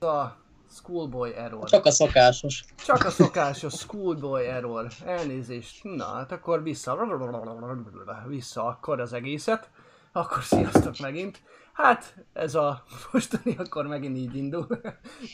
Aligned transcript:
A 0.00 0.36
Schoolboy 0.70 1.34
Error. 1.34 1.68
Csak 1.68 1.84
a 1.84 1.90
szokásos. 1.90 2.64
Csak 2.84 3.04
a 3.04 3.10
szokásos 3.10 3.72
Schoolboy 3.72 4.44
Error. 4.44 4.86
Elnézést. 5.04 5.84
Na, 5.84 6.04
hát 6.04 6.32
akkor 6.32 6.62
vissza. 6.62 6.96
Vissza 8.26 8.64
akkor 8.64 9.00
az 9.00 9.12
egészet. 9.12 9.70
Akkor 10.12 10.42
sziasztok 10.42 10.98
megint. 10.98 11.42
Hát, 11.72 12.14
ez 12.32 12.54
a 12.54 12.84
mostani 13.12 13.56
akkor 13.58 13.86
megint 13.86 14.16
így 14.16 14.36
indul. 14.36 14.66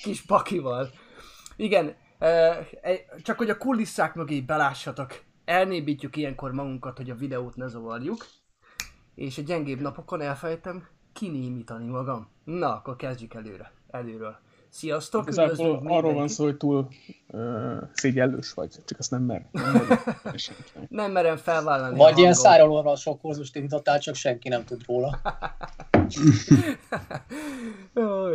Kis 0.03 0.23
pakival. 0.23 0.91
Igen, 1.57 1.96
eh, 2.19 2.67
csak 3.23 3.39
hogy 3.39 3.51
a 3.51 3.59
kulisszák 3.59 4.15
mögé 4.15 4.41
belássatok. 4.41 5.23
Elnébítjük 5.45 6.17
ilyenkor 6.17 6.53
magunkat, 6.53 6.96
hogy 6.96 7.11
a 7.11 7.15
videót 7.15 7.57
ne 7.57 7.67
zavarjuk. 7.67 8.27
És 9.15 9.39
a 9.39 9.43
gyengébb 9.43 9.81
napokon 9.81 10.21
elfelejtem 10.21 10.89
kinémítani 11.12 11.87
magam. 11.87 12.29
Na, 12.45 12.75
akkor 12.75 12.96
kezdjük 12.96 13.35
előre. 13.35 13.73
Előről. 13.91 14.44
Sziasztok! 14.75 15.22
Igazából 15.22 15.83
arról 15.84 16.12
van 16.12 16.28
szó, 16.28 16.45
hogy 16.45 16.56
túl 16.56 16.88
uh, 17.27 17.77
szégyellős 17.92 18.52
vagy, 18.52 18.70
csak 18.84 18.98
azt 18.98 19.10
nem 19.10 19.23
mer. 19.23 19.46
Nem, 19.52 19.73
mer, 19.73 19.98
nem 20.88 21.12
merem 21.12 21.37
felvállalni 21.37 21.98
Vagy 21.98 22.19
ilyen 22.19 22.32
szárolóra 22.32 22.96
sok 22.96 23.20
kurzust 23.20 23.56
indítottál, 23.56 23.98
csak 23.98 24.15
senki 24.15 24.48
nem 24.48 24.65
tud 24.65 24.80
róla. 24.87 25.20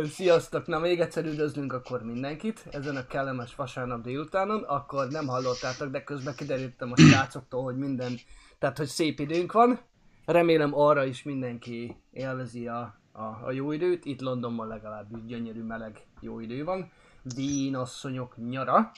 Sziasztok! 0.14 0.66
Na 0.66 0.78
még 0.78 1.00
egyszer 1.00 1.24
üdvözlünk 1.24 1.72
akkor 1.72 2.02
mindenkit 2.02 2.64
ezen 2.70 2.96
a 2.96 3.06
kellemes 3.06 3.54
vasárnap 3.54 4.02
délutánon. 4.02 4.62
Akkor 4.62 5.08
nem 5.08 5.26
hallottátok, 5.26 5.90
de 5.90 6.04
közben 6.04 6.34
kiderültem 6.34 6.92
a 6.92 6.96
srácoktól, 6.96 7.62
hogy 7.62 7.76
minden, 7.76 8.12
tehát 8.58 8.78
hogy 8.78 8.86
szép 8.86 9.20
időnk 9.20 9.52
van. 9.52 9.80
Remélem 10.24 10.74
arra 10.74 11.04
is 11.04 11.22
mindenki 11.22 11.96
élvezi 12.12 12.66
a 12.66 12.99
a, 13.12 13.22
a 13.22 13.50
jó 13.52 13.72
időt. 13.72 14.04
Itt 14.04 14.20
Londonban 14.20 14.66
legalábbis 14.66 15.24
gyönyörű 15.26 15.62
meleg 15.62 16.06
jó 16.20 16.40
idő 16.40 16.64
van. 16.64 16.90
Dín 17.22 17.76
asszonyok 17.76 18.36
nyara. 18.48 18.90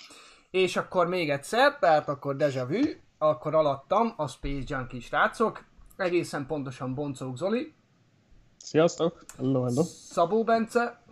És 0.50 0.76
akkor 0.76 1.06
még 1.06 1.30
egyszer, 1.30 1.78
tehát 1.78 2.08
akkor 2.08 2.36
Deja 2.36 2.66
Vu, 2.66 2.80
akkor 3.18 3.54
alattam 3.54 4.12
a 4.16 4.28
Space 4.28 4.74
Junkie 4.74 5.00
srácok, 5.00 5.64
egészen 5.96 6.46
pontosan 6.46 6.94
Boncók 6.94 7.36
Zoli. 7.36 7.74
Sziasztok! 8.56 9.24
Hello, 9.36 9.62
hello! 9.62 9.82
Szabó 9.82 10.44
Bence. 10.44 11.02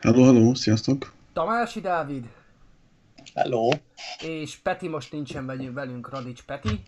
Hello, 0.00 0.24
hello, 0.24 0.54
sziasztok! 0.54 1.12
Tamási 1.32 1.80
Dávid. 1.80 2.28
Hello! 3.34 3.68
És 4.20 4.56
Peti 4.56 4.88
most 4.88 5.12
nincsen 5.12 5.72
velünk, 5.72 6.08
Radics 6.08 6.42
Peti, 6.42 6.80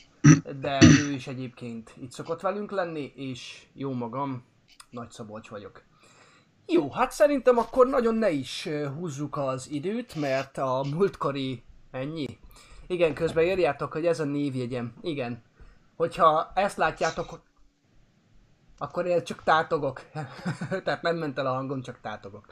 de 0.61 0.78
ő 0.83 1.12
is 1.12 1.27
egyébként 1.27 1.94
itt 2.00 2.12
szokott 2.12 2.41
velünk 2.41 2.70
lenni, 2.70 3.12
és 3.17 3.67
jó 3.72 3.92
magam, 3.92 4.44
nagy 4.91 5.11
Szabolcs 5.11 5.48
vagyok. 5.48 5.83
Jó, 6.67 6.91
hát 6.91 7.11
szerintem 7.11 7.58
akkor 7.58 7.86
nagyon 7.86 8.14
ne 8.14 8.31
is 8.31 8.69
húzzuk 8.98 9.36
az 9.36 9.70
időt, 9.70 10.14
mert 10.14 10.58
a 10.58 10.84
múltkori 10.94 11.62
ennyi. 11.91 12.39
Igen, 12.86 13.14
közben 13.14 13.44
írjátok, 13.44 13.92
hogy 13.92 14.06
ez 14.06 14.20
a 14.20 14.25
névjegyem. 14.25 14.94
Igen. 15.00 15.42
Hogyha 15.97 16.53
ezt 16.55 16.77
látjátok, 16.77 17.41
akkor 18.78 19.06
én 19.06 19.25
csak 19.25 19.42
tátogok. 19.42 20.03
Tehát 20.84 21.03
nem 21.03 21.16
ment 21.16 21.39
el 21.39 21.47
a 21.47 21.55
hangom, 21.55 21.83
csak 21.83 22.00
tátogok. 22.00 22.47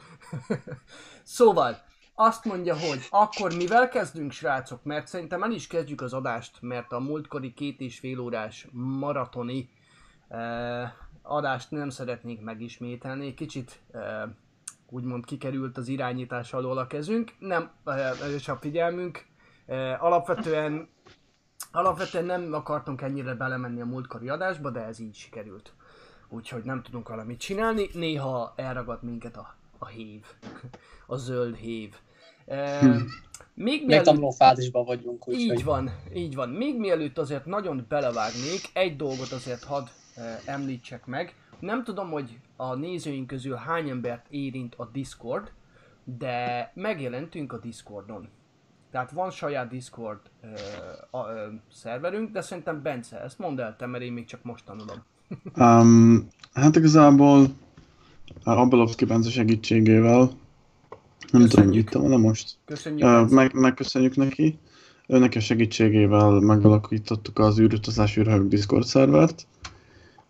szóval, 1.22 1.76
azt 2.14 2.44
mondja, 2.44 2.78
hogy 2.78 3.06
akkor 3.10 3.54
mivel 3.54 3.88
kezdünk, 3.88 4.32
srácok? 4.32 4.84
Mert 4.84 5.06
szerintem 5.06 5.42
el 5.42 5.50
is 5.50 5.66
kezdjük 5.66 6.00
az 6.00 6.12
adást, 6.12 6.58
mert 6.60 6.92
a 6.92 6.98
múltkori 6.98 7.52
két 7.54 7.80
és 7.80 7.98
fél 7.98 8.20
órás 8.20 8.68
maratoni 8.72 9.68
uh, 10.28 10.82
adást 11.26 11.70
nem 11.70 11.90
szeretnék 11.90 12.40
megismételni, 12.40 13.34
kicsit 13.34 13.80
e, 13.92 14.28
úgymond 14.90 15.24
kikerült 15.24 15.76
az 15.76 15.88
irányítás 15.88 16.52
alól 16.52 16.78
a 16.78 16.86
kezünk, 16.86 17.32
nem 17.38 17.70
és 18.36 18.48
a 18.48 18.56
figyelmünk. 18.56 19.26
E, 19.66 19.98
alapvetően, 20.00 20.88
alapvetően 21.72 22.24
nem 22.24 22.52
akartunk 22.52 23.02
ennyire 23.02 23.34
belemenni 23.34 23.80
a 23.80 23.86
múltkori 23.86 24.28
adásba, 24.28 24.70
de 24.70 24.80
ez 24.80 24.98
így 24.98 25.14
sikerült. 25.14 25.72
Úgyhogy 26.28 26.64
nem 26.64 26.82
tudunk 26.82 27.08
valamit 27.08 27.40
csinálni, 27.40 27.88
néha 27.92 28.52
elragad 28.56 29.02
minket 29.02 29.36
a, 29.36 29.56
a 29.78 29.86
hév, 29.86 30.24
a 31.06 31.16
zöld 31.16 31.56
hév. 31.56 31.94
E. 32.46 32.80
Még 33.54 33.86
mielőtt... 33.86 34.04
tanuló 34.04 34.30
fázisban 34.30 34.84
vagyunk. 34.84 35.28
Úgy, 35.28 35.34
így 35.34 35.48
hogy... 35.48 35.64
van, 35.64 35.90
így 36.14 36.34
van. 36.34 36.48
Még 36.48 36.78
mielőtt 36.78 37.18
azért 37.18 37.44
nagyon 37.44 37.84
belevágnék, 37.88 38.60
egy 38.72 38.96
dolgot 38.96 39.32
azért 39.32 39.64
hadd 39.64 39.86
említsek 40.44 41.06
meg. 41.06 41.34
Nem 41.58 41.84
tudom, 41.84 42.10
hogy 42.10 42.38
a 42.56 42.74
nézőink 42.74 43.26
közül 43.26 43.54
hány 43.54 43.88
embert 43.88 44.26
érint 44.30 44.74
a 44.74 44.88
Discord, 44.92 45.52
de 46.04 46.70
megjelentünk 46.74 47.52
a 47.52 47.58
Discordon. 47.58 48.28
Tehát 48.90 49.10
van 49.10 49.30
saját 49.30 49.68
Discord 49.68 50.20
ö, 50.42 50.46
a, 51.10 51.28
ö, 51.28 51.46
szerverünk, 51.72 52.30
de 52.30 52.40
szerintem 52.40 52.82
Bence, 52.82 53.20
ezt 53.20 53.38
mondd 53.38 53.60
el 53.60 53.76
te, 53.76 53.86
mert 53.86 54.04
én 54.04 54.12
még 54.12 54.24
csak 54.24 54.42
most 54.42 54.64
tanulom. 54.64 55.02
um, 55.56 56.28
hát 56.52 56.76
igazából 56.76 57.46
Abelovski 58.44 59.04
Bence 59.04 59.30
segítségével, 59.30 60.30
nem 61.32 61.42
köszönjük. 61.42 61.90
tudom, 61.90 62.04
itt 62.04 62.10
van 62.10 62.20
most. 62.20 62.56
Köszönjük. 62.64 63.08
Uh, 63.08 63.30
meg, 63.30 63.52
megköszönjük 63.54 64.16
neki. 64.16 64.58
Őnek 65.06 65.34
a 65.34 65.40
segítségével 65.40 66.30
megalakítottuk 66.30 67.38
az 67.38 67.58
űrutazás 67.58 68.16
űrhajó 68.16 68.42
Discord 68.42 68.84
szervert 68.84 69.46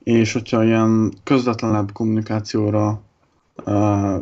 és 0.07 0.33
hogyha 0.33 0.65
ilyen 0.65 1.13
közvetlenebb 1.23 1.93
kommunikációra 1.93 3.01
uh, 3.57 3.65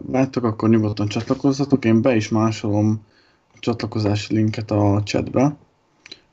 vágytok, 0.06 0.44
akkor 0.44 0.68
nyugodtan 0.68 1.08
csatlakozzatok. 1.08 1.84
Én 1.84 2.02
be 2.02 2.14
is 2.14 2.28
másolom 2.28 3.06
a 3.54 3.58
csatlakozási 3.58 4.34
linket 4.34 4.70
a 4.70 5.02
chatbe. 5.02 5.56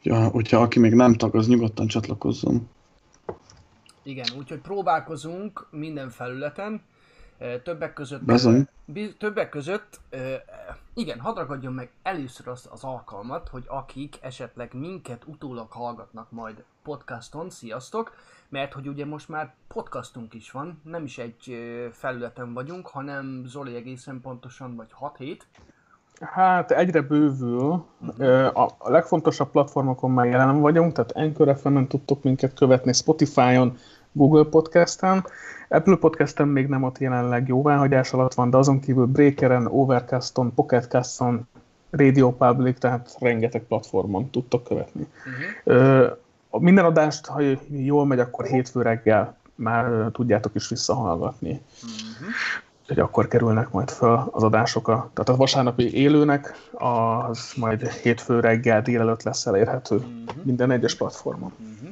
Ja, 0.02 0.28
hogyha 0.28 0.62
aki 0.62 0.80
még 0.80 0.94
nem 0.94 1.14
tag, 1.14 1.36
az 1.36 1.48
nyugodtan 1.48 1.88
csatlakozzon. 1.88 2.70
Igen, 4.04 4.26
úgyhogy 4.38 4.60
próbálkozunk 4.60 5.68
minden 5.72 6.10
felületen. 6.10 6.82
Többek 7.64 7.94
között... 7.94 8.24
Bezony. 8.24 8.68
Többek 9.18 9.50
között, 9.50 10.00
igen, 10.94 11.20
hadd 11.20 11.36
ragadjon 11.36 11.74
meg 11.74 11.90
először 12.04 12.48
azt 12.48 12.66
az 12.66 12.84
alkalmat, 12.84 13.48
hogy 13.48 13.64
akik 13.68 14.18
esetleg 14.22 14.74
minket 14.74 15.24
utólag 15.26 15.72
hallgatnak 15.72 16.32
majd 16.32 16.64
podcaston, 16.84 17.50
sziasztok, 17.50 18.14
mert 18.52 18.74
hogy 18.74 18.88
ugye 18.88 19.06
most 19.06 19.30
már 19.30 19.54
podcastunk 19.68 20.34
is 20.34 20.52
van, 20.52 20.82
nem 20.84 21.04
is 21.04 21.18
egy 21.18 21.58
felületen 21.92 22.54
vagyunk, 22.54 22.88
hanem 22.88 23.44
Zoli 23.46 23.76
egészen 23.76 24.22
pontosan, 24.22 24.76
vagy 24.76 24.88
6 24.92 25.18
hét. 25.18 25.48
Hát 26.20 26.72
egyre 26.72 27.02
bővül. 27.02 27.86
Uh-huh. 28.00 28.62
A 28.62 28.90
legfontosabb 28.90 29.52
platformokon 29.52 30.12
már 30.12 30.26
jelen 30.26 30.60
vagyunk, 30.60 30.94
tehát 30.94 31.12
Anchor 31.12 31.58
fm 31.58 31.84
tudtok 31.84 32.24
minket 32.24 32.54
követni, 32.54 32.94
Spotify-on, 32.94 33.78
Google 34.12 34.44
Podcast-en. 34.44 35.26
Apple 35.70 35.96
Podcast-en 35.96 36.48
még 36.48 36.68
nem 36.68 36.84
ott 36.84 36.98
jelenleg 36.98 37.48
jóváhagyás 37.48 38.14
alatt 38.14 38.34
van, 38.34 38.50
de 38.50 38.58
azon 38.58 38.80
kívül 38.80 39.06
Breakeren, 39.06 39.68
Overcast-on, 39.68 40.54
Pocketcast-on, 40.54 41.48
Radio 41.90 42.32
Public, 42.32 42.80
tehát 42.80 43.16
rengeteg 43.20 43.64
platformon 43.64 44.30
tudtok 44.30 44.64
követni. 44.64 45.08
Uh-huh 45.66 46.20
minden 46.62 46.86
adást, 46.86 47.26
ha 47.26 47.42
jól 47.70 48.06
megy, 48.06 48.20
akkor 48.20 48.46
hétfő 48.46 48.82
reggel 48.82 49.38
már 49.56 50.10
tudjátok 50.12 50.56
is 50.56 50.70
visszahallgatni. 50.70 51.62
Uh-huh. 51.84 52.30
Hogy 52.88 53.00
akkor 53.00 53.28
kerülnek 53.28 53.72
majd 53.72 53.90
föl 53.90 54.30
az 54.32 54.44
adások. 54.44 54.88
A, 54.88 55.10
tehát 55.14 55.30
a 55.30 55.36
vasárnapi 55.36 55.94
élőnek 55.94 56.54
az 56.72 57.54
majd 57.56 57.88
hétfő 57.88 58.40
reggel 58.40 58.82
délelőtt 58.82 59.24
lesz 59.24 59.46
elérhető 59.46 59.96
uh-huh. 59.96 60.44
minden 60.44 60.72
egyes 60.72 60.96
platformon. 60.96 61.54
Uh-huh. 61.60 61.90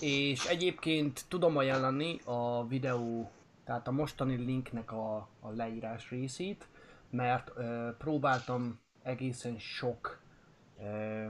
És 0.00 0.44
egyébként 0.44 1.24
tudom 1.28 1.56
ajánlani 1.56 2.20
a 2.24 2.66
videó, 2.66 3.30
tehát 3.64 3.88
a 3.88 3.92
mostani 3.92 4.36
linknek 4.36 4.92
a, 4.92 5.28
a 5.40 5.48
leírás 5.56 6.10
részét, 6.10 6.66
mert 7.10 7.50
ö, 7.56 7.88
próbáltam 7.98 8.78
egészen 9.02 9.58
sok 9.58 10.18
ö, 10.80 11.26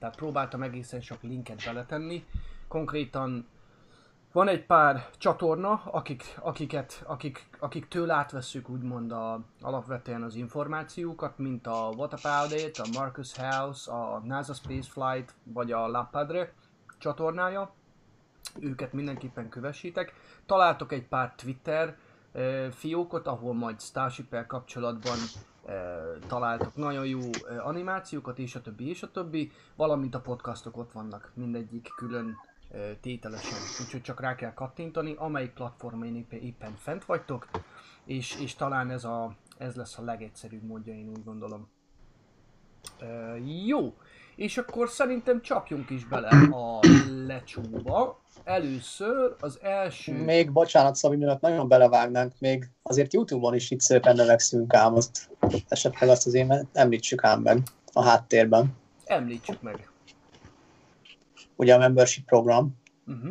tehát 0.00 0.16
próbáltam 0.16 0.62
egészen 0.62 1.00
sok 1.00 1.22
linket 1.22 1.64
beletenni. 1.64 2.24
Konkrétan 2.68 3.46
van 4.32 4.48
egy 4.48 4.66
pár 4.66 5.08
csatorna, 5.18 5.72
akik, 5.72 6.24
akiket, 6.40 7.02
akik, 7.06 7.46
akik 7.58 7.88
től 7.88 8.10
átveszük 8.10 8.68
úgymond 8.68 9.12
a, 9.12 9.40
alapvetően 9.60 10.22
az 10.22 10.34
információkat, 10.34 11.38
mint 11.38 11.66
a 11.66 11.92
What 11.96 12.12
About 12.12 12.60
It, 12.60 12.78
a 12.78 12.86
Marcus 12.98 13.36
House, 13.36 13.92
a 13.92 14.22
NASA 14.24 14.54
Spaceflight, 14.54 15.34
vagy 15.42 15.72
a 15.72 15.88
La 15.88 16.08
Padre 16.10 16.52
csatornája. 16.98 17.72
Őket 18.58 18.92
mindenképpen 18.92 19.48
kövessétek. 19.48 20.14
Találtok 20.46 20.92
egy 20.92 21.08
pár 21.08 21.34
Twitter 21.34 21.96
fiókot, 22.70 23.26
ahol 23.26 23.54
majd 23.54 23.80
starship 23.80 24.46
kapcsolatban 24.46 25.16
találtok 26.26 26.76
nagyon 26.76 27.06
jó 27.06 27.20
animációkat, 27.58 28.38
és 28.38 28.54
a 28.54 28.60
többi, 28.60 28.88
és 28.88 29.02
a 29.02 29.10
többi, 29.10 29.52
valamint 29.76 30.14
a 30.14 30.20
podcastok 30.20 30.76
ott 30.76 30.92
vannak, 30.92 31.32
mindegyik 31.34 31.88
külön 31.96 32.36
tételesen, 33.00 33.58
úgyhogy 33.84 34.02
csak 34.02 34.20
rá 34.20 34.34
kell 34.34 34.54
kattintani, 34.54 35.14
amelyik 35.18 35.52
platformon 35.52 36.26
éppen, 36.30 36.74
fent 36.76 37.04
vagytok, 37.04 37.48
és, 38.04 38.40
és 38.40 38.54
talán 38.54 38.90
ez 38.90 39.04
a, 39.04 39.36
Ez 39.58 39.74
lesz 39.74 39.98
a 39.98 40.02
legegyszerűbb 40.02 40.62
módja, 40.62 40.94
én 40.94 41.08
úgy 41.08 41.24
gondolom. 41.24 41.68
Jó, 43.66 43.94
és 44.36 44.58
akkor 44.58 44.88
szerintem 44.88 45.42
csapjunk 45.42 45.90
is 45.90 46.04
bele 46.04 46.28
a 46.50 46.78
lecsóba. 47.26 48.20
Először 48.44 49.34
az 49.40 49.58
első... 49.62 50.24
Még, 50.24 50.52
bocsánat 50.52 50.94
Szabi, 50.94 51.16
mielőtt 51.16 51.40
nagyon 51.40 51.68
belevágnánk, 51.68 52.32
még 52.38 52.70
azért 52.82 53.12
Youtube-on 53.12 53.54
is 53.54 53.70
itt 53.70 53.80
szépen 53.80 54.16
növekszünk 54.16 54.74
ám, 54.74 54.94
azt 54.94 55.30
esetleg 55.68 56.08
azt 56.08 56.26
az 56.26 56.34
én 56.34 56.68
említsük 56.72 57.24
ám 57.24 57.40
meg 57.40 57.62
a 57.92 58.02
háttérben. 58.02 58.76
Említsük 59.04 59.62
meg. 59.62 59.90
Ugye 61.56 61.74
a 61.74 61.78
membership 61.78 62.24
program. 62.24 62.76
Uh-huh. 63.06 63.30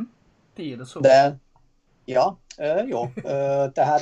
Tiéd 0.53 0.79
a 0.79 0.85
szó. 0.85 0.99
De, 0.99 1.37
ja, 2.05 2.39
jó, 2.87 3.11
tehát 3.71 4.01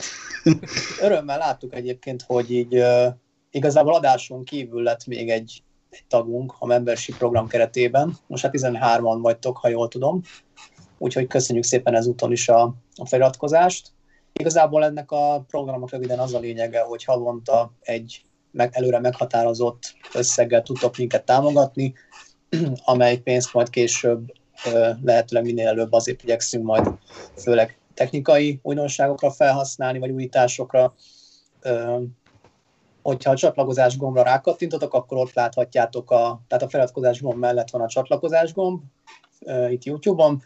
örömmel 1.01 1.37
láttuk 1.37 1.75
egyébként, 1.75 2.21
hogy 2.21 2.51
így 2.51 2.83
igazából 3.51 3.93
adáson 3.93 4.43
kívül 4.43 4.83
lett 4.83 5.05
még 5.05 5.29
egy, 5.29 5.63
egy 5.89 6.05
tagunk 6.07 6.53
a 6.59 6.65
membership 6.65 7.17
program 7.17 7.47
keretében. 7.47 8.17
Most 8.27 8.43
hát 8.43 8.53
13-an 8.57 9.17
vagytok, 9.21 9.57
ha 9.57 9.67
jól 9.67 9.87
tudom. 9.87 10.21
Úgyhogy 10.97 11.27
köszönjük 11.27 11.65
szépen 11.65 11.95
ezúton 11.95 12.31
is 12.31 12.49
a, 12.49 12.75
a 12.95 13.05
feliratkozást. 13.05 13.91
Igazából 14.37 14.83
ennek 14.83 15.11
a 15.11 15.45
programok 15.47 15.91
röviden 15.91 16.19
az 16.19 16.33
a 16.33 16.39
lényege, 16.39 16.81
hogy 16.81 17.03
havonta 17.03 17.71
egy 17.81 18.25
meg, 18.51 18.69
előre 18.73 18.99
meghatározott 18.99 19.95
összeggel 20.13 20.61
tudtok 20.61 20.97
minket 20.97 21.25
támogatni, 21.25 21.93
amely 22.85 23.17
pénzt 23.17 23.53
majd 23.53 23.69
később 23.69 24.31
lehetőleg 25.01 25.43
minél 25.43 25.67
előbb 25.67 25.93
azért 25.93 26.23
igyekszünk 26.23 26.63
majd 26.63 26.87
főleg 27.37 27.77
technikai 27.93 28.59
újdonságokra 28.63 29.31
felhasználni, 29.31 29.99
vagy 29.99 30.09
újításokra. 30.09 30.93
Hogyha 33.01 33.31
a 33.31 33.35
csatlakozás 33.35 33.97
gombra 33.97 34.23
rákattintotok, 34.23 34.93
akkor 34.93 35.17
ott 35.17 35.33
láthatjátok, 35.33 36.11
a, 36.11 36.41
tehát 36.47 36.63
a 36.63 36.69
feliratkozás 36.69 37.21
gomb 37.21 37.39
mellett 37.39 37.69
van 37.69 37.81
a 37.81 37.87
csatlakozás 37.87 38.53
gomb, 38.53 38.81
itt 39.69 39.83
YouTube-on, 39.83 40.41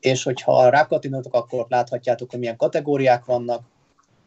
és 0.00 0.22
hogyha 0.22 0.68
rákattintotok, 0.68 1.34
akkor 1.34 1.66
láthatjátok, 1.68 2.30
hogy 2.30 2.38
milyen 2.38 2.56
kategóriák 2.56 3.24
vannak, 3.24 3.62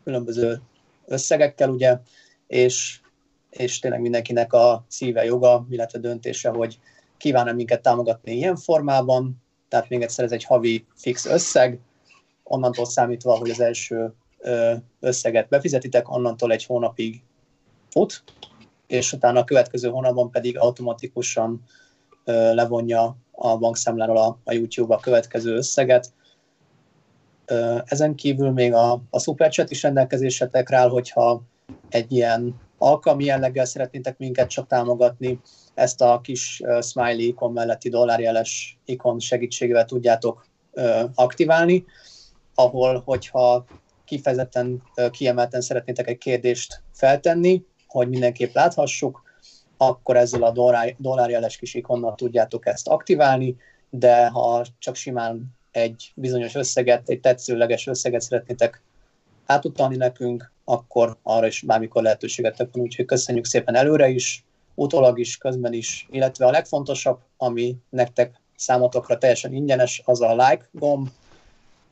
különböző 0.04 0.62
összegekkel, 1.06 1.70
ugye, 1.70 1.98
és, 2.48 3.00
és 3.50 3.80
tényleg 3.80 4.02
mindenkinek 4.02 4.54
a 4.54 4.86
szíve 4.88 5.26
joga, 5.26 5.66
illetve 5.70 6.00
döntése, 6.00 6.50
hogy 6.50 6.80
kíván-e 7.18 7.54
minket 7.54 7.82
támogatni 7.82 8.32
ilyen 8.32 8.56
formában, 8.56 9.42
tehát 9.68 9.90
még 9.90 10.02
egyszer 10.02 10.26
ez 10.26 10.32
egy 10.32 10.44
havi 10.44 10.86
fix 10.96 11.26
összeg, 11.26 11.80
onnantól 12.44 12.86
számítva, 12.86 13.38
hogy 13.38 13.50
az 13.50 13.60
első 13.60 14.14
összeget 15.00 15.50
befizetitek, 15.50 16.10
onnantól 16.10 16.52
egy 16.52 16.66
hónapig 16.66 17.22
fut, 17.90 18.24
és 18.88 19.14
utána 19.14 19.40
a 19.40 19.44
következő 19.44 19.90
hónapban 19.90 20.32
pedig 20.32 20.58
automatikusan 20.58 21.64
levonja 22.26 23.18
a 23.32 23.58
bankszámláról 23.58 24.18
a, 24.18 24.38
a 24.44 24.54
YouTube 24.54 24.96
a 24.96 25.00
következő 25.00 25.56
összeget. 25.56 26.14
Ezen 27.86 28.16
kívül 28.16 28.52
még 28.52 28.74
a, 28.74 29.02
a 29.10 29.20
Superchat 29.20 29.72
is 29.72 29.84
rendelkezésetekre 29.84 30.78
áll, 30.78 30.90
hogyha 30.90 31.42
egy 31.90 32.12
ilyen 32.12 32.56
alkalmi 32.78 33.24
jelleggel 33.24 33.66
szeretnétek 33.66 34.18
minket 34.18 34.50
csak 34.50 34.68
támogatni, 34.68 35.40
ezt 35.74 36.02
a 36.02 36.20
kis 36.22 36.62
smiley 36.82 37.28
ikon 37.28 37.52
melletti 37.52 37.90
dollárjeles 37.90 38.80
ikon 38.86 39.20
segítségével 39.20 39.86
tudjátok 39.86 40.48
aktiválni, 41.16 41.86
ahol, 42.56 43.02
hogyha 43.06 43.66
kifejezetten 44.06 44.82
kiemelten 45.12 45.62
szeretnétek 45.62 46.08
egy 46.08 46.18
kérdést 46.18 46.82
feltenni, 46.94 47.66
hogy 47.88 48.10
mindenképp 48.10 48.54
láthassuk, 48.54 49.24
akkor 49.82 50.18
ezzel 50.18 50.44
a 50.44 50.52
dollár, 50.52 50.96
dollárjeles 50.98 51.58
kis 51.58 51.74
ikonnal 51.74 52.16
tudjátok 52.16 52.66
ezt 52.66 52.88
aktiválni, 52.88 53.56
de 53.90 54.28
ha 54.28 54.66
csak 54.80 54.96
simán 54.96 55.58
egy 55.72 56.12
bizonyos 56.16 56.56
összeget, 56.56 57.10
egy 57.10 57.20
tetszőleges 57.20 57.88
összeget 57.88 58.22
szeretnétek 58.22 58.82
átutalni 59.46 59.96
nekünk, 59.96 60.52
akkor 60.64 61.18
arra 61.24 61.48
is 61.48 61.62
bármikor 61.62 62.04
lehetőségetek 62.04 62.70
van, 62.72 62.84
úgyhogy 62.84 63.06
köszönjük 63.06 63.46
szépen 63.46 63.76
előre 63.76 64.08
is, 64.10 64.44
utólag 64.76 65.20
is, 65.20 65.38
közben 65.38 65.74
is, 65.74 66.08
illetve 66.12 66.46
a 66.46 66.52
legfontosabb, 66.52 67.20
ami 67.38 67.76
nektek 67.90 68.42
számotokra 68.56 69.18
teljesen 69.18 69.54
ingyenes, 69.54 70.02
az 70.06 70.22
a 70.22 70.36
like 70.36 70.70
gomb, 70.72 71.10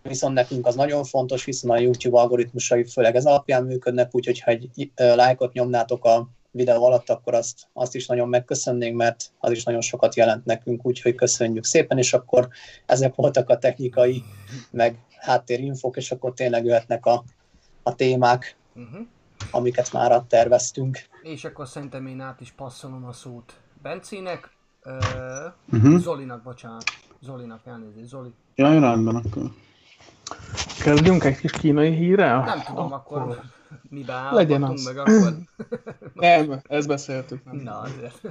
viszont 0.02 0.34
nekünk 0.34 0.66
az 0.66 0.76
nagyon 0.76 1.04
fontos, 1.04 1.46
hiszen 1.46 1.70
a 1.70 1.80
YouTube 1.80 2.20
algoritmusai 2.20 2.84
főleg 2.84 3.16
ez 3.16 3.26
alapján 3.26 3.64
működnek, 3.64 4.16
úgyhogy 4.16 4.40
ha 4.40 4.52
egy 4.52 4.92
lájkot 4.96 5.54
nyomnátok 5.54 6.06
a 6.06 6.30
videó 6.58 6.86
alatt, 6.86 7.10
akkor 7.10 7.34
azt, 7.34 7.68
azt 7.74 7.96
is 7.96 8.08
nagyon 8.08 8.30
megköszönnénk, 8.30 8.98
mert 8.98 9.32
az 9.40 9.52
is 9.52 9.64
nagyon 9.64 9.82
sokat 9.82 10.16
jelent 10.16 10.46
nekünk, 10.46 10.86
úgyhogy 10.86 11.16
köszönjük 11.16 11.64
szépen, 11.64 11.98
és 11.98 12.14
akkor 12.14 12.48
ezek 12.86 13.16
voltak 13.16 13.50
a 13.50 13.58
technikai, 13.58 14.24
meg 14.72 14.98
háttérinfok, 15.20 15.98
és 15.98 16.12
akkor 16.12 16.34
tényleg 16.34 16.66
jöhetnek 16.66 17.06
a, 17.06 17.24
a 17.84 17.96
témák, 17.96 18.58
uh-huh. 18.76 19.06
amiket 19.52 19.94
már 19.94 20.24
terveztünk. 20.28 21.00
És 21.22 21.46
akkor 21.46 21.68
szerintem 21.68 22.08
én 22.08 22.20
át 22.20 22.42
is 22.42 22.52
passzolom 22.52 23.06
a 23.06 23.14
szót 23.14 23.54
Bencének, 23.82 24.50
uh, 24.86 24.94
uh-huh. 25.74 26.00
Zolinak, 26.00 26.44
bocsánat, 26.44 26.84
Zolinak 27.22 27.62
elnézést, 27.66 28.08
Zoli. 28.08 28.34
Ja, 28.56 28.80
rendben 28.80 29.16
akkor. 29.16 29.52
Kezdjünk 30.84 31.24
egy 31.24 31.38
kis 31.38 31.52
kínai 31.52 31.96
hírrel? 31.96 32.44
Nem 32.44 32.62
tudom, 32.64 32.94
akkor, 32.94 33.22
akkor 33.22 33.42
miben 33.90 34.34
Legyen 34.34 34.64
az. 34.64 34.84
meg 34.84 34.98
akkor. 34.98 35.34
nem, 36.14 36.62
ezt 36.68 36.88
beszéltük. 36.88 37.44
Nem. 37.44 37.56
Na, 37.56 37.80
azért. 37.80 38.22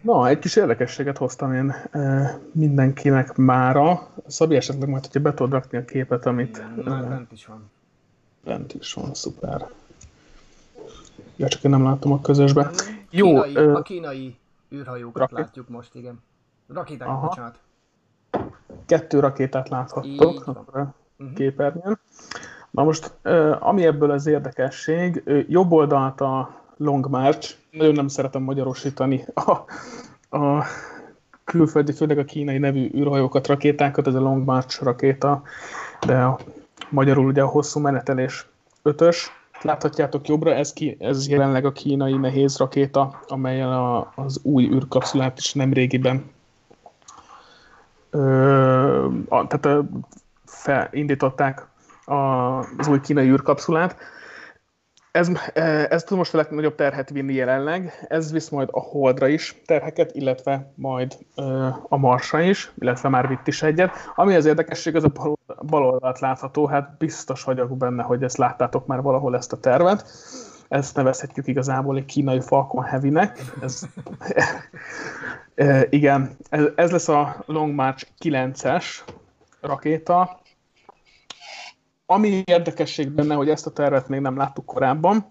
Na, 0.00 0.28
egy 0.28 0.38
kis 0.38 0.56
érdekességet 0.56 1.18
hoztam 1.18 1.54
én 1.54 1.70
e, 1.90 2.38
mindenkinek 2.52 3.36
mára. 3.36 4.08
Szabi 4.26 4.56
esetleg 4.56 4.88
majd, 4.88 5.06
hogyha 5.06 5.20
be 5.20 5.34
tudod 5.34 5.52
rakni 5.52 5.78
a 5.78 5.84
képet, 5.84 6.26
amit... 6.26 6.56
Igen, 6.56 6.84
már 6.84 7.08
bent 7.08 7.32
is 7.32 7.46
van. 7.46 7.70
Bent 8.44 8.74
is 8.74 8.92
van, 8.92 9.14
szuper. 9.14 9.68
Ja, 11.36 11.48
csak 11.48 11.64
én 11.64 11.70
nem 11.70 11.84
látom 11.84 12.12
a 12.12 12.20
közösbe. 12.20 12.70
Jó, 13.10 13.26
kínai, 13.26 13.54
ö... 13.54 13.74
A 13.74 13.82
kínai 13.82 14.36
űrhajókat 14.72 15.16
rakét. 15.16 15.38
látjuk 15.38 15.68
most, 15.68 15.94
igen. 15.94 16.22
Rakéták, 16.68 17.08
Aha. 17.08 17.26
bocsánat. 17.26 17.58
Kettő 18.86 19.20
rakétát 19.20 19.68
láthattok 19.68 20.46
a 20.46 20.50
uh-huh. 20.50 21.34
képernyőn. 21.34 21.98
Na 22.72 22.82
most, 22.82 23.12
ami 23.60 23.86
ebből 23.86 24.10
az 24.10 24.26
érdekesség, 24.26 25.22
jobb 25.48 25.72
oldalt 25.72 26.20
a 26.20 26.60
Long 26.76 27.08
March, 27.08 27.54
nagyon 27.70 27.94
nem 27.94 28.08
szeretem 28.08 28.42
magyarosítani 28.42 29.24
a, 29.34 29.50
a 30.36 30.64
külföldi, 31.44 31.92
főleg 31.92 32.18
a 32.18 32.24
kínai 32.24 32.58
nevű 32.58 32.90
űrhajókat, 32.94 33.46
rakétákat, 33.46 34.06
ez 34.06 34.14
a 34.14 34.20
Long 34.20 34.44
March 34.44 34.82
rakéta, 34.82 35.42
de 36.06 36.22
a, 36.22 36.38
magyarul 36.88 37.26
ugye 37.26 37.42
a 37.42 37.46
hosszú 37.46 37.80
menetelés 37.80 38.46
ötös. 38.82 39.30
Láthatjátok 39.62 40.28
jobbra, 40.28 40.54
ez, 40.54 40.72
ki, 40.72 40.96
ez 41.00 41.28
jelenleg 41.28 41.64
a 41.64 41.72
kínai 41.72 42.16
nehéz 42.16 42.58
rakéta, 42.58 43.20
amelyen 43.26 43.72
a, 43.72 44.12
az 44.14 44.40
új 44.42 44.64
űrkapszulát 44.64 45.38
is 45.38 45.54
nemrégiben 45.54 46.30
ö, 48.10 49.06
a, 49.28 49.46
tehát 49.46 49.84
felindították 50.44 51.66
az 52.04 52.88
új 52.88 53.00
kínai 53.00 53.28
űrkapszulát. 53.28 53.96
Ez, 55.12 55.30
ez 55.88 56.04
tud 56.04 56.18
most 56.18 56.34
a 56.34 56.36
legnagyobb 56.36 56.74
terhet 56.74 57.10
vinni 57.10 57.34
jelenleg, 57.34 58.06
ez 58.08 58.32
visz 58.32 58.48
majd 58.48 58.68
a 58.72 58.80
Holdra 58.80 59.28
is 59.28 59.62
terheket, 59.66 60.14
illetve 60.14 60.72
majd 60.74 61.18
ö, 61.36 61.68
a 61.88 61.96
Marsra 61.96 62.40
is, 62.40 62.72
illetve 62.78 63.08
már 63.08 63.28
vitt 63.28 63.46
is 63.46 63.62
egyet. 63.62 63.90
Ami 64.14 64.34
az 64.34 64.44
érdekesség, 64.44 64.96
az 64.96 65.04
a 65.04 65.12
bal 65.66 65.84
oldalt 65.84 66.20
látható, 66.20 66.66
hát 66.66 66.96
biztos 66.98 67.44
vagyok 67.44 67.76
benne, 67.76 68.02
hogy 68.02 68.22
ezt 68.22 68.36
láttátok 68.36 68.86
már 68.86 69.02
valahol 69.02 69.36
ezt 69.36 69.52
a 69.52 69.60
tervet. 69.60 70.10
Ezt 70.68 70.96
nevezhetjük 70.96 71.46
igazából 71.46 71.96
egy 71.96 72.04
kínai 72.04 72.40
Falcon 72.40 72.84
Heavy-nek. 72.84 73.40
Ez, 73.62 73.82
e, 75.54 75.86
igen, 75.90 76.36
ez, 76.48 76.64
ez 76.74 76.90
lesz 76.90 77.08
a 77.08 77.42
Long 77.46 77.74
March 77.74 78.06
9-es 78.24 78.84
rakéta, 79.60 80.40
ami 82.12 82.42
érdekesség 82.44 83.10
benne, 83.10 83.34
hogy 83.34 83.48
ezt 83.48 83.66
a 83.66 83.70
tervet 83.70 84.08
még 84.08 84.20
nem 84.20 84.36
láttuk 84.36 84.66
korábban, 84.66 85.26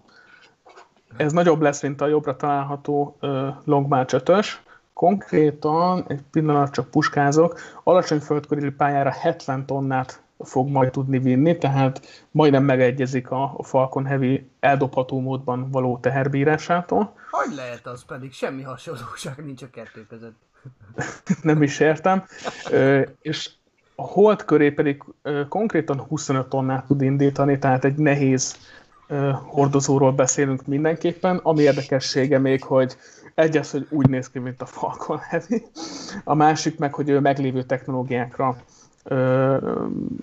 ez 1.16 1.32
nagyobb 1.32 1.60
lesz, 1.60 1.82
mint 1.82 2.00
a 2.00 2.06
jobbra 2.06 2.36
található 2.36 3.16
uh, 3.20 3.48
Long 3.64 3.88
March 3.88 4.14
5-ös. 4.18 4.46
Konkrétan, 4.92 6.04
egy 6.08 6.22
pillanat 6.30 6.72
csak 6.72 6.90
puskázok, 6.90 7.60
alacsony 7.82 8.18
földkörüli 8.18 8.70
pályára 8.70 9.10
70 9.10 9.66
tonnát 9.66 10.22
fog 10.38 10.68
majd 10.68 10.90
tudni 10.90 11.18
vinni, 11.18 11.58
tehát 11.58 12.26
majdnem 12.30 12.64
megegyezik 12.64 13.30
a 13.30 13.56
Falcon 13.62 14.06
Heavy 14.06 14.50
eldobható 14.60 15.20
módban 15.20 15.70
való 15.70 15.98
teherbírásától. 15.98 17.14
Hogy 17.30 17.54
lehet 17.54 17.86
az 17.86 18.04
pedig? 18.04 18.32
Semmi 18.32 18.62
hasonlóság 18.62 19.44
nincs 19.44 19.62
a 19.62 19.70
kettő 19.70 20.06
között. 20.06 20.36
nem 21.42 21.62
is 21.62 21.80
értem. 21.80 22.24
Ö, 22.70 23.02
és 23.20 23.50
a 23.94 24.02
hold 24.02 24.44
köré 24.44 24.70
pedig 24.70 25.02
ö, 25.22 25.48
konkrétan 25.48 26.00
25 26.00 26.48
tonnát 26.48 26.86
tud 26.86 27.02
indítani, 27.02 27.58
tehát 27.58 27.84
egy 27.84 27.96
nehéz 27.96 28.56
hordozóról 29.46 30.12
beszélünk 30.12 30.66
mindenképpen. 30.66 31.36
Ami 31.42 31.62
érdekessége 31.62 32.38
még, 32.38 32.62
hogy 32.62 32.96
egy 33.34 33.56
az, 33.56 33.70
hogy 33.70 33.86
úgy 33.90 34.08
néz 34.08 34.30
ki, 34.30 34.38
mint 34.38 34.62
a 34.62 34.66
Falcon 34.66 35.18
Heavy, 35.18 35.62
a 36.24 36.34
másik 36.34 36.78
meg, 36.78 36.94
hogy 36.94 37.08
ő 37.08 37.20
meglévő 37.20 37.62
technológiákra 37.62 38.56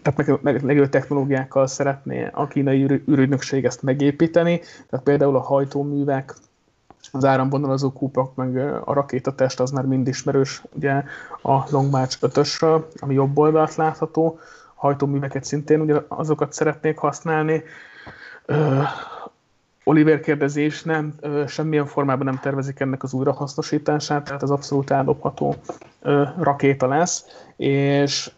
tehát 0.02 0.42
meglévő 0.42 0.90
technológiákkal 0.90 1.68
szeretné 1.68 2.30
a 2.34 2.48
kínai 2.48 2.84
űrügynökség 2.84 3.66
ezt 3.66 3.82
megépíteni, 3.82 4.62
tehát 4.90 5.06
például 5.06 5.36
a 5.36 5.42
hajtóművek, 5.42 6.34
az 7.12 7.25
áramvonalazó 7.25 7.92
kúpak, 7.92 8.36
meg 8.36 8.58
a 8.86 8.94
rakétatest 8.94 9.60
az 9.60 9.72
már 9.72 9.86
mind 9.86 10.08
ismerős, 10.08 10.63
ugye 10.74 11.04
a 11.42 11.58
Long 11.70 11.92
March 11.92 12.18
5 12.20 12.48
ami 13.00 13.13
jobb 13.13 13.38
oldalt 13.38 13.75
látható, 13.75 14.39
hajtóműveket 14.75 15.44
szintén 15.44 15.82
ugye 15.82 16.01
azokat 16.08 16.54
szeretnék 16.54 16.98
használni. 16.98 17.63
Oliver 19.84 20.20
kérdezés, 20.20 20.84
nem, 20.84 21.13
semmilyen 21.48 21.86
formában 21.86 22.25
nem 22.25 22.39
tervezik 22.42 22.80
ennek 22.80 23.04
az 23.04 23.13
újrahasznosítását, 23.13 24.24
tehát 24.24 24.44
ez 24.44 24.50
abszolút 24.50 24.92
eldobható 24.92 25.56
rakéta 26.39 26.88
lesz, 26.88 27.25
és 27.56 28.32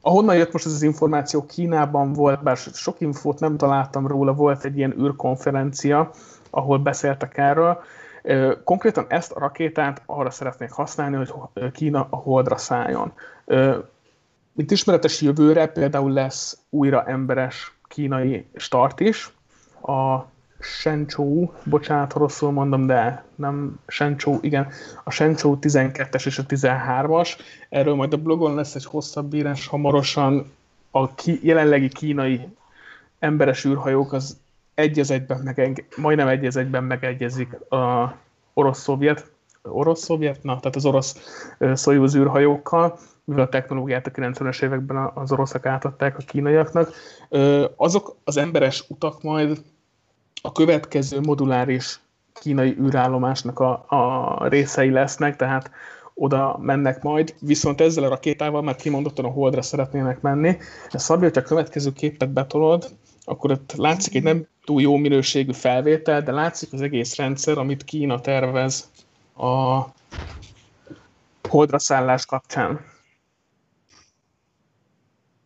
ahonnan 0.00 0.36
jött 0.36 0.52
most 0.52 0.66
ez 0.66 0.72
az 0.72 0.82
információ, 0.82 1.46
Kínában 1.46 2.12
volt, 2.12 2.42
bár 2.42 2.56
sok 2.56 3.00
infót 3.00 3.40
nem 3.40 3.56
találtam 3.56 4.06
róla, 4.06 4.32
volt 4.32 4.64
egy 4.64 4.76
ilyen 4.76 4.94
űrkonferencia, 5.00 6.10
ahol 6.50 6.78
beszéltek 6.78 7.38
erről. 7.38 7.82
Konkrétan 8.64 9.06
ezt 9.08 9.32
a 9.32 9.38
rakétát 9.38 10.02
arra 10.06 10.30
szeretnék 10.30 10.70
használni, 10.70 11.16
hogy 11.16 11.32
Kína 11.72 12.06
a 12.10 12.16
holdra 12.16 12.56
szálljon. 12.56 13.12
Mint 14.52 14.70
ismeretes 14.70 15.20
jövőre 15.20 15.66
például 15.66 16.12
lesz 16.12 16.58
újra 16.70 17.04
emberes 17.04 17.74
kínai 17.88 18.46
start 18.54 19.00
is. 19.00 19.32
A 19.82 20.24
Shenzhou, 20.60 21.52
bocsánat, 21.64 22.12
rosszul 22.12 22.50
mondom, 22.50 22.86
de 22.86 23.24
nem 23.34 23.80
Shenzhou, 23.86 24.38
igen, 24.40 24.68
a 25.04 25.10
Shenzhou 25.10 25.58
12-es 25.60 26.26
és 26.26 26.38
a 26.38 26.46
13-as. 26.46 27.38
Erről 27.68 27.94
majd 27.94 28.12
a 28.12 28.16
blogon 28.16 28.54
lesz 28.54 28.74
egy 28.74 28.84
hosszabb 28.84 29.34
írás 29.34 29.66
hamarosan. 29.66 30.52
A 30.90 31.14
ki, 31.14 31.40
jelenlegi 31.42 31.88
kínai 31.88 32.48
emberes 33.18 33.64
űrhajók 33.64 34.12
az 34.12 34.36
egy 34.76 34.98
az 34.98 35.10
egyben 35.10 35.40
megeng, 35.44 35.84
majdnem 35.96 36.28
egy 36.28 36.46
az 36.46 36.56
egyben 36.56 36.84
megegyezik 36.84 37.70
a 37.70 38.14
orosz-szovjet, 38.54 39.30
orosz-szovjet, 39.62 40.42
na, 40.42 40.60
tehát 40.60 40.76
az 40.76 40.84
orosz 40.84 41.16
Soyuz 41.74 42.16
űrhajókkal, 42.16 42.98
mivel 43.24 43.44
a 43.44 43.48
technológiát 43.48 44.06
a 44.06 44.10
90-es 44.10 44.62
években 44.62 45.10
az 45.14 45.32
oroszok 45.32 45.66
átadták 45.66 46.18
a 46.18 46.22
kínaiaknak. 46.26 46.92
Azok 47.76 48.16
az 48.24 48.36
emberes 48.36 48.84
utak 48.88 49.22
majd 49.22 49.62
a 50.42 50.52
következő 50.52 51.20
moduláris 51.20 52.00
kínai 52.32 52.76
űrállomásnak 52.80 53.58
a, 53.58 53.84
a 53.88 54.48
részei 54.48 54.90
lesznek, 54.90 55.36
tehát 55.36 55.70
oda 56.14 56.58
mennek 56.60 57.02
majd, 57.02 57.34
viszont 57.40 57.80
ezzel 57.80 58.04
a 58.04 58.08
rakétával 58.08 58.62
már 58.62 58.76
kimondottan 58.76 59.24
a 59.24 59.28
Holdra 59.28 59.62
szeretnének 59.62 60.20
menni. 60.20 60.56
Ez 60.90 61.02
Szabi, 61.02 61.22
hogyha 61.22 61.40
a 61.40 61.44
következő 61.44 61.92
képet 61.92 62.30
betolod, 62.30 62.88
akkor 63.28 63.50
ott 63.50 63.72
látszik 63.72 64.14
egy 64.14 64.22
nem 64.22 64.46
túl 64.64 64.80
jó 64.80 64.96
minőségű 64.96 65.52
felvétel, 65.52 66.22
de 66.22 66.32
látszik 66.32 66.72
az 66.72 66.80
egész 66.80 67.16
rendszer, 67.16 67.58
amit 67.58 67.84
Kína 67.84 68.20
tervez 68.20 68.90
a 69.36 69.80
holdra 71.48 71.78
szállás 71.78 72.26
kapcsán. 72.26 72.80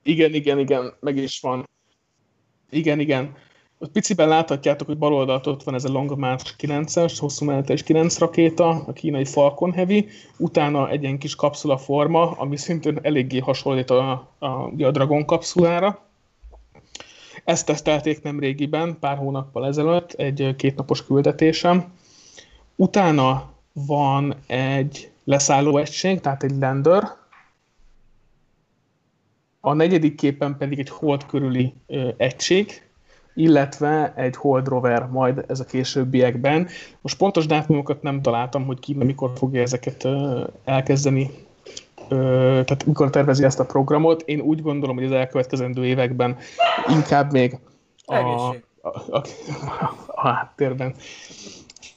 Igen, 0.02 0.34
igen, 0.34 0.58
igen, 0.58 0.92
meg 1.00 1.16
is 1.16 1.40
van. 1.40 1.68
Igen, 2.70 3.00
igen. 3.00 3.34
Ott 3.78 3.92
piciben 3.92 4.28
láthatjátok, 4.28 4.86
hogy 4.86 4.98
bal 4.98 5.14
oldalt 5.14 5.46
ott 5.46 5.62
van 5.62 5.74
ez 5.74 5.84
a 5.84 5.92
Long 5.92 6.18
March 6.18 6.54
9-es, 6.58 7.16
hosszú 7.18 7.44
menetes 7.44 7.82
9 7.82 8.18
rakéta, 8.18 8.68
a 8.68 8.92
kínai 8.92 9.24
Falcon 9.24 9.72
Heavy, 9.72 10.08
utána 10.38 10.90
egy 10.90 11.02
ilyen 11.02 11.18
kis 11.18 11.34
kapszula 11.34 11.78
forma, 11.78 12.30
ami 12.30 12.56
szintén 12.56 12.98
eléggé 13.02 13.38
hasonlít 13.38 13.90
a, 13.90 14.10
a, 14.38 14.46
a 14.46 14.90
Dragon 14.90 15.24
kapszulára. 15.24 16.09
Ezt 17.44 17.66
tesztelték 17.66 18.22
nem 18.22 18.40
régiben, 18.40 18.98
pár 18.98 19.16
hónappal 19.16 19.66
ezelőtt, 19.66 20.12
egy 20.12 20.54
kétnapos 20.56 21.04
küldetésem. 21.04 21.92
Utána 22.76 23.52
van 23.72 24.34
egy 24.46 25.10
leszálló 25.24 25.76
egység, 25.76 26.20
tehát 26.20 26.42
egy 26.42 26.58
lander, 26.60 27.18
a 29.60 29.72
negyedik 29.72 30.14
képen 30.14 30.56
pedig 30.56 30.78
egy 30.78 30.88
hold 30.88 31.26
körüli 31.26 31.74
egység, 32.16 32.88
illetve 33.34 34.12
egy 34.16 34.36
Hold 34.36 34.68
Rover 34.68 35.06
majd 35.06 35.44
ez 35.48 35.60
a 35.60 35.64
későbbiekben. 35.64 36.68
Most 37.00 37.16
pontos 37.16 37.46
dátumokat 37.46 38.02
nem 38.02 38.22
találtam, 38.22 38.64
hogy 38.64 38.80
ki 38.80 38.94
mikor 38.94 39.32
fogja 39.34 39.62
ezeket 39.62 40.08
elkezdeni, 40.64 41.30
tehát 42.10 42.86
mikor 42.86 43.10
tervezi 43.10 43.44
ezt 43.44 43.60
a 43.60 43.64
programot. 43.64 44.22
Én 44.22 44.40
úgy 44.40 44.62
gondolom, 44.62 44.96
hogy 44.96 45.04
az 45.04 45.12
elkövetkezendő 45.12 45.86
években 45.86 46.36
inkább 46.88 47.32
még 47.32 47.58
a, 48.04 48.14
a, 48.14 48.56
a, 49.10 49.24
a, 50.06 50.28
háttérben. 50.28 50.94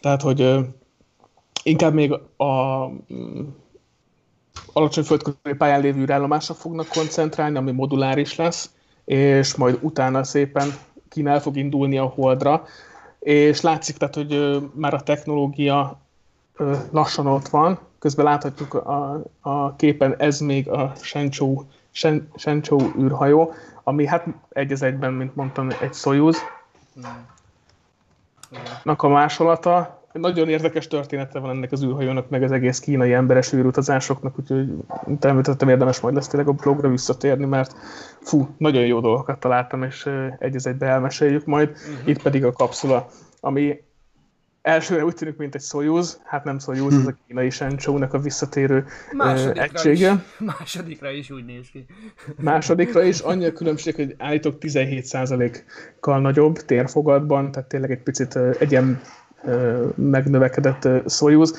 Tehát, 0.01 0.21
hogy 0.21 0.55
inkább 1.63 1.93
még 1.93 2.11
a 2.37 2.83
alacsony 4.73 5.03
földközi 5.03 5.37
pályán 5.57 5.81
lévő 5.81 6.01
űrállomásra 6.01 6.53
fognak 6.53 6.87
koncentrálni, 6.87 7.57
ami 7.57 7.71
moduláris 7.71 8.35
lesz, 8.35 8.71
és 9.05 9.55
majd 9.55 9.77
utána 9.81 10.23
szépen 10.23 10.69
Kína 11.09 11.29
el 11.29 11.41
fog 11.41 11.57
indulni 11.57 11.97
a 11.97 12.05
Holdra, 12.05 12.65
és 13.19 13.61
látszik, 13.61 13.97
tehát, 13.97 14.15
hogy 14.15 14.61
már 14.73 14.93
a 14.93 15.03
technológia 15.03 16.01
lassan 16.91 17.27
ott 17.27 17.47
van, 17.47 17.79
közben 18.03 18.25
láthatjuk 18.25 18.73
a, 18.73 19.23
a 19.41 19.75
képen, 19.75 20.15
ez 20.17 20.39
még 20.39 20.69
a 20.69 20.91
Shenzhou, 21.01 21.63
Shen, 21.91 22.27
Shenzhou 22.35 22.91
űrhajó, 22.99 23.53
ami 23.83 24.05
hát 24.05 24.27
egy 24.49 24.71
az 24.71 24.81
egyben, 24.81 25.13
mint 25.13 25.35
mondtam, 25.35 25.67
egy 25.81 25.93
Soyuz. 25.93 26.37
Hmm. 26.93 28.95
a 28.97 29.07
másolata, 29.07 30.01
nagyon 30.11 30.49
érdekes 30.49 30.87
története 30.87 31.39
van 31.39 31.49
ennek 31.49 31.71
az 31.71 31.83
űrhajónak, 31.83 32.29
meg 32.29 32.43
az 32.43 32.51
egész 32.51 32.79
kínai 32.79 33.13
emberes 33.13 33.53
űrutazásoknak, 33.53 34.39
úgyhogy 34.39 34.69
természetesen 35.19 35.69
érdemes 35.69 35.99
majd 35.99 36.15
lesz 36.15 36.27
tényleg 36.27 36.49
a 36.49 36.53
blogra 36.53 36.89
visszatérni, 36.89 37.45
mert 37.45 37.75
fú, 38.21 38.47
nagyon 38.57 38.85
jó 38.85 38.99
dolgokat 38.99 39.39
találtam, 39.39 39.83
és 39.83 40.09
egy 40.39 40.55
az 40.55 40.67
egybe 40.67 40.85
elmeséljük 40.85 41.45
majd. 41.45 41.69
Uh-huh. 41.69 42.07
Itt 42.07 42.21
pedig 42.21 42.45
a 42.45 42.51
kapszula, 42.51 43.07
ami 43.39 43.83
elsőre 44.63 45.05
úgy 45.05 45.13
tűnik, 45.13 45.37
mint 45.37 45.55
egy 45.55 45.61
Soyuz, 45.61 46.21
hát 46.23 46.43
nem 46.43 46.59
Soyuz, 46.59 46.93
ez 46.93 47.05
a 47.05 47.15
kínai 47.27 47.49
Shenzhou-nak 47.49 48.13
a 48.13 48.19
visszatérő 48.19 48.85
Másodikra 49.11 49.61
egysége. 49.63 50.11
Is, 50.11 50.19
másodikra 50.39 51.11
is 51.11 51.31
úgy 51.31 51.45
néz 51.45 51.67
ki. 51.71 51.85
Másodikra 52.39 53.03
is, 53.03 53.19
annyi 53.19 53.45
a 53.45 53.53
különbség, 53.53 53.95
hogy 53.95 54.15
állítok 54.17 54.55
17%-kal 54.59 56.19
nagyobb 56.19 56.57
térfogatban, 56.57 57.51
tehát 57.51 57.69
tényleg 57.69 57.91
egy 57.91 58.03
picit 58.03 58.35
egy 58.35 58.71
ilyen 58.71 59.01
megnövekedett 59.95 61.09
Soyuz. 61.09 61.53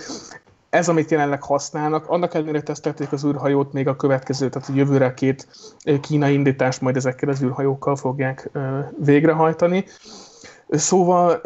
Ez, 0.70 0.88
amit 0.88 1.10
jelenleg 1.10 1.42
használnak, 1.42 2.08
annak 2.08 2.34
ellenére 2.34 2.62
tesztelték 2.62 3.12
az 3.12 3.24
űrhajót 3.24 3.72
még 3.72 3.88
a 3.88 3.96
következő, 3.96 4.48
tehát 4.48 4.68
a 4.68 4.74
jövőre 4.74 5.14
két 5.14 5.48
kínai 6.00 6.32
indítást 6.32 6.80
majd 6.80 6.96
ezekkel 6.96 7.28
az 7.28 7.42
űrhajókkal 7.42 7.96
fogják 7.96 8.50
végrehajtani. 8.98 9.84
Szóval 10.68 11.40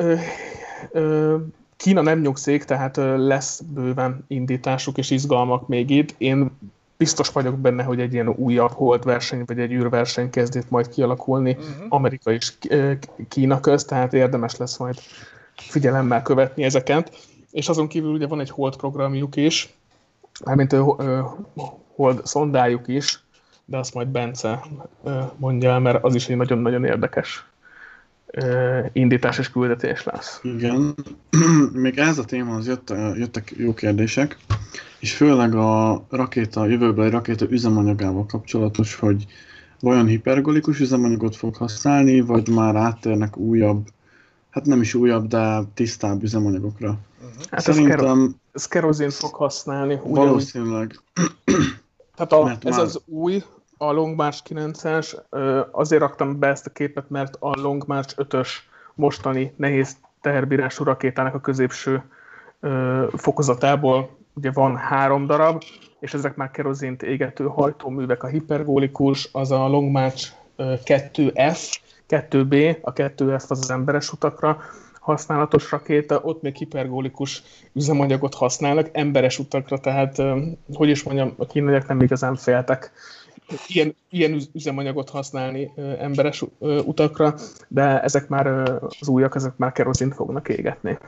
Kína 1.77 2.01
nem 2.01 2.21
nyugszik, 2.21 2.65
tehát 2.65 2.97
lesz 3.17 3.61
bőven 3.61 4.25
indításuk 4.27 4.99
és 4.99 5.11
izgalmak 5.11 5.69
még 5.69 5.91
itt. 5.91 6.15
Én 6.19 6.51
biztos 6.97 7.29
vagyok 7.29 7.59
benne, 7.59 7.83
hogy 7.83 8.01
egy 8.01 8.13
ilyen 8.13 8.29
újabb 8.29 8.71
holdverseny, 8.73 9.43
vagy 9.47 9.59
egy 9.59 9.73
űrverseny 9.73 10.31
kezd 10.31 10.57
itt 10.57 10.71
majd 10.71 10.89
kialakulni 10.89 11.51
uh-huh. 11.51 11.87
Amerika 11.89 12.33
és 12.33 12.53
Kína 13.29 13.61
közt, 13.61 13.89
tehát 13.89 14.15
érdemes 14.15 14.57
lesz 14.57 14.77
majd 14.77 14.99
figyelemmel 15.55 16.23
követni 16.23 16.63
ezeket. 16.63 17.17
És 17.51 17.69
azon 17.69 17.89
kívül 17.89 18.13
ugye 18.13 18.27
van 18.27 18.41
egy 18.41 18.51
hold 18.51 18.77
programjuk 18.77 19.37
is, 19.37 19.75
mármint 20.45 20.77
hold 21.95 22.27
szondájuk 22.27 22.89
is, 22.89 23.21
de 23.65 23.77
azt 23.77 23.95
majd 23.95 24.09
Bence 24.09 24.67
mondja 25.37 25.79
mert 25.79 26.05
az 26.05 26.15
is 26.15 26.29
egy 26.29 26.37
nagyon-nagyon 26.37 26.85
érdekes 26.85 27.48
indítás 28.93 29.39
és 29.39 29.51
küldetés 29.51 30.05
lesz. 30.05 30.41
Igen, 30.43 30.95
még 31.73 31.99
ez 31.99 32.19
a 32.19 32.25
témához 32.25 32.67
jött, 32.67 32.93
jöttek 33.15 33.55
jó 33.57 33.75
kérdések, 33.75 34.37
és 35.01 35.13
főleg 35.13 35.55
a 35.55 36.05
rakéta, 36.11 36.67
jövőbeli 36.67 37.11
rakéta 37.11 37.47
üzemanyagával 37.51 38.27
kapcsolatos, 38.27 38.95
hogy 38.95 39.27
vajon 39.81 40.07
hipergolikus 40.07 40.81
üzemanyagot 40.81 41.37
fog 41.37 41.57
használni, 41.57 42.21
vagy 42.21 42.49
már 42.49 42.77
áttérnek 42.77 43.37
újabb 43.37 43.87
hát 44.59 44.67
nem 44.67 44.81
is 44.81 44.95
újabb, 44.95 45.27
de 45.27 45.63
tisztább 45.75 46.23
üzemanyagokra. 46.23 46.99
Hát 47.51 47.61
Szerintem... 47.61 48.35
Ez, 48.53 48.67
kerozin 48.67 49.11
fog 49.11 49.35
használni. 49.35 50.01
Valószínűleg. 50.05 51.01
Tehát 52.17 52.33
a, 52.33 52.59
ez 52.69 52.79
az 52.79 53.01
új, 53.07 53.43
a 53.79 53.93
Long 53.93 54.17
March 54.17 54.43
9-es, 54.49 55.17
azért 55.71 56.01
raktam 56.01 56.39
be 56.39 56.47
ezt 56.47 56.67
a 56.67 56.71
képet, 56.71 57.11
mert 57.11 57.37
a 57.41 57.61
Long 57.61 57.85
March 57.87 58.15
5-ös 58.17 58.49
mostani 58.95 59.53
nehéz 59.57 59.97
teherbírású 60.21 60.85
rakétának 60.85 61.35
a 61.35 61.41
középső 61.41 62.03
fokozatából 63.17 64.17
ugye 64.35 64.51
van 64.51 64.77
három 64.77 65.27
darab, 65.27 65.63
és 66.01 66.15
ezek 66.15 66.37
már 66.37 66.51
kerozint 66.51 67.03
égető 67.03 67.45
hajtóművek, 67.45 68.23
a 68.23 68.27
hipergólikus, 68.27 69.29
az 69.33 69.51
a 69.51 69.69
Long 69.69 69.91
March 69.91 70.33
2F, 70.59 71.79
2B, 72.09 72.81
a 72.81 72.93
2F 72.93 73.49
az 73.49 73.59
az 73.59 73.71
emberes 73.71 74.13
utakra 74.13 74.61
használatos 75.01 75.71
rakéta, 75.71 76.21
ott 76.23 76.43
még 76.43 76.57
hipergólikus 76.57 77.43
üzemanyagot 77.73 78.35
használnak, 78.35 78.89
emberes 78.93 79.39
utakra, 79.39 79.79
tehát 79.79 80.23
hogy 80.73 80.89
is 80.89 81.03
mondjam, 81.03 81.35
a 81.37 81.47
kínaiak 81.47 81.87
nem 81.89 82.01
igazán 82.01 82.35
féltek 82.35 82.93
ilyen, 83.67 83.97
ilyen 84.11 84.41
üzemanyagot 84.53 85.11
használni 85.11 85.73
emberes 85.99 86.45
utakra, 86.85 87.35
de 87.69 88.03
ezek 88.03 88.29
már 88.29 88.47
az 89.01 89.09
újak, 89.09 89.35
ezek 89.35 89.57
már 89.57 89.73
kerozint 89.73 90.15
fognak 90.15 90.49
égetni. 90.49 90.99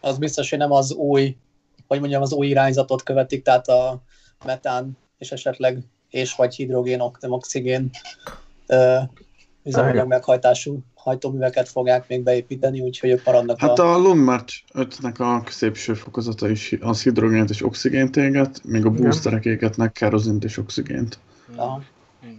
Az 0.00 0.18
biztos, 0.18 0.50
hogy 0.50 0.58
nem 0.58 0.72
az 0.72 0.92
új, 0.92 1.36
hogy 1.86 2.00
mondjam, 2.00 2.22
az 2.22 2.32
új 2.32 2.46
irányzatot 2.46 3.02
követik, 3.02 3.42
tehát 3.42 3.68
a 3.68 4.02
metán 4.44 4.96
és 5.18 5.32
esetleg 5.32 5.78
és 6.10 6.34
vagy 6.34 6.54
hidrogén, 6.54 7.02
nem 7.20 7.32
oxigén 7.32 7.90
üzemanyag 9.64 10.06
meghajtású 10.06 10.78
hajtóműveket 11.08 11.68
fogják 11.68 12.08
még 12.08 12.22
beépíteni, 12.22 12.80
úgyhogy 12.80 13.10
ők 13.10 13.24
maradnak 13.24 13.60
Hát 13.60 13.78
a, 13.78 13.94
a 13.94 14.14
March 14.14 14.54
5-nek 14.74 15.18
a 15.18 15.42
középső 15.42 15.94
fokozata 15.94 16.48
is 16.48 16.76
az 16.80 17.02
hidrogént 17.02 17.50
és 17.50 17.64
oxigént 17.64 18.16
éget, 18.16 18.60
még 18.64 18.84
a 18.84 18.90
boosterek 18.90 19.44
égetnek 19.44 19.92
kerozint 19.92 20.44
és 20.44 20.58
oxigént. 20.58 21.18
Aha. 21.56 21.82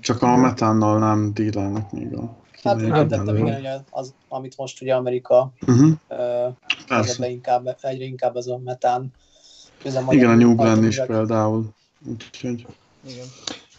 Csak 0.02 0.22
a 0.22 0.36
metánnal 0.36 1.00
nem 1.00 1.34
dílelnek 1.34 1.92
még 1.92 2.16
a 2.16 2.38
Hát 2.64 2.76
úgy 2.76 2.88
értettem, 2.88 3.36
igen, 3.36 3.56
hogy 3.56 3.82
az, 3.90 4.14
amit 4.28 4.58
most 4.58 4.82
ugye 4.82 4.96
Amerika 4.96 5.52
uh-huh. 5.68 5.92
uh, 6.90 7.30
inkább, 7.30 7.78
egyre 7.82 8.04
inkább 8.04 8.36
ez 8.36 8.48
a 8.48 8.58
metán. 8.64 9.14
Igen, 10.10 10.30
a 10.30 10.36
New 10.36 10.56
Glenn 10.56 10.84
is 10.84 11.02
például. 11.08 11.70
Úgyhogy... 12.06 12.66
Igen. 13.08 13.26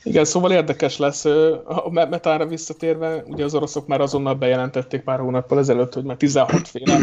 Igen, 0.02 0.24
szóval 0.24 0.52
érdekes 0.52 0.98
lesz. 0.98 1.24
A 1.64 1.90
metára 1.90 2.46
visszatérve, 2.46 3.22
ugye 3.26 3.44
az 3.44 3.54
oroszok 3.54 3.86
már 3.86 4.00
azonnal 4.00 4.34
bejelentették 4.34 5.02
pár 5.02 5.18
hónappal 5.18 5.58
ezelőtt, 5.58 5.94
hogy 5.94 6.04
már 6.04 6.16
16 6.16 6.68
féle 6.68 6.98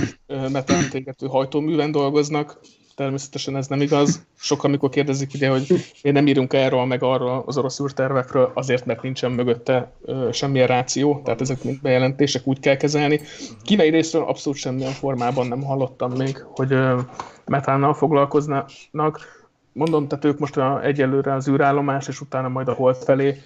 metánt 0.52 0.94
égető 0.94 1.28
hajtóműven 1.28 1.92
dolgoznak. 1.92 2.60
Természetesen 2.96 3.56
ez 3.56 3.68
nem 3.68 3.82
igaz. 3.82 4.26
Sok, 4.40 4.64
amikor 4.64 4.90
kérdezik, 4.90 5.32
ugye, 5.34 5.50
hogy 5.50 5.66
miért 5.70 6.18
nem 6.18 6.28
írunk 6.28 6.54
erről, 6.54 6.86
meg 6.86 7.04
arról 7.04 7.44
az 7.46 7.58
orosz 7.58 7.80
űrtervekről, 7.80 8.52
azért, 8.54 8.86
mert 8.86 9.02
nincsen 9.02 9.32
mögötte 9.32 9.92
semmilyen 10.32 10.68
ráció, 10.68 11.22
tehát 11.24 11.42
ezek 11.42 11.64
mind 11.64 11.82
bejelentések 11.82 12.48
úgy 12.48 12.60
kell 12.60 12.76
kezelni. 12.76 13.22
Kínai 13.64 13.90
részről 13.90 14.24
abszolút 14.24 14.60
semmilyen 14.60 14.92
formában 14.92 15.48
nem 15.48 15.64
hallottam 15.64 16.12
még, 16.12 16.46
hogy 16.52 16.78
metánnal 17.46 17.94
foglalkoznak 17.94 18.70
mondom, 19.78 20.08
tehát 20.08 20.26
ők 20.26 20.40
most 20.40 20.58
egyelőre 20.82 21.34
az 21.34 21.48
űrállomás, 21.48 22.08
és 22.08 22.22
utána 22.22 22.48
majd 22.48 22.68
a 22.68 22.74
hold 22.74 22.96
felé 22.96 23.42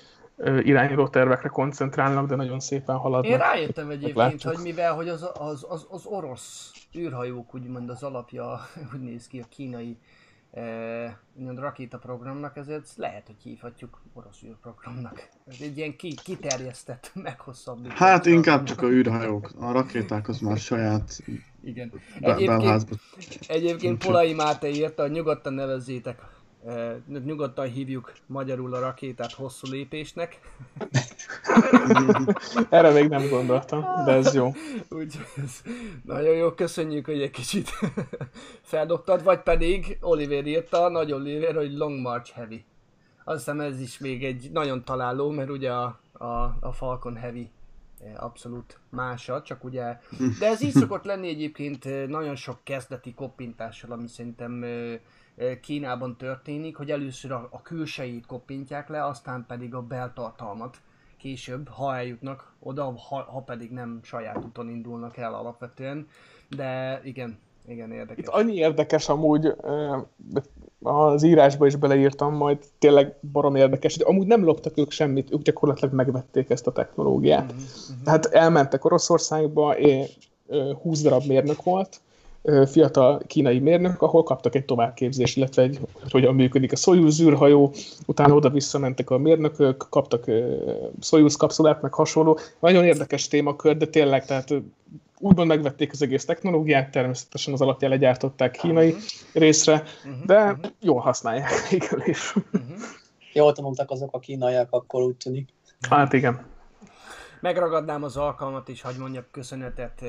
irányuló 0.46 1.08
tervekre 1.08 1.50
koncentrálnak, 1.50 2.28
de 2.28 2.36
nagyon 2.36 2.60
szépen 2.60 2.96
haladnak. 2.96 3.32
Én 3.32 3.38
rájöttem 3.38 3.90
egyébként, 3.90 4.44
hogy 4.44 4.60
mivel 4.64 4.94
hogy 4.94 5.10
az, 5.10 5.30
az, 5.34 5.66
az, 5.70 5.86
az 5.90 6.06
orosz 6.06 6.72
űrhajók 6.98 7.56
úgymond 7.56 7.90
az 7.90 8.04
alapja, 8.04 8.60
úgy 8.94 9.02
néz 9.02 9.28
ki 9.28 9.40
a 9.40 9.46
kínai 9.50 9.98
eh, 10.52 11.14
rakétaprogramnak, 11.56 12.58
ezért 12.58 12.94
lehet, 12.96 13.26
hogy 13.26 13.42
hívhatjuk 13.44 14.02
orosz 14.14 14.44
űrprogramnak. 14.44 15.30
Ez 15.48 15.62
egy 15.62 15.78
ilyen 15.78 15.96
ki, 15.96 16.16
kiterjesztett, 16.24 17.12
meghosszabbított. 17.24 17.98
Hát 17.98 18.26
inkább 18.26 18.64
csak 18.64 18.82
a 18.82 18.90
űrhajók. 18.90 19.52
A 19.60 19.72
rakéták 19.72 20.28
az 20.28 20.40
már 20.40 20.58
saját 20.58 21.24
igen. 21.64 21.92
Egyébként, 22.20 22.86
egyébként 23.48 24.06
Polai 24.06 24.34
Máté 24.34 24.70
írta, 24.70 25.02
hogy 25.02 25.12
nyugodtan 25.12 25.54
nevezzétek, 25.54 26.22
nyugodtan 27.24 27.68
hívjuk 27.68 28.14
magyarul 28.26 28.74
a 28.74 28.80
rakétát 28.80 29.32
hosszú 29.32 29.72
lépésnek. 29.72 30.40
Erre 32.70 32.92
még 32.92 33.10
nem 33.10 33.30
gondoltam, 33.30 34.06
de 34.06 34.12
ez 34.12 34.34
jó. 34.34 34.46
Úgyhogy 34.90 35.44
ez 35.44 35.62
nagyon 36.06 36.36
jó, 36.36 36.52
köszönjük, 36.52 37.06
hogy 37.06 37.22
egy 37.22 37.32
kicsit 37.32 37.70
feldobtad, 38.62 39.24
vagy 39.24 39.40
pedig 39.40 39.98
Oliver 40.02 40.46
írta, 40.46 40.90
nagy 40.90 41.12
Oliver, 41.12 41.56
hogy 41.56 41.74
Long 41.74 42.00
March 42.00 42.34
Heavy. 42.34 42.66
Azt 43.24 43.38
hiszem 43.38 43.60
ez 43.60 43.80
is 43.80 43.98
még 43.98 44.24
egy 44.24 44.50
nagyon 44.52 44.84
találó, 44.84 45.30
mert 45.30 45.50
ugye 45.50 45.72
a, 45.72 46.00
a, 46.12 46.58
a 46.60 46.72
Falcon 46.74 47.16
Heavy 47.16 47.52
abszolút 48.16 48.80
mása, 48.90 49.42
csak 49.42 49.64
ugye, 49.64 50.00
de 50.40 50.48
ez 50.48 50.62
így 50.62 50.74
szokott 50.74 51.04
lenni 51.04 51.28
egyébként 51.28 52.08
nagyon 52.08 52.36
sok 52.36 52.60
kezdeti 52.64 53.14
koppintással, 53.14 53.92
ami 53.92 54.08
szerintem 54.08 54.64
Kínában 55.62 56.18
történik, 56.18 56.76
hogy 56.76 56.92
először 56.92 57.32
a, 57.32 57.48
a 57.52 57.62
külsejét 57.62 58.26
koppintják 58.26 58.90
le, 58.90 59.06
aztán 59.06 59.46
pedig 59.48 59.74
a 59.74 59.82
beltartalmat 59.82 60.78
később, 61.18 61.68
ha 61.68 61.96
eljutnak 61.96 62.54
oda, 62.60 62.84
ha, 62.84 63.16
ha 63.16 63.40
pedig 63.40 63.72
nem 63.72 64.00
saját 64.04 64.44
úton 64.46 64.70
indulnak 64.70 65.18
el 65.18 65.34
alapvetően, 65.34 66.08
de 66.50 67.02
igen, 67.04 67.40
igen, 67.68 67.92
érdekes. 67.92 68.24
Itt 68.24 68.32
annyi 68.32 68.56
érdekes 68.56 69.10
amúgy, 69.10 69.54
az 70.82 71.24
írásba 71.24 71.66
is 71.66 71.76
beleírtam 71.76 72.36
majd, 72.36 72.58
tényleg 72.80 73.16
barom 73.32 73.56
érdekes, 73.56 73.98
hogy 73.98 74.06
amúgy 74.08 74.28
nem 74.28 74.44
loptak 74.44 74.78
ők 74.78 74.92
semmit, 74.92 75.32
ők 75.32 75.42
gyakorlatilag 75.42 75.94
megvették 75.94 76.50
ezt 76.50 76.68
a 76.68 76.72
technológiát. 76.72 77.52
Uh-huh. 77.52 77.66
Tehát 78.04 78.26
elmentek 78.26 78.86
Oroszországba, 78.86 79.76
20 80.82 81.02
darab 81.02 81.26
mérnök 81.26 81.64
volt, 81.64 82.02
fiatal 82.66 83.22
kínai 83.28 83.60
mérnök, 83.60 84.02
ahol 84.02 84.24
kaptak 84.24 84.56
egy 84.56 84.66
továbbképzést, 84.66 85.38
illetve 85.38 85.62
egy, 85.62 85.80
hogy 86.02 86.12
hogyan 86.12 86.36
működik 86.36 86.72
a 86.72 86.76
Soyuz 86.76 87.22
űrhajó, 87.22 87.74
utána 88.06 88.34
oda 88.34 88.50
visszamentek 88.50 89.10
a 89.10 89.18
mérnökök, 89.18 89.86
kaptak 89.90 90.26
Soyuz 91.02 91.36
kapszulát, 91.36 91.82
meg 91.82 91.94
hasonló. 91.94 92.40
Nagyon 92.60 92.86
érdekes 92.86 93.28
témakör, 93.28 93.78
de 93.78 93.86
tényleg, 93.86 94.26
tehát 94.26 94.54
úgymond 95.20 95.48
megvették 95.48 95.92
az 95.92 96.02
egész 96.02 96.26
technológiát, 96.26 96.92
természetesen 96.92 97.54
az 97.54 97.62
alapján 97.62 97.92
legyártották 97.92 98.52
kínai 98.52 98.88
uh-huh. 98.88 99.04
részre, 99.34 99.84
uh-huh. 100.06 100.26
de 100.26 100.44
uh-huh. 100.44 100.72
jól 100.80 101.00
használják 101.00 101.70
végül 101.70 102.02
is. 102.06 102.36
Uh-huh. 102.36 102.78
Jól 103.34 103.54
tanultak 103.54 103.92
azok 103.92 104.14
a 104.16 104.20
kínaiak, 104.20 104.68
akkor 104.70 105.02
úgy 105.02 105.16
tűnik. 105.16 105.50
Hát 105.90 106.14
igen. 106.14 106.46
Megragadnám 107.42 108.04
az 108.04 108.18
alkalmat 108.18 108.68
is, 108.68 108.82
hogy 108.82 108.96
mondjak 109.00 109.32
köszönetet 109.32 110.04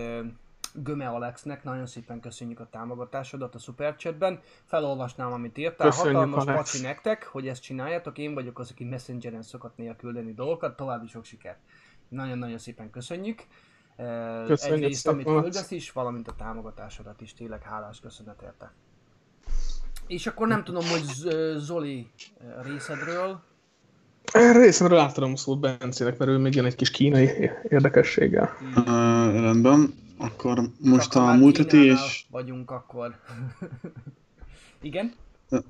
Göme 0.72 1.08
Alexnek, 1.08 1.64
nagyon 1.64 1.86
szépen 1.86 2.20
köszönjük 2.20 2.60
a 2.60 2.68
támogatásodat 2.70 3.54
a 3.54 3.58
Superchatben. 3.58 4.40
Felolvasnám, 4.64 5.32
amit 5.32 5.58
írtál. 5.58 5.88
Köszönjük, 5.88 6.16
Hatalmas 6.16 6.42
Alex. 6.42 6.58
paci 6.58 6.82
nektek, 6.82 7.24
hogy 7.24 7.48
ezt 7.48 7.62
csináljátok. 7.62 8.18
Én 8.18 8.34
vagyok 8.34 8.58
az, 8.58 8.70
aki 8.70 8.84
Messengeren 8.84 9.42
szokott 9.42 9.76
néha 9.76 9.96
küldeni 9.96 10.32
dolgokat. 10.32 10.76
További 10.76 11.06
sok 11.06 11.24
sikert. 11.24 11.58
Nagyon-nagyon 12.08 12.58
szépen 12.58 12.90
köszönjük. 12.90 13.46
Köszönjük 14.46 14.82
Egyrészt, 14.82 15.06
amit 15.06 15.26
küldesz 15.26 15.70
is, 15.70 15.92
valamint 15.92 16.28
a 16.28 16.34
támogatásodat 16.34 17.20
is, 17.20 17.34
tényleg 17.34 17.62
hálás 17.62 18.00
köszönet 18.00 18.42
érte. 18.42 18.72
És 20.06 20.26
akkor 20.26 20.48
nem 20.48 20.64
tudom, 20.64 20.84
hogy 20.84 21.02
Zoli 21.56 22.10
részedről... 22.62 23.40
Részemről 24.32 24.98
átadom 24.98 25.34
szót 25.34 25.60
Bencének, 25.60 26.18
mert 26.18 26.30
ő 26.30 26.38
még 26.38 26.54
jön 26.54 26.64
egy 26.64 26.74
kis 26.74 26.90
kínai 26.90 27.50
érdekességgel. 27.68 28.50
Uh, 28.76 28.84
rendben, 29.40 29.94
akkor 30.22 30.70
most 30.80 31.10
Csak 31.10 31.22
a 31.22 31.32
múlt 31.34 31.56
heti 31.56 31.84
és... 31.84 32.24
vagyunk 32.30 32.70
akkor. 32.70 33.14
Igen? 34.80 35.12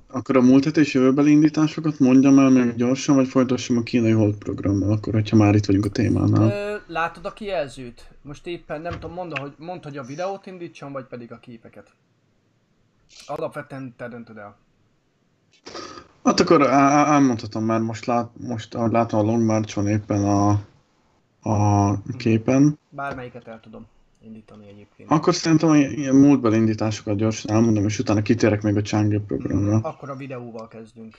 Akkor 0.07 0.37
a 0.37 0.41
múlt 0.41 0.63
heti 0.63 0.79
és 0.79 0.93
jövőbeli 0.93 1.31
indításokat 1.31 1.99
mondjam 1.99 2.39
el 2.39 2.49
még 2.49 2.75
gyorsan, 2.75 3.15
vagy 3.15 3.27
folytassam 3.27 3.77
a 3.77 3.83
kínai 3.83 4.11
hold 4.11 4.35
programmal, 4.35 4.91
akkor, 4.91 5.13
hogyha 5.13 5.35
már 5.35 5.55
itt 5.55 5.65
vagyunk 5.65 5.85
a 5.85 5.89
témánál. 5.89 6.49
Ö, 6.49 6.77
látod 6.87 7.25
a 7.25 7.33
kijelzőt? 7.33 8.09
Most 8.21 8.47
éppen 8.47 8.81
nem 8.81 8.91
tudom, 8.91 9.13
mondd, 9.13 9.39
hogy, 9.39 9.53
mondd, 9.57 9.83
hogy 9.83 9.97
a 9.97 10.03
videót 10.03 10.45
indítsam, 10.45 10.91
vagy 10.91 11.05
pedig 11.05 11.31
a 11.31 11.39
képeket. 11.39 11.87
Alapvetően 13.25 13.93
te 13.97 14.07
döntöd 14.07 14.37
el. 14.37 14.57
Hát 16.23 16.39
akkor 16.39 16.61
elmondhatom, 16.61 17.63
mert 17.63 17.83
most, 17.83 18.05
lát, 18.05 18.29
most 18.39 18.75
ahogy 18.75 18.91
látom 18.91 19.19
a 19.19 19.23
Long 19.23 19.43
March-on 19.43 19.87
éppen 19.87 20.23
a, 20.23 20.49
a 21.49 21.97
képen. 22.17 22.79
Bármelyiket 22.89 23.47
el 23.47 23.59
tudom 23.59 23.87
indítani 24.25 24.67
egyébként. 24.67 25.11
Akkor 25.11 25.33
szerintem 25.35 25.73
ilyen 25.73 26.15
múltbeli 26.15 26.57
indításokat 26.57 27.15
gyorsan 27.15 27.55
elmondom, 27.55 27.85
és 27.85 27.99
utána 27.99 28.21
kitérek 28.21 28.61
még 28.61 28.77
a 28.77 28.81
Chang'e 28.81 29.21
programra. 29.27 29.77
Akkor 29.77 30.09
a 30.09 30.15
videóval 30.15 30.67
kezdünk. 30.67 31.17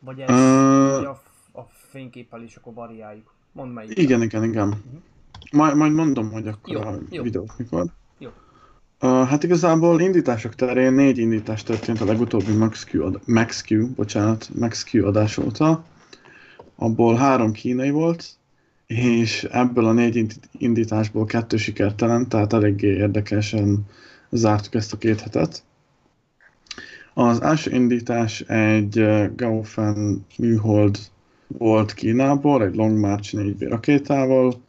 Vagy 0.00 0.20
ez 0.20 0.30
uh, 0.30 1.08
a, 1.08 1.20
a 1.52 1.66
fényképpel 1.90 2.42
is 2.42 2.56
akkor 2.56 2.74
variáljuk. 2.74 3.34
Mondd 3.52 3.72
melyik. 3.72 3.98
Igen, 3.98 4.22
igen, 4.22 4.44
igen. 4.44 4.68
Uh-huh. 4.68 4.82
Majd, 5.52 5.76
majd 5.76 5.92
mondom, 5.92 6.30
hogy 6.30 6.48
akkor 6.48 6.74
jó, 6.74 6.80
a 6.80 6.98
jó. 7.10 7.22
videót 7.22 7.58
mikor. 7.58 7.84
Jó. 8.18 8.28
Uh, 9.00 9.28
hát 9.28 9.42
igazából 9.42 10.00
indítások 10.00 10.54
terén 10.54 10.92
négy 10.92 11.18
indítás 11.18 11.62
történt 11.62 12.00
a 12.00 12.04
legutóbbi 12.04 12.52
MaxQ, 12.52 13.02
ad- 13.02 13.20
MaxQ, 13.26 13.94
bocsánat, 13.94 14.48
MaxQ 14.54 15.06
adás 15.06 15.38
óta. 15.38 15.84
Abból 16.76 17.14
három 17.14 17.52
kínai 17.52 17.90
volt, 17.90 18.26
és 18.86 19.44
ebből 19.44 19.84
a 19.84 19.92
négy 19.92 20.26
indításból 20.58 21.24
kettő 21.24 21.56
sikertelen, 21.56 22.28
tehát 22.28 22.52
eléggé 22.52 22.96
érdekesen 22.96 23.86
zártuk 24.30 24.74
ezt 24.74 24.92
a 24.92 24.98
két 24.98 25.20
hetet. 25.20 25.64
Az 27.14 27.42
első 27.42 27.70
indítás 27.70 28.40
egy 28.40 29.04
Gaufen 29.36 30.26
műhold 30.38 30.98
volt 31.46 31.94
Kínából, 31.94 32.64
egy 32.64 32.74
Long 32.74 32.98
March 32.98 33.34
4B 33.36 33.66
rakétával. 33.68 34.62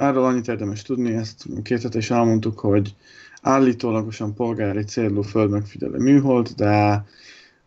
Erről 0.00 0.24
annyit 0.24 0.48
érdemes 0.48 0.82
tudni, 0.82 1.12
ezt 1.12 1.44
két 1.62 1.82
hete 1.82 1.98
is 1.98 2.10
elmondtuk, 2.10 2.58
hogy 2.58 2.94
állítólagosan 3.42 4.34
polgári 4.34 4.84
célú 4.84 5.22
földmegfigyelő 5.22 5.98
műhold, 5.98 6.48
de 6.48 7.04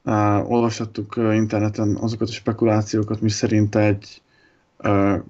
uh, 0.04 0.52
olvashattuk 0.52 1.14
interneten 1.34 1.96
azokat 1.96 2.30
a 2.30 2.32
spekulációkat, 2.32 3.22
mi 3.22 3.30
szerint 3.30 3.76
egy 3.76 4.22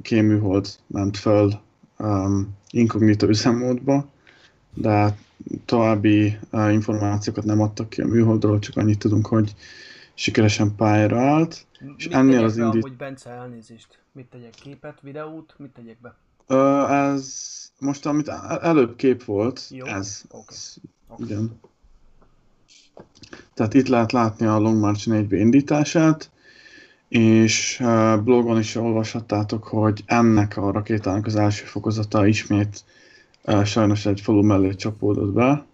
kéműhold 0.02 0.76
ment 0.88 1.18
föl 1.18 1.54
um, 1.98 2.58
inkognito 2.70 3.28
üzemmódba, 3.28 4.10
de 4.74 5.18
további 5.66 6.38
uh, 6.52 6.74
információkat 6.74 7.44
nem 7.44 7.62
adtak 7.62 7.90
ki 7.90 8.02
a 8.02 8.08
műholdról, 8.08 8.60
csak 8.60 8.78
annyit 8.78 9.00
tudunk, 9.00 9.28
hogy 9.28 9.56
sikeresen 10.14 10.76
pályára 10.76 11.22
állt. 11.22 11.66
És 11.98 12.06
mit 12.06 12.14
ennél 12.14 12.44
az 12.44 12.58
indít... 12.58 12.84
Amúgy 12.84 12.98
Bence 12.98 13.30
elnézést? 13.30 14.00
Mit 14.12 14.26
tegyek? 14.26 14.50
Képet, 14.50 14.98
videót? 15.02 15.56
Mit 15.58 15.70
tegyek 15.70 15.98
be? 16.02 16.16
Uh, 16.48 16.92
ez 16.92 17.52
most, 17.80 18.06
amit 18.06 18.28
előbb 18.62 18.96
kép 18.96 19.24
volt, 19.24 19.68
Jó. 19.70 19.86
ez. 19.86 20.24
Okay. 20.30 20.46
ez 20.48 20.76
okay. 21.08 21.26
Igen. 21.26 21.60
Tehát 23.54 23.74
itt 23.74 23.88
lehet 23.88 24.12
látni 24.12 24.46
a 24.46 24.60
Long 24.60 24.80
March 24.80 25.08
4B 25.10 25.30
indítását, 25.30 26.32
és 27.12 27.80
uh, 27.80 28.22
blogon 28.22 28.60
is 28.60 28.76
olvashattátok, 28.76 29.64
hogy 29.64 30.04
ennek 30.06 30.58
a 30.58 30.72
rakétának 30.72 31.26
az 31.26 31.36
első 31.36 31.66
fokozata 31.66 32.26
ismét 32.26 32.84
uh, 33.46 33.64
sajnos 33.64 34.06
egy 34.06 34.22
falu 34.22 34.42
mellé 34.42 34.74
csapódott 34.74 35.34
be. 35.34 35.66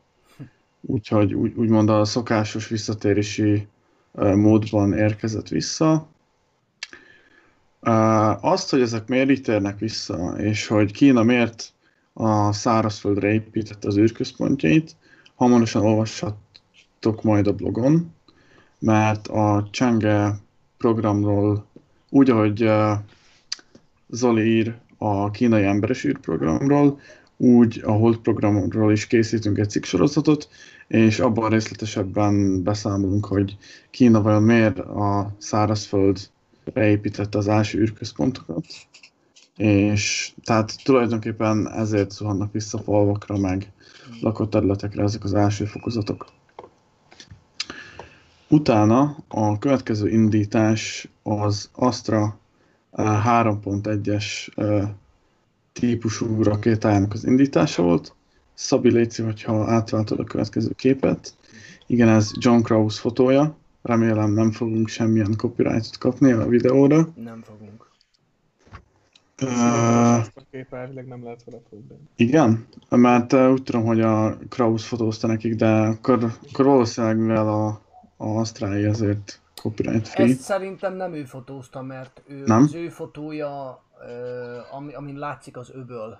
Úgyhogy 0.81 1.33
úgy, 1.33 1.53
úgymond 1.55 1.89
a 1.89 2.05
szokásos 2.05 2.67
visszatérési 2.67 3.67
uh, 4.11 4.33
módban 4.33 4.93
érkezett 4.93 5.47
vissza. 5.47 6.07
Azt, 8.41 8.69
hogy 8.69 8.81
ezek 8.81 9.07
miért 9.07 9.29
így 9.29 9.41
térnek 9.41 9.79
vissza, 9.79 10.35
és 10.37 10.67
hogy 10.67 10.91
Kína 10.91 11.23
miért 11.23 11.73
a 12.13 12.53
szárazföldre 12.53 13.33
építette 13.33 13.87
az 13.87 13.97
űrközpontjait, 13.97 14.95
hamarosan 15.35 15.85
olvashatok 15.85 17.23
majd 17.23 17.47
a 17.47 17.53
blogon, 17.53 18.13
mert 18.79 19.27
a 19.27 19.69
Chang'e 19.71 20.33
programról, 20.77 21.65
úgy, 22.09 22.29
ahogy 22.29 22.63
uh, 22.63 22.91
Zoli 24.09 24.41
ír 24.41 24.75
a 24.97 25.31
kínai 25.31 25.63
emberes 25.63 26.03
űrprogramról, 26.03 26.99
úgy 27.37 27.81
a 27.85 27.91
Hold 27.91 28.17
programról 28.17 28.91
is 28.91 29.07
készítünk 29.07 29.57
egy 29.57 29.69
cikksorozatot, 29.69 30.49
és 30.87 31.19
abban 31.19 31.49
részletesebben 31.49 32.63
beszámolunk, 32.63 33.25
hogy 33.25 33.57
Kína 33.89 34.21
vajon 34.21 34.43
miért 34.43 34.79
a 34.79 35.35
szárazföld 35.37 36.19
beépítette 36.73 37.37
az 37.37 37.47
első 37.47 37.79
űrközpontokat, 37.79 38.65
és 39.57 40.33
tehát 40.43 40.83
tulajdonképpen 40.83 41.71
ezért 41.71 42.11
zuhannak 42.11 42.51
vissza 42.51 42.77
falvakra, 42.77 43.37
meg 43.37 43.71
lakott 44.21 44.49
területekre 44.49 45.03
ezek 45.03 45.23
az 45.23 45.33
első 45.33 45.65
fokozatok. 45.65 46.25
Utána 48.49 49.17
a 49.27 49.59
következő 49.59 50.09
indítás 50.09 51.09
az 51.23 51.69
Astra 51.73 52.39
3.1-es 52.93 54.49
típusú 55.73 56.43
rakétájának 56.43 57.13
az 57.13 57.25
indítása 57.25 57.83
volt. 57.83 58.15
Szabi 58.53 58.91
Léci, 58.91 59.21
hogyha 59.21 59.71
átváltod 59.71 60.19
a 60.19 60.23
következő 60.23 60.71
képet. 60.75 61.33
Igen, 61.85 62.07
ez 62.07 62.31
John 62.37 62.61
Krause 62.61 62.99
fotója. 62.99 63.55
Remélem 63.81 64.31
nem 64.31 64.51
fogunk 64.51 64.87
semmilyen 64.87 65.33
copyrightot 65.37 65.97
kapni 65.97 66.31
a 66.31 66.47
videóra. 66.47 67.09
Nem 67.15 67.43
fogunk. 67.43 67.85
Uh, 69.41 69.47
nem 71.07 71.23
lehet 71.23 71.43
vele 71.43 71.61
Igen? 72.15 72.67
Mert 72.89 73.33
uh, 73.33 73.51
úgy 73.51 73.63
tudom, 73.63 73.85
hogy 73.85 74.01
a 74.01 74.37
Kraus 74.49 74.87
fotózta 74.87 75.27
nekik, 75.27 75.55
de 75.55 75.67
akkor, 75.67 76.33
akkor 76.51 76.65
valószínűleg 76.65 77.17
mivel 77.17 77.47
a, 77.47 77.81
a 78.17 78.25
Astrái 78.25 78.83
ezért 78.83 79.41
copyright 79.61 80.07
free. 80.07 80.27
Ezt 80.27 80.39
szerintem 80.39 80.95
nem 80.95 81.13
ő 81.13 81.23
fotózta, 81.23 81.81
mert 81.81 82.21
ő, 82.27 82.43
nem? 82.45 82.63
az 82.63 82.73
ő 82.73 82.89
fotója, 82.89 83.83
ami, 84.71 84.93
amin 84.93 85.17
látszik 85.17 85.57
az 85.57 85.69
öböl. 85.73 86.19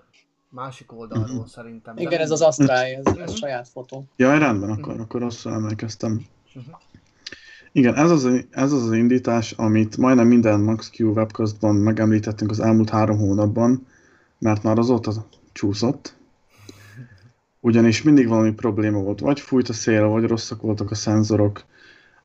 Másik 0.50 0.92
oldalról 0.94 1.30
uh-huh. 1.30 1.48
szerintem. 1.48 1.98
Igen, 1.98 2.20
ez 2.20 2.32
az 2.32 2.42
Astrái, 2.42 2.94
ez, 2.94 3.06
uh-huh. 3.06 3.24
ez 3.24 3.36
saját 3.36 3.68
fotó. 3.68 4.06
Ja, 4.16 4.38
rendben, 4.38 4.70
akkor, 4.70 4.88
uh-huh. 4.88 5.02
akkor 5.02 5.22
rosszul 5.22 5.52
emlékeztem. 5.52 6.26
Uh-huh. 6.56 6.76
Igen, 7.72 7.96
ez 7.96 8.12
az, 8.12 8.26
ez 8.50 8.72
az 8.72 8.84
az 8.84 8.92
indítás, 8.92 9.52
amit 9.52 9.98
majdnem 9.98 10.28
minden 10.28 10.60
MaxQ 10.60 11.04
webcastban 11.04 11.76
megemlítettünk 11.76 12.52
az 12.52 12.60
elmúlt 12.60 12.90
három 12.90 13.18
hónapban, 13.18 13.88
mert 14.40 14.64
már 14.64 14.78
azóta 14.78 15.26
csúszott. 15.52 16.16
Ugyanis 17.60 18.02
mindig 18.02 18.28
valami 18.28 18.52
probléma 18.52 19.00
volt, 19.00 19.20
vagy 19.20 19.40
fújt 19.40 19.70
a 19.70 19.74
szél, 19.74 20.08
vagy 20.08 20.24
rosszak 20.24 20.62
voltak 20.62 20.92
a 20.92 20.96
szenzorok. 20.96 21.66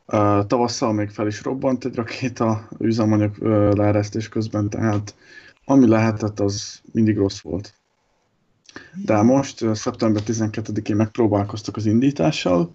Uh, 0.06 0.46
tavasszal 0.46 0.92
még 0.92 1.10
fel 1.10 1.26
is 1.26 1.42
robbant 1.42 1.84
egy 1.84 1.94
rakéta 1.94 2.68
üzemanyag 2.78 3.36
uh, 3.40 3.74
leeresztés 3.74 4.28
közben, 4.28 4.70
tehát 4.70 5.14
ami 5.64 5.88
lehetett, 5.88 6.40
az 6.40 6.80
mindig 6.92 7.16
rossz 7.16 7.40
volt. 7.40 7.74
De 9.04 9.22
most, 9.22 9.62
uh, 9.62 9.74
szeptember 9.74 10.22
12-én 10.26 10.96
megpróbálkoztak 10.96 11.76
az 11.76 11.86
indítással, 11.86 12.74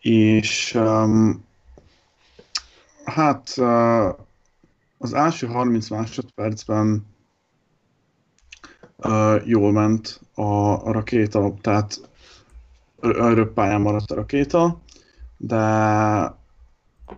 és 0.00 0.74
um, 0.74 1.44
Hát 3.04 3.54
az 4.98 5.12
első 5.12 5.46
30 5.46 5.88
másodpercben 5.88 7.06
jól 9.44 9.72
ment 9.72 10.20
a, 10.34 10.42
a 10.86 10.92
rakéta, 10.92 11.54
tehát 11.60 12.10
pályán 13.54 13.80
maradt 13.80 14.10
a 14.10 14.14
rakéta, 14.14 14.80
de 15.44 16.34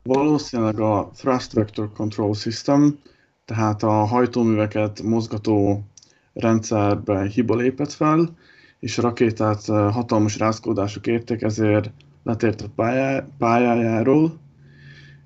valószínűleg 0.03 0.81
a 0.81 1.11
Thrust 1.17 1.53
Vector 1.53 1.93
Control 1.93 2.35
System, 2.35 2.99
tehát 3.45 3.83
a 3.83 3.91
hajtóműveket 3.91 5.03
mozgató 5.03 5.85
rendszerbe 6.33 7.27
hiba 7.27 7.57
lépett 7.57 7.93
fel, 7.93 8.37
és 8.79 8.99
a 8.99 9.03
rakétát 9.03 9.65
hatalmas 9.67 10.39
rázkódások 10.39 11.07
érték, 11.07 11.43
ezért 11.43 11.91
letért 12.23 12.61
a 12.61 12.69
pályá, 12.75 13.27
pályájáról, 13.39 14.39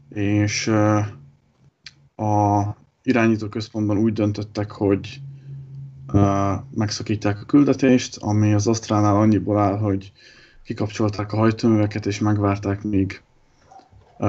és 0.09 0.67
a 2.17 2.63
irányító 3.03 3.49
központban 3.49 3.99
úgy 3.99 4.13
döntöttek, 4.13 4.71
hogy 4.71 5.21
megszakítják 6.75 7.41
a 7.41 7.45
küldetést, 7.45 8.17
ami 8.17 8.53
az 8.53 8.67
Asztránál 8.67 9.17
annyiból 9.17 9.59
áll, 9.59 9.79
hogy 9.79 10.13
kikapcsolták 10.68 11.33
a 11.33 11.37
hajtóműveket 11.37 12.07
és 12.07 12.18
megvárták, 12.18 12.83
míg 12.83 13.22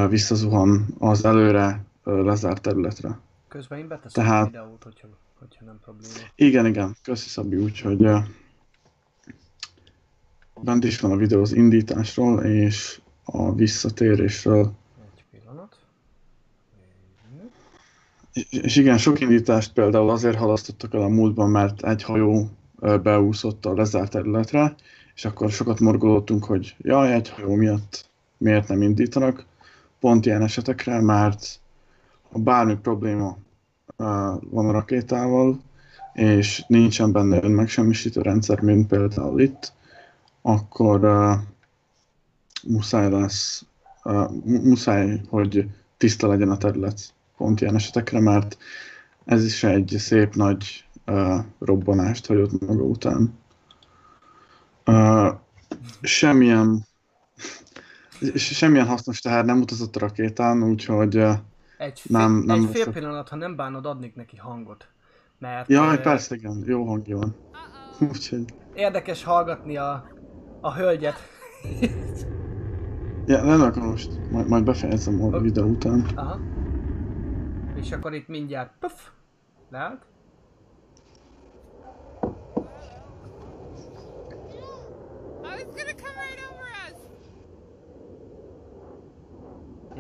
visszazuhan 0.10 0.86
az 1.00 1.26
előre 1.26 1.84
lezárt 2.04 2.62
területre. 2.62 3.20
Közben 3.48 3.80
én 3.80 3.88
beteszem 3.88 4.24
Tehát... 4.24 4.46
a 4.46 4.50
videót, 4.50 4.84
hogyha, 4.84 5.08
hogyha 5.40 5.66
nem 5.66 5.80
probléma. 5.84 6.14
Igen, 6.36 6.66
igen, 6.66 6.96
köszi 7.04 7.30
Szabi, 7.30 7.56
úgyhogy 7.56 8.08
bent 10.62 10.84
is 10.84 11.00
van 11.00 11.12
a 11.12 11.16
videó 11.16 11.42
az 11.42 11.54
indításról 11.54 12.44
és 12.44 13.02
a 13.24 13.54
visszatérésről. 13.54 14.72
És 18.50 18.76
igen, 18.76 18.98
sok 18.98 19.20
indítást 19.20 19.74
például 19.74 20.10
azért 20.10 20.38
halasztottak 20.38 20.94
el 20.94 21.02
a 21.02 21.08
múltban, 21.08 21.50
mert 21.50 21.84
egy 21.84 22.04
hajó 22.04 22.50
beúszott 23.02 23.66
a 23.66 23.74
lezárt 23.74 24.12
területre, 24.12 24.76
és 25.20 25.26
akkor 25.26 25.52
sokat 25.52 25.80
morgolódtunk, 25.80 26.46
hogy 26.46 26.76
jaj, 26.78 27.14
egy 27.14 27.30
hajó 27.30 27.56
miatt 27.56 28.10
miért 28.38 28.68
nem 28.68 28.82
indítanak. 28.82 29.46
Pont 30.00 30.26
ilyen 30.26 30.42
esetekre, 30.42 31.02
mert 31.02 31.60
ha 32.32 32.40
bármi 32.40 32.76
probléma 32.76 33.38
van 34.50 34.68
a 34.68 34.72
rakétával, 34.72 35.62
és 36.14 36.64
nincsen 36.68 37.12
benne 37.12 37.44
önmegsemmisítő 37.44 38.22
rendszer, 38.22 38.62
mint 38.62 38.88
például 38.88 39.42
itt, 39.42 39.74
akkor 40.42 41.04
uh, 41.04 41.34
muszáj 42.64 43.10
lesz, 43.10 43.66
uh, 44.04 44.32
muszáj, 44.44 45.22
hogy 45.30 45.70
tiszta 45.98 46.28
legyen 46.28 46.50
a 46.50 46.58
terület 46.58 47.14
pont 47.38 47.62
ilyen 47.62 47.76
esetekre, 47.76 48.20
mert 48.20 48.58
ez 49.26 49.46
is 49.46 49.64
egy 49.64 49.96
szép 49.98 50.36
nagy 50.36 50.86
uh, 51.08 51.40
robbanást 51.60 52.26
hagyott 52.26 52.68
maga 52.68 52.84
után. 52.84 53.34
Uh, 54.90 55.36
semmilyen 56.02 56.86
semmilyen 58.36 58.88
hasznos 58.88 59.22
teher 59.22 59.46
nem 59.46 59.62
utazott 59.62 59.96
a 59.96 60.00
rakétán, 60.00 60.64
úgyhogy 60.64 61.18
uh, 61.18 61.34
egy 61.78 62.00
fél, 62.00 62.18
nem, 62.18 62.32
nem 62.46 62.60
egy 62.60 62.76
fél 62.76 62.92
pillanat, 62.92 63.30
ha 63.30 63.36
nem 63.36 63.56
bánod, 63.56 63.86
adnék 63.86 64.16
neki 64.16 64.38
hangot. 64.38 64.88
Mert 65.40 65.70
Jaj, 65.70 65.96
ö, 65.96 66.02
persze, 66.02 66.36
igen, 66.36 66.64
jó 66.66 66.86
hangja 66.86 67.18
van. 67.18 67.36
Úgyhogy, 68.00 68.54
érdekes 68.74 69.24
hallgatni 69.24 69.78
a, 69.78 70.08
a 70.62 70.74
hölgyet. 70.74 71.20
ja, 73.26 73.44
nem 73.44 73.62
akkor 73.62 73.84
most, 73.84 74.32
majd, 74.32 74.48
majd 74.48 74.64
befejezem 74.64 75.24
a 75.24 75.40
videó 75.40 75.68
után. 75.68 76.06
Aha. 76.16 76.40
És 77.76 77.92
akkor 77.92 78.14
itt 78.14 78.28
mindjárt 78.28 78.72
puff, 78.80 78.94
leállt. 79.70 80.09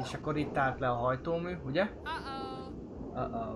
És 0.03 0.13
akkor 0.13 0.37
itt 0.37 0.57
állt 0.57 0.79
le 0.79 0.89
a 0.89 0.95
hajtómű, 0.95 1.57
ugye? 1.65 1.83
Uh-oh. 1.83 3.25
Uh-oh. 3.25 3.55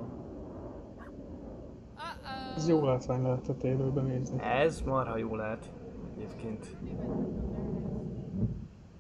Uh-oh. 1.96 2.56
Ez 2.56 2.68
jó 2.68 2.86
látvány 2.86 3.22
lehetett 3.22 3.64
élőben 3.64 4.06
nézni. 4.06 4.42
Ez 4.42 4.82
marha 4.82 5.18
jó 5.18 5.36
lehet 5.36 5.72
egyébként. 6.16 6.78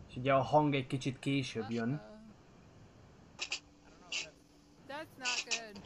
És 0.09 0.15
ugye 0.15 0.33
a 0.33 0.41
hang 0.41 0.75
egy 0.75 0.87
kicsit 0.87 1.19
később 1.19 1.69
jön. 1.69 2.01
That's 4.87 5.17
not 5.17 5.45
good. 5.49 5.81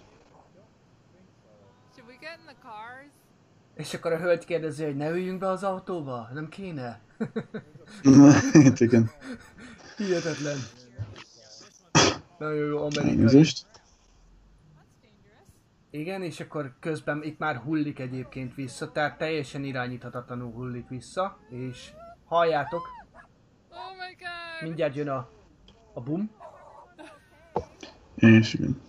Should 1.96 2.10
we 2.10 2.17
get 2.20 2.38
in 2.39 2.46
the 2.46 2.56
cars? 2.62 3.12
És 3.74 3.93
akkor 3.93 4.12
a 4.12 4.17
hölgy 4.17 4.46
kérdezi, 4.46 4.84
hogy 4.84 4.96
ne 4.96 5.10
üljünk 5.10 5.39
be 5.39 5.50
az 5.50 5.63
autóba? 5.63 6.28
Nem 6.34 6.50
kéne? 6.50 7.00
Hát 8.63 8.80
igen, 8.80 9.10
Hihetetlen. 9.98 10.58
Nagyon 12.38 12.67
jó 12.67 12.78
amerikai. 12.78 13.10
elnézést. 13.10 13.65
Igen, 15.89 16.21
és 16.21 16.39
akkor 16.39 16.73
közben 16.80 17.23
itt 17.23 17.38
már 17.39 17.56
hullik 17.58 18.00
egyébként 18.00 18.56
vissza, 18.56 18.91
tehát 18.91 19.17
teljesen 19.17 19.63
irányíthatatlanul 19.63 20.52
hullik 20.52 20.88
vissza, 20.88 21.39
és 21.50 21.91
halljátok, 22.26 22.88
Oh 23.69 23.78
my 23.97 24.15
god. 24.19 24.67
mindjárt 24.67 24.95
jön 24.95 25.08
a, 25.08 25.30
a 25.93 26.02
bum. 26.02 26.32
És 28.15 28.54
igen. 28.54 28.82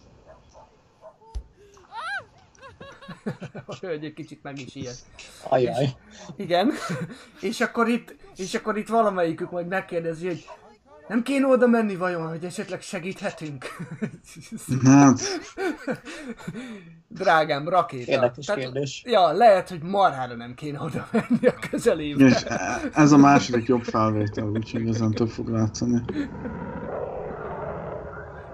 A 3.67 3.75
hölgy 3.81 4.05
egy 4.05 4.15
kicsit 4.15 4.43
meg 4.43 4.59
is 4.59 4.75
ilyet. 4.75 4.97
Ajaj. 5.49 5.89
Igen, 6.37 6.73
és 7.41 7.61
akkor 7.61 7.89
itt, 7.89 8.17
és 8.37 8.55
akkor 8.55 8.77
itt 8.77 8.89
valamelyikük 8.89 9.51
majd 9.51 9.67
megkérdezi, 9.67 10.27
hogy 10.27 10.47
nem 11.09 11.23
kéne 11.23 11.47
oda 11.47 11.67
menni 11.67 11.97
vajon, 11.97 12.29
hogy 12.29 12.45
esetleg 12.45 12.81
segíthetünk? 12.81 13.67
Hát, 14.85 15.21
Drágám, 17.09 17.69
rakéta. 17.69 18.11
Érdekes 18.11 18.53
kérdés. 18.55 19.03
Ja, 19.07 19.33
lehet, 19.33 19.69
hogy 19.69 19.83
marhára 19.83 20.35
nem 20.35 20.55
kéne 20.55 20.81
oda 20.81 21.09
menni 21.13 21.47
a 21.47 21.55
közelébe. 21.71 22.25
és 22.25 22.45
ez 22.93 23.13
a 23.13 23.17
második 23.17 23.67
jobb 23.67 23.83
felvétel, 23.83 24.45
úgyhogy 24.45 24.89
ezen 24.89 25.11
több 25.11 25.29
fog 25.29 25.49
látszani. 25.49 26.03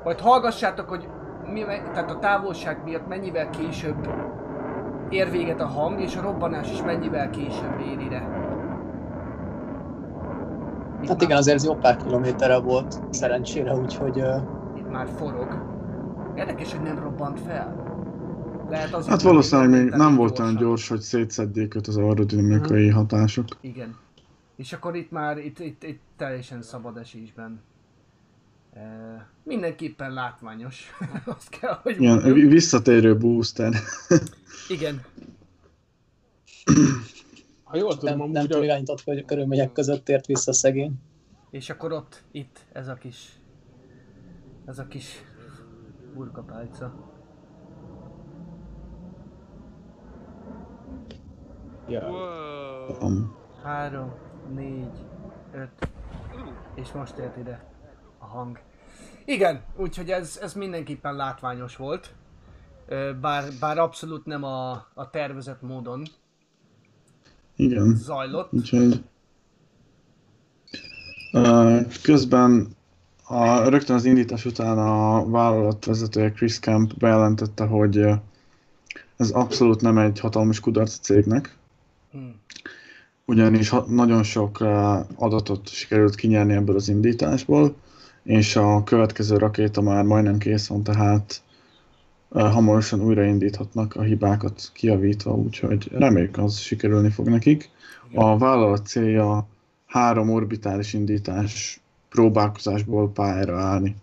Majd 0.05 0.21
hallgassátok, 0.21 0.89
hogy 0.89 1.09
mi, 1.53 1.61
tehát 1.61 2.11
a 2.11 2.19
távolság 2.19 2.85
miatt 2.85 3.09
mennyivel 3.09 3.51
később 3.51 4.09
ér 5.09 5.31
véget 5.31 5.61
a 5.61 5.67
hang, 5.67 6.01
és 6.01 6.17
a 6.17 6.21
robbanás 6.21 6.71
is 6.71 6.83
mennyivel 6.83 7.31
később 7.31 7.81
ér 7.81 7.99
ide. 8.01 8.53
Itt 11.05 11.11
Hát 11.11 11.19
már- 11.19 11.29
igen, 11.29 11.37
azért 11.41 11.57
ez 11.57 11.65
jó 11.65 11.75
pár 11.75 11.97
kilométerre 11.97 12.57
volt 12.59 13.01
szerencsére, 13.11 13.75
úgyhogy 13.75 14.19
ö, 14.19 14.37
Itt 14.77 14.91
már 14.91 15.09
forog. 15.17 15.73
Érdekes, 16.37 16.73
hogy 16.73 16.83
nem 16.83 16.99
robbant 16.99 17.41
fel. 17.41 17.83
Lehet 18.71 18.95
azért, 18.95 19.11
Hát 19.11 19.23
valószínűleg 19.23 19.71
még 19.71 19.91
nem 19.93 20.15
volt 20.17 20.39
olyan 20.39 20.57
gyors, 20.57 20.89
hogy 20.89 21.01
szétszedjék 21.01 21.75
őt 21.75 21.87
az 21.87 21.97
aerodinamikai 21.97 22.89
hatások. 22.89 23.45
Igen. 23.61 23.97
És 24.57 24.73
akkor 24.73 24.97
itt 24.97 25.11
már, 25.11 25.39
itt, 25.39 25.59
itt, 25.59 25.83
itt 25.85 26.01
teljesen 26.17 26.63
szabad 26.63 26.97
esésben. 26.97 27.61
E, 28.75 28.81
mindenképpen 29.43 30.13
látványos. 30.13 30.91
Azt 31.37 31.49
kell, 31.61 31.79
hogy 31.83 31.97
mondjam. 31.99 32.33
vi- 32.33 32.49
visszatérő 32.49 33.17
booster. 33.17 33.73
Igen. 34.69 35.01
Ha 37.75 37.81
jól 37.81 37.99
tudom, 37.99 38.19
nem, 38.19 38.31
nem 38.31 38.47
túl 38.47 38.61
a, 38.61 38.65
irányított 38.65 39.01
hogy 39.01 39.25
körülmények 39.25 39.73
között 39.73 40.09
ért 40.09 40.27
vissza 40.27 40.53
szegény. 40.53 40.95
És 41.51 41.71
akkor 41.71 41.93
ott, 41.93 42.23
itt, 42.31 42.59
ez 42.73 42.89
a 42.89 42.95
kis... 42.95 43.41
Ez 44.65 44.79
a 44.79 44.87
kis 44.87 45.25
burkapálca. 46.15 46.95
ja, 51.89 52.09
Um, 53.01 53.37
Három, 53.63 54.15
négy, 54.55 55.05
öt, 55.53 55.89
és 56.75 56.93
most 56.93 57.19
ért 57.19 57.37
ide 57.37 57.65
a 58.19 58.25
hang. 58.25 58.61
Igen, 59.25 59.65
úgyhogy 59.77 60.11
ez, 60.11 60.39
ez 60.43 60.55
mindenképpen 60.55 61.15
látványos 61.15 61.77
volt. 61.77 62.15
Bár, 63.21 63.45
bár 63.61 63.79
abszolút 63.79 64.25
nem 64.25 64.45
a, 64.45 64.71
a 64.95 65.11
tervezett 65.11 65.63
módon 65.63 66.03
igen. 67.57 67.97
zajlott. 67.97 68.53
Úgyhogy... 68.53 69.03
Közben 72.03 72.77
a, 73.25 73.69
rögtön 73.69 73.97
az 73.97 74.05
indítás 74.05 74.45
után 74.45 74.79
a 74.79 75.31
vállalat 75.31 75.85
vezetője 75.85 76.33
Chris 76.33 76.59
Camp 76.59 76.99
bejelentette, 76.99 77.65
hogy 77.65 78.07
ez 79.17 79.31
abszolút 79.31 79.81
nem 79.81 79.99
egy 79.99 80.21
hatalmas 80.21 80.61
kudarc 80.61 80.99
a 80.99 81.03
cégnek, 81.03 81.57
Hm. 82.15 82.21
ugyanis 83.25 83.75
nagyon 83.87 84.23
sok 84.23 84.61
adatot 85.15 85.69
sikerült 85.69 86.15
kinyerni 86.15 86.53
ebből 86.53 86.77
az 86.77 86.89
indításból, 86.89 87.75
és 88.23 88.57
a 88.57 88.85
következő 88.85 89.37
rakéta 89.37 89.81
már 89.81 90.05
majdnem 90.05 90.39
kész 90.39 90.67
van, 90.67 90.83
tehát 90.83 91.43
hamarosan 92.43 93.01
újraindíthatnak 93.01 93.97
a 93.97 94.03
hibákat 94.03 94.71
kijavítva, 94.73 95.35
úgyhogy 95.35 95.91
reméljük 95.93 96.39
az 96.39 96.59
sikerülni 96.59 97.11
fog 97.11 97.29
nekik. 97.29 97.71
A 98.15 98.39
vállalat 98.39 98.87
célja 98.87 99.47
három 99.87 100.31
orbitális 100.31 100.93
indítás 100.93 101.81
próbálkozásból 102.09 103.11
pályára 103.11 103.59
állni. 103.59 103.97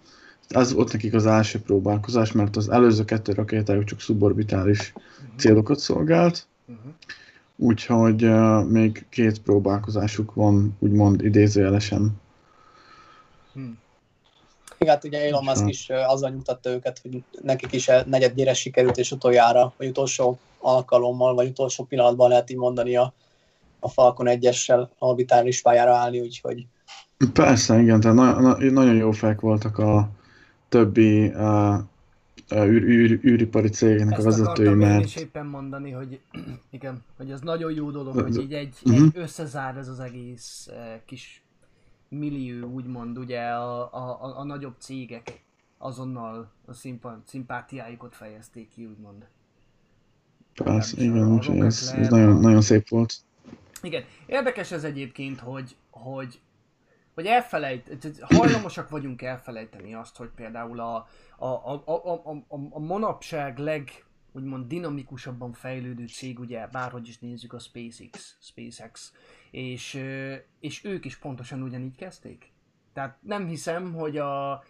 Ez 0.47 0.73
volt 0.73 0.91
nekik 0.91 1.13
az 1.13 1.25
első 1.25 1.59
próbálkozás, 1.59 2.31
mert 2.31 2.55
az 2.55 2.69
előző 2.69 3.05
kettő 3.05 3.33
rakétájuk 3.33 3.83
csak 3.83 3.99
szuborbitális 4.01 4.93
célokat 5.35 5.79
szolgált, 5.79 6.47
Uh-huh. 6.71 6.93
úgyhogy 7.55 8.23
uh, 8.23 8.69
még 8.69 9.05
két 9.09 9.41
próbálkozásuk 9.41 10.33
van, 10.33 10.75
úgymond 10.79 11.23
idézőjelesen. 11.23 12.11
Hm. 13.53 13.61
Igen, 14.81 14.93
hát 14.93 15.03
ugye 15.03 15.27
Elon 15.27 15.43
Musk 15.43 15.67
is 15.67 15.89
azzal 15.89 16.29
nyugtatta 16.29 16.69
őket, 16.69 16.99
hogy 17.01 17.23
nekik 17.41 17.71
is 17.73 17.87
a 17.87 18.03
negyedjére 18.05 18.53
sikerült, 18.53 18.97
és 18.97 19.11
utoljára, 19.11 19.73
vagy 19.77 19.87
utolsó 19.87 20.39
alkalommal, 20.59 21.33
vagy 21.33 21.47
utolsó 21.47 21.83
pillanatban 21.83 22.29
lehet 22.29 22.49
így 22.49 22.57
mondani 22.57 22.95
a, 22.95 23.13
a 23.79 23.89
Falcon 23.89 24.27
1-essel 24.29 24.87
orbitális 24.99 25.61
pályára 25.61 25.95
állni, 25.95 26.19
úgyhogy 26.19 26.65
Persze, 27.33 27.79
igen, 27.79 27.99
tehát 27.99 28.17
na- 28.17 28.39
na- 28.39 28.57
nagyon 28.71 28.95
jó 28.95 29.11
fejek 29.11 29.39
voltak 29.39 29.77
a 29.77 30.09
többi 30.69 31.27
uh, 31.27 31.75
űr, 32.55 32.83
űr, 32.83 33.19
űripari 33.25 33.69
cégnek 33.69 34.11
a 34.11 34.15
Ezt 34.15 34.23
vezetői, 34.25 34.45
akartam 34.67 34.81
én 34.81 34.87
mert 34.87 35.05
is 35.05 35.15
éppen 35.15 35.45
mondani, 35.45 35.91
hogy 35.91 36.19
igen, 36.71 37.03
hogy 37.17 37.31
ez 37.31 37.39
nagyon 37.41 37.71
jó 37.73 37.91
dolog, 37.91 38.19
hogy 38.21 38.37
így 38.37 38.53
egy, 38.53 38.75
Mhm. 38.83 38.95
egy 39.03 39.11
összezár 39.13 39.77
ez 39.77 39.87
az 39.87 39.99
egész 39.99 40.69
kis 41.05 41.40
millió, 42.11 42.67
úgymond 42.67 43.17
ugye 43.17 43.41
a, 43.41 43.93
a, 43.93 44.37
a, 44.39 44.43
nagyobb 44.43 44.75
cégek 44.79 45.43
azonnal 45.77 46.51
a 46.65 46.73
szimpa, 46.73 47.21
szimpátiájukat 47.25 48.15
fejezték 48.15 48.69
ki, 48.69 48.85
úgymond. 48.85 49.27
persze, 50.63 51.01
igen, 51.01 51.63
ez, 51.63 51.93
ez 51.97 52.09
nagyon, 52.09 52.39
nagyon 52.39 52.61
szép 52.61 52.89
volt. 52.89 53.15
Igen, 53.81 54.03
érdekes 54.25 54.71
ez 54.71 54.83
egyébként, 54.83 55.39
hogy, 55.39 55.75
hogy, 55.89 56.39
hogy 57.13 57.25
elfelejt, 57.25 58.17
hajlamosak 58.21 58.89
vagyunk 58.89 59.21
elfelejteni 59.21 59.93
azt, 59.93 60.17
hogy 60.17 60.29
például 60.35 60.79
a, 60.79 61.07
a, 61.37 61.45
a, 61.45 61.83
a, 61.85 61.91
a, 61.91 62.31
a, 62.47 62.57
a 62.69 62.79
manapság 62.79 63.57
leg, 63.57 64.05
úgymond 64.31 64.67
dinamikusabban 64.67 65.53
fejlődő 65.53 66.07
cég, 66.07 66.39
ugye 66.39 66.67
bárhogy 66.67 67.07
is 67.07 67.19
nézzük 67.19 67.53
a 67.53 67.59
SpaceX, 67.59 68.37
SpaceX, 68.39 69.11
és, 69.51 70.03
és 70.59 70.83
ők 70.85 71.05
is 71.05 71.17
pontosan 71.17 71.61
ugyanígy 71.61 71.95
kezdték. 71.95 72.51
Tehát 72.93 73.17
nem 73.21 73.47
hiszem, 73.47 73.93
hogy 73.93 74.17
a, 74.17 74.63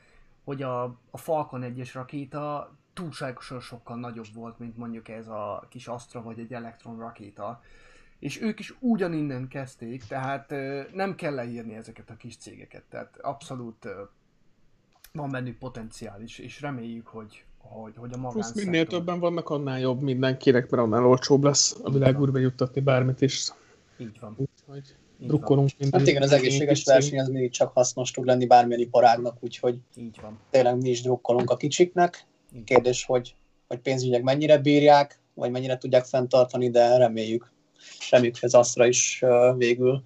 hogy 0.44 0.62
a, 0.62 0.84
a 1.12 1.18
Falcon 1.18 1.64
1-es 1.66 1.90
rakéta 1.94 2.76
túlságosan 2.94 3.60
sokkal 3.60 3.98
nagyobb 3.98 4.34
volt, 4.34 4.60
mint 4.60 4.78
mondjuk 4.78 5.08
ez 5.08 5.28
a 5.28 5.66
kis 5.70 5.88
Astra 5.88 6.22
vagy 6.22 6.40
egy 6.40 6.54
Electron 6.54 7.00
rakéta. 7.00 7.62
És 8.20 8.42
ők 8.42 8.60
is 8.60 8.74
ugyaninnen 8.80 9.48
kezdték, 9.48 10.04
tehát 10.04 10.54
nem 10.94 11.16
kell 11.16 11.34
leírni 11.34 11.76
ezeket 11.76 12.10
a 12.10 12.16
kis 12.18 12.38
cégeket. 12.38 12.84
Tehát 12.90 13.18
abszolút 13.22 13.88
van 15.14 15.30
bennük 15.30 15.58
potenciál 15.58 16.22
is, 16.22 16.38
és 16.38 16.62
reméljük, 16.62 17.08
hogy, 17.08 17.46
hogy, 17.58 17.94
hogy 17.96 18.12
a 18.12 18.18
Plusz 18.18 18.34
magánszektor. 18.34 18.64
minél 18.64 18.88
többen 18.88 19.20
vannak, 19.20 19.50
annál 19.50 19.80
jobb 19.80 20.02
mindenkinek, 20.02 20.70
mert 20.70 20.84
annál 20.84 21.06
olcsóbb 21.06 21.44
lesz 21.44 21.80
a 21.84 21.92
világúrba 21.92 22.38
juttatni 22.38 22.82
bármit 22.82 23.22
is. 23.22 23.52
Így 24.02 24.20
van. 24.20 24.36
Úgyhogy 24.38 24.96
drukkolunk 25.28 25.70
minden. 25.78 26.00
Hát 26.00 26.10
igen, 26.10 26.22
az 26.22 26.32
egészséges 26.32 26.84
verseny 26.84 27.20
az 27.20 27.28
mindig 27.28 27.52
csak 27.52 27.74
hasznos 27.74 28.12
tud 28.12 28.26
lenni 28.26 28.46
bármilyen 28.46 28.82
iparágnak, 28.82 29.38
úgyhogy. 29.40 29.78
Így 29.96 30.18
van. 30.22 30.40
tényleg 30.50 30.82
mi 30.82 30.90
is 30.90 31.02
drukkolunk 31.02 31.50
a 31.50 31.58
kicsiknek. 31.58 32.26
Kérdés, 32.66 33.06
hogy, 33.06 33.36
hogy 33.68 33.80
pénzügyek 33.80 34.24
mennyire 34.24 34.58
bírják, 34.58 35.20
vagy 35.34 35.52
mennyire 35.52 35.78
tudják 35.78 36.06
fenntartani, 36.06 36.70
de 36.70 36.98
reméljük, 36.98 37.52
reméljük, 38.10 38.40
hogy 38.40 38.50
az 38.50 38.56
Astra 38.56 38.88
is 38.88 39.24
végül, 39.58 40.04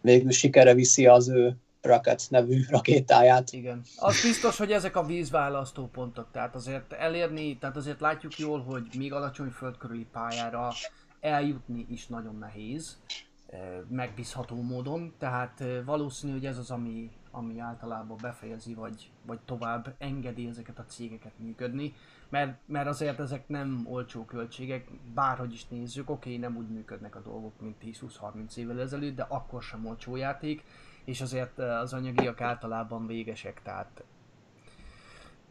végül 0.00 0.30
sikerre 0.30 0.74
viszi 0.74 1.06
az 1.06 1.28
ő 1.28 1.56
Rocket 1.80 2.26
nevű 2.28 2.60
rakétáját. 2.68 3.52
Igen. 3.52 3.82
Az 3.96 4.22
biztos, 4.22 4.56
hogy 4.56 4.72
ezek 4.72 4.96
a 4.96 5.04
vízválasztó 5.04 5.86
pontok, 5.86 6.26
tehát 6.32 6.54
azért 6.54 6.92
elérni, 6.92 7.58
tehát 7.58 7.76
azért 7.76 8.00
látjuk 8.00 8.38
jól, 8.38 8.62
hogy 8.62 8.82
még 8.96 9.12
alacsony 9.12 9.48
földkörüli 9.48 10.06
pályára 10.12 10.72
eljutni 11.20 11.86
is 11.88 12.06
nagyon 12.06 12.36
nehéz, 12.38 12.98
eh, 13.46 13.78
megbízható 13.88 14.62
módon, 14.62 15.14
tehát 15.18 15.60
eh, 15.60 15.84
valószínű, 15.84 16.32
hogy 16.32 16.46
ez 16.46 16.58
az, 16.58 16.70
ami, 16.70 17.10
ami 17.30 17.58
általában 17.58 18.16
befejezi, 18.22 18.74
vagy, 18.74 19.10
vagy 19.26 19.40
tovább 19.44 19.94
engedi 19.98 20.46
ezeket 20.46 20.78
a 20.78 20.84
cégeket 20.84 21.38
működni, 21.38 21.94
mert, 22.28 22.58
mert 22.66 22.86
azért 22.86 23.20
ezek 23.20 23.48
nem 23.48 23.86
olcsó 23.88 24.24
költségek, 24.24 24.90
bárhogy 25.14 25.52
is 25.52 25.68
nézzük, 25.68 26.10
oké, 26.10 26.36
nem 26.36 26.56
úgy 26.56 26.68
működnek 26.68 27.16
a 27.16 27.20
dolgok, 27.20 27.60
mint 27.60 27.76
10-20-30 27.82 28.56
évvel 28.56 28.80
ezelőtt, 28.80 29.16
de 29.16 29.26
akkor 29.28 29.62
sem 29.62 29.86
olcsó 29.86 30.16
játék, 30.16 30.64
és 31.04 31.20
azért 31.20 31.58
az 31.58 31.92
anyagiak 31.92 32.40
általában 32.40 33.06
végesek, 33.06 33.62
tehát 33.62 34.04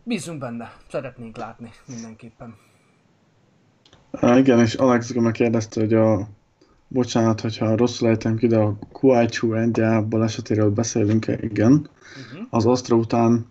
bízunk 0.03 0.39
benne, 0.39 0.77
szeretnénk 0.89 1.37
látni 1.37 1.71
mindenképpen. 1.87 2.57
Igen, 4.35 4.59
és 4.59 4.73
Alex 4.73 5.11
meg 5.13 5.31
kérdezte, 5.31 5.79
hogy 5.79 5.93
a 5.93 6.27
bocsánat, 6.87 7.41
hogyha 7.41 7.75
rosszul 7.75 8.07
ejtem 8.07 8.35
ki, 8.35 8.47
de 8.47 8.57
a 8.57 8.77
Kuaichu 8.91 9.53
NDA 9.55 10.01
balesetéről 10.01 10.69
beszélünk 10.69 11.27
-e? 11.27 11.37
Igen. 11.41 11.71
Uh-huh. 11.71 12.47
Az 12.49 12.65
Astra 12.65 12.95
után 12.95 13.45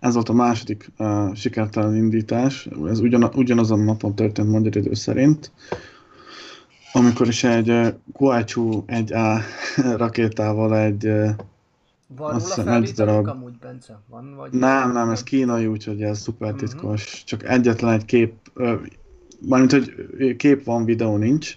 ez 0.00 0.14
volt 0.14 0.28
a 0.28 0.32
második 0.32 0.90
uh, 0.98 1.34
sikertelen 1.34 1.96
indítás, 1.96 2.68
ez 2.88 3.00
ugyan, 3.00 3.30
ugyanazon 3.34 3.80
a 3.80 3.84
napon 3.84 4.14
történt 4.14 4.48
magyar 4.50 4.76
idő 4.76 4.94
szerint, 4.94 5.50
amikor 6.92 7.28
is 7.28 7.44
egy 7.44 7.70
uh, 7.70 7.88
Kuaichu 8.12 8.84
1A 8.86 9.40
rakétával 9.96 10.76
egy 10.78 11.06
uh, 11.06 11.28
Van 12.16 12.34
Azt 12.34 12.56
róla 12.56 12.74
egy 12.74 12.90
darab. 12.90 13.26
amúgy, 13.26 13.58
Bence? 13.60 14.00
Van? 14.08 14.34
Vagy 14.36 14.52
Nem, 14.52 14.92
nem, 14.92 15.10
ez 15.10 15.22
kínai, 15.22 15.66
úgyhogy 15.66 16.02
ez 16.02 16.18
szuper 16.20 16.48
Mhm. 16.50 16.58
titkos. 16.58 17.22
Csak 17.26 17.44
egyetlen 17.48 17.92
egy 17.92 18.04
kép, 18.04 18.32
mármint, 19.48 19.72
hogy 19.72 20.36
kép 20.36 20.64
van, 20.64 20.84
videó 20.84 21.16
nincs. 21.16 21.56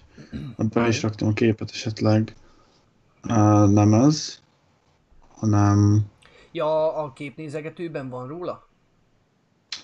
Be 0.56 0.88
is 0.88 1.02
raktam 1.02 1.28
a 1.28 1.32
képet 1.32 1.70
esetleg. 1.70 2.36
Uh, 3.28 3.68
nem 3.70 3.94
ez, 3.94 4.40
hanem... 5.28 6.06
Ja, 6.52 6.96
a 6.96 7.12
képnézegetőben 7.12 8.08
van 8.08 8.28
róla? 8.28 8.68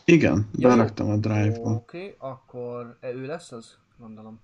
Igen, 0.04 0.48
Ja, 0.56 0.68
beraktam 0.68 1.10
a 1.10 1.16
drive-ba. 1.16 1.70
Oké, 1.70 1.98
okay, 1.98 2.14
akkor 2.18 2.96
e, 3.00 3.12
ő 3.12 3.26
lesz 3.26 3.52
az? 3.52 3.78
Gondolom. 3.98 4.40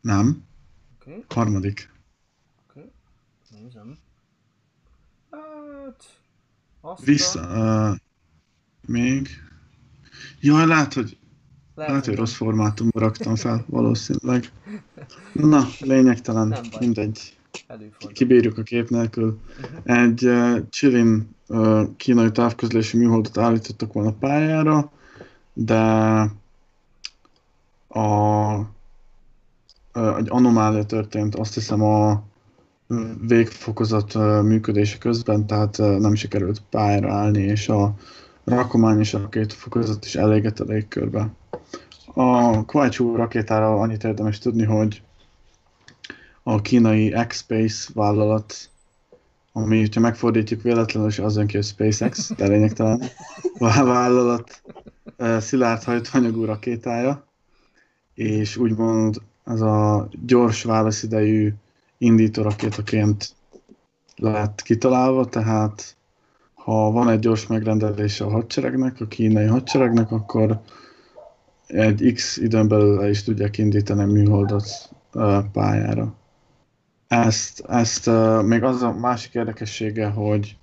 Nem, 0.00 0.44
Oké, 0.94 1.10
okay, 1.10 1.24
harmadik. 1.28 1.92
oké. 2.68 2.80
Okay. 2.80 3.60
Nézem. 3.60 3.98
Hát... 5.30 6.20
Azt 6.80 7.04
Vissza, 7.04 7.40
uh, 7.40 7.96
még... 8.86 9.28
Jaj, 10.40 10.66
lehet, 10.66 10.94
hogy, 10.94 11.18
Lehet, 11.80 11.94
lehet, 11.94 12.08
hogy 12.08 12.16
rossz 12.18 12.34
formátumba 12.34 13.00
raktam 13.00 13.36
fel, 13.36 13.64
valószínűleg. 13.76 14.52
Na, 15.32 15.66
lényegtelen, 15.80 16.48
Nem 16.48 16.62
baj. 16.70 16.80
mindegy. 16.80 17.38
Előfordul. 17.66 18.12
kibírjuk 18.12 18.58
a 18.58 18.62
kép 18.62 18.88
nélkül. 18.88 19.38
Egy 19.84 20.24
uh, 20.26 20.58
Chilin 20.70 21.28
uh, 21.48 21.88
kínai 21.96 22.30
távközlési 22.30 22.96
műholdat 22.96 23.38
állítottak 23.38 23.92
volna 23.92 24.12
pályára, 24.12 24.92
de 25.52 25.80
a, 27.88 28.54
uh, 29.94 30.16
egy 30.16 30.28
anomália 30.28 30.84
történt, 30.84 31.34
azt 31.34 31.54
hiszem 31.54 31.82
a 31.82 32.22
végfokozat 33.26 34.14
uh, 34.14 34.42
működése 34.42 34.98
közben, 34.98 35.46
tehát 35.46 35.78
uh, 35.78 35.98
nem 35.98 36.14
sikerült 36.14 36.62
pályára 36.70 37.12
állni, 37.12 37.42
és 37.42 37.68
a 37.68 37.94
rakomány 38.44 38.98
és 38.98 39.14
a 39.14 39.28
két 39.28 39.52
fokozat 39.52 40.04
is 40.04 40.14
elégett 40.14 40.60
a 40.60 40.64
légkörbe. 40.64 41.38
A 42.14 42.64
Kwaichu 42.64 43.16
rakétára 43.16 43.80
annyit 43.80 44.04
érdemes 44.04 44.38
tudni, 44.38 44.64
hogy 44.64 45.02
a 46.42 46.60
kínai 46.60 47.14
X-Space 47.26 47.90
vállalat, 47.94 48.54
ami, 49.52 49.88
ha 49.94 50.00
megfordítjuk 50.00 50.62
véletlenül, 50.62 51.08
és 51.08 51.18
az 51.18 51.40
ki, 51.46 51.56
hogy 51.56 51.64
SpaceX, 51.64 52.32
de 52.36 52.46
lényegtelen 52.46 53.02
vá- 53.58 53.84
vállalat 53.84 54.62
szilárd 55.38 55.82
hajtóanyagú 55.82 56.44
rakétája, 56.44 57.26
és 58.14 58.56
úgymond 58.56 59.22
ez 59.44 59.60
a 59.60 60.08
gyors 60.26 60.62
válaszidejű 60.62 61.54
indító 61.98 62.42
rakétaként 62.42 63.34
lett 64.16 64.62
kitalálva, 64.62 65.24
tehát 65.24 65.96
ha 66.54 66.90
van 66.90 67.08
egy 67.08 67.18
gyors 67.18 67.46
megrendelése 67.46 68.24
a 68.24 68.30
hadseregnek, 68.30 69.00
a 69.00 69.06
kínai 69.06 69.46
hadseregnek, 69.46 70.10
akkor 70.10 70.60
egy 71.72 72.12
X 72.12 72.36
időn 72.36 72.68
belül 72.68 73.02
el 73.02 73.08
is 73.08 73.22
tudják 73.22 73.58
indítani 73.58 74.02
a 74.02 74.06
műholdat 74.06 74.90
pályára. 75.52 76.14
Ezt, 77.08 77.60
ezt 77.60 78.10
még 78.42 78.62
az 78.62 78.82
a 78.82 78.92
másik 78.92 79.34
érdekessége, 79.34 80.06
hogy 80.06 80.58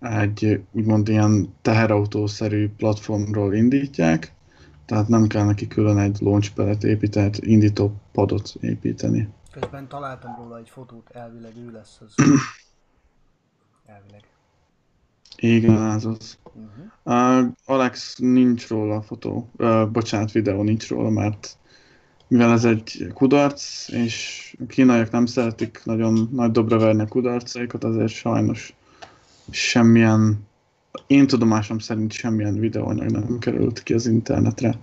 egy 0.00 0.62
úgymond 0.72 1.08
ilyen 1.08 1.54
teherautószerű 1.62 2.68
platformról 2.76 3.54
indítják, 3.54 4.32
tehát 4.86 5.08
nem 5.08 5.26
kell 5.26 5.44
neki 5.44 5.66
külön 5.66 5.98
egy 5.98 6.16
launchpadet 6.20 6.84
építeni, 6.84 7.30
indító 7.40 7.92
padot 8.12 8.54
építeni. 8.60 9.28
Közben 9.50 9.88
találtam 9.88 10.36
róla 10.38 10.58
egy 10.58 10.68
fotót, 10.68 11.10
elvileg 11.10 11.52
ő 11.56 11.70
lesz 11.70 12.00
az. 12.06 12.14
Elvileg. 13.86 14.22
Igen, 15.36 15.90
ez 15.90 16.04
az. 16.04 16.38
Uh-huh. 16.58 17.40
Uh, 17.40 17.50
Alex 17.64 18.16
nincs 18.18 18.68
róla 18.68 18.96
a 18.96 19.02
fotó, 19.02 19.50
uh, 19.56 19.88
bocsánat, 19.88 20.32
videó 20.32 20.62
nincs 20.62 20.88
róla, 20.88 21.10
mert 21.10 21.56
mivel 22.28 22.52
ez 22.52 22.64
egy 22.64 23.06
kudarc, 23.14 23.88
és 23.88 24.56
a 24.60 24.66
kínaiak 24.66 25.10
nem 25.10 25.26
szeretik 25.26 25.80
nagyon 25.84 26.28
nagy 26.32 26.50
dobra 26.50 26.78
verni 26.78 27.02
a 27.02 27.06
kudarcaikat, 27.06 27.84
azért 27.84 28.12
sajnos 28.12 28.74
semmilyen, 29.50 30.46
én 31.06 31.26
tudomásom 31.26 31.78
szerint 31.78 32.12
semmilyen 32.12 32.58
videóanyag 32.58 33.10
nem 33.10 33.38
került 33.38 33.82
ki 33.82 33.94
az 33.94 34.06
internetre. 34.06 34.78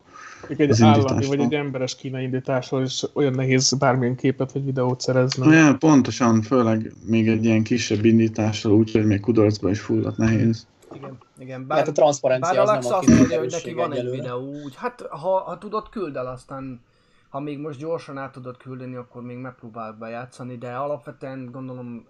Még 0.47 0.59
egy 0.59 0.69
Az 0.69 0.81
állami 0.81 0.97
indításról. 0.97 1.35
vagy 1.35 1.45
egy 1.45 1.53
emberes 1.53 1.95
kínai 1.95 2.23
indításról 2.23 2.83
is 2.83 3.03
olyan 3.13 3.33
nehéz 3.33 3.73
bármilyen 3.73 4.15
képet 4.15 4.51
vagy 4.51 4.65
videót 4.65 5.01
szerezni. 5.01 5.55
Ja, 5.55 5.75
pontosan, 5.75 6.41
főleg 6.41 6.93
még 7.05 7.27
egy 7.27 7.45
ilyen 7.45 7.63
kisebb 7.63 8.05
indítással, 8.05 8.71
úgyhogy 8.71 9.05
még 9.05 9.19
kudarcba 9.19 9.69
is 9.69 9.79
fulladt 9.79 10.17
nehéz. 10.17 10.67
Igen, 10.95 11.17
igen. 11.38 11.67
Bár, 11.67 11.77
hát 11.77 11.88
a 11.88 11.91
transzparencia 11.91 12.53
bár 12.53 12.62
az 12.62 12.69
Alex 12.69 12.86
nem 12.86 12.93
a 12.93 12.97
azt 12.97 13.08
mondja, 13.08 13.39
hogy 13.39 13.51
neki 13.51 13.73
van 13.73 13.93
egy 13.93 14.10
videó, 14.10 14.51
úgy, 14.63 14.75
hát 14.75 15.01
ha, 15.01 15.39
ha 15.39 15.58
tudod, 15.58 15.89
küld 15.89 16.15
el, 16.15 16.27
aztán 16.27 16.81
ha 17.29 17.39
még 17.39 17.60
most 17.60 17.79
gyorsan 17.79 18.17
át 18.17 18.31
tudod 18.31 18.58
küldeni, 18.58 18.95
akkor 18.95 19.21
még 19.21 19.38
megpróbálok 19.38 19.97
bejátszani, 19.97 20.58
de 20.58 20.75
alapvetően 20.75 21.49
gondolom 21.51 22.05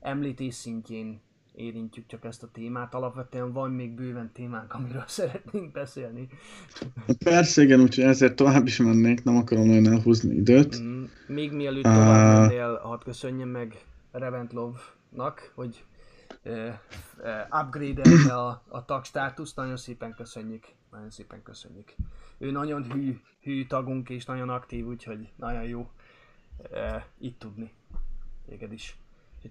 említés 0.00 0.54
szintjén 0.54 1.20
érintjük 1.54 2.06
csak 2.06 2.24
ezt 2.24 2.42
a 2.42 2.48
témát. 2.52 2.94
Alapvetően 2.94 3.52
van 3.52 3.70
még 3.70 3.94
bőven 3.94 4.30
témánk, 4.32 4.74
amiről 4.74 5.04
szeretnénk 5.18 5.72
beszélni. 5.72 6.28
Persze, 7.24 7.62
igen, 7.62 7.80
úgyhogy 7.80 8.04
ezért 8.04 8.36
tovább 8.36 8.66
is 8.66 8.78
mennék, 8.78 9.24
nem 9.24 9.36
akarom 9.36 9.66
nagyon 9.66 9.92
elhúzni 9.92 10.34
időt. 10.34 10.80
Mm, 10.80 11.04
Még 11.26 11.52
mielőtt 11.52 11.82
tovább 11.82 12.40
mennél, 12.40 12.80
hadd 12.82 13.04
köszönjem 13.04 13.48
meg 13.48 13.84
Reventlovnak, 14.12 15.52
hogy 15.54 15.84
uh, 16.44 16.74
uh, 17.18 17.62
upgrade 17.62 18.32
a, 18.32 18.62
a 18.68 18.84
tag 18.84 19.04
státuszt, 19.04 19.56
nagyon 19.56 19.76
szépen 19.76 20.14
köszönjük, 20.14 20.66
nagyon 20.90 21.10
szépen 21.10 21.42
köszönjük. 21.42 21.94
Ő 22.38 22.50
nagyon 22.50 22.92
hű, 22.92 23.20
hű 23.40 23.66
tagunk 23.66 24.08
és 24.08 24.24
nagyon 24.24 24.48
aktív, 24.48 24.86
úgyhogy 24.86 25.28
nagyon 25.36 25.64
jó 25.64 25.90
uh, 26.70 27.02
itt 27.18 27.38
tudni. 27.38 27.72
Téged 28.46 28.72
is. 28.72 28.98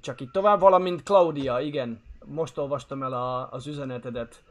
Csak 0.01 0.21
itt 0.21 0.31
tovább, 0.31 0.59
valamint 0.59 1.03
Claudia, 1.03 1.59
igen, 1.59 2.01
most 2.25 2.57
olvastam 2.57 3.03
el 3.03 3.13
a, 3.13 3.51
az 3.51 3.67
üzenetedet. 3.67 4.43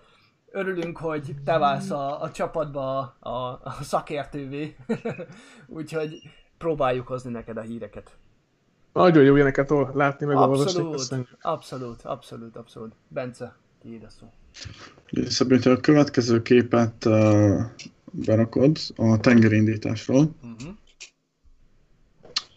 Örülünk, 0.50 0.98
hogy 0.98 1.34
te 1.44 1.58
válsz 1.58 1.90
a, 1.90 2.20
a 2.20 2.30
csapatba 2.30 2.98
a, 2.98 3.28
a, 3.28 3.60
a 3.64 3.70
szakértővé, 3.80 4.76
úgyhogy 5.66 6.22
próbáljuk 6.58 7.06
hozni 7.06 7.30
neked 7.30 7.56
a 7.56 7.60
híreket. 7.60 8.16
Nagyon 8.92 9.24
jó 9.24 9.34
ilyeneket 9.34 9.70
ol- 9.70 9.94
látni, 9.94 10.26
meg 10.26 10.36
olvasni. 10.36 10.64
Abszolút, 10.64 10.96
Köszönjük. 10.96 11.28
abszolút, 11.40 12.02
abszolút, 12.02 12.56
abszolút. 12.56 12.92
Bence, 13.08 13.56
tiéd 13.82 14.02
a 14.02 14.10
szó. 14.20 14.32
Hogyha 15.48 15.70
a 15.70 15.76
következő 15.76 16.42
képet 16.42 17.04
uh, 17.04 17.60
berakod 18.12 18.78
a 18.96 19.18
tengerindításról. 19.20 20.34
Uh-huh. 20.42 20.74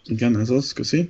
Igen, 0.04 0.40
ez 0.40 0.50
az, 0.50 0.74
köszi. 0.74 1.10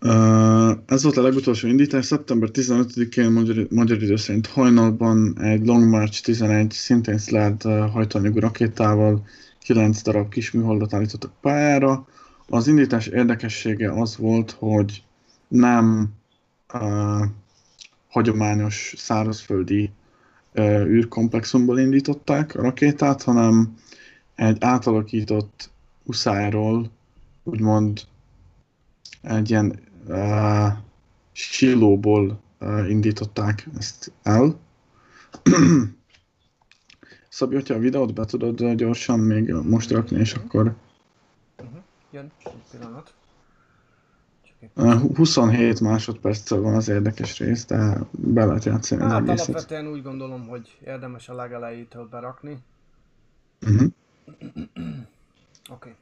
Uh, 0.00 0.70
ez 0.86 1.02
volt 1.02 1.16
a 1.16 1.22
legutolsó 1.22 1.68
indítás, 1.68 2.04
szeptember 2.04 2.48
15-én 2.52 3.30
magyar, 3.30 3.66
magyar 3.70 4.02
idő 4.02 4.16
szerint 4.16 4.46
hajnalban 4.46 5.40
egy 5.40 5.66
Long 5.66 5.88
March 5.88 6.22
11 6.22 6.70
szintén 6.70 7.18
Sled 7.18 7.64
uh, 7.64 7.90
hajtóanyagú 7.90 8.38
rakétával 8.38 9.26
9 9.58 10.02
darab 10.02 10.28
kis 10.28 10.50
műholdat 10.50 10.94
állítottak 10.94 11.32
pályára. 11.40 12.06
Az 12.54 12.68
indítás 12.68 13.06
érdekessége 13.06 13.92
az 13.92 14.16
volt, 14.16 14.50
hogy 14.50 15.04
nem 15.48 16.08
uh, 16.74 17.24
hagyományos 18.08 18.94
szárazföldi 18.96 19.90
uh, 20.54 20.64
űrkomplexumból 20.84 21.78
indították 21.78 22.54
a 22.54 22.62
rakétát, 22.62 23.22
hanem 23.22 23.76
egy 24.34 24.56
átalakított 24.60 25.70
uszájról, 26.02 26.90
úgymond 27.42 28.00
egy 29.22 29.50
ilyen 29.50 29.78
uh, 30.06 30.66
silóból 31.32 32.40
uh, 32.60 32.90
indították 32.90 33.68
ezt 33.78 34.12
el. 34.22 34.58
Szabi, 37.28 37.54
hogyha 37.54 37.74
a 37.74 37.78
videót 37.78 38.14
be 38.14 38.24
tudod 38.24 38.74
gyorsan 38.74 39.18
még 39.20 39.52
most 39.52 39.90
rakni, 39.90 40.18
és 40.18 40.34
akkor 40.34 40.76
Jön, 42.12 42.30
egy 42.44 42.52
pillanat. 42.70 43.14
Uh, 44.76 45.16
27 45.16 45.80
másodperccel 45.80 46.60
van 46.60 46.74
az 46.74 46.88
érdekes 46.88 47.38
rész, 47.38 47.64
de 47.66 47.98
be 48.10 48.44
lehet 48.44 48.64
játszani 48.64 49.02
az 49.02 49.10
Hát 49.10 49.28
egészet. 49.28 49.48
alapvetően 49.48 49.86
úgy 49.86 50.02
gondolom, 50.02 50.48
hogy 50.48 50.78
érdemes 50.86 51.28
a 51.28 51.34
legelejétől 51.34 52.08
berakni. 52.08 52.58
Uh-huh. 53.62 53.88
Oké. 55.74 55.94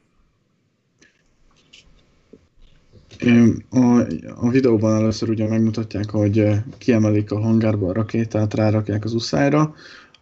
Én 3.19 3.65
A, 3.69 3.99
a 4.35 4.49
videóban 4.49 4.95
először 4.95 5.29
ugye 5.29 5.47
megmutatják, 5.47 6.09
hogy 6.09 6.63
kiemelik 6.77 7.31
a 7.31 7.39
hangárba 7.39 7.87
a 7.87 7.93
rakétát, 7.93 8.53
rárakják 8.53 9.03
az 9.03 9.13
uszályra. 9.13 9.73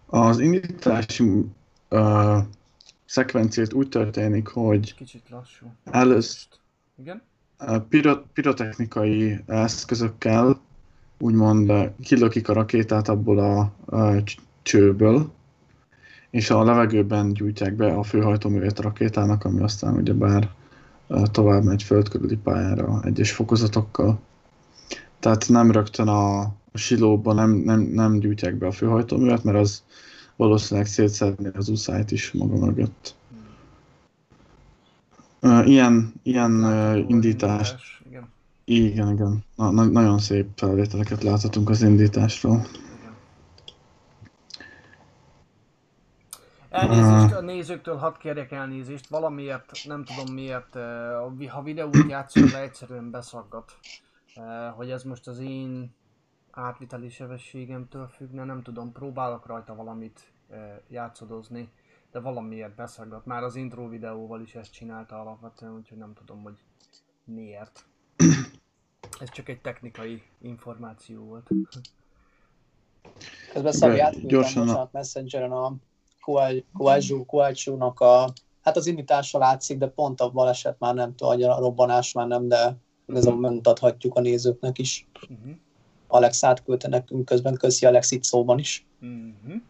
Az 0.05 0.39
indítási 0.39 1.23
uh, 1.89 2.37
szekvenciát 3.09 3.73
úgy 3.73 3.89
történik, 3.89 4.47
hogy 4.47 4.95
Kicsit 4.95 5.29
lassú. 5.29 5.65
először 5.83 6.47
Igen? 6.99 7.21
uh, 7.59 7.77
piro, 7.77 8.15
pirotechnikai 8.33 9.39
eszközökkel 9.47 10.59
úgymond 11.19 11.71
kilökik 12.03 12.49
a 12.49 12.53
rakétát 12.53 13.07
abból 13.07 13.39
a 13.39 13.73
cs- 14.23 14.39
csőből, 14.61 15.31
és 16.29 16.49
a 16.49 16.63
levegőben 16.63 17.33
gyújtják 17.33 17.75
be 17.75 17.93
a 17.93 18.03
főhajtóművét 18.03 18.79
a 18.79 18.81
rakétának, 18.81 19.43
ami 19.43 19.61
aztán 19.61 19.95
ugyebár 19.95 20.49
tovább 21.31 21.63
megy 21.63 21.83
földkörüli 21.83 22.37
pályára 22.37 23.01
egyes 23.03 23.31
fokozatokkal. 23.31 24.19
Tehát 25.19 25.45
nem 25.47 25.71
rögtön 25.71 26.07
a, 26.07 26.39
a 26.41 26.77
silóba 26.77 27.33
nem, 27.33 27.51
nem, 27.51 27.79
nem 27.81 28.19
gyújtják 28.19 28.55
be 28.55 28.67
a 28.67 28.71
főhajtóművet, 28.71 29.43
mert 29.43 29.57
az 29.57 29.83
valószínűleg 30.39 30.87
szétszedni 30.89 31.49
az 31.53 31.69
uszályt 31.69 32.11
is 32.11 32.31
maga 32.31 32.65
mögött. 32.65 33.15
Uh, 35.41 35.67
ilyen 35.67 36.13
ilyen 36.23 36.51
uh, 36.51 37.09
indítás 37.09 38.01
Igen. 38.07 38.29
igen, 38.63 39.11
igen. 39.13 39.43
Na, 39.55 39.71
na, 39.71 39.83
nagyon 39.83 40.19
szép 40.19 40.47
felvételeket 40.55 41.23
láthatunk 41.23 41.69
az 41.69 41.81
indításról. 41.81 42.55
Igen. 42.55 43.15
Elnézést 46.69 47.33
a 47.33 47.41
nézőktől, 47.41 47.95
hadd 47.95 48.13
kérjek 48.19 48.51
elnézést, 48.51 49.07
valamiért, 49.07 49.71
nem 49.85 50.03
tudom 50.03 50.33
miért, 50.33 50.77
ha 51.47 51.61
videót 51.63 52.05
játszol 52.07 52.49
le, 52.51 52.61
egyszerűen 52.61 53.11
beszaggat. 53.11 53.71
Hogy 54.75 54.89
ez 54.89 55.03
most 55.03 55.27
az 55.27 55.39
én 55.39 55.93
átviteli 56.59 57.09
sebességemtől 57.09 58.07
függne, 58.07 58.43
nem 58.43 58.61
tudom, 58.61 58.91
próbálok 58.91 59.45
rajta 59.45 59.75
valamit 59.75 60.31
eh, 60.49 60.77
játszadozni, 60.87 61.69
de 62.11 62.19
valamiért 62.19 62.75
beszaggat. 62.75 63.25
Már 63.25 63.43
az 63.43 63.55
intro 63.55 63.87
videóval 63.87 64.41
is 64.41 64.55
ezt 64.55 64.73
csinálta 64.73 65.19
alapvetően, 65.19 65.75
úgyhogy 65.75 65.97
nem 65.97 66.13
tudom, 66.13 66.43
hogy 66.43 66.57
miért. 67.23 67.85
Ez 69.19 69.29
csak 69.31 69.49
egy 69.49 69.61
technikai 69.61 70.23
információ 70.41 71.23
volt. 71.23 71.49
Közben 73.53 73.71
Szabi 73.71 73.99
átküldtem 73.99 74.39
bocsánat, 74.39 74.91
Messengeren 74.91 75.51
a 75.51 75.73
Kuácsú, 77.27 77.75
nak 77.75 77.99
a, 77.99 78.33
hát 78.61 78.77
az 78.77 78.85
indítása 78.85 79.37
látszik, 79.37 79.77
de 79.77 79.87
pont 79.87 80.21
a 80.21 80.29
baleset 80.29 80.79
már 80.79 80.93
nem 80.93 81.15
tudom, 81.15 81.49
a 81.49 81.59
robbanás 81.59 82.11
már 82.11 82.27
nem, 82.27 82.47
de 82.47 82.75
ez 83.05 83.25
a 83.25 83.35
mutathatjuk 83.35 84.15
a 84.15 84.21
nézőknek 84.21 84.77
is. 84.77 85.07
Uh-huh. 85.29 85.55
Alex 86.11 86.43
átküldte 86.43 86.87
nekünk 86.87 87.25
közben, 87.25 87.55
köszi 87.57 87.85
Alex 87.85 88.11
itt 88.11 88.23
szóban 88.23 88.59
is. 88.59 88.85
Uh-huh. 89.01 89.61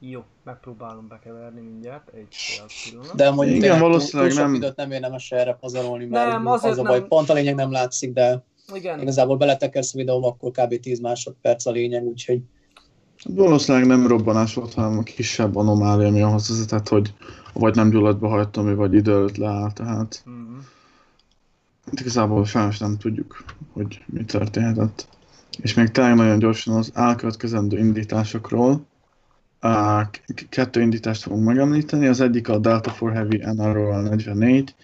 Jó, 0.00 0.24
megpróbálom 0.44 1.08
bekeverni 1.08 1.60
mindjárt, 1.60 2.08
egy 2.14 2.26
fél 2.30 2.64
pillanat. 2.90 3.14
De 3.16 3.26
amúgy 3.26 3.46
Igen, 3.46 3.60
tényleg 3.60 3.78
túl- 3.78 3.88
valószínűleg 3.88 4.30
túl 4.30 4.38
sok 4.40 4.46
nem- 4.48 4.56
időt 4.62 4.76
nem 4.76 4.90
érdemes 4.90 5.32
erre 5.32 5.52
pazarolni, 5.60 6.04
mert 6.04 6.30
Nem, 6.30 6.46
azért 6.46 6.72
az 6.72 6.78
a 6.78 6.82
baj, 6.82 6.98
nem. 6.98 7.08
pont 7.08 7.28
a 7.28 7.32
lényeg 7.32 7.54
nem 7.54 7.70
látszik, 7.70 8.12
de 8.12 8.42
Igen, 8.74 9.00
igazából 9.00 9.36
beletekersz 9.36 9.94
a 9.94 9.98
videóba, 9.98 10.28
akkor 10.28 10.50
kb. 10.50 10.80
10 10.80 11.00
másodperc 11.00 11.66
a 11.66 11.70
lényeg, 11.70 12.04
úgyhogy 12.04 12.40
Valószínűleg 13.24 13.86
nem 13.86 14.06
robbanás 14.06 14.54
volt, 14.54 14.74
hanem 14.74 14.98
a 14.98 15.02
kisebb 15.02 15.56
anomália, 15.56 16.06
ami 16.06 16.22
ahhoz 16.22 16.48
vezetett, 16.48 16.88
hogy 16.88 17.14
vagy 17.52 17.74
nem 17.74 17.90
gyulladt 17.90 18.18
be 18.18 18.26
hajtómű, 18.28 18.74
vagy 18.74 18.94
idő 18.94 19.12
előtt 19.12 19.36
leáll, 19.36 19.72
tehát 19.72 20.22
uh-huh. 20.26 20.44
Igazából 21.92 22.44
sajnos 22.44 22.78
nem 22.78 22.96
tudjuk, 22.96 23.44
hogy 23.72 24.04
mi 24.06 24.24
történhetett. 24.24 25.08
És 25.60 25.74
még 25.74 25.88
tényleg 25.88 26.14
nagyon 26.14 26.38
gyorsan 26.38 26.76
az 26.76 26.90
elkövetkezendő 26.94 27.78
indításokról. 27.78 28.86
K- 30.10 30.48
kettő 30.48 30.80
indítást 30.80 31.22
fogunk 31.22 31.44
megemlíteni, 31.44 32.06
az 32.06 32.20
egyik 32.20 32.48
a 32.48 32.58
Delta 32.58 32.90
for 32.90 33.12
Heavy 33.12 33.36
NROL 33.36 34.00
44, 34.02 34.74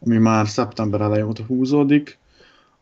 ami 0.00 0.18
már 0.18 0.48
szeptember 0.48 1.00
eleje 1.00 1.26
óta 1.26 1.42
húzódik. 1.42 2.18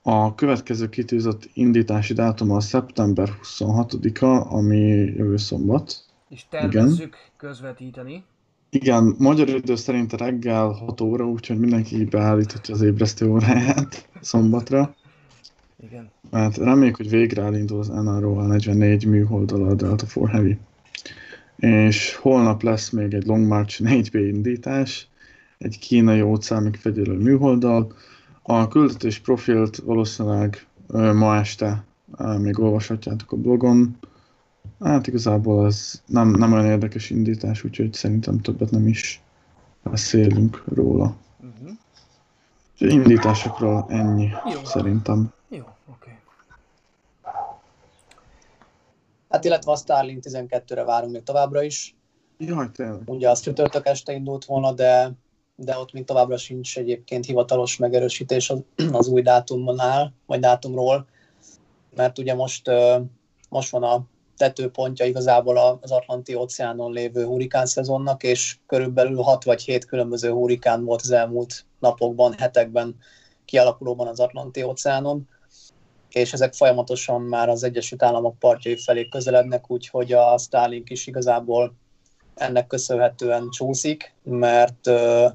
A 0.02 0.34
következő 0.34 0.88
kitűzött 0.88 1.50
indítási 1.54 2.12
dátum 2.14 2.50
a 2.50 2.60
szeptember 2.60 3.28
26-a, 3.42 4.52
ami 4.52 4.78
jövő 5.16 5.36
szombat. 5.36 6.04
és 6.28 6.44
tervezzük 6.48 7.16
közvetíteni. 7.36 8.24
Igen, 8.70 9.14
magyar 9.18 9.48
idő 9.48 9.76
szerint 9.76 10.12
reggel 10.12 10.68
6 10.68 11.00
óra, 11.00 11.28
úgyhogy 11.28 11.58
mindenki 11.58 12.04
beállíthatja 12.04 12.74
az 12.74 12.80
ébresztő 12.80 13.28
óráját 13.28 14.08
szombatra. 14.20 14.94
Igen. 15.82 16.10
Mert 16.30 16.56
reméljük, 16.56 16.96
hogy 16.96 17.10
végre 17.10 17.42
elindul 17.42 17.78
az 17.78 17.88
NRO 17.88 18.42
44 18.42 19.06
műholdal 19.06 19.68
a 19.68 19.74
Delta 19.74 20.06
for 20.06 20.28
Heavy. 20.28 20.58
És 21.56 22.14
holnap 22.14 22.62
lesz 22.62 22.90
még 22.90 23.14
egy 23.14 23.26
Long 23.26 23.46
March 23.46 23.80
4B 23.84 24.12
indítás, 24.12 25.08
egy 25.58 25.78
kínai 25.78 26.22
óceánig 26.22 26.76
fegyelő 26.76 27.16
műholddal. 27.16 27.92
A 28.42 28.68
küldetés 28.68 29.18
profilt 29.18 29.76
valószínűleg 29.76 30.66
ma 30.92 31.36
este 31.36 31.84
még 32.38 32.58
olvashatjátok 32.58 33.32
a 33.32 33.36
blogon. 33.36 33.96
Hát 34.80 35.06
igazából 35.06 35.66
ez 35.66 36.02
nem, 36.06 36.30
nem 36.30 36.52
olyan 36.52 36.66
érdekes 36.66 37.10
indítás, 37.10 37.64
úgyhogy 37.64 37.92
szerintem 37.92 38.38
többet 38.38 38.70
nem 38.70 38.86
is 38.86 39.22
beszélünk 39.82 40.64
róla. 40.74 41.16
Uh-huh. 41.40 41.76
Indításokról 42.78 43.86
ennyi, 43.88 44.28
Jó. 44.52 44.64
szerintem. 44.64 45.32
Jó, 45.48 45.64
oké. 45.92 46.10
hát 49.28 49.44
illetve 49.44 49.72
a 49.72 49.76
Starlink 49.76 50.24
12-re 50.28 50.84
várunk 50.84 51.12
még 51.12 51.22
továbbra 51.22 51.62
is. 51.62 51.96
Jaj, 52.38 52.70
tényleg. 52.72 53.02
Ugye 53.06 53.30
az 53.30 53.40
csütörtök 53.40 53.86
este 53.86 54.12
indult 54.12 54.44
volna, 54.44 54.72
de, 54.72 55.12
de 55.56 55.78
ott 55.78 55.92
még 55.92 56.04
továbbra 56.04 56.36
sincs 56.36 56.78
egyébként 56.78 57.24
hivatalos 57.24 57.76
megerősítés 57.76 58.50
az, 58.50 58.62
az 58.92 59.08
új 59.08 59.22
dátumnál, 59.22 60.12
vagy 60.26 60.40
dátumról, 60.40 61.06
mert 61.94 62.18
ugye 62.18 62.34
most, 62.34 62.70
most 63.48 63.70
van 63.70 63.82
a 63.82 64.04
tetőpontja 64.37 65.07
igazából 65.07 65.78
az 65.80 65.91
Atlanti 65.91 66.34
óceánon 66.34 66.93
lévő 66.93 67.24
hurikán 67.24 67.66
szezonnak, 67.66 68.22
és 68.22 68.57
körülbelül 68.66 69.20
6 69.20 69.45
vagy 69.45 69.62
7 69.62 69.84
különböző 69.84 70.30
hurikán 70.30 70.84
volt 70.84 71.01
az 71.01 71.11
elmúlt 71.11 71.64
napokban, 71.78 72.32
hetekben 72.32 72.97
kialakulóban 73.45 74.07
az 74.07 74.20
Atlanti 74.20 74.62
óceánon, 74.62 75.28
és 76.11 76.32
ezek 76.32 76.55
folyamatosan 76.55 77.22
már 77.22 77.49
az 77.49 77.62
Egyesült 77.62 78.03
Államok 78.03 78.39
partjai 78.39 78.76
felé 78.76 79.09
közelednek, 79.09 79.70
úgyhogy 79.70 80.12
a 80.12 80.39
Starlink 80.39 80.91
is 80.91 81.07
igazából 81.07 81.74
ennek 82.34 82.66
köszönhetően 82.66 83.51
csúszik, 83.51 84.14
mert 84.22 84.87
uh, 84.87 85.32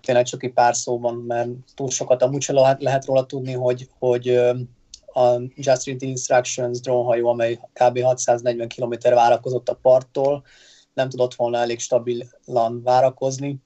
tényleg 0.00 0.24
csak 0.24 0.42
egy 0.42 0.52
pár 0.52 0.76
szóban, 0.76 1.14
mert 1.14 1.48
túl 1.74 1.90
sokat 1.90 2.22
amúgy 2.22 2.42
sem 2.42 2.54
lehet, 2.54 2.82
lehet 2.82 3.04
róla 3.04 3.26
tudni, 3.26 3.52
hogy, 3.52 3.88
hogy 3.98 4.40
a 5.18 5.40
Just 5.54 5.86
Read 5.86 5.98
the 5.98 6.08
Instructions 6.08 6.80
drónhajó, 6.80 7.28
amely 7.28 7.60
kb. 7.72 8.00
640 8.00 8.68
km 8.68 8.94
várakozott 9.02 9.68
a 9.68 9.78
parttól, 9.82 10.44
nem 10.94 11.08
tudott 11.08 11.34
volna 11.34 11.58
elég 11.58 11.78
stabilan 11.78 12.82
várakozni, 12.82 13.62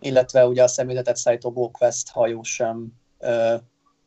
illetve 0.00 0.46
ugye 0.46 0.62
a 0.62 0.68
személyzetet 0.68 1.16
szállító 1.16 1.52
GoQuest 1.52 2.08
hajó 2.08 2.42
sem 2.42 2.92
ö, 3.18 3.54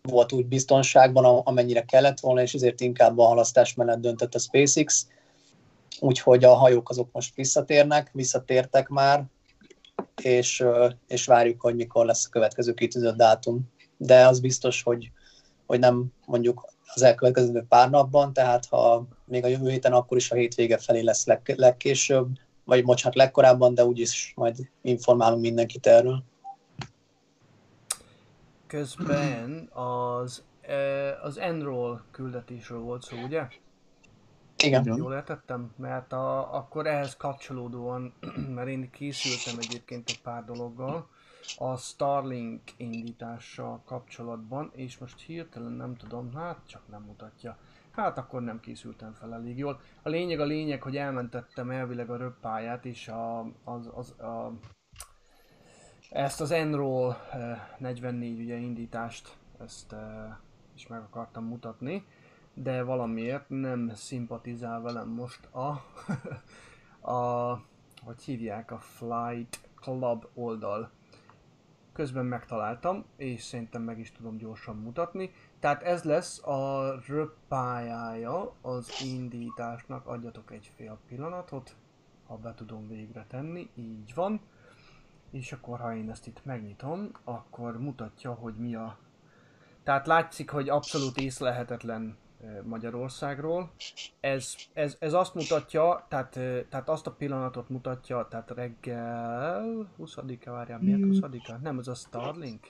volt 0.01 0.31
úgy 0.31 0.45
biztonságban, 0.45 1.25
amennyire 1.25 1.85
kellett 1.85 2.19
volna, 2.19 2.41
és 2.41 2.53
ezért 2.53 2.81
inkább 2.81 3.17
a 3.17 3.25
halasztás 3.25 3.73
mellett 3.73 3.99
döntött 3.99 4.35
a 4.35 4.39
SpaceX. 4.39 5.07
Úgyhogy 5.99 6.43
a 6.43 6.53
hajók 6.53 6.89
azok 6.89 7.09
most 7.11 7.35
visszatérnek, 7.35 8.09
visszatértek 8.13 8.87
már, 8.87 9.25
és, 10.21 10.65
és 11.07 11.25
várjuk, 11.25 11.61
hogy 11.61 11.75
mikor 11.75 12.05
lesz 12.05 12.25
a 12.25 12.29
következő 12.29 12.73
kitűzött 12.73 13.15
dátum. 13.15 13.73
De 13.97 14.27
az 14.27 14.39
biztos, 14.39 14.83
hogy, 14.83 15.11
hogy 15.65 15.79
nem 15.79 16.05
mondjuk 16.25 16.73
az 16.93 17.01
elkövetkező 17.01 17.65
pár 17.69 17.89
napban, 17.89 18.33
tehát 18.33 18.65
ha 18.65 19.07
még 19.25 19.43
a 19.43 19.47
jövő 19.47 19.69
héten, 19.69 19.93
akkor 19.93 20.17
is 20.17 20.31
a 20.31 20.35
hétvége 20.35 20.77
felé 20.77 21.01
lesz 21.01 21.25
leg, 21.25 21.53
legkésőbb, 21.55 22.27
vagy 22.63 22.83
bocsánat, 22.83 23.17
legkorábban, 23.17 23.73
de 23.73 23.85
úgyis 23.85 24.33
majd 24.35 24.69
informálunk 24.81 25.41
mindenkit 25.41 25.87
erről. 25.87 26.23
Közben 28.67 29.69
az, 29.73 30.43
eh, 30.61 31.23
az 31.23 31.37
Enroll 31.37 32.01
küldetésről 32.11 32.79
volt 32.79 33.03
szó, 33.03 33.17
ugye? 33.17 33.47
Igen. 34.63 34.81
Igen. 34.81 34.97
Jól 34.97 35.13
értettem? 35.13 35.73
Mert 35.77 36.13
a, 36.13 36.55
akkor 36.55 36.87
ehhez 36.87 37.15
kapcsolódóan, 37.17 38.13
mert 38.55 38.67
én 38.67 38.89
készültem 38.89 39.59
egyébként 39.59 40.09
egy 40.09 40.21
pár 40.21 40.45
dologgal, 40.45 41.07
a 41.57 41.77
Starlink 41.77 42.61
indítással 42.77 43.81
kapcsolatban, 43.85 44.71
és 44.73 44.97
most 44.97 45.21
hirtelen 45.21 45.71
nem 45.71 45.95
tudom, 45.95 46.33
hát 46.33 46.59
csak 46.67 46.81
nem 46.87 47.01
mutatja. 47.01 47.57
Hát 47.91 48.17
akkor 48.17 48.41
nem 48.41 48.59
készültem 48.59 49.13
fel 49.13 49.33
elég 49.33 49.57
jól. 49.57 49.79
A 50.01 50.09
lényeg 50.09 50.39
a 50.39 50.45
lényeg, 50.45 50.81
hogy 50.81 50.97
elmentettem 50.97 51.69
elvileg 51.69 52.09
a 52.09 52.17
röppályát, 52.17 52.85
és 52.85 53.07
a, 53.07 53.39
az, 53.63 53.89
az, 53.93 54.19
a, 54.19 54.51
ezt 56.09 56.41
az 56.41 56.51
Enroll 56.51 57.15
eh, 57.31 57.59
44 57.77 58.39
ugye 58.39 58.55
indítást, 58.55 59.37
ezt 59.59 59.93
eh, 59.93 60.35
is 60.75 60.87
meg 60.87 61.01
akartam 61.01 61.45
mutatni 61.45 62.05
de 62.55 62.83
valamiért 62.83 63.49
nem 63.49 63.91
szimpatizál 63.95 64.81
velem 64.81 65.09
most 65.09 65.45
a, 65.45 65.85
a 67.11 67.61
hogy 68.03 68.21
hívják, 68.23 68.71
a 68.71 68.79
Flight 68.79 69.59
Club 69.75 70.25
oldal. 70.33 70.91
Közben 71.95 72.25
megtaláltam, 72.25 73.05
és 73.15 73.41
szerintem 73.41 73.81
meg 73.81 73.99
is 73.99 74.11
tudom 74.11 74.37
gyorsan 74.37 74.75
mutatni. 74.75 75.31
Tehát 75.59 75.83
ez 75.83 76.03
lesz 76.03 76.43
a 76.43 76.93
röppályája 77.07 78.53
az 78.61 78.89
indításnak. 79.05 80.07
Adjatok 80.07 80.51
egy 80.51 80.71
fél 80.75 80.97
pillanatot, 81.07 81.75
ha 82.27 82.37
be 82.37 82.53
tudom 82.53 82.87
végre 82.87 83.25
tenni. 83.27 83.69
Így 83.75 84.13
van. 84.15 84.41
És 85.31 85.51
akkor 85.51 85.79
ha 85.79 85.95
én 85.95 86.09
ezt 86.09 86.27
itt 86.27 86.45
megnyitom, 86.45 87.11
akkor 87.23 87.79
mutatja, 87.79 88.33
hogy 88.33 88.55
mi 88.55 88.75
a... 88.75 88.97
Tehát 89.83 90.07
látszik, 90.07 90.49
hogy 90.49 90.69
abszolút 90.69 91.17
észlelhetetlen 91.17 92.01
ö, 92.01 92.24
Magyarországról. 92.63 93.71
Ez, 94.19 94.55
ez, 94.73 94.95
ez 94.99 95.13
azt 95.13 95.33
mutatja, 95.33 96.05
tehát, 96.09 96.39
tehát 96.69 96.89
azt 96.89 97.07
a 97.07 97.11
pillanatot 97.11 97.69
mutatja, 97.69 98.27
tehát 98.29 98.51
reggel 98.51 99.87
20-a, 99.99 100.51
várjál, 100.51 100.79
miért 100.81 101.01
20-a? 101.03 101.55
Nem, 101.61 101.79
ez 101.79 101.87
a 101.87 101.93
Starlink? 101.93 102.67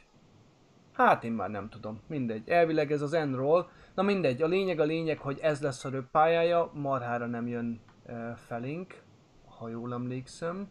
Hát 0.91 1.23
én 1.23 1.31
már 1.31 1.49
nem 1.49 1.69
tudom, 1.69 1.99
mindegy. 2.07 2.49
Elvileg 2.49 2.91
ez 2.91 3.01
az 3.01 3.13
Enroll. 3.13 3.65
Na 3.95 4.01
mindegy, 4.01 4.41
a 4.41 4.47
lényeg 4.47 4.79
a 4.79 4.83
lényeg, 4.83 5.17
hogy 5.17 5.39
ez 5.41 5.61
lesz 5.61 5.85
a 5.85 5.89
röppályája, 5.89 6.71
marhára 6.73 7.25
nem 7.25 7.47
jön 7.47 7.79
ö, 8.05 8.13
felénk, 8.35 9.03
ha 9.45 9.69
jól 9.69 9.93
emlékszem. 9.93 10.67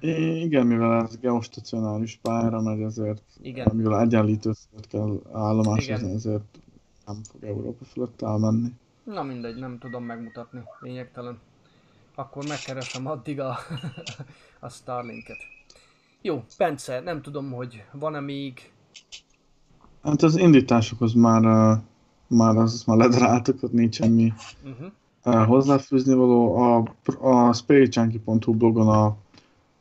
I- 0.00 0.42
Igen, 0.42 0.66
mivel 0.66 1.02
ez 1.02 1.18
geostacionáris 1.18 2.18
pályára 2.22 2.62
megy, 2.62 2.80
ezért, 2.82 3.22
igen. 3.42 3.76
mivel 3.76 4.00
egyenlítő 4.00 4.52
fölött 4.52 4.86
kell 4.86 5.20
állomásozni, 5.32 6.12
ezért 6.12 6.44
nem 7.06 7.22
fog 7.30 7.44
Európa 7.44 7.84
fölött 7.84 8.22
elmenni. 8.22 8.68
Na 9.04 9.22
mindegy, 9.22 9.56
nem 9.56 9.78
tudom 9.78 10.04
megmutatni, 10.04 10.62
lényegtelen. 10.80 11.38
Akkor 12.14 12.46
megkeresem 12.46 13.06
addig 13.06 13.40
a, 13.40 13.58
a 14.60 14.68
Starlinket. 14.68 15.38
Jó, 16.20 16.44
Bence, 16.58 17.00
nem 17.00 17.22
tudom, 17.22 17.52
hogy 17.52 17.84
van-e 17.92 18.20
még... 18.20 18.72
Hát 20.02 20.22
az 20.22 20.36
indításokhoz 20.36 21.12
már, 21.12 21.42
már 22.26 22.56
az 22.56 22.84
már 22.86 22.96
ledaráltak, 22.96 23.62
ott 23.62 23.72
nincs 23.72 23.94
semmi 23.94 24.32
Uh-huh. 24.64 24.92
uh, 25.24 25.46
hozzáfűzni 25.46 26.14
való. 26.14 26.56
A, 26.56 26.94
a 27.20 27.52
spacejunkie.hu 27.52 28.54
blogon 28.54 28.88
a, 28.88 29.16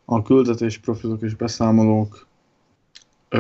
a 0.06 0.22
küldetés 0.22 0.78
profilok 0.78 1.22
és 1.22 1.36
beszámolók 1.36 2.25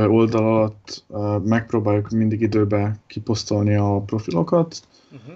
oldal 0.08 0.46
alatt 0.46 1.06
megpróbáljuk 1.44 2.10
mindig 2.10 2.42
időbe 2.42 3.00
kiposztolni 3.08 3.76
a 3.76 4.02
profilokat, 4.06 4.82
Uh-huh. 5.12 5.36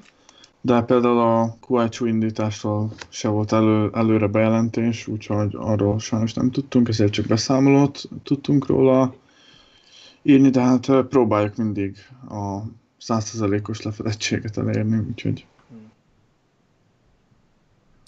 de 0.61 0.81
például 0.81 1.19
a 1.19 1.57
QICU 1.67 2.05
indításról 2.05 2.91
se 3.09 3.27
volt 3.27 3.51
elő, 3.51 3.89
előre 3.93 4.27
bejelentés, 4.27 5.07
úgyhogy 5.07 5.55
arról 5.57 5.99
sajnos 5.99 6.33
nem 6.33 6.51
tudtunk, 6.51 6.87
ezért 6.87 7.11
csak 7.11 7.25
beszámolót 7.25 8.01
tudtunk 8.23 8.65
róla 8.65 9.13
írni, 10.21 10.49
de 10.49 10.61
hát 10.61 10.85
próbáljuk 11.09 11.55
mindig 11.55 11.97
a 12.29 12.59
100%-os 13.01 13.81
lefedettséget 13.81 14.57
elérni, 14.57 14.97
úgyhogy 14.97 15.45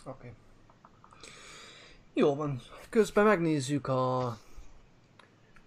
Oké. 0.06 0.10
Okay. 0.10 0.30
Jó 2.14 2.36
van. 2.36 2.62
Közben 2.90 3.26
megnézzük 3.26 3.88
a, 3.88 4.38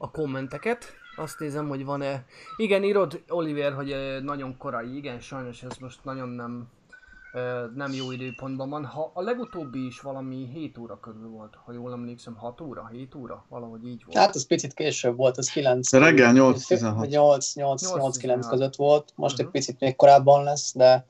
a 0.04 0.10
kommenteket. 0.10 0.84
Azt 1.16 1.38
nézem, 1.38 1.68
hogy 1.68 1.84
van-e... 1.84 2.24
Igen, 2.56 2.82
írod, 2.84 3.22
Oliver, 3.28 3.72
hogy 3.72 3.94
nagyon 4.22 4.56
korai. 4.56 4.96
Igen, 4.96 5.20
sajnos 5.20 5.62
ez 5.62 5.76
most 5.76 6.04
nagyon 6.04 6.28
nem, 6.28 6.68
nem 7.74 7.92
jó 7.92 8.10
időpontban 8.12 8.70
van. 8.70 8.84
Ha 8.84 9.10
a 9.14 9.22
legutóbbi 9.22 9.86
is 9.86 10.00
valami 10.00 10.48
7 10.52 10.78
óra 10.78 11.00
körül 11.00 11.28
volt, 11.28 11.54
ha 11.64 11.72
jól 11.72 11.92
emlékszem, 11.92 12.34
6 12.34 12.60
óra, 12.60 12.88
7 12.92 13.14
óra, 13.14 13.44
valahogy 13.48 13.86
így 13.86 14.02
volt. 14.04 14.18
Hát 14.18 14.34
az 14.34 14.46
picit 14.46 14.74
később 14.74 15.16
volt, 15.16 15.36
az 15.38 15.48
9. 15.48 15.90
De 15.90 15.98
reggel 15.98 16.32
8-16. 16.34 17.08
8-8-9 17.10 17.54
8-16. 17.54 18.46
között 18.48 18.76
volt, 18.76 19.12
most 19.16 19.38
egy 19.38 19.44
Mhm. 19.44 19.52
picit 19.54 19.80
még 19.80 19.96
korábban 19.96 20.44
lesz, 20.44 20.72
de 20.76 21.06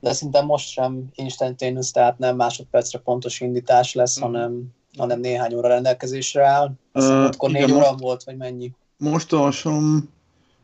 de 0.00 0.12
szinte 0.12 0.42
most 0.42 0.68
sem 0.68 1.08
instantaneous, 1.14 1.90
tehát 1.90 2.18
nem 2.18 2.36
másodpercre 2.36 2.98
pontos 2.98 3.40
indítás 3.40 3.94
lesz, 3.94 4.16
Mhm. 4.16 4.24
hanem, 4.24 4.62
hanem 4.96 5.20
néhány 5.20 5.54
óra 5.54 5.68
rendelkezésre 5.68 6.46
áll. 6.46 6.72
Akkor 6.92 7.50
négy 7.50 7.72
óra 7.72 7.94
volt, 7.94 8.24
vagy 8.24 8.36
mennyi? 8.36 8.72
most 8.98 9.32
olvasom, 9.32 10.08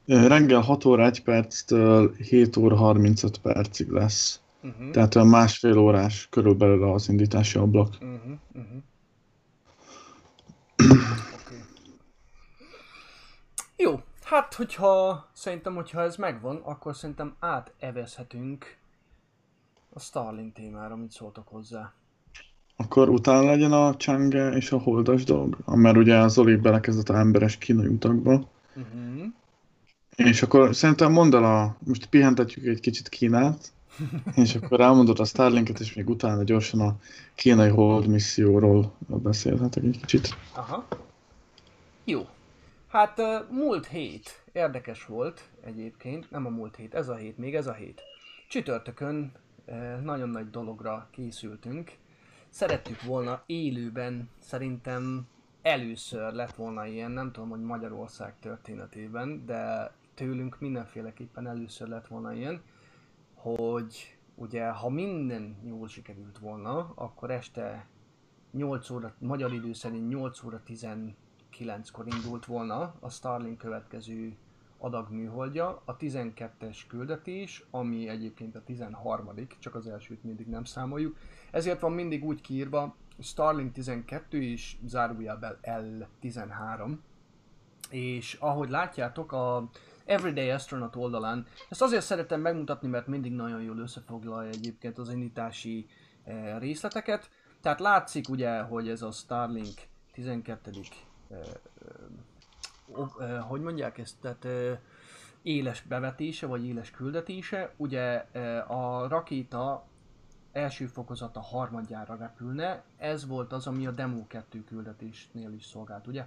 reggel 0.06 0.60
6 0.60 0.84
óra 0.84 1.04
1 1.04 1.22
perctől 1.22 2.14
7 2.14 2.56
óra 2.56 2.76
35 2.76 3.38
percig 3.38 3.88
lesz. 3.88 4.40
Uh-huh. 4.62 4.90
Tehát 4.90 5.14
olyan 5.14 5.28
másfél 5.28 5.78
órás 5.78 6.28
körülbelül 6.30 6.92
az 6.92 7.08
indítási 7.08 7.58
ablak. 7.58 7.94
Uh-huh, 8.00 8.38
uh-huh. 8.54 8.82
Okay. 11.34 11.58
Jó, 13.76 14.00
hát 14.24 14.54
hogyha 14.54 15.26
szerintem, 15.32 15.74
hogyha 15.74 16.02
ez 16.02 16.16
megvan, 16.16 16.56
akkor 16.56 16.96
szerintem 16.96 17.36
átevezhetünk 17.38 18.76
a 19.94 20.00
Starlink 20.00 20.52
témára, 20.52 20.96
mit 20.96 21.10
szóltok 21.10 21.48
hozzá. 21.48 21.92
Akkor 22.76 23.08
utána 23.08 23.44
legyen 23.44 23.72
a 23.72 23.96
Chang'e 23.96 24.56
és 24.56 24.72
a 24.72 24.78
holdas 24.78 25.24
dolog, 25.24 25.56
mert 25.66 25.96
ugye 25.96 26.16
az 26.16 26.32
Zoli 26.32 26.56
belekezdett 26.56 27.08
a 27.08 27.18
emberes 27.18 27.58
kínai 27.58 27.86
utakba. 27.86 28.32
Uh-huh. 28.74 29.24
És 30.16 30.42
akkor 30.42 30.74
szerintem 30.74 31.12
mondd 31.12 31.34
el 31.34 31.44
a, 31.44 31.76
most 31.78 32.06
pihentetjük 32.06 32.66
egy 32.66 32.80
kicsit 32.80 33.08
Kínát, 33.08 33.72
és 34.42 34.54
akkor 34.54 34.80
elmondod 34.80 35.20
a 35.20 35.24
Starlinket, 35.24 35.80
és 35.80 35.94
még 35.94 36.08
utána 36.08 36.42
gyorsan 36.42 36.80
a 36.80 36.96
kínai 37.34 37.68
hold 37.68 38.06
misszióról 38.06 38.92
beszélhetek 39.06 39.82
egy 39.82 39.98
kicsit. 40.00 40.36
Aha. 40.54 40.86
Jó. 42.04 42.26
Hát 42.88 43.20
múlt 43.50 43.86
hét 43.86 44.42
érdekes 44.52 45.04
volt 45.04 45.40
egyébként, 45.64 46.30
nem 46.30 46.46
a 46.46 46.48
múlt 46.48 46.76
hét, 46.76 46.94
ez 46.94 47.08
a 47.08 47.14
hét, 47.14 47.38
még 47.38 47.54
ez 47.54 47.66
a 47.66 47.72
hét. 47.72 48.02
Csütörtökön 48.48 49.32
nagyon 50.02 50.28
nagy 50.28 50.50
dologra 50.50 51.08
készültünk. 51.10 51.92
Szerettük 52.52 53.02
volna 53.02 53.42
élőben, 53.46 54.28
szerintem 54.38 55.26
először 55.62 56.32
lett 56.32 56.54
volna 56.54 56.86
ilyen, 56.86 57.10
nem 57.10 57.32
tudom, 57.32 57.48
hogy 57.48 57.60
Magyarország 57.60 58.38
történetében, 58.38 59.46
de 59.46 59.92
tőlünk 60.14 60.60
mindenféleképpen 60.60 61.46
először 61.46 61.88
lett 61.88 62.06
volna 62.06 62.32
ilyen, 62.32 62.62
hogy 63.34 64.18
ugye 64.34 64.68
ha 64.68 64.88
minden 64.88 65.56
jól 65.64 65.88
sikerült 65.88 66.38
volna, 66.38 66.92
akkor 66.94 67.30
este 67.30 67.86
8 68.50 68.90
óra, 68.90 69.14
magyar 69.18 69.52
idő 69.52 69.72
szerint 69.72 70.08
8 70.08 70.44
óra 70.44 70.62
19-kor 70.66 72.06
indult 72.06 72.44
volna 72.44 72.94
a 73.00 73.10
Starlink 73.10 73.58
következő 73.58 74.36
adag 74.78 75.10
műholdja, 75.10 75.82
a 75.84 75.96
12-es 75.96 76.78
küldetés, 76.88 77.64
ami 77.70 78.08
egyébként 78.08 78.56
a 78.56 78.62
13 78.64 79.30
csak 79.58 79.74
az 79.74 79.86
elsőt 79.86 80.24
mindig 80.24 80.46
nem 80.46 80.64
számoljuk. 80.64 81.16
Ezért 81.52 81.80
van 81.80 81.92
mindig 81.92 82.24
úgy 82.24 82.40
kiírva 82.40 82.96
Starlink 83.18 83.72
12 83.72 84.42
és 84.42 84.76
zárójelben 84.86 85.58
L13. 85.62 86.96
És 87.90 88.36
ahogy 88.40 88.70
látjátok, 88.70 89.32
a 89.32 89.70
Everyday 90.04 90.50
Astronaut 90.50 90.96
oldalán, 90.96 91.46
ezt 91.68 91.82
azért 91.82 92.04
szeretem 92.04 92.40
megmutatni, 92.40 92.88
mert 92.88 93.06
mindig 93.06 93.32
nagyon 93.32 93.62
jól 93.62 93.78
összefoglalja 93.78 94.50
egyébként 94.50 94.98
az 94.98 95.12
indítási 95.12 95.86
eh, 96.24 96.58
részleteket. 96.58 97.30
Tehát 97.60 97.80
látszik 97.80 98.28
ugye, 98.28 98.60
hogy 98.60 98.88
ez 98.88 99.02
a 99.02 99.10
Starlink 99.10 99.80
12 100.12 100.70
eh, 101.28 101.38
eh, 103.20 103.42
hogy 103.42 103.60
mondják 103.60 103.98
ezt, 103.98 104.16
tehát 104.20 104.44
eh, 104.44 104.78
éles 105.42 105.82
bevetése, 105.82 106.46
vagy 106.46 106.66
éles 106.66 106.90
küldetése. 106.90 107.74
Ugye 107.76 108.14
a 108.66 109.08
rakéta 109.08 109.86
első 110.52 110.86
fokozata 110.86 111.40
harmadjára 111.40 112.16
repülne, 112.16 112.84
ez 112.96 113.26
volt 113.26 113.52
az, 113.52 113.66
ami 113.66 113.86
a 113.86 113.90
Demo 113.90 114.26
2 114.26 114.64
küldetésnél 114.64 115.52
is 115.52 115.64
szolgált, 115.64 116.06
ugye? 116.06 116.26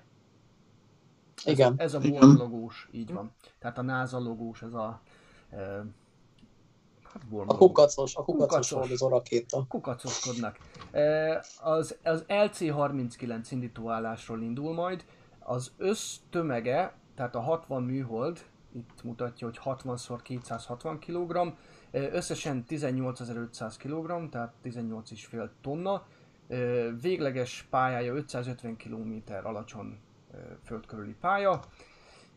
Igen. 1.43 1.73
Ez 1.78 1.93
a 1.93 1.99
Igen. 2.01 2.23
Worm 2.23 2.38
logós, 2.38 2.89
így 2.91 3.13
van. 3.13 3.32
Tehát 3.59 3.78
a 3.78 3.82
NASA 3.82 4.19
logós, 4.19 4.61
ez 4.61 4.73
a... 4.73 5.01
E, 5.49 5.57
hát 7.03 7.23
Worm 7.30 7.49
A 7.49 7.57
kukacos, 7.57 8.15
a 8.15 8.23
kukacos 8.23 8.69
Kukacos. 8.69 8.99
rakéta. 8.99 9.65
Kukacoskodnak. 9.67 10.57
E, 10.91 11.43
az, 11.61 11.97
az 12.03 12.26
LC-39 12.28 13.47
indítóállásról 13.49 14.41
indul 14.41 14.73
majd. 14.73 15.05
Az 15.39 15.71
össztömege, 15.78 16.93
tehát 17.15 17.36
a 17.36 17.39
60 17.39 17.84
műhold, 17.84 18.45
itt 18.71 19.03
mutatja, 19.03 19.47
hogy 19.47 19.59
60x260 19.63 20.97
kg, 21.05 21.36
e, 21.36 21.53
összesen 21.96 22.64
18.500 22.70 23.74
kg, 23.78 24.30
tehát 24.30 24.54
18,5 24.64 25.50
tonna. 25.62 26.06
Végleges 27.02 27.68
pályája 27.70 28.14
550 28.14 28.78
km 28.78 29.14
alacsony 29.43 29.98
e, 30.34 30.38
föld 30.64 30.86
körüli 30.86 31.16
pálya. 31.20 31.64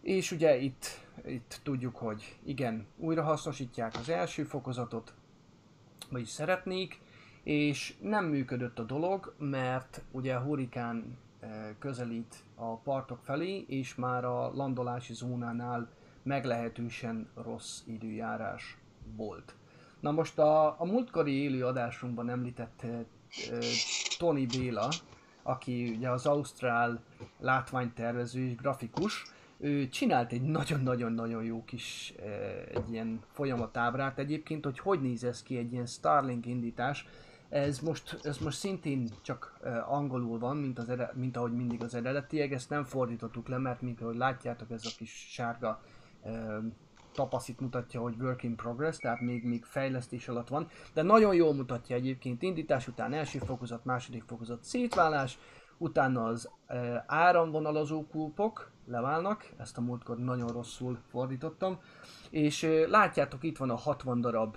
És 0.01 0.33
ugye 0.33 0.57
itt, 0.57 0.87
itt 1.27 1.61
tudjuk, 1.63 1.97
hogy 1.97 2.39
igen, 2.45 2.87
újrahasznosítják 2.97 3.95
az 3.95 4.09
első 4.09 4.45
fokozatot, 4.45 5.15
vagyis 6.11 6.29
szeretnék, 6.29 7.01
és 7.43 7.95
nem 8.01 8.25
működött 8.25 8.79
a 8.79 8.83
dolog, 8.83 9.35
mert 9.39 10.03
ugye 10.11 10.35
a 10.35 10.41
hurikán 10.41 11.19
közelít 11.79 12.35
a 12.55 12.77
partok 12.77 13.19
felé, 13.23 13.65
és 13.69 13.95
már 13.95 14.25
a 14.25 14.55
landolási 14.55 15.15
zónánál 15.15 15.89
meglehetősen 16.23 17.29
rossz 17.35 17.83
időjárás 17.87 18.79
volt. 19.17 19.55
Na 20.01 20.11
most 20.11 20.39
a, 20.39 20.81
a 20.81 20.85
múltkori 20.85 21.33
élő 21.33 21.65
adásunkban 21.65 22.29
említett 22.29 22.83
eh, 22.83 23.05
Tony 24.19 24.47
Béla, 24.47 24.89
aki 25.43 25.95
ugye 25.97 26.11
az 26.11 26.27
ausztrál 26.27 27.03
látványtervező 27.39 28.41
és 28.41 28.55
grafikus, 28.55 29.25
ő 29.61 29.89
csinált 29.89 30.33
egy 30.33 30.43
nagyon-nagyon-nagyon 30.43 31.45
jó 31.45 31.65
kis 31.65 32.15
egy 32.75 32.93
ilyen 32.93 33.21
folyamatábrát 33.33 34.19
egyébként, 34.19 34.65
hogy 34.65 34.79
hogy 34.79 35.01
néz 35.01 35.25
ez 35.25 35.43
ki 35.43 35.57
egy 35.57 35.73
ilyen 35.73 35.87
Starlink 35.87 36.47
indítás. 36.47 37.07
Ez 37.49 37.79
most, 37.79 38.21
ez 38.23 38.39
most 38.39 38.59
szintén 38.59 39.09
csak 39.23 39.61
angolul 39.87 40.39
van, 40.39 40.57
mint, 40.57 40.79
az 40.79 40.89
ere, 40.89 41.13
mint 41.15 41.37
ahogy 41.37 41.53
mindig 41.53 41.83
az 41.83 41.95
eredetiek, 41.95 42.53
ezt 42.53 42.71
nem 42.71 42.85
fordítottuk 42.85 43.49
le, 43.49 43.59
mert 43.59 43.81
mint 43.81 44.01
ahogy 44.01 44.17
látjátok, 44.17 44.71
ez 44.71 44.85
a 44.85 44.91
kis 44.99 45.27
sárga 45.31 45.81
tapaszit 47.19 47.61
mutatja, 47.61 48.01
hogy 48.01 48.14
work 48.21 48.43
in 48.43 48.57
progress, 48.57 48.97
tehát 48.97 49.21
még, 49.21 49.45
még 49.45 49.64
fejlesztés 49.64 50.29
alatt 50.29 50.49
van, 50.49 50.69
de 50.95 51.03
nagyon 51.03 51.35
jól 51.35 51.55
mutatja 51.55 51.97
egyébként 51.97 52.43
indítás 52.43 52.89
után 52.89 53.12
első 53.12 53.39
fokozat, 53.39 53.85
második 53.85 54.23
fokozat 54.27 54.64
szétválás, 54.64 55.39
utána 55.79 56.25
az 56.25 56.51
e, 56.66 57.05
áramvonalazó 57.07 58.07
kulpok 58.07 58.71
leválnak, 58.87 59.51
ezt 59.57 59.79
a 59.79 59.81
múltkor 59.81 60.19
nagyon 60.19 60.49
rosszul 60.49 60.99
fordítottam, 61.11 61.81
és 62.31 62.62
e, 62.62 62.87
látjátok 62.89 63.45
itt 63.45 63.57
van 63.57 63.71
a 63.71 63.77
60 63.77 64.21
darab 64.21 64.57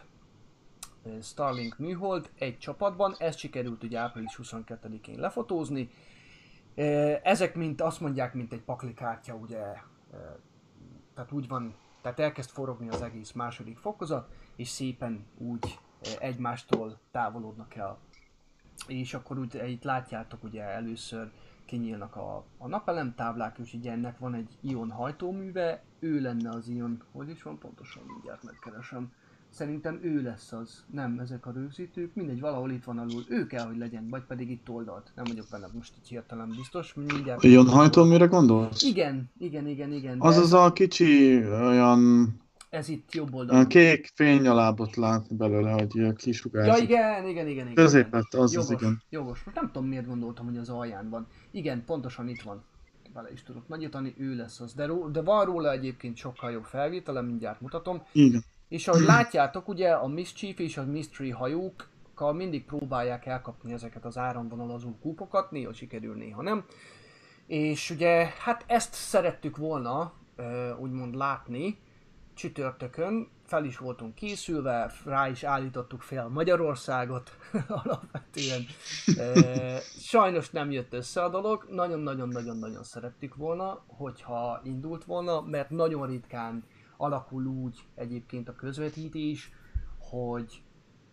e, 1.03 1.21
Starlink 1.21 1.77
műhold 1.77 2.29
egy 2.37 2.57
csapatban, 2.57 3.15
ezt 3.17 3.37
sikerült 3.37 3.83
ugye 3.83 3.99
április 3.99 4.39
22-én 4.43 5.19
lefotózni, 5.19 5.89
E, 6.75 7.19
ezek 7.23 7.55
mint 7.55 7.81
azt 7.81 7.99
mondják, 7.99 8.33
mint 8.33 8.53
egy 8.53 8.61
paklikártya, 8.61 9.33
ugye, 9.33 9.59
e, 9.59 9.83
tehát 11.15 11.31
úgy 11.31 11.47
van, 11.47 11.75
tehát 12.01 12.19
elkezd 12.19 12.49
forogni 12.49 12.89
az 12.89 13.01
egész 13.01 13.31
második 13.31 13.77
fokozat, 13.77 14.29
és 14.55 14.67
szépen 14.67 15.25
úgy 15.37 15.79
e, 16.01 16.09
egymástól 16.19 16.99
távolodnak 17.11 17.75
el. 17.75 17.97
És 18.87 19.13
akkor 19.13 19.39
úgy 19.39 19.55
e, 19.55 19.67
itt 19.67 19.83
látjátok 19.83 20.43
ugye 20.43 20.63
először 20.63 21.31
kinyílnak 21.65 22.15
a, 22.15 22.45
a 22.57 22.67
napelem 22.67 23.15
táblák, 23.15 23.57
és 23.57 23.73
ugye 23.73 23.91
ennek 23.91 24.19
van 24.19 24.33
egy 24.33 24.57
ion 24.61 24.91
hajtóműve, 24.91 25.83
ő 25.99 26.21
lenne 26.21 26.49
az 26.49 26.67
ion, 26.67 27.03
hogy 27.11 27.29
is 27.29 27.43
van 27.43 27.57
pontosan, 27.57 28.03
mindjárt 28.07 28.43
megkeresem. 28.43 29.13
Szerintem 29.53 29.99
ő 30.03 30.21
lesz 30.21 30.51
az, 30.51 30.83
nem 30.93 31.19
ezek 31.19 31.45
a 31.45 31.51
rögzítők, 31.51 32.15
mindegy, 32.15 32.39
valahol 32.39 32.71
itt 32.71 32.83
van 32.83 32.97
alul, 32.97 33.23
ő 33.27 33.47
kell, 33.47 33.65
hogy 33.65 33.77
legyen, 33.77 34.09
vagy 34.09 34.23
pedig 34.23 34.49
itt 34.49 34.69
oldalt, 34.69 35.11
nem 35.15 35.25
vagyok 35.27 35.45
benne 35.51 35.67
most 35.73 35.93
így 36.01 36.07
hirtelen 36.07 36.49
biztos, 36.55 36.93
mindjárt. 36.93 37.43
Ion 37.43 37.67
hajtóműre 37.67 38.25
gondolsz? 38.25 38.81
Igen, 38.81 39.29
igen, 39.37 39.67
igen, 39.67 39.91
igen, 39.91 40.19
Az 40.19 40.37
az 40.37 40.53
a 40.53 40.73
kicsi, 40.73 41.35
olyan, 41.45 42.29
ez 42.69 42.89
itt 42.89 43.13
jobb 43.13 43.27
olyan 43.33 43.39
oldalon. 43.39 43.67
kék 43.67 44.11
fényalábot 44.15 44.95
lát 44.95 45.35
belőle, 45.35 45.71
hogy 45.71 45.95
ilyen 45.95 46.07
Ja 46.07 46.13
kisugárzik. 46.13 46.83
igen, 46.83 47.27
igen, 47.27 47.47
igen, 47.47 47.63
igen. 47.65 47.73
Középet, 47.73 48.33
az 48.33 48.53
jogos, 48.53 48.69
az 48.69 48.81
igen. 48.81 49.01
Jogos. 49.09 49.43
Most 49.43 49.55
nem 49.57 49.71
tudom 49.71 49.87
miért 49.87 50.07
gondoltam, 50.07 50.45
hogy 50.45 50.57
az 50.57 50.69
alján 50.69 51.09
van. 51.09 51.27
Igen, 51.51 51.83
pontosan 51.85 52.27
itt 52.27 52.41
van. 52.41 52.63
Bele 53.13 53.31
is 53.31 53.43
tudok 53.43 53.67
nagyítani, 53.67 54.13
ő 54.17 54.35
lesz 54.35 54.59
az. 54.59 54.73
De, 54.73 54.85
ró- 54.85 55.07
de 55.07 55.21
van 55.21 55.45
róla 55.45 55.71
egyébként 55.71 56.17
sokkal 56.17 56.51
jobb 56.51 56.63
felvétele, 56.63 57.21
mindjárt 57.21 57.61
mutatom. 57.61 58.01
Igen. 58.11 58.43
És 58.71 58.87
ahogy 58.87 59.01
látjátok, 59.01 59.67
ugye 59.67 59.91
a 59.91 60.07
Mischief 60.07 60.59
és 60.59 60.77
a 60.77 60.83
Mystery 60.83 61.29
hajókkal 61.29 62.33
mindig 62.33 62.65
próbálják 62.65 63.25
elkapni 63.25 63.73
ezeket 63.73 64.05
az 64.05 64.17
áramvonalazó 64.17 64.89
kúpokat, 65.01 65.51
néha 65.51 65.73
sikerül, 65.73 66.15
néha 66.15 66.41
nem. 66.41 66.65
És 67.47 67.89
ugye, 67.89 68.27
hát 68.43 68.63
ezt 68.67 68.93
szerettük 68.93 69.57
volna 69.57 70.13
úgymond 70.79 71.15
látni 71.15 71.77
csütörtökön, 72.33 73.27
fel 73.45 73.65
is 73.65 73.77
voltunk 73.77 74.15
készülve, 74.15 74.91
rá 75.05 75.29
is 75.29 75.43
állítottuk 75.43 76.01
fel 76.01 76.27
Magyarországot 76.27 77.37
alapvetően. 77.83 78.65
Sajnos 79.99 80.49
nem 80.49 80.71
jött 80.71 80.93
össze 80.93 81.23
a 81.23 81.29
dolog, 81.29 81.67
nagyon-nagyon-nagyon-nagyon 81.69 82.83
szerettük 82.83 83.35
volna, 83.35 83.83
hogyha 83.87 84.61
indult 84.63 85.03
volna, 85.03 85.41
mert 85.41 85.69
nagyon 85.69 86.07
ritkán 86.07 86.63
alakul 87.01 87.45
úgy 87.45 87.79
egyébként 87.95 88.49
a 88.49 88.55
közvetítés, 88.55 89.51
hogy, 89.97 90.63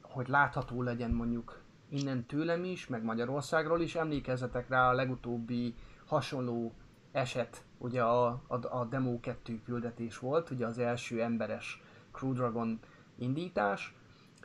hogy 0.03 0.29
látható 0.29 0.83
legyen 0.83 1.11
mondjuk 1.11 1.63
innen 1.89 2.27
tőlem 2.27 2.65
is, 2.65 2.87
meg 2.87 3.05
Magyarországról 3.05 3.81
is. 3.81 3.95
Emlékezzetek 3.95 4.69
rá 4.69 4.89
a 4.89 4.93
legutóbbi 4.93 5.75
hasonló 6.07 6.73
eset, 7.13 7.65
ugye 7.79 8.03
a, 8.03 8.27
a, 8.27 8.79
a 8.79 8.85
Demo 8.85 9.21
2 9.21 9.61
küldetés 9.65 10.19
volt, 10.19 10.51
ugye 10.51 10.67
az 10.67 10.79
első 10.79 11.23
emberes 11.23 11.83
Crew 12.13 12.33
Dragon 12.33 12.79
indítás, 13.19 13.95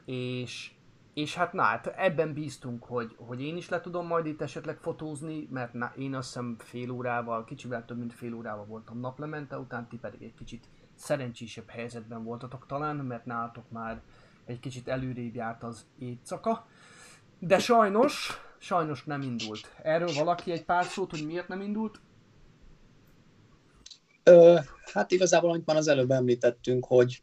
és, 0.05 0.71
és 1.13 1.35
hát 1.35 1.53
na, 1.53 1.61
hát 1.61 1.87
ebben 1.87 2.33
bíztunk, 2.33 2.83
hogy, 2.83 3.15
hogy 3.17 3.41
én 3.41 3.57
is 3.57 3.69
le 3.69 3.81
tudom 3.81 4.07
majd 4.07 4.25
itt 4.25 4.41
esetleg 4.41 4.77
fotózni, 4.77 5.47
mert 5.51 5.73
na, 5.73 5.91
én 5.97 6.15
azt 6.15 6.27
hiszem 6.27 6.55
fél 6.59 6.91
órával, 6.91 7.43
kicsivel 7.43 7.85
több 7.85 7.97
mint 7.97 8.13
fél 8.13 8.33
órával 8.33 8.65
voltam 8.65 8.99
naplemente, 8.99 9.59
után 9.59 9.87
ti 9.87 9.97
pedig 9.97 10.21
egy 10.21 10.33
kicsit 10.33 10.67
szerencsésebb 11.03 11.69
helyzetben 11.69 12.23
voltatok 12.23 12.65
talán, 12.67 12.95
mert 12.95 13.25
nálatok 13.25 13.71
már 13.71 14.01
egy 14.45 14.59
kicsit 14.59 14.87
előrébb 14.87 15.35
járt 15.35 15.63
az 15.63 15.85
éjszaka. 15.99 16.67
De 17.39 17.59
sajnos, 17.59 18.41
sajnos 18.57 19.03
nem 19.03 19.21
indult. 19.21 19.75
Erről 19.83 20.13
valaki 20.13 20.51
egy 20.51 20.63
pár 20.63 20.85
szót, 20.85 21.11
hogy 21.11 21.25
miért 21.25 21.47
nem 21.47 21.61
indult? 21.61 21.99
Ö, 24.23 24.59
hát 24.93 25.11
igazából, 25.11 25.49
amit 25.49 25.65
már 25.65 25.77
az 25.77 25.87
előbb 25.87 26.11
említettünk, 26.11 26.85
hogy, 26.85 27.21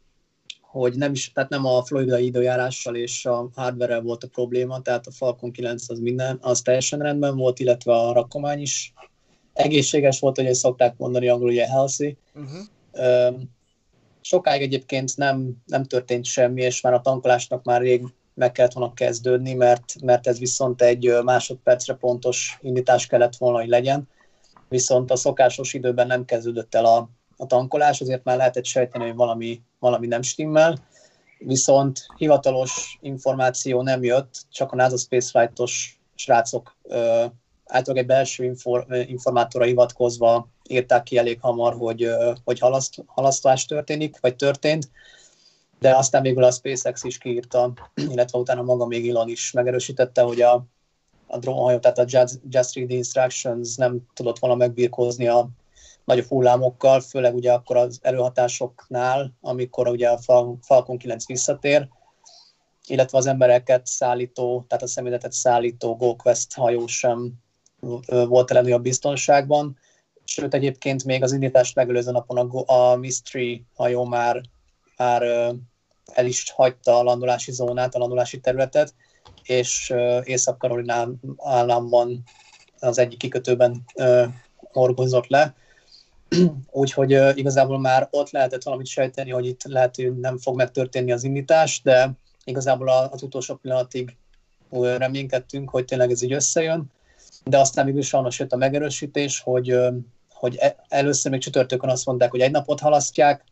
hogy 0.61 0.97
nem 0.97 1.11
is, 1.11 1.31
tehát 1.31 1.49
nem 1.49 1.65
a 1.65 1.83
floridai 1.83 2.25
időjárással 2.25 2.95
és 2.95 3.25
a 3.25 3.49
hardware 3.55 3.99
volt 3.99 4.23
a 4.23 4.27
probléma, 4.27 4.81
tehát 4.81 5.07
a 5.07 5.11
Falcon 5.11 5.51
9 5.51 5.89
az 5.89 5.99
minden, 5.99 6.37
az 6.41 6.61
teljesen 6.61 6.99
rendben 6.99 7.37
volt, 7.37 7.59
illetve 7.59 7.93
a 7.93 8.13
rakomány 8.13 8.61
is 8.61 8.93
egészséges 9.53 10.19
volt, 10.19 10.35
hogy 10.35 10.53
szokták 10.53 10.97
mondani 10.97 11.27
angolul, 11.27 11.51
ugye 11.51 11.67
healthy. 11.67 12.17
Uh-huh. 12.33 12.59
Ö, 12.91 13.29
sokáig 14.21 14.61
egyébként 14.61 15.17
nem, 15.17 15.51
nem 15.65 15.83
történt 15.83 16.25
semmi, 16.25 16.61
és 16.61 16.81
már 16.81 16.93
a 16.93 17.01
tankolásnak 17.01 17.63
már 17.63 17.81
rég 17.81 18.05
meg 18.33 18.51
kellett 18.51 18.73
volna 18.73 18.93
kezdődni, 18.93 19.53
mert, 19.53 19.95
mert 20.01 20.27
ez 20.27 20.39
viszont 20.39 20.81
egy 20.81 21.13
másodpercre 21.23 21.93
pontos 21.93 22.57
indítás 22.61 23.07
kellett 23.07 23.35
volna, 23.35 23.59
hogy 23.59 23.67
legyen. 23.67 24.09
Viszont 24.69 25.11
a 25.11 25.15
szokásos 25.15 25.73
időben 25.73 26.07
nem 26.07 26.25
kezdődött 26.25 26.75
el 26.75 26.85
a, 26.85 27.09
a 27.37 27.45
tankolás, 27.45 28.01
azért 28.01 28.23
már 28.23 28.37
lehetett 28.37 28.65
sejteni, 28.65 29.05
hogy 29.05 29.15
valami, 29.15 29.61
valami 29.79 30.07
nem 30.07 30.21
stimmel, 30.21 30.77
viszont 31.37 32.05
hivatalos 32.17 32.97
információ 33.01 33.81
nem 33.81 34.03
jött, 34.03 34.45
csak 34.51 34.71
a 34.71 34.75
NASA 34.75 34.97
Spaceflight-os 34.97 35.99
srácok 36.15 36.77
ö, 36.83 37.25
általában 37.65 38.03
egy 38.03 38.05
belső 38.05 38.43
infor, 38.43 38.85
informátorra 39.07 39.65
hivatkozva 39.65 40.47
írták 40.71 41.03
ki 41.03 41.17
elég 41.17 41.37
hamar, 41.41 41.75
hogy, 41.77 42.09
hogy 42.43 42.59
halaszt, 42.59 43.03
halasztás 43.05 43.65
történik, 43.65 44.19
vagy 44.19 44.35
történt, 44.35 44.89
de 45.79 45.95
aztán 45.95 46.21
végül 46.21 46.43
a 46.43 46.51
SpaceX 46.51 47.03
is 47.03 47.17
kiírta, 47.17 47.73
illetve 48.11 48.39
utána 48.39 48.61
maga 48.61 48.85
még 48.85 49.09
Elon 49.09 49.29
is 49.29 49.51
megerősítette, 49.51 50.21
hogy 50.21 50.41
a, 50.41 50.65
a 51.27 51.37
drónhajó, 51.37 51.79
tehát 51.79 51.97
a 51.97 52.05
Just 52.07 52.71
3D 52.73 52.85
Instructions 52.87 53.75
nem 53.75 53.99
tudott 54.13 54.39
volna 54.39 54.55
megbírkozni 54.55 55.27
a 55.27 55.49
nagyobb 56.05 56.25
hullámokkal, 56.25 56.99
főleg 56.99 57.35
ugye 57.35 57.51
akkor 57.51 57.77
az 57.77 57.99
előhatásoknál, 58.01 59.33
amikor 59.41 59.87
ugye 59.87 60.09
a 60.09 60.17
Fal- 60.17 60.57
Falcon 60.61 60.97
9 60.97 61.25
visszatér, 61.25 61.87
illetve 62.87 63.17
az 63.17 63.25
embereket 63.25 63.85
szállító, 63.85 64.65
tehát 64.67 64.83
a 64.83 64.87
személyzetet 64.87 65.31
szállító 65.31 65.95
GoQuest 65.95 66.53
hajó 66.53 66.87
sem 66.87 67.33
volt 68.07 68.51
a 68.51 68.79
biztonságban. 68.79 69.77
Sőt, 70.31 70.53
egyébként 70.53 71.03
még 71.03 71.23
az 71.23 71.31
indítást 71.31 71.75
megelőző 71.75 72.11
napon 72.11 72.37
a, 72.37 72.73
a 72.73 72.95
Mystery 72.95 73.65
hajó 73.75 74.05
már, 74.05 74.41
már 74.97 75.21
el 76.13 76.25
is 76.25 76.51
hagyta 76.51 76.99
a 76.99 77.03
landolási 77.03 77.51
zónát, 77.51 77.95
a 77.95 77.99
landolási 77.99 78.39
területet, 78.39 78.93
és 79.43 79.89
ö, 79.89 80.19
Észak-Karolina 80.23 81.09
államban 81.37 82.23
az 82.79 82.97
egyik 82.97 83.17
kikötőben 83.17 83.83
horgozott 84.57 85.27
le. 85.27 85.55
Úgyhogy 86.71 87.37
igazából 87.37 87.79
már 87.79 88.07
ott 88.11 88.29
lehetett 88.29 88.63
valamit 88.63 88.87
sejteni, 88.87 89.31
hogy 89.31 89.45
itt 89.45 89.63
lehet, 89.63 89.95
hogy 89.95 90.19
nem 90.19 90.37
fog 90.37 90.55
megtörténni 90.55 91.11
az 91.11 91.23
indítás, 91.23 91.81
de 91.83 92.11
igazából 92.43 92.89
az 92.89 93.23
utolsó 93.23 93.55
pillanatig 93.55 94.17
reménykedtünk, 94.97 95.69
hogy 95.69 95.85
tényleg 95.85 96.11
ez 96.11 96.21
így 96.21 96.33
összejön, 96.33 96.91
de 97.43 97.59
aztán 97.59 97.85
végül 97.85 98.01
sajnos 98.01 98.39
jött 98.39 98.51
a 98.51 98.57
megerősítés, 98.57 99.39
hogy, 99.39 99.77
hogy 100.41 100.55
e- 100.55 100.75
először 100.87 101.31
még 101.31 101.41
csütörtökön 101.41 101.89
azt 101.89 102.05
mondták, 102.05 102.31
hogy 102.31 102.39
egy 102.39 102.51
napot 102.51 102.79
halasztják, 102.79 103.43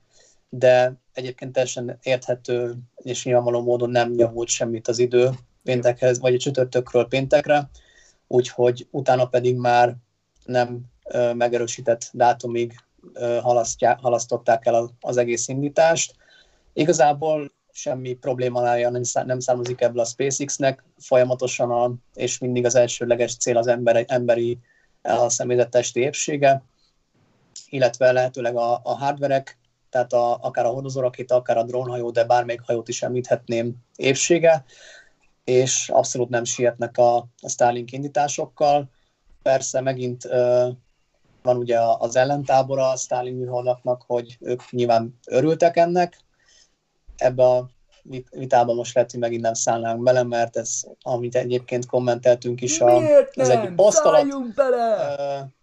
de 0.49 0.93
egyébként 1.13 1.51
teljesen 1.51 1.99
érthető 2.03 2.75
és 2.95 3.25
nyilvánvaló 3.25 3.61
módon 3.61 3.89
nem 3.89 4.13
javult 4.13 4.47
semmit 4.47 4.87
az 4.87 4.99
idő 4.99 5.29
péntekhez, 5.63 6.19
vagy 6.19 6.33
a 6.33 6.37
csütörtökről 6.37 7.07
péntekre, 7.07 7.69
úgyhogy 8.27 8.87
utána 8.91 9.25
pedig 9.25 9.55
már 9.55 9.95
nem 10.45 10.81
ö, 11.03 11.33
megerősített 11.33 12.09
dátumig 12.13 12.75
ö, 13.13 13.39
halasztották 14.01 14.65
el 14.65 14.89
az, 14.99 15.17
egész 15.17 15.47
indítást. 15.47 16.15
Igazából 16.73 17.51
semmi 17.71 18.13
problémája 18.13 18.89
nem, 18.89 19.01
nem 19.25 19.39
származik 19.39 19.81
ebből 19.81 20.01
a 20.01 20.05
SpaceX-nek, 20.05 20.83
folyamatosan 20.97 21.71
a, 21.71 21.93
és 22.13 22.37
mindig 22.37 22.65
az 22.65 22.75
elsőleges 22.75 23.37
cél 23.37 23.57
az 23.57 23.67
ember, 23.67 24.05
emberi 24.07 24.59
a 25.01 25.29
személyzet 25.29 25.69
testi 25.69 25.99
épsége, 25.99 26.63
illetve 27.69 28.11
lehetőleg 28.11 28.55
a, 28.55 28.79
a 28.83 28.97
hardverek, 28.97 29.57
tehát 29.89 30.13
a, 30.13 30.37
akár 30.41 30.65
a 30.65 30.69
hordozórakéta, 30.69 31.35
akár 31.35 31.57
a 31.57 31.63
drónhajó, 31.63 32.11
de 32.11 32.23
bármelyik 32.23 32.61
hajót 32.61 32.87
is 32.87 33.03
említhetném 33.03 33.75
épsége, 33.95 34.63
és 35.43 35.89
abszolút 35.89 36.29
nem 36.29 36.43
sietnek 36.43 36.97
a, 36.97 37.15
a 37.17 37.49
Starlink 37.49 37.91
indításokkal. 37.91 38.89
Persze 39.41 39.81
megint 39.81 40.25
ö, 40.25 40.69
van 41.41 41.57
ugye 41.57 41.79
az 41.79 42.15
ellentábora 42.15 42.89
a 42.89 42.95
Starlink 42.95 43.39
műholdaknak, 43.39 44.03
hogy 44.07 44.37
ők 44.39 44.71
nyilván 44.71 45.19
örültek 45.27 45.77
ennek. 45.77 46.17
Ebbe 47.17 47.43
a 47.43 47.69
vit- 48.03 48.29
vitába 48.29 48.73
most 48.73 48.95
lehet, 48.95 49.11
hogy 49.11 49.19
megint 49.19 49.41
nem 49.41 49.53
szállnánk 49.53 50.03
bele, 50.03 50.23
mert 50.23 50.57
ez, 50.57 50.83
amit 51.01 51.35
egyébként 51.35 51.85
kommenteltünk 51.85 52.61
is 52.61 52.81
a, 52.81 52.97
az 53.33 53.49
egyik 53.49 53.75
poszt 53.75 54.05
alatt. 54.05 54.53
Bele! 54.55 55.57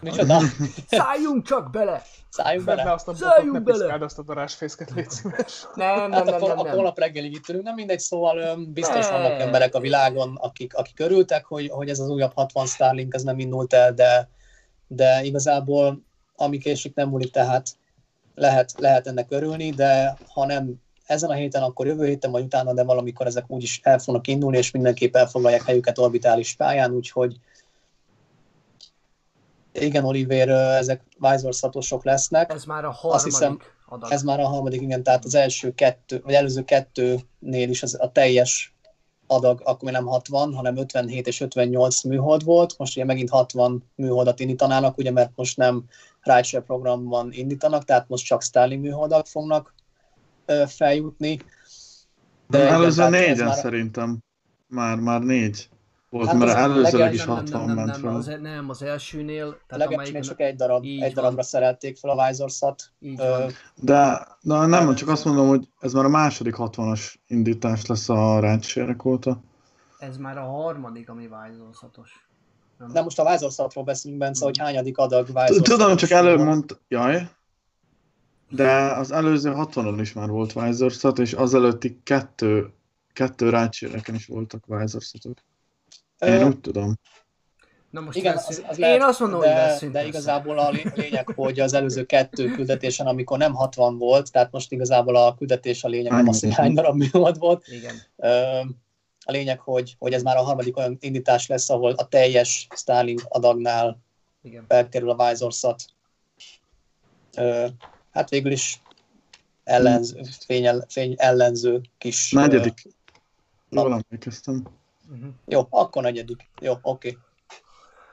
Micsoda? 0.00 0.40
Szálljunk 0.86 1.46
csak 1.46 1.70
bele! 1.70 2.02
Szálljunk 2.30 2.66
bele? 2.66 2.92
azt 2.92 3.08
a 3.08 3.12
Zajljunk 3.12 3.62
botot, 3.62 3.80
ne 3.80 3.86
bele! 3.86 4.04
azt 4.04 4.18
a 4.18 4.22
darásfészket, 4.22 4.90
légy 4.90 5.10
szíves. 5.10 5.66
Nem, 5.74 5.96
nem, 5.96 6.12
Hát 6.12 6.24
nem, 6.24 6.34
akkor, 6.34 6.48
nem, 6.48 6.64
nem. 6.64 6.74
holnap 6.74 6.98
reggelig 6.98 7.32
itt 7.32 7.48
ülünk. 7.48 7.64
Nem 7.64 7.74
mindegy, 7.74 7.98
szóval 7.98 8.56
biztos 8.68 9.08
Ne. 9.08 9.12
vannak 9.12 9.40
emberek 9.40 9.74
a 9.74 9.80
világon, 9.80 10.36
akik, 10.40 10.74
akik 10.74 11.00
örültek, 11.00 11.44
hogy, 11.44 11.68
hogy 11.68 11.88
ez 11.88 11.98
az 11.98 12.08
újabb 12.08 12.32
60 12.34 12.66
Starlink 12.66 13.14
ez 13.14 13.22
nem 13.22 13.38
indult 13.38 13.72
el, 13.72 13.94
de, 13.94 14.28
de 14.86 15.22
igazából 15.22 16.04
ami 16.36 16.58
késik 16.58 16.94
nem 16.94 17.08
múlik, 17.08 17.30
tehát 17.30 17.68
lehet, 18.34 18.72
lehet 18.78 19.06
ennek 19.06 19.26
örülni, 19.28 19.70
de 19.70 20.16
ha 20.28 20.46
nem 20.46 20.74
ezen 21.06 21.30
a 21.30 21.34
héten, 21.34 21.62
akkor 21.62 21.86
jövő 21.86 22.06
héten, 22.06 22.30
vagy 22.30 22.44
utána, 22.44 22.72
de 22.72 22.84
valamikor 22.84 23.26
ezek 23.26 23.44
úgyis 23.48 23.80
el 23.82 23.98
fognak 23.98 24.26
indulni, 24.26 24.56
és 24.56 24.70
mindenképp 24.70 25.16
elfoglalják 25.16 25.62
helyüket 25.62 25.98
orbitális 25.98 26.54
pályán, 26.54 26.90
úgyhogy 26.90 27.36
igen, 29.80 30.04
Oliver, 30.04 30.48
ezek 30.48 31.02
Visor 31.18 32.02
lesznek. 32.02 32.52
Ez 32.52 32.64
már 32.64 32.84
a 32.84 32.88
Azt 32.88 32.98
harmadik 33.00 33.24
hiszem, 33.24 33.58
adag. 33.86 34.12
Ez 34.12 34.22
már 34.22 34.40
a 34.40 34.46
harmadik, 34.46 34.80
igen, 34.80 35.02
tehát 35.02 35.24
az 35.24 35.34
első 35.34 35.74
kettő, 35.74 36.20
vagy 36.24 36.34
előző 36.34 36.64
kettőnél 36.64 37.68
is 37.68 37.82
az, 37.82 37.96
a 38.00 38.12
teljes 38.12 38.74
adag 39.26 39.60
akkor 39.64 39.82
még 39.82 39.92
nem 39.92 40.06
60, 40.06 40.54
hanem 40.54 40.76
57 40.76 41.26
és 41.26 41.40
58 41.40 42.02
műhold 42.02 42.44
volt. 42.44 42.74
Most 42.78 42.96
ugye 42.96 43.04
megint 43.04 43.30
60 43.30 43.90
műholdat 43.94 44.40
indítanának, 44.40 44.98
ugye, 44.98 45.10
mert 45.10 45.30
most 45.34 45.56
nem 45.56 45.84
Rideshare 46.20 46.64
programban 46.64 47.32
indítanak, 47.32 47.84
tehát 47.84 48.08
most 48.08 48.24
csak 48.24 48.42
Starlink 48.42 48.82
műholdak 48.82 49.26
fognak 49.26 49.74
ö, 50.46 50.62
feljutni. 50.66 51.38
De 52.48 52.58
igen, 52.58 52.72
előző 52.72 53.08
négyen 53.08 53.46
már- 53.46 53.56
szerintem. 53.56 54.18
Már, 54.68 54.96
már 54.96 55.20
négy 55.20 55.68
volt, 56.16 56.28
Hát 56.28 56.38
mert 56.38 56.50
az 56.50 56.56
előzőleg 56.56 57.14
is 57.14 57.24
nem, 57.24 57.28
nem, 57.34 57.36
60 57.36 57.66
nem, 57.66 57.66
nem, 57.66 57.76
ment 57.76 57.90
nem, 57.90 58.00
fel. 58.00 58.14
az, 58.14 58.28
e- 58.28 58.36
nem, 58.36 58.70
az 58.70 58.82
elsőnél, 58.82 59.46
A 59.46 59.50
tehát 59.66 59.88
legelsőnél 59.88 60.08
amelyik, 60.08 60.28
csak 60.28 60.40
egy, 60.40 60.56
darab, 60.56 60.84
egy 60.84 61.12
darabra 61.12 61.42
szerelték 61.42 61.96
fel 61.96 62.10
a 62.10 62.14
van. 62.14 63.52
De, 63.74 64.26
de 64.42 64.66
nem, 64.66 64.94
csak 64.94 65.08
azt 65.08 65.24
mondom, 65.24 65.48
hogy 65.48 65.68
ez 65.80 65.92
már 65.92 66.04
a 66.04 66.08
második 66.08 66.54
60-as 66.58 67.14
indítás 67.26 67.86
lesz 67.86 68.08
a 68.08 68.40
rácsérek 68.40 69.04
óta. 69.04 69.40
Ez 69.98 70.16
már 70.16 70.38
a 70.38 70.44
harmadik, 70.44 71.08
ami. 71.08 71.28
Nem. 72.78 72.92
De 72.92 73.02
most 73.02 73.18
a 73.18 73.30
Visorsatról 73.30 73.84
beszélünk, 73.84 74.20
Bence, 74.20 74.44
hogy 74.44 74.58
hányadik 74.58 74.98
adag 74.98 75.26
T- 75.26 75.32
Visorsat. 75.32 75.64
Tudom, 75.64 75.96
csak 75.96 76.10
előbb 76.10 76.40
mond... 76.40 76.78
Jaj. 76.88 77.28
De 78.50 78.72
az 78.72 79.12
előző 79.12 79.52
60-on 79.56 79.96
is 80.00 80.12
már 80.12 80.28
volt 80.28 80.52
Visorsat, 80.52 81.18
és 81.18 81.34
az 81.34 81.54
előtti 81.54 82.00
kettő, 82.02 82.72
kettő 83.12 83.48
rácséreken 83.50 84.14
is 84.14 84.26
voltak 84.26 84.64
Visorsatok. 84.66 85.38
Én 86.18 86.46
úgy 86.46 86.60
tudom. 86.60 86.94
Na 87.90 88.00
most 88.00 88.16
Igen, 88.18 88.36
az, 88.36 88.62
az 88.68 88.78
Én 88.78 88.86
lehet, 88.86 89.02
azt 89.02 89.20
mondom, 89.20 89.38
hogy 89.38 89.48
de, 89.48 89.54
veszünk 89.54 89.92
de 89.92 90.06
igazából 90.06 90.58
a 90.58 90.70
lé- 90.70 90.96
lényeg, 90.96 91.28
hogy 91.34 91.60
az 91.60 91.72
előző 91.72 92.04
kettő 92.04 92.50
küldetésen, 92.50 93.06
amikor 93.06 93.38
nem 93.38 93.54
60 93.54 93.98
volt, 93.98 94.32
tehát 94.32 94.52
most 94.52 94.72
igazából 94.72 95.16
a 95.16 95.34
küldetés 95.34 95.84
a 95.84 95.88
lényeg, 95.88 96.12
nem 96.12 96.28
az, 96.28 96.40
hogy 96.40 96.54
hány 96.54 96.74
darab 96.74 96.96
műhold 96.96 97.38
volt. 97.38 97.66
Igen. 97.66 97.94
A 99.24 99.30
lényeg, 99.30 99.60
hogy, 99.60 99.96
hogy 99.98 100.12
ez 100.12 100.22
már 100.22 100.36
a 100.36 100.42
harmadik 100.42 100.76
olyan 100.76 100.96
indítás 101.00 101.46
lesz, 101.46 101.70
ahol 101.70 101.92
a 101.92 102.08
teljes 102.08 102.66
Starlink 102.76 103.22
adagnál 103.28 103.98
Igen. 104.42 104.64
felkerül 104.68 105.10
a 105.10 105.28
Visorsat. 105.28 105.84
Ö, 107.36 107.66
Hát 108.16 108.28
végül 108.28 108.52
is 108.52 108.82
ellenző, 109.64 110.20
fény, 110.46 110.68
fény 110.88 111.14
ellenző 111.16 111.80
kis... 111.98 112.30
Negyedik. 112.30 112.82
Jól 113.70 113.92
emlékeztem. 113.92 114.66
Uh-huh. 115.10 115.28
Jó, 115.44 115.66
akkor 115.70 116.02
negyedik. 116.02 116.48
Jó, 116.60 116.74
oké. 116.82 117.18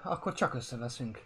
Akkor 0.05 0.33
csak 0.33 0.53
összeveszünk. 0.53 1.21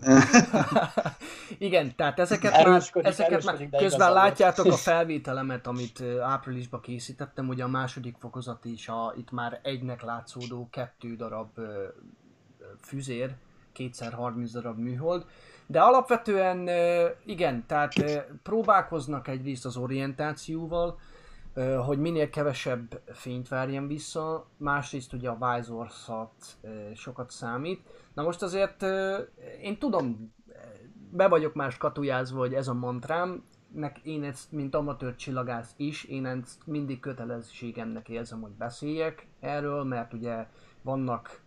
Igen, 1.58 1.96
tehát 1.96 2.18
ezeket 2.18 2.52
Erősködik, 2.52 3.02
már, 3.02 3.12
ezeket 3.12 3.44
már 3.44 3.68
közben 3.82 4.12
látjátok 4.12 4.66
a 4.66 4.76
felvételemet, 4.90 5.66
amit 5.66 6.02
áprilisban 6.20 6.80
készítettem, 6.80 7.48
ugye 7.48 7.64
a 7.64 7.68
második 7.68 8.16
fokozat 8.18 8.64
is, 8.64 8.88
a, 8.88 9.12
itt 9.16 9.30
már 9.30 9.60
egynek 9.62 10.02
látszódó 10.02 10.68
kettő 10.70 11.16
darab 11.16 11.60
füzér, 12.82 13.34
kétszer 13.72 14.12
30 14.12 14.50
darab 14.50 14.78
műhold, 14.78 15.24
de 15.66 15.80
alapvetően 15.80 16.68
igen, 17.24 17.64
tehát 17.66 17.92
próbálkoznak 18.42 19.28
egyrészt 19.28 19.64
az 19.64 19.76
orientációval, 19.76 20.98
hogy 21.84 21.98
minél 21.98 22.30
kevesebb 22.30 23.02
fényt 23.12 23.48
verjen 23.48 23.86
vissza, 23.86 24.46
másrészt 24.56 25.12
ugye 25.12 25.28
a 25.28 25.54
Visorsat 25.54 26.32
ö, 26.60 26.68
sokat 26.94 27.30
számít. 27.30 27.80
Na 28.14 28.22
most 28.22 28.42
azért 28.42 28.82
én 29.62 29.78
tudom, 29.78 30.32
be 31.10 31.28
vagyok 31.28 31.54
más 31.54 31.76
katujázva, 31.76 32.38
hogy 32.38 32.54
ez 32.54 32.68
a 32.68 32.74
mantrám, 32.74 33.44
nek 33.72 33.98
én 34.02 34.24
ezt, 34.24 34.52
mint 34.52 34.74
amatőr 34.74 35.16
csillagász 35.16 35.74
is, 35.76 36.04
én 36.04 36.26
ezt 36.26 36.66
mindig 36.66 37.00
kötelességemnek 37.00 38.08
érzem, 38.08 38.40
hogy 38.40 38.50
beszéljek 38.50 39.26
erről, 39.40 39.84
mert 39.84 40.12
ugye 40.12 40.46
vannak 40.82 41.40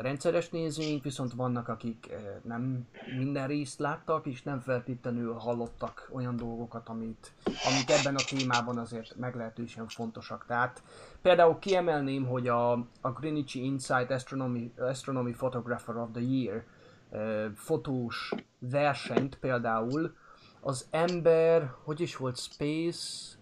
rendszeres 0.00 0.48
nézőink, 0.48 1.02
viszont 1.02 1.32
vannak, 1.32 1.68
akik 1.68 2.10
eh, 2.10 2.20
nem 2.42 2.86
minden 3.18 3.46
részt 3.46 3.78
láttak, 3.78 4.26
és 4.26 4.42
nem 4.42 4.60
feltétlenül 4.60 5.32
hallottak 5.32 6.10
olyan 6.12 6.36
dolgokat, 6.36 6.88
amit, 6.88 7.32
amik 7.44 7.90
ebben 7.90 8.14
a 8.14 8.24
témában 8.28 8.78
azért 8.78 9.16
meglehetősen 9.16 9.88
fontosak. 9.88 10.44
Tehát 10.46 10.82
például 11.22 11.58
kiemelném, 11.58 12.26
hogy 12.26 12.48
a, 12.48 12.72
a 13.00 13.10
Greenwich 13.20 13.56
Insight 13.56 14.10
Astronomy, 14.10 14.72
Astronomy 14.78 15.32
Photographer 15.32 15.96
of 15.96 16.08
the 16.12 16.22
Year 16.22 16.64
eh, 17.10 17.50
fotós 17.54 18.34
versenyt 18.58 19.38
például 19.38 20.14
az 20.60 20.86
ember, 20.90 21.72
hogy 21.84 22.00
is 22.00 22.16
volt, 22.16 22.38
Space, 22.38 23.38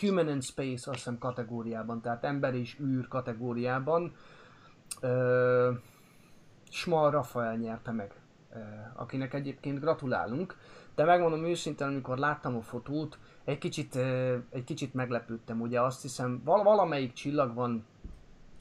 Human 0.00 0.28
and 0.28 0.42
Space 0.42 0.90
azt 0.90 0.98
hiszem 0.98 1.18
kategóriában, 1.18 2.00
tehát 2.00 2.24
ember 2.24 2.54
és 2.54 2.78
űr 2.80 3.08
kategóriában 3.08 4.12
ö, 5.00 5.70
Schmal 6.74 7.10
Rafael 7.10 7.56
nyerte 7.56 7.90
meg, 7.92 8.14
akinek 8.94 9.34
egyébként 9.34 9.80
gratulálunk, 9.80 10.56
de 10.94 11.04
megmondom 11.04 11.44
őszintén, 11.44 11.86
amikor 11.86 12.18
láttam 12.18 12.56
a 12.56 12.60
fotót, 12.60 13.18
egy 13.44 13.58
kicsit, 13.58 13.96
egy 14.50 14.64
kicsit 14.64 14.94
meglepődtem, 14.94 15.60
ugye 15.60 15.80
azt 15.80 16.02
hiszem 16.02 16.40
val- 16.44 16.64
valamelyik 16.64 17.12
csillag 17.12 17.54
van 17.54 17.84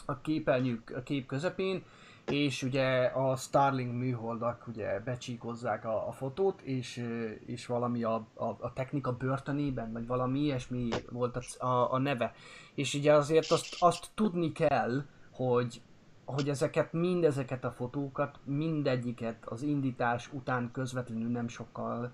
a 0.06 0.22
képernyők, 0.22 0.94
a 0.96 1.04
kép 1.04 1.26
közepén, 1.26 1.84
és 2.26 2.64
ugye 2.64 3.06
a 3.06 3.36
Starlink 3.36 3.94
műholdak 3.94 4.68
ugye 4.68 5.00
becsíkozzák 5.00 5.86
a, 5.86 6.08
a 6.08 6.12
fotót, 6.12 6.62
és, 6.62 7.08
és 7.46 7.66
valami 7.66 8.04
a, 8.04 8.28
a, 8.34 8.46
a 8.46 8.74
technika 8.74 9.12
börtönében, 9.12 9.92
vagy 9.92 10.08
valami 10.08 10.40
ilyesmi 10.40 10.90
volt 11.12 11.38
a, 11.38 11.66
a, 11.66 11.94
a 11.94 11.98
neve. 11.98 12.34
És 12.74 12.94
ugye 12.94 13.14
azért 13.14 13.52
azt, 13.52 13.76
azt 13.80 14.10
tudni 14.16 14.52
kell, 14.52 15.06
hogy 15.32 15.82
hogy 16.26 16.50
ezeket, 16.50 16.94
mindezeket 16.94 17.64
a 17.64 17.72
fotókat, 17.72 18.40
mindegyiket 18.44 19.46
az 19.46 19.62
indítás 19.62 20.30
után 20.34 20.70
közvetlenül 20.72 21.30
nem 21.30 21.48
sokkal 21.48 22.12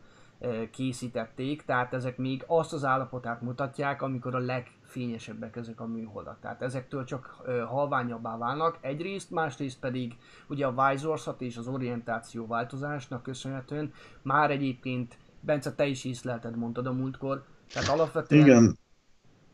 készítették, 0.71 1.65
tehát 1.65 1.93
ezek 1.93 2.17
még 2.17 2.43
azt 2.47 2.73
az 2.73 2.83
állapotát 2.83 3.41
mutatják, 3.41 4.01
amikor 4.01 4.35
a 4.35 4.39
legfényesebbek 4.39 5.55
ezek 5.55 5.79
a 5.79 5.85
műholdak. 5.85 6.39
Tehát 6.39 6.61
ezektől 6.61 7.03
csak 7.03 7.25
halványabbá 7.67 8.37
válnak 8.37 8.77
egyrészt, 8.81 9.31
másrészt 9.31 9.79
pedig 9.79 10.15
ugye 10.47 10.65
a 10.65 10.73
vájzorzat 10.73 11.41
és 11.41 11.57
az 11.57 11.67
orientáció 11.67 12.47
változásnak 12.47 13.23
köszönhetően 13.23 13.91
már 14.21 14.51
egyébként, 14.51 15.17
Bence, 15.39 15.73
te 15.73 15.85
is 15.85 16.05
észlelted, 16.05 16.57
mondtad 16.57 16.85
a 16.85 16.93
múltkor, 16.93 17.43
tehát 17.73 17.89
alapvetően... 17.89 18.45
Igen, 18.45 18.77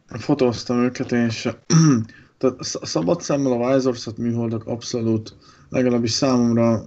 fotóztam 0.07 0.77
őket, 0.77 1.11
és 1.11 1.49
tehát 2.37 2.63
sz- 2.63 2.85
szabad 2.85 3.21
szemmel 3.21 3.51
a 3.51 3.73
Wiseorsat 3.73 4.17
műholdak 4.17 4.67
abszolút, 4.67 5.35
legalábbis 5.69 6.11
számomra 6.11 6.85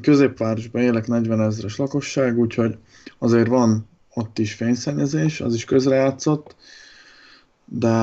középvárosban 0.00 0.82
élek 0.82 1.06
40 1.06 1.40
ezres 1.40 1.76
lakosság, 1.76 2.38
úgyhogy 2.38 2.78
azért 3.18 3.48
van 3.48 3.88
ott 4.14 4.38
is 4.38 4.54
fényszennyezés, 4.54 5.40
az 5.40 5.54
is 5.54 5.64
közrejátszott, 5.64 6.56
de 7.64 7.96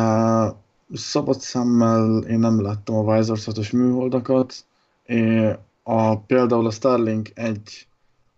szabad 0.93 1.39
szemmel 1.39 2.23
én 2.23 2.39
nem 2.39 2.61
láttam 2.61 2.95
a 2.95 3.15
Wiseorsatos 3.15 3.71
műholdakat, 3.71 4.65
és 5.03 5.51
a, 5.83 6.17
például 6.17 6.65
a 6.65 6.71
Starlink 6.71 7.31
egy 7.33 7.87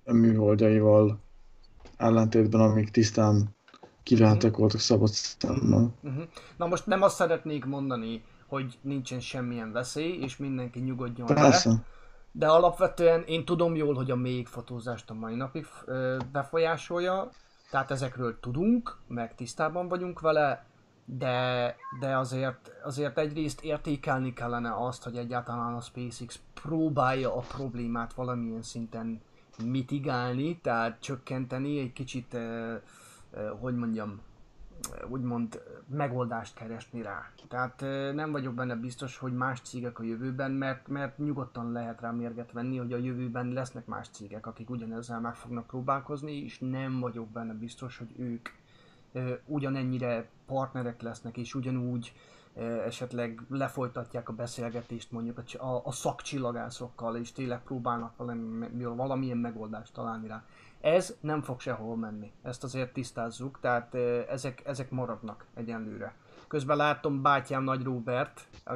műholdjaival 0.05 1.19
ellentétben, 1.97 2.61
amik 2.61 2.89
tisztán 2.89 3.55
kiváltak 4.07 4.57
voltak 4.57 4.79
szabad 4.79 5.09
szemmel. 5.09 5.93
Uh-huh. 6.01 6.23
Na 6.57 6.67
most 6.67 6.85
nem 6.85 7.01
azt 7.01 7.15
szeretnék 7.15 7.65
mondani, 7.65 8.23
hogy 8.45 8.77
nincsen 8.81 9.19
semmilyen 9.19 9.71
veszély, 9.71 10.17
és 10.21 10.37
mindenki 10.37 10.79
nyugodjon 10.79 11.27
le. 11.27 11.33
Persze. 11.33 11.83
De 12.31 12.47
alapvetően 12.47 13.23
én 13.23 13.45
tudom 13.45 13.75
jól, 13.75 13.95
hogy 13.95 14.11
a 14.11 14.15
még 14.15 14.47
fotózást 14.47 15.09
a 15.09 15.13
mai 15.13 15.35
napig 15.35 15.67
befolyásolja, 16.31 17.29
tehát 17.71 17.91
ezekről 17.91 18.39
tudunk, 18.39 18.97
meg 19.07 19.35
tisztában 19.35 19.87
vagyunk 19.87 20.19
vele, 20.19 20.65
de, 21.05 21.75
de 21.99 22.17
azért, 22.17 22.71
azért 22.83 23.17
egyrészt 23.17 23.61
értékelni 23.61 24.33
kellene 24.33 24.75
azt, 24.85 25.03
hogy 25.03 25.17
egyáltalán 25.17 25.73
a 25.73 25.81
SpaceX 25.81 26.39
próbálja 26.61 27.35
a 27.35 27.39
problémát 27.39 28.13
valamilyen 28.13 28.61
szinten 28.61 29.21
mitigálni, 29.63 30.59
tehát 30.61 31.01
csökkenteni, 31.01 31.79
egy 31.79 31.93
kicsit, 31.93 32.37
hogy 33.59 33.75
mondjam, 33.75 34.21
úgymond 35.09 35.61
megoldást 35.87 36.55
keresni 36.55 37.01
rá. 37.01 37.31
Tehát 37.47 37.81
nem 38.13 38.31
vagyok 38.31 38.53
benne 38.53 38.75
biztos, 38.75 39.17
hogy 39.17 39.33
más 39.33 39.61
cégek 39.61 39.99
a 39.99 40.03
jövőben, 40.03 40.51
mert, 40.51 40.87
mert 40.87 41.17
nyugodtan 41.17 41.71
lehet 41.71 42.01
rá 42.01 42.11
mérget 42.11 42.51
venni, 42.51 42.77
hogy 42.77 42.93
a 42.93 42.97
jövőben 42.97 43.47
lesznek 43.47 43.85
más 43.85 44.07
cégek, 44.09 44.45
akik 44.45 44.69
ugyanezzel 44.69 45.19
meg 45.19 45.35
fognak 45.35 45.67
próbálkozni, 45.67 46.43
és 46.43 46.59
nem 46.59 46.99
vagyok 46.99 47.27
benne 47.27 47.53
biztos, 47.53 47.97
hogy 47.97 48.13
ők 48.17 48.49
ugyanennyire 49.45 50.29
partnerek 50.45 51.01
lesznek, 51.01 51.37
és 51.37 51.55
ugyanúgy 51.55 52.13
esetleg 52.85 53.41
lefolytatják 53.49 54.29
a 54.29 54.33
beszélgetést 54.33 55.11
mondjuk 55.11 55.43
a, 55.57 55.81
a 55.85 55.91
szakcsillagászokkal, 55.91 57.15
és 57.15 57.31
tényleg 57.31 57.63
próbálnak 57.63 58.17
valami, 58.17 58.83
valamilyen 58.83 59.37
megoldást 59.37 59.93
találni 59.93 60.27
rá. 60.27 60.43
Ez 60.81 61.15
nem 61.19 61.41
fog 61.41 61.59
sehol 61.59 61.95
menni, 61.95 62.31
ezt 62.43 62.63
azért 62.63 62.93
tisztázzuk, 62.93 63.59
tehát 63.61 63.95
ezek, 64.29 64.61
ezek 64.65 64.91
maradnak 64.91 65.45
egyenlőre. 65.55 66.15
Közben 66.47 66.77
látom 66.77 67.21
bátyám 67.21 67.63
Nagy 67.63 67.83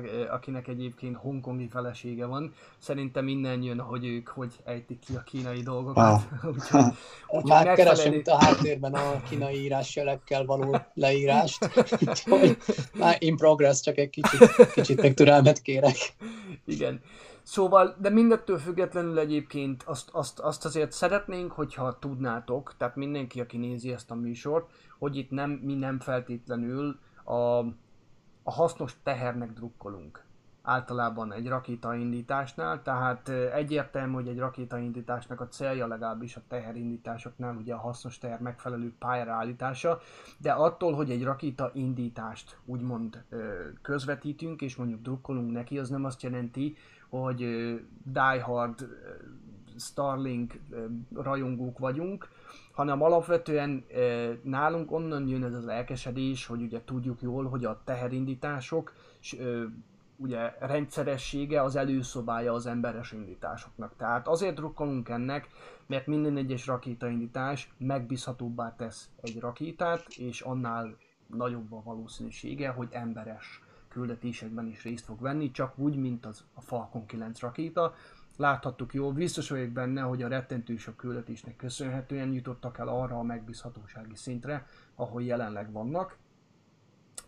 ö, 0.03 0.27
akinek 0.29 0.67
egyébként 0.67 1.15
hongkongi 1.15 1.67
felesége 1.67 2.25
van. 2.25 2.53
Szerintem 2.77 3.27
innen 3.27 3.61
jön, 3.61 3.79
hogy 3.79 4.05
ők 4.05 4.27
hogy 4.27 4.53
ejtik 4.63 4.99
ki 4.99 5.15
a 5.15 5.23
kínai 5.23 5.61
dolgokat. 5.61 6.03
Ah. 6.03 6.21
úgyhogy, 6.53 6.81
úgyhogy 7.27 7.49
Már 7.49 7.65
megfelelő- 7.65 8.21
a 8.25 8.43
háttérben 8.43 8.93
a 8.93 9.21
kínai 9.29 9.61
írásjelekkel 9.61 10.45
való 10.45 10.77
leírást. 10.93 11.69
Úgyhogy 12.01 12.57
már 12.93 13.15
in 13.19 13.35
progress, 13.37 13.81
csak 13.81 13.97
egy 13.97 14.09
kicsit, 14.09 14.71
kicsit 14.73 15.01
még 15.01 15.13
türelmet 15.13 15.61
kérek. 15.61 15.95
Igen. 16.65 17.01
Szóval, 17.43 17.95
de 17.99 18.09
mindettől 18.09 18.57
függetlenül 18.57 19.19
egyébként 19.19 19.83
azt, 19.83 20.09
azt, 20.09 20.39
azt 20.39 20.65
azért 20.65 20.91
szeretnénk, 20.91 21.51
hogyha 21.51 21.99
tudnátok, 21.99 22.73
tehát 22.77 22.95
mindenki, 22.95 23.41
aki 23.41 23.57
nézi 23.57 23.91
ezt 23.91 24.11
a 24.11 24.15
műsort, 24.15 24.71
hogy 24.99 25.15
itt 25.15 25.29
nem, 25.29 25.51
mi 25.51 25.75
nem 25.75 25.99
feltétlenül 25.99 26.99
a, 27.23 27.33
a 28.43 28.51
hasznos 28.51 28.95
tehernek 29.03 29.53
drukkolunk. 29.53 30.23
Általában 30.63 31.33
egy 31.33 31.47
rakétaindításnál, 31.47 32.81
tehát 32.81 33.29
egyértelmű, 33.29 34.13
hogy 34.13 34.27
egy 34.27 34.37
rakétaindításnak 34.37 35.41
a 35.41 35.47
célja 35.47 35.87
legalábbis 35.87 36.35
a 36.35 36.41
teherindításoknál 36.47 37.55
ugye 37.55 37.73
a 37.73 37.79
hasznos 37.79 38.17
teher 38.17 38.39
megfelelő 38.39 38.93
pályára 38.99 39.33
állítása, 39.33 39.99
de 40.37 40.51
attól, 40.51 40.93
hogy 40.93 41.11
egy 41.11 41.23
rakéta 41.23 41.71
indítást 41.73 42.57
úgymond 42.65 43.23
közvetítünk, 43.81 44.61
és 44.61 44.75
mondjuk 44.75 45.01
drukkolunk 45.01 45.51
neki, 45.51 45.79
az 45.79 45.89
nem 45.89 46.05
azt 46.05 46.21
jelenti, 46.21 46.75
hogy 47.11 47.43
ö, 47.43 47.75
diehard 48.03 48.81
ö, 48.81 48.87
Starlink 49.77 50.59
rajongók 51.15 51.79
vagyunk, 51.79 52.27
hanem 52.71 53.01
alapvetően 53.01 53.85
nálunk 54.43 54.91
onnan 54.91 55.27
jön 55.27 55.43
ez 55.43 55.53
az 55.53 55.67
elkesedés, 55.67 56.45
hogy 56.45 56.61
ugye 56.61 56.81
tudjuk 56.85 57.21
jól, 57.21 57.49
hogy 57.49 57.65
a 57.65 57.81
teherindítások 57.83 58.93
ugye 60.15 60.53
rendszeressége 60.59 61.61
az 61.61 61.75
előszobája 61.75 62.53
az 62.53 62.65
emberes 62.65 63.11
indításoknak. 63.11 63.95
Tehát 63.97 64.27
azért 64.27 64.55
drukkolunk 64.55 65.09
ennek, 65.09 65.47
mert 65.87 66.07
minden 66.07 66.37
egyes 66.37 66.67
rakétaindítás 66.67 67.73
megbízhatóbbá 67.77 68.75
tesz 68.75 69.09
egy 69.21 69.39
rakétát, 69.39 70.05
és 70.07 70.41
annál 70.41 70.97
nagyobb 71.27 71.73
a 71.73 71.81
valószínűsége, 71.83 72.69
hogy 72.69 72.87
emberes 72.91 73.61
küldetésekben 73.91 74.67
is 74.67 74.83
részt 74.83 75.05
fog 75.05 75.21
venni, 75.21 75.51
csak 75.51 75.77
úgy, 75.77 75.95
mint 75.95 76.25
az 76.25 76.43
a 76.53 76.61
Falcon 76.61 77.05
9 77.05 77.39
rakéta. 77.39 77.93
Láthattuk 78.37 78.93
jól, 78.93 79.13
biztos 79.13 79.49
vagyok 79.49 79.69
benne, 79.69 80.01
hogy 80.01 80.23
a 80.23 80.27
rettentő 80.27 80.77
sok 80.77 80.95
küldetésnek 80.95 81.55
köszönhetően 81.55 82.33
jutottak 82.33 82.77
el 82.77 82.87
arra 82.87 83.19
a 83.19 83.23
megbízhatósági 83.23 84.15
szintre, 84.15 84.65
ahol 84.95 85.23
jelenleg 85.23 85.71
vannak. 85.71 86.17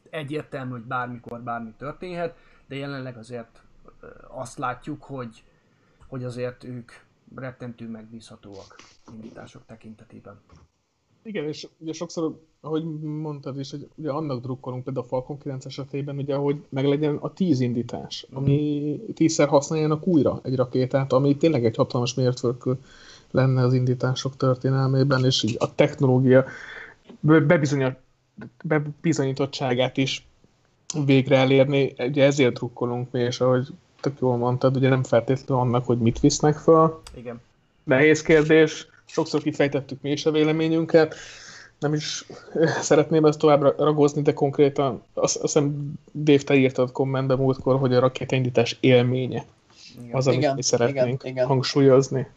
Egyértelmű, 0.10 0.72
hogy 0.72 0.84
bármikor 0.84 1.42
bármi 1.42 1.74
történhet, 1.78 2.38
de 2.68 2.76
jelenleg 2.76 3.18
azért 3.18 3.64
azt 4.28 4.58
látjuk, 4.58 5.04
hogy, 5.04 5.44
hogy 6.08 6.24
azért 6.24 6.64
ők 6.64 6.92
rettentő 7.36 7.90
megbízhatóak 7.90 8.76
indítások 9.12 9.66
tekintetében. 9.66 10.42
Igen, 11.24 11.48
és 11.48 11.68
ugye 11.78 11.94
sokszor, 11.94 12.40
ahogy 12.62 12.84
mondtad 13.02 13.60
is, 13.60 13.72
hogy 13.72 13.88
ugye 13.96 14.10
annak 14.10 14.42
drukkolunk 14.42 14.84
például 14.84 15.06
a 15.06 15.10
Falcon 15.10 15.38
9 15.38 15.66
esetében, 15.66 16.18
ugye, 16.18 16.36
hogy 16.36 16.64
meglegyen 16.70 17.16
a 17.16 17.34
10 17.34 17.60
indítás, 17.60 18.26
ami 18.34 19.00
tízszer 19.14 19.48
használjanak 19.48 20.08
újra 20.08 20.40
egy 20.44 20.56
rakétát, 20.56 21.14
ami 21.14 21.38
tényleg 21.38 21.66
egy 21.66 21.76
hatalmas 21.76 22.14
mértföldkő 22.14 22.78
lenne 23.32 23.64
az 23.64 23.74
indítások 23.74 24.38
történelmében, 24.38 25.26
és 25.26 25.44
így 25.44 25.56
a 25.60 25.76
technológia 25.76 26.46
bebizonyítottságát 28.64 29.98
is 29.98 30.28
végre 31.06 31.38
elérni, 31.38 31.94
ugye 31.98 32.24
ezért 32.24 32.54
drukkolunk 32.54 33.12
mi, 33.12 33.20
és 33.20 33.40
ahogy 33.40 33.68
tök 34.02 34.20
jól 34.20 34.38
mondtad, 34.38 34.76
ugye 34.76 34.90
nem 34.90 35.04
feltétlenül 35.04 35.64
annak, 35.64 35.86
hogy 35.86 35.98
mit 35.98 36.20
visznek 36.20 36.58
föl. 36.58 37.02
Igen. 37.16 37.42
Nehéz 37.84 38.22
kérdés, 38.22 38.88
sokszor 39.06 39.42
kifejtettük 39.42 40.02
mi 40.02 40.12
is 40.12 40.26
a 40.26 40.32
véleményünket, 40.32 41.16
nem 41.84 41.94
is 41.94 42.26
szeretném 42.82 43.26
ezt 43.26 43.40
tovább 43.40 43.80
ragozni, 43.80 44.22
de 44.22 44.34
konkrétan 44.34 45.04
azt, 45.14 45.36
azt 45.36 45.42
hiszem 45.42 45.94
Dave, 46.14 46.44
te 46.44 46.56
írtad 46.56 46.92
kommentben 46.92 47.38
múltkor, 47.38 47.80
hogy 47.80 47.94
a 47.94 48.00
rakétaindítás 48.00 48.78
élménye 48.80 49.46
Igen. 50.02 50.16
az, 50.16 50.28
amit 50.28 50.40
Igen, 50.40 50.56
mi 50.56 50.62
szeretnénk 50.62 51.22
igen, 51.22 51.32
igen. 51.34 51.48
hangsúlyozni. 51.48 52.28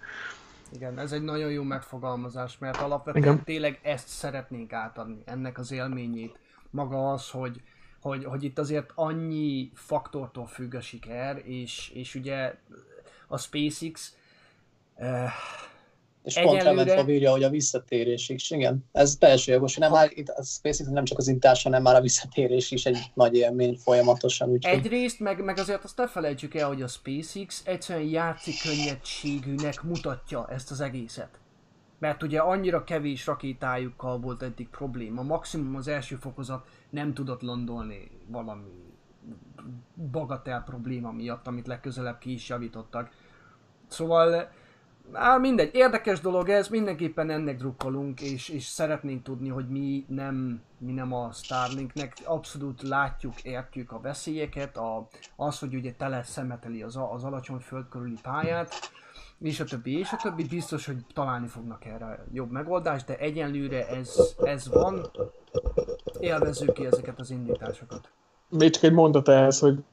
Igen, 0.73 0.99
ez 0.99 1.13
egy 1.13 1.23
nagyon 1.23 1.51
jó 1.51 1.63
megfogalmazás, 1.63 2.59
mert 2.59 2.81
alapvetően 2.81 3.25
Igen. 3.25 3.45
tényleg 3.45 3.79
ezt 3.83 4.09
szeretnénk 4.09 4.73
átadni, 4.73 5.23
ennek 5.25 5.59
az 5.59 5.73
élményét. 5.73 6.39
Maga 6.71 7.13
az, 7.13 7.31
hogy, 7.31 7.61
hogy, 8.01 8.25
hogy 8.25 8.45
itt 8.45 8.59
azért 8.59 8.91
annyi 8.95 9.71
faktortól 9.75 10.47
függ 10.47 10.75
a 10.75 10.81
siker, 10.81 11.43
és, 11.45 11.91
és 11.95 12.15
ugye 12.15 12.55
a 13.27 13.39
SpaceX 13.39 14.17
eh, 14.95 15.31
És 16.27 16.35
pont 16.35 16.61
Egyelőre- 16.61 16.85
Rementov 16.85 17.09
írja, 17.09 17.31
hogy 17.31 17.43
a 17.43 17.51
visszatérés 17.51 18.29
is. 18.29 18.51
Igen, 18.51 18.85
ez 18.93 19.17
teljesen 19.17 19.55
jogos. 19.55 19.77
Nem, 19.77 19.91
már 19.91 20.11
itt 20.15 20.29
a 20.29 20.43
SpaceX 20.43 20.89
nem 20.89 21.05
csak 21.05 21.19
az 21.19 21.29
intás, 21.29 21.63
hanem 21.63 21.83
már 21.83 21.95
a 21.95 22.01
visszatérés 22.01 22.71
is 22.71 22.87
egy 22.87 22.99
nagy 23.15 23.35
élmény 23.35 23.77
folyamatosan. 23.77 24.49
Úgyhogy 24.49 24.75
Egyrészt, 24.75 25.21
meg, 25.21 25.45
meg 25.45 25.59
azért 25.59 25.85
azt 25.85 25.97
ne 25.97 26.09
felejtsük 26.09 26.55
el, 26.55 26.67
hogy 26.69 26.83
a 26.83 26.87
SpaceX 26.87 27.63
egyszerűen 27.65 28.09
játszik 28.09 28.55
könnyedségűnek 28.63 29.83
mutatja 29.83 30.47
ezt 30.49 30.71
az 30.71 30.81
egészet. 30.81 31.39
Mert 31.99 32.23
ugye 32.23 32.39
annyira 32.39 32.85
kevés 32.85 33.27
rakétájukkal 33.27 34.19
volt 34.19 34.43
eddig 34.43 34.69
probléma. 34.69 35.23
Maximum 35.23 35.77
az 35.77 35.89
első 35.89 36.17
fokozat 36.17 36.67
nem 36.91 37.15
tudott 37.15 37.43
landolni 37.43 38.11
valami 38.27 38.63
bagatel 40.11 40.63
probléma 40.63 41.13
miatt, 41.13 41.47
amit 41.47 41.67
legközelebb 41.67 42.19
ki 42.19 42.33
is 42.33 42.49
javítottak. 42.49 43.11
Szóval, 43.89 44.49
á, 45.13 45.37
mindegy, 45.37 45.75
érdekes 45.75 46.21
dolog 46.21 46.49
ez, 46.49 46.69
mindenképpen 46.69 47.31
ennek 47.31 47.57
drukkolunk, 47.57 48.21
és, 48.21 48.49
és 48.49 48.65
szeretnénk 48.65 49.23
tudni, 49.23 49.49
hogy 49.49 49.69
mi 49.69 50.05
nem, 50.09 50.63
mi 50.79 50.93
nem 50.93 51.13
a 51.13 51.33
Starlinknek, 51.33 52.17
abszolút 52.25 52.83
látjuk, 52.83 53.43
értjük 53.43 53.93
a 53.93 54.01
veszélyeket, 54.01 54.77
a, 54.77 55.09
az, 55.37 55.59
hogy 55.59 55.75
ugye 55.75 55.93
tele 55.93 56.23
szemeteli 56.23 56.83
az, 56.83 56.99
az 57.11 57.25
alacsony 57.25 57.59
föld 57.59 57.89
körüli 57.89 58.19
pályát, 58.23 58.75
és 59.39 59.61
a 59.61 59.65
többi, 59.65 59.99
és 59.99 60.13
a 60.13 60.17
többi. 60.17 60.45
Biztos, 60.45 60.87
hogy 60.87 60.97
találni 61.15 61.47
fognak 61.47 61.85
erre 61.85 62.25
jobb 62.33 62.51
megoldást, 62.51 63.07
de 63.07 63.19
egyenlőre 63.19 63.89
ez, 63.89 64.35
ez 64.45 64.69
van, 64.69 65.11
élvezzük 66.21 66.73
ki 66.73 66.87
ezeket 66.87 67.19
az 67.19 67.31
indításokat. 67.31 68.11
Még 68.49 68.71
csak 68.71 68.83
egy 68.83 68.93
mondat 68.93 69.29
ehhez, 69.29 69.59
hogy 69.59 69.85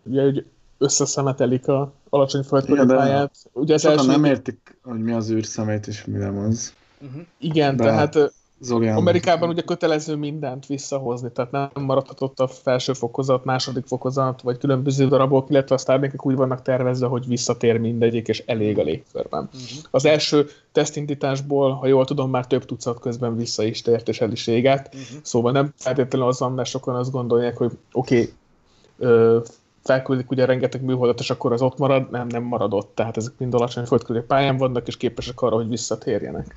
összeszemetelik 0.84 1.68
a 1.68 1.94
alacsony 2.10 2.44
földkörű 2.44 2.86
pályát. 2.86 3.36
Ugye 3.54 3.74
az 3.74 3.86
első, 3.86 4.06
nem 4.08 4.26
értik, 4.26 4.78
hogy 4.84 5.00
mi 5.00 5.12
az 5.12 5.32
űrszemét 5.32 5.88
és 5.88 6.06
mi 6.06 6.18
nem 6.18 6.38
az. 6.38 6.74
Uh-huh. 7.02 7.22
igen, 7.40 7.76
de- 7.76 7.84
tehát 7.84 8.16
ö, 8.16 8.26
Zoli 8.60 8.88
elmondta. 8.88 9.10
Amerikában 9.10 9.50
ugye 9.50 9.62
kötelező 9.62 10.16
mindent 10.16 10.66
visszahozni, 10.66 11.32
tehát 11.32 11.52
nem 11.52 11.70
maradhatott 11.74 12.40
a 12.40 12.48
felső 12.48 12.94
fokozat, 12.94 13.46
második 13.46 13.86
fokozat, 13.86 14.42
vagy 14.42 14.58
különböző 14.58 15.08
darabok, 15.08 15.50
illetve 15.50 15.76
a 15.76 15.78
Starlinkek 15.78 16.26
úgy 16.26 16.36
vannak 16.36 16.62
tervezve, 16.62 17.08
hogy 17.08 17.28
visszatér 17.28 17.78
mindegyik, 17.78 18.28
és 18.28 18.44
elég 18.46 18.80
a 18.80 18.84
légkörben. 18.84 19.50
Uh-huh. 19.54 19.84
Az 19.92 20.06
első 20.06 20.48
tesztindításból, 20.72 21.72
ha 21.72 21.88
jól 21.88 22.06
tudom, 22.06 22.30
már 22.30 22.48
több 22.48 22.66
tucat 22.66 23.00
közben 23.00 23.36
vissza 23.36 23.64
is 23.64 23.82
tért, 23.82 24.08
és 24.08 24.22
el 24.22 24.32
is 24.32 24.48
égett. 24.48 24.88
Uh-huh. 24.88 25.20
Szóval 25.22 25.52
nem 25.52 25.74
feltétlenül 25.78 26.28
az 26.28 26.40
van, 26.40 26.54
mert 26.54 26.70
sokan 26.70 26.96
azt 26.96 27.12
gondolják, 27.12 27.58
hogy 27.58 27.72
oké, 27.92 28.34
okay, 29.00 29.42
felküldik 29.84 30.32
ugye 30.32 30.46
rengeteg 30.46 30.82
műholdat, 30.82 31.20
és 31.20 31.30
akkor 31.30 31.52
az 31.54 31.62
ott 31.62 31.78
marad, 31.78 32.12
nem, 32.12 32.28
nem 32.28 32.44
maradott. 32.44 32.96
Tehát 32.96 33.18
ezek 33.18 33.34
mind 33.38 33.54
alacsony 33.54 33.86
földkörüli 33.86 34.26
pályán 34.26 34.58
vannak, 34.58 34.88
és 34.88 34.98
képesek 34.98 35.42
arra, 35.42 35.56
hogy 35.56 35.68
visszatérjenek. 35.68 36.54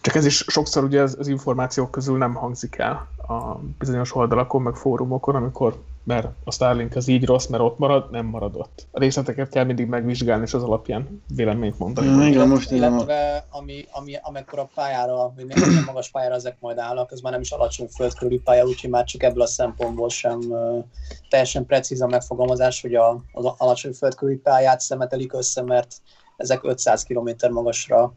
Csak 0.00 0.14
ez 0.14 0.24
is 0.24 0.44
sokszor 0.46 0.84
ugye 0.84 1.02
az, 1.02 1.16
az 1.18 1.28
információk 1.28 1.90
közül 1.90 2.18
nem 2.18 2.34
hangzik 2.34 2.76
el 2.78 3.08
a 3.16 3.58
bizonyos 3.78 4.14
oldalakon, 4.14 4.62
meg 4.62 4.74
fórumokon, 4.74 5.34
amikor 5.34 5.82
mert 6.04 6.28
a 6.44 6.52
Starlink 6.52 6.96
az 6.96 7.08
így 7.08 7.24
rossz, 7.24 7.46
mert 7.46 7.62
ott 7.62 7.78
marad, 7.78 8.10
nem 8.10 8.26
maradott. 8.26 8.86
A 8.90 8.98
részleteket 8.98 9.48
kell 9.48 9.64
mindig 9.64 9.86
megvizsgálni, 9.86 10.42
és 10.42 10.54
az 10.54 10.62
alapján 10.62 11.22
véleményt 11.34 11.78
mondani. 11.78 12.06
Mm, 12.06 12.12
Igen, 12.12 12.26
illetve, 12.26 12.44
most 12.44 12.70
illetve 12.70 13.46
ami, 13.50 13.84
ami, 13.92 14.18
amikor 14.22 14.58
a 14.58 14.68
pályára, 14.74 15.32
vagy 15.36 15.46
milyen 15.46 15.84
magas 15.86 16.10
pályára 16.10 16.34
ezek 16.34 16.56
majd 16.60 16.78
állnak, 16.78 17.12
ez 17.12 17.20
már 17.20 17.32
nem 17.32 17.40
is 17.40 17.50
alacsony 17.50 17.86
földkörüli 17.86 18.38
pálya, 18.38 18.64
úgyhogy 18.64 18.90
már 18.90 19.04
csak 19.04 19.22
ebből 19.22 19.42
a 19.42 19.46
szempontból 19.46 20.08
sem 20.08 20.38
uh, 20.38 20.84
teljesen 21.28 21.66
precíz 21.66 22.00
a 22.00 22.06
megfogalmazás, 22.06 22.80
hogy 22.80 22.94
a, 22.94 23.22
az 23.32 23.44
alacsony 23.56 23.92
földkörüli 23.92 24.36
pályát 24.36 24.80
szemetelik 24.80 25.32
össze, 25.32 25.62
mert 25.62 25.96
ezek 26.36 26.60
500 26.62 27.02
km 27.02 27.30
magasra. 27.50 28.12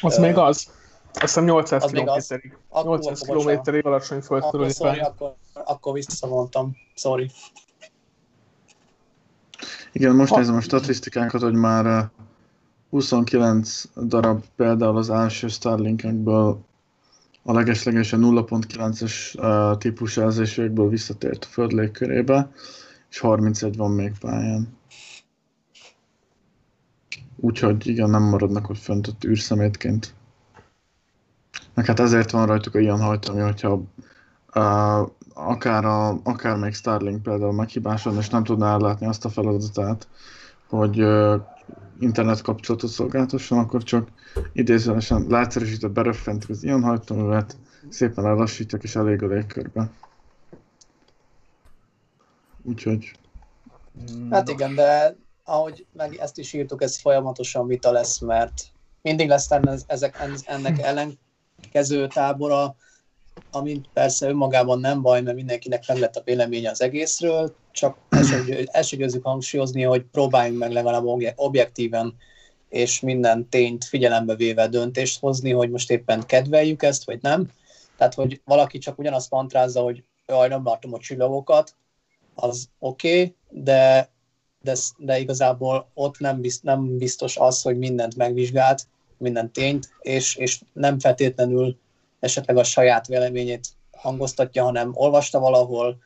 Az 0.00 0.18
Ö, 0.18 0.20
még 0.20 0.36
az. 0.36 0.70
Azt 1.12 1.20
hiszem 1.20 1.44
800 1.44 1.84
az 1.84 1.90
még 1.90 2.08
az. 2.08 2.26
kilométerig. 2.26 2.58
Akkor- 2.68 2.84
800 2.84 3.22
akkor 3.22 3.36
bocsánat. 3.36 3.42
kilométerig 3.42 3.86
alacsony 3.86 4.20
földkörüli 4.20 4.70
Akkor, 4.70 4.86
sorry, 4.86 5.00
akkor, 5.00 5.34
akkor 5.52 5.92
visszavontam. 5.92 6.76
Sorry. 6.94 7.30
Igen, 9.92 10.14
most 10.14 10.36
nézem 10.36 10.54
a 10.54 10.60
statisztikákat, 10.60 11.40
hogy 11.42 11.54
már 11.54 11.86
eh, 11.86 12.08
29 12.90 13.84
darab 13.96 14.44
például 14.56 14.96
az 14.96 15.10
első 15.10 15.48
Starlinkekből 15.48 16.60
a 17.42 17.52
legeslegesen 17.52 18.20
0.9-es 18.22 19.42
eh, 19.42 19.76
típus 19.76 20.16
jelzésükből 20.16 20.88
visszatért 20.88 21.44
a 21.44 21.48
Föld 21.48 21.72
légkörébe, 21.72 22.50
és 23.10 23.18
31 23.18 23.76
van 23.76 23.90
még 23.90 24.12
pályán. 24.20 24.76
Úgyhogy 27.36 27.86
igen, 27.86 28.10
nem 28.10 28.22
maradnak 28.22 28.68
ott 28.68 28.78
fönt 28.78 29.06
ott 29.06 29.24
űrszemétként. 29.24 30.14
Meg 31.74 31.86
hát 31.86 32.00
ezért 32.00 32.30
van 32.30 32.46
rajtuk 32.46 32.74
a 32.74 32.78
ilyen 32.78 33.00
hajtami, 33.00 33.40
hogyha 33.40 33.82
uh, 34.54 35.08
akár, 35.34 35.84
a, 35.84 36.20
akár 36.22 36.56
még 36.56 36.74
Starlink 36.74 37.22
például 37.22 37.52
meghibáson, 37.52 38.16
és 38.16 38.28
nem 38.28 38.44
tudná 38.44 38.72
ellátni 38.72 39.06
azt 39.06 39.24
a 39.24 39.28
feladatát, 39.28 40.08
hogy 40.68 41.02
uh, 41.02 41.40
internet 41.98 42.42
kapcsolatot 42.42 42.90
szolgáltasson, 42.90 43.58
akkor 43.58 43.82
csak 43.82 44.08
idézőesen 44.52 45.26
leegyszerűsített 45.28 45.90
beröffentik 45.90 46.50
az 46.50 46.64
ilyen 46.64 46.82
hajtóművet, 46.82 47.56
szépen 47.88 48.24
lelassítják 48.24 48.82
és 48.82 48.96
elég 48.96 49.22
a 49.22 49.26
légkörbe. 49.26 49.90
Úgyhogy 52.62 53.12
Hát 54.30 54.48
igen, 54.48 54.74
de 54.74 55.16
ahogy 55.44 55.86
meg 55.92 56.14
ezt 56.14 56.38
is 56.38 56.52
írtuk, 56.52 56.82
ez 56.82 57.00
folyamatosan 57.00 57.66
vita 57.66 57.92
lesz, 57.92 58.18
mert 58.18 58.62
mindig 59.02 59.28
lesz 59.28 59.50
ez, 59.50 59.84
ezek, 59.86 60.18
ennek 60.44 60.78
ellenkező 60.78 61.18
tábora, 62.08 62.76
ami 63.50 63.80
persze 63.92 64.28
önmagában 64.28 64.80
nem 64.80 65.02
baj, 65.02 65.22
mert 65.22 65.36
mindenkinek 65.36 65.84
meg 65.88 65.98
lett 65.98 66.16
a 66.16 66.22
véleménye 66.24 66.70
az 66.70 66.82
egészről, 66.82 67.54
csak 67.70 67.96
ezt 68.70 68.88
se- 68.88 68.96
győzzük 68.96 69.24
hangsúlyozni, 69.24 69.82
hogy 69.82 70.02
próbáljunk 70.02 70.58
meg 70.58 70.72
legalább 70.72 71.04
obje- 71.04 71.34
objektíven 71.36 72.14
és 72.68 73.00
minden 73.00 73.48
tényt 73.48 73.84
figyelembe 73.84 74.34
véve 74.34 74.68
döntést 74.68 75.20
hozni, 75.20 75.50
hogy 75.50 75.70
most 75.70 75.90
éppen 75.90 76.26
kedveljük 76.26 76.82
ezt, 76.82 77.04
vagy 77.04 77.18
nem. 77.22 77.50
Tehát, 77.96 78.14
hogy 78.14 78.40
valaki 78.44 78.78
csak 78.78 78.98
ugyanazt 78.98 79.30
mantrázza, 79.30 79.80
hogy 79.80 80.04
jaj, 80.26 80.48
nem 80.48 80.64
látom 80.64 80.94
a 80.94 80.98
csillagokat, 80.98 81.74
az 82.34 82.68
oké, 82.78 83.20
okay, 83.20 83.36
de, 83.48 84.10
de, 84.60 84.74
de 84.96 85.18
igazából 85.18 85.90
ott 85.94 86.18
nem, 86.18 86.40
bizt, 86.40 86.62
nem 86.62 86.96
biztos 86.98 87.36
az, 87.36 87.62
hogy 87.62 87.78
mindent 87.78 88.16
megvizsgált, 88.16 88.86
minden 89.22 89.52
tényt, 89.52 89.88
és, 90.00 90.36
és 90.36 90.60
nem 90.72 90.98
feltétlenül 90.98 91.78
esetleg 92.20 92.56
a 92.56 92.64
saját 92.64 93.06
véleményét 93.06 93.66
hangoztatja, 93.90 94.62
hanem 94.62 94.90
olvasta 94.94 95.38
valahol, 95.38 95.98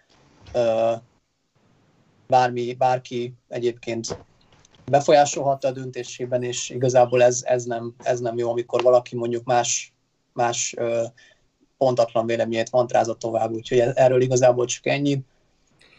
bármi, 2.27 2.75
bárki 2.75 3.35
egyébként 3.49 4.19
befolyásolhatta 4.85 5.69
a 5.69 5.73
döntésében, 5.73 6.43
és 6.43 6.71
igazából 6.71 7.23
ez, 7.23 7.43
ez, 7.45 7.65
nem, 7.65 7.95
ez 8.03 8.21
nem 8.21 8.39
jó, 8.39 8.51
amikor 8.51 8.83
valaki 8.83 9.17
mondjuk 9.17 9.45
más, 9.45 9.93
más 10.33 10.75
pontatlan 11.79 12.27
véleményét 12.27 12.71
mantrázott 12.71 13.19
tovább, 13.19 13.51
úgyhogy 13.51 13.79
erről 13.79 14.21
igazából 14.21 14.67
csak 14.67 14.87
ennyi. 14.87 15.25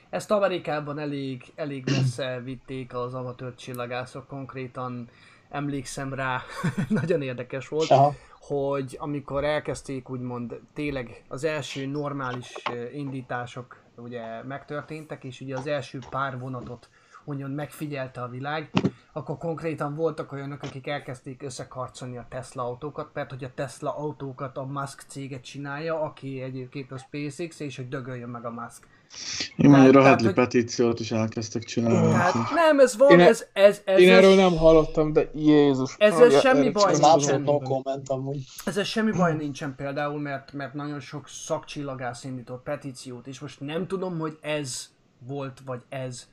Ezt 0.10 0.32
Amerikában 0.32 1.00
elég, 1.00 1.44
elég 1.56 1.84
messze 1.86 2.42
vitték 2.44 2.94
az 2.94 3.14
amatőr 3.14 3.56
csillagászok, 3.56 4.28
konkrétan 4.28 5.10
emlékszem 5.50 6.14
rá, 6.14 6.42
nagyon 7.02 7.22
érdekes 7.22 7.68
volt, 7.68 7.90
Aha. 7.90 8.14
hogy 8.40 8.96
amikor 9.00 9.44
elkezdték 9.44 10.10
úgymond 10.10 10.60
tényleg 10.74 11.24
az 11.28 11.44
első 11.44 11.86
normális 11.86 12.54
indítások 12.94 13.80
ugye 13.96 14.44
megtörténtek, 14.44 15.24
és 15.24 15.42
ugye 15.42 15.58
az 15.58 15.68
első 15.68 16.00
pár 16.10 16.40
vonatot 16.40 16.90
úgymond 17.28 17.56
megfigyelte 17.56 18.22
a 18.22 18.28
világ, 18.28 18.72
akkor 19.14 19.38
konkrétan 19.38 19.96
voltak 19.96 20.32
olyanok, 20.32 20.64
akik 20.64 20.88
elkezdték 20.88 21.42
összekarcolni 21.42 22.18
a 22.18 22.26
Tesla 22.30 22.64
autókat, 22.64 23.10
mert 23.14 23.30
hogy 23.30 23.44
a 23.44 23.54
Tesla 23.54 23.98
autókat 23.98 24.58
a 24.58 24.66
Musk 24.66 25.02
céget 25.08 25.44
csinálja, 25.44 26.02
aki 26.02 26.42
egyébként 26.42 26.92
a 26.92 26.98
SpaceX, 26.98 27.60
és 27.60 27.76
hogy 27.76 27.88
dögöljön 27.88 28.30
meg 28.30 28.46
a 28.46 28.52
Musk. 28.52 28.88
Én 29.56 29.70
már 29.70 29.96
Hadley 29.96 30.26
hogy- 30.26 30.34
petíciót 30.34 31.00
is 31.00 31.12
elkezdtek 31.12 31.64
csinálni. 31.64 32.08
Úgyhogy- 32.08 32.42
nem, 32.56 32.80
ez 32.80 32.98
van, 32.98 33.10
Én 33.12 33.20
e- 33.20 33.28
ez, 33.28 33.46
ez, 33.54 33.82
ez, 33.86 34.00
Én 34.00 34.10
ez, 34.10 34.18
erről 34.18 34.36
nem 34.36 34.58
hallottam, 34.58 35.14
de 35.14 35.30
Jézus. 35.34 35.96
Ezzel 35.98 36.20
Maria, 36.20 36.40
semmi 36.40 36.70
baj 36.70 36.96
nincsen. 37.00 37.42
no 37.42 37.60
comment 37.60 38.10
amúgy. 38.10 38.46
Ezzel 38.66 38.84
semmi 38.84 39.12
baj 39.12 39.36
nincsen 39.36 39.76
például, 39.76 40.20
mert, 40.20 40.54
mert 40.54 40.74
nagyon 40.74 41.00
sok 41.00 41.28
szakcsillagász 41.28 42.24
indított 42.24 42.64
petíciót, 42.64 43.28
és 43.28 43.40
most 43.40 43.60
nem 43.60 43.88
tudom, 43.88 44.20
hogy 44.20 44.38
ez 44.42 44.90
volt, 45.20 45.62
vagy 45.66 45.82
ez 45.90 46.28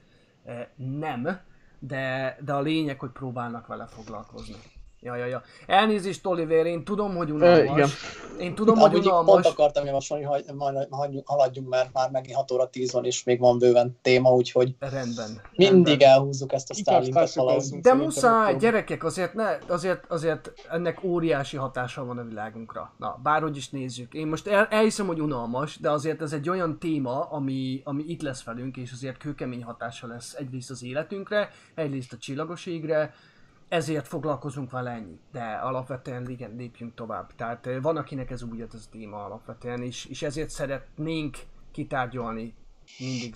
eh, 0.45 0.67
nem, 0.77 1.39
de, 1.79 2.37
de 2.45 2.53
a 2.53 2.61
lényeg, 2.61 2.99
hogy 3.01 3.11
próbálnak 3.11 3.67
vele 3.67 3.87
foglalkozni. 3.87 4.55
Ja, 5.05 5.17
ja, 5.17 5.27
ja. 5.27 5.43
Elnézést, 5.67 6.27
Oliver, 6.27 6.67
én 6.67 6.85
tudom, 6.85 7.17
hogy 7.17 7.31
unalmas. 7.31 7.59
Ö, 7.59 7.63
igen. 7.63 7.89
Én 8.39 8.55
tudom, 8.55 8.77
hogy 8.79 8.91
Amúgy 8.91 9.03
pont 9.03 9.23
unalmas. 9.23 9.47
akartam 9.47 9.85
javasolni, 9.85 10.25
hogy 10.25 11.23
haladjunk, 11.25 11.69
mert 11.69 11.93
már 11.93 12.11
megint 12.11 12.37
6 12.37 12.51
óra 12.51 12.69
10 12.71 12.93
van, 12.93 13.05
és 13.05 13.25
még 13.25 13.39
van 13.39 13.59
bőven 13.59 13.99
téma, 14.03 14.31
úgyhogy 14.31 14.75
Rendben. 14.79 15.41
mindig 15.57 15.87
rendben. 15.87 16.09
elhúzzuk 16.09 16.53
ezt 16.53 16.71
a 16.71 16.75
Starlinket 16.75 17.35
valahogy. 17.35 17.81
De 17.81 17.95
muszáj, 17.95 18.57
gyerekek, 18.57 19.05
azért, 19.05 19.35
ne, 19.35 19.59
azért, 19.69 20.05
azért 20.09 20.53
ennek 20.71 21.05
óriási 21.05 21.57
hatása 21.57 22.05
van 22.05 22.19
a 22.19 22.25
világunkra. 22.25 22.95
Na, 22.99 23.21
bárhogy 23.23 23.57
is 23.57 23.71
nézzük. 23.71 24.15
Én 24.15 24.27
most 24.27 24.47
el, 24.47 24.67
elhiszem, 24.71 25.07
hogy 25.07 25.21
unalmas, 25.21 25.79
de 25.79 25.91
azért 25.91 26.23
ez 26.23 26.33
egy 26.33 26.49
olyan 26.49 26.79
téma, 26.79 27.21
ami, 27.31 27.81
ami 27.85 28.03
itt 28.07 28.23
lesz 28.23 28.45
velünk, 28.45 28.77
és 28.77 28.93
azért 28.93 29.17
kőkemény 29.17 29.65
hatása 29.65 30.07
lesz 30.07 30.35
egyrészt 30.35 30.71
az 30.71 30.83
életünkre, 30.85 31.51
egyrészt 31.75 32.13
a 32.13 32.17
csillagos 32.17 32.67
égre, 32.67 33.15
ezért 33.69 34.07
foglalkozunk 34.07 34.71
vele 34.71 34.91
ennyi. 34.91 35.19
De 35.33 35.43
alapvetően 35.63 36.29
igen, 36.29 36.55
lépjünk 36.57 36.95
tovább. 36.95 37.35
Tehát 37.37 37.67
eh, 37.67 37.83
van, 37.83 37.97
akinek 37.97 38.31
ez 38.31 38.43
úgy 38.43 38.61
ez 38.61 38.75
a 38.75 38.91
téma 38.91 39.25
alapvetően, 39.25 39.83
és, 39.83 40.07
és 40.07 40.23
ezért 40.23 40.51
szeretnénk 40.51 41.39
kitárgyalni 41.73 42.55
mindig 42.99 43.35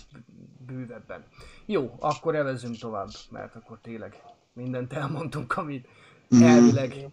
bővebben. 0.67 1.25
Jó, 1.67 1.95
akkor 1.99 2.35
evezünk 2.35 2.77
tovább, 2.77 3.09
mert 3.31 3.55
akkor 3.55 3.79
tényleg 3.83 4.23
mindent 4.53 4.93
elmondtunk, 4.93 5.57
amit 5.57 5.89
elvileg 6.41 7.11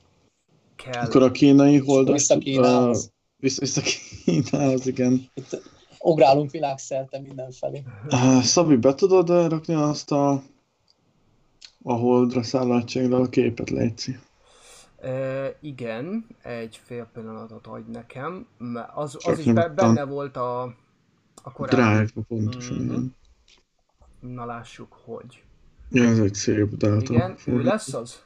kell. 0.75 1.05
Akkor 1.05 1.23
a 1.23 1.31
kínai 1.31 1.77
holdat... 1.77 2.13
Vissza 2.13 2.37
Kínához. 2.37 3.05
ö, 3.05 3.13
Vissza, 3.37 3.59
vissza 3.59 3.81
Kínához, 4.25 4.87
igen. 4.87 5.29
Itt 5.33 5.61
ugrálunk 5.99 6.51
világszerte 6.51 7.19
mindenfelé. 7.19 7.83
Uh, 8.11 8.41
Szabi, 8.41 8.75
be 8.75 8.93
tudod 8.93 9.29
rakni 9.29 9.73
azt 9.73 10.11
a, 10.11 10.43
a 11.87 11.93
holdra 11.93 12.43
szállátságra 12.43 13.17
a 13.17 13.29
képet, 13.29 13.69
Léci? 13.69 14.17
Uh, 15.03 15.45
igen, 15.61 16.25
egy 16.41 16.79
fél 16.83 17.09
pillanatot 17.13 17.67
adj 17.67 17.91
nekem, 17.91 18.45
az, 18.95 19.17
az 19.23 19.39
is 19.39 19.45
be, 19.53 19.69
benne 19.69 20.03
volt 20.03 20.37
a, 20.37 20.61
a 21.43 21.51
korábbi. 21.53 21.75
Drive-ba 21.75 22.21
pontosan, 22.27 22.77
Mhm. 22.77 22.85
igen. 22.85 23.15
Na 24.19 24.45
lássuk, 24.45 24.93
hogy. 25.03 25.43
Ja, 25.89 26.03
ez 26.03 26.19
egy 26.19 26.33
szép 26.33 26.75
dátum. 26.75 27.15
Igen, 27.15 27.35
ő 27.45 27.61
lesz 27.61 27.93
az? 27.93 28.23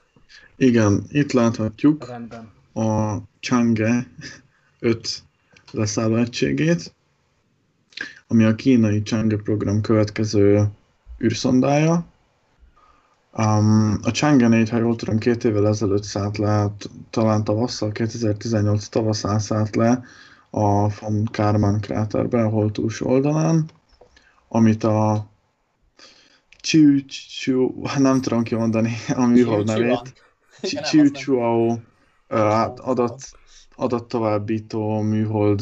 Igen, 0.56 1.04
itt 1.10 1.32
láthatjuk 1.32 2.08
Rendben. 2.08 2.52
a 2.74 3.18
Chang'e 3.42 4.06
5 4.80 5.24
leszálló 5.72 6.16
egységét, 6.16 6.94
ami 8.28 8.44
a 8.44 8.56
kínai 8.56 9.02
Chang'e 9.06 9.40
program 9.44 9.82
következő 9.82 10.68
űrszondája. 11.24 12.06
Um, 13.40 14.00
a 14.04 14.12
Chang'e 14.12 14.48
4, 14.48 14.70
ha 14.70 14.78
jól 14.78 14.96
tudom, 14.96 15.18
két 15.18 15.44
évvel 15.44 15.68
ezelőtt 15.68 16.04
szállt 16.04 16.38
le, 16.38 16.68
t- 16.78 16.90
talán 17.10 17.44
tavasszal, 17.44 17.92
2018 17.92 18.88
tavaszán 18.88 19.40
szállt 19.40 19.76
le 19.76 20.04
a 20.50 20.90
von 21.00 21.30
Karman 21.32 21.80
kráterbe, 21.80 22.44
a 22.44 22.72
túlsó 22.72 23.08
oldalán, 23.08 23.70
amit 24.48 24.84
a 24.84 25.28
Chiu 26.62 27.06
Chiu, 27.06 27.82
nem 27.98 28.22
tudom 28.22 28.44
kimondani 28.44 28.94
a 29.16 29.26
műhold 29.26 29.66
nevét, 29.66 30.14
Chiu. 30.62 31.12
Chuao 31.12 31.78
át- 32.28 32.80
adat, 32.80 33.22
adattovábbító 33.76 35.02
műhold, 35.02 35.62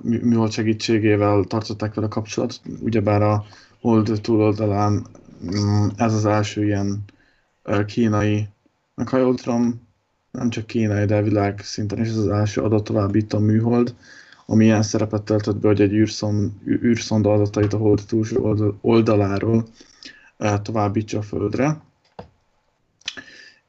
mű- 0.00 0.22
műhold 0.22 0.52
segítségével 0.52 1.44
tartották 1.44 1.94
vele 1.94 2.08
kapcsolatot, 2.08 2.60
ugyebár 2.80 3.22
a 3.22 3.44
hold 3.80 4.18
túloldalán 4.22 5.06
ez 5.96 6.14
az 6.14 6.26
első 6.26 6.64
ilyen 6.64 7.04
kínai, 7.86 8.48
ha 9.06 9.18
jól 9.18 9.34
tudom, 9.34 9.88
nem 10.30 10.50
csak 10.50 10.66
kínai, 10.66 11.04
de 11.04 11.22
világ 11.22 11.60
szinten 11.62 12.00
is 12.00 12.08
ez 12.08 12.16
az 12.16 12.28
első 12.28 12.62
adattovábbító 12.62 13.38
műhold, 13.38 13.94
ami 14.46 14.64
ilyen 14.64 14.82
szerepet 14.82 15.22
töltött 15.22 15.56
be, 15.56 15.68
hogy 15.68 15.80
egy 15.80 15.92
űrszon, 15.92 16.60
űrszonda 16.66 17.32
adatait 17.32 17.72
a 17.72 17.76
hold 17.76 18.02
túlsó 18.06 18.44
oldal- 18.44 18.78
oldaláról 18.80 19.66
továbbítsa 20.62 21.18
a 21.18 21.22
Földre 21.22 21.80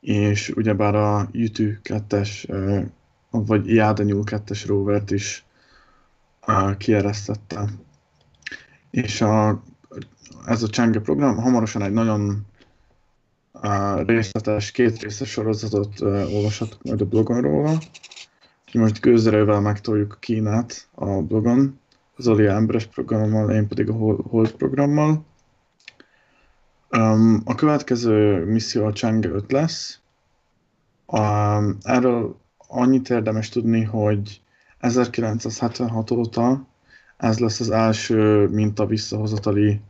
és 0.01 0.49
ugyebár 0.49 0.95
a 0.95 1.29
YouTube 1.31 1.79
2-es, 1.83 2.49
eh, 2.49 2.85
vagy 3.29 3.73
Jádenyúl 3.73 4.23
2-es 4.25 4.63
rovert 4.65 5.11
is 5.11 5.45
kieresztette. 6.77 7.69
És 8.89 9.21
a, 9.21 9.63
ez 10.45 10.63
a 10.63 10.67
Chang'e 10.67 10.99
program 11.03 11.37
hamarosan 11.37 11.81
egy 11.81 11.93
nagyon 11.93 12.45
részletes, 14.05 14.71
két 14.71 15.01
részes 15.01 15.29
sorozatot 15.29 16.01
eh, 16.01 16.33
olvashatok 16.33 16.83
majd 16.83 17.01
a 17.01 17.05
blogon 17.05 17.41
róla. 17.41 17.77
Most 18.73 19.01
gőzerővel 19.01 19.59
megtoljuk 19.59 20.17
Kínát 20.19 20.87
a 20.95 21.05
blogon, 21.05 21.79
Zoli 22.17 22.45
emberes 22.45 22.85
programmal, 22.85 23.51
én 23.51 23.67
pedig 23.67 23.89
a 23.89 23.93
Hol- 23.93 24.27
Hold 24.29 24.51
programmal. 24.51 25.25
Um, 26.89 27.41
a 27.45 27.55
következő 27.55 28.45
misszió 28.45 28.85
a 28.85 28.91
Chang'e 28.91 29.33
5 29.33 29.51
lesz. 29.51 29.99
Um, 31.05 31.77
erről 31.81 32.35
annyit 32.57 33.09
érdemes 33.09 33.49
tudni, 33.49 33.83
hogy 33.83 34.41
1976 34.77 36.11
óta 36.11 36.67
ez 37.17 37.39
lesz 37.39 37.59
az 37.59 37.69
első 37.69 38.47
minta 38.47 38.85
visszahozatali 38.85 39.81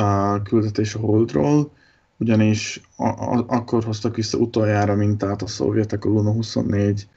uh, 0.00 0.42
küldetés 0.42 0.94
a 0.94 0.98
Holdról, 0.98 1.72
ugyanis 2.16 2.80
a, 2.96 3.06
a, 3.06 3.44
akkor 3.48 3.84
hoztak 3.84 4.16
vissza 4.16 4.38
utoljára 4.38 4.94
mintát 4.94 5.42
a 5.42 5.46
szovjetek 5.46 6.04
a 6.04 6.08
Luna 6.08 6.32
24 6.32 7.08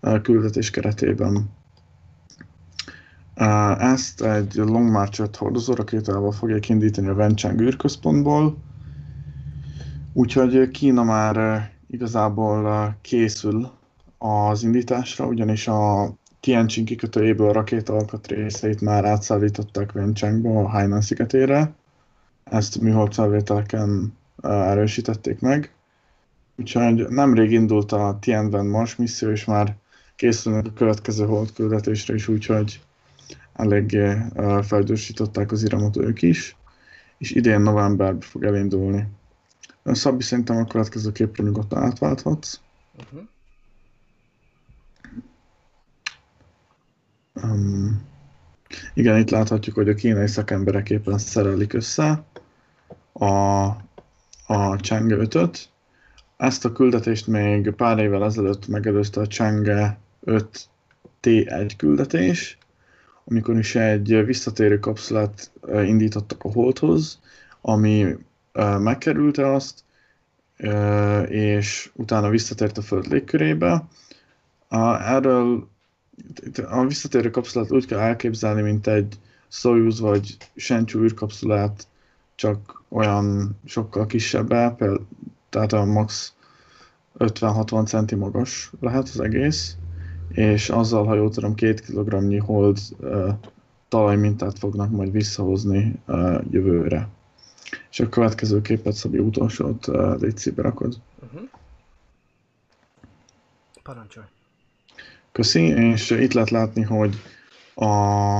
uh, 0.00 0.20
küldetés 0.20 0.70
keretében. 0.70 1.50
Uh, 3.36 3.82
ezt 3.84 4.22
egy 4.22 4.54
Long 4.54 4.90
March 4.90 5.20
5 5.20 5.36
hordozó 5.36 5.74
rakétával 5.74 6.32
fogják 6.32 6.68
indítani 6.68 7.08
a 7.08 7.14
Wenchang 7.14 7.60
űrközpontból, 7.60 8.56
úgyhogy 10.12 10.70
Kína 10.70 11.02
már 11.02 11.36
uh, 11.36 11.62
igazából 11.90 12.96
készül 13.00 13.70
az 14.18 14.62
indításra, 14.62 15.26
ugyanis 15.26 15.68
a 15.68 16.12
Tianjin 16.40 16.84
kikötőjéből 16.84 17.48
a 17.48 17.52
rakéta 17.52 17.92
alkatrészeit 17.92 18.80
már 18.80 19.04
átszállították 19.04 19.90
Wenchangba, 19.94 20.60
a 20.60 20.68
Hainan 20.68 21.00
szigetére. 21.00 21.74
Ezt 22.50 22.80
műholdfelvételeken 22.80 24.16
uh, 24.42 24.70
erősítették 24.70 25.40
meg. 25.40 25.72
Úgyhogy 26.56 27.08
nemrég 27.08 27.50
indult 27.50 27.92
a 27.92 28.18
Tianwen 28.20 28.66
Mars 28.66 28.96
misszió, 28.96 29.30
és 29.30 29.44
már 29.44 29.76
készülnek 30.16 30.66
a 30.66 30.72
következő 30.72 31.24
hold 31.24 31.52
küldetésre 31.52 32.14
is, 32.14 32.28
úgyhogy 32.28 32.80
eléggé 33.52 34.16
felgyorsították 34.62 35.52
az 35.52 35.62
iramot 35.62 35.96
ők 35.96 36.22
is, 36.22 36.56
és 37.18 37.30
idén 37.30 37.60
novemberben 37.60 38.20
fog 38.20 38.44
elindulni. 38.44 39.06
Szabbi, 39.84 40.22
szerintem 40.22 40.56
a 40.56 40.64
következő 40.64 41.12
képre 41.12 41.42
nyugodtan 41.42 41.82
átválthatsz. 41.82 42.60
Uh-huh. 42.98 43.28
Um, 47.42 48.02
igen, 48.94 49.18
itt 49.18 49.30
láthatjuk, 49.30 49.74
hogy 49.74 49.88
a 49.88 49.94
kínai 49.94 50.26
szakemberek 50.26 50.90
éppen 50.90 51.18
szerelik 51.18 51.72
össze 51.72 52.24
a, 53.20 53.64
a 54.46 54.76
Chang'e 54.76 55.28
5-öt. 55.28 55.68
Ezt 56.36 56.64
a 56.64 56.72
küldetést 56.72 57.26
még 57.26 57.70
pár 57.70 57.98
évvel 57.98 58.24
ezelőtt 58.24 58.66
megelőzte 58.66 59.20
a 59.20 59.26
Chang'e 59.26 59.96
5 60.20 60.68
T1 61.22 61.72
küldetés, 61.76 62.58
amikor 63.24 63.58
is 63.58 63.74
egy 63.74 64.24
visszatérő 64.24 64.78
kapszulát 64.78 65.50
indítottak 65.66 66.44
a 66.44 66.52
Holdhoz, 66.52 67.20
ami 67.60 68.16
megkerülte 68.78 69.52
azt, 69.52 69.84
és 71.28 71.90
utána 71.94 72.28
visszatért 72.28 72.78
a 72.78 72.82
Föld 72.82 73.06
légkörébe. 73.06 73.84
A- 74.68 75.02
Erről 75.02 75.68
a 76.68 76.86
visszatérő 76.86 77.30
kapszulát 77.30 77.72
úgy 77.72 77.86
kell 77.86 77.98
elképzelni, 77.98 78.62
mint 78.62 78.86
egy 78.86 79.18
Soyuz 79.48 80.00
vagy 80.00 80.36
Shenzhou 80.56 81.02
űrkapszulát, 81.02 81.86
csak 82.34 82.79
olyan 82.90 83.58
sokkal 83.64 84.06
kisebb, 84.06 84.48
például, 84.48 85.06
tehát 85.48 85.72
a 85.72 85.84
max 85.84 86.34
50-60 87.18 87.86
centi 87.86 88.14
magas 88.14 88.72
lehet 88.80 89.08
az 89.08 89.20
egész, 89.20 89.76
és 90.28 90.68
azzal, 90.68 91.04
ha 91.04 91.14
jól 91.14 91.30
tudom, 91.30 91.54
két 91.54 91.80
kilogramnyi 91.80 92.36
hold 92.36 92.78
uh, 92.98 93.28
talajmintát 93.88 94.58
fognak 94.58 94.90
majd 94.90 95.12
visszahozni 95.12 95.94
uh, 96.06 96.40
jövőre. 96.50 97.08
És 97.90 98.00
a 98.00 98.08
következő 98.08 98.60
képet, 98.60 98.92
Szabi, 98.92 99.18
utolsót 99.18 99.86
uh, 99.86 100.20
légy 100.20 100.52
berakod. 100.54 100.96
Uh-huh. 101.22 101.48
Parancsolj. 103.82 104.26
Köszi, 105.32 105.60
és 105.60 106.10
itt 106.10 106.32
lehet 106.32 106.50
látni, 106.50 106.82
hogy 106.82 107.16
a, 107.74 108.36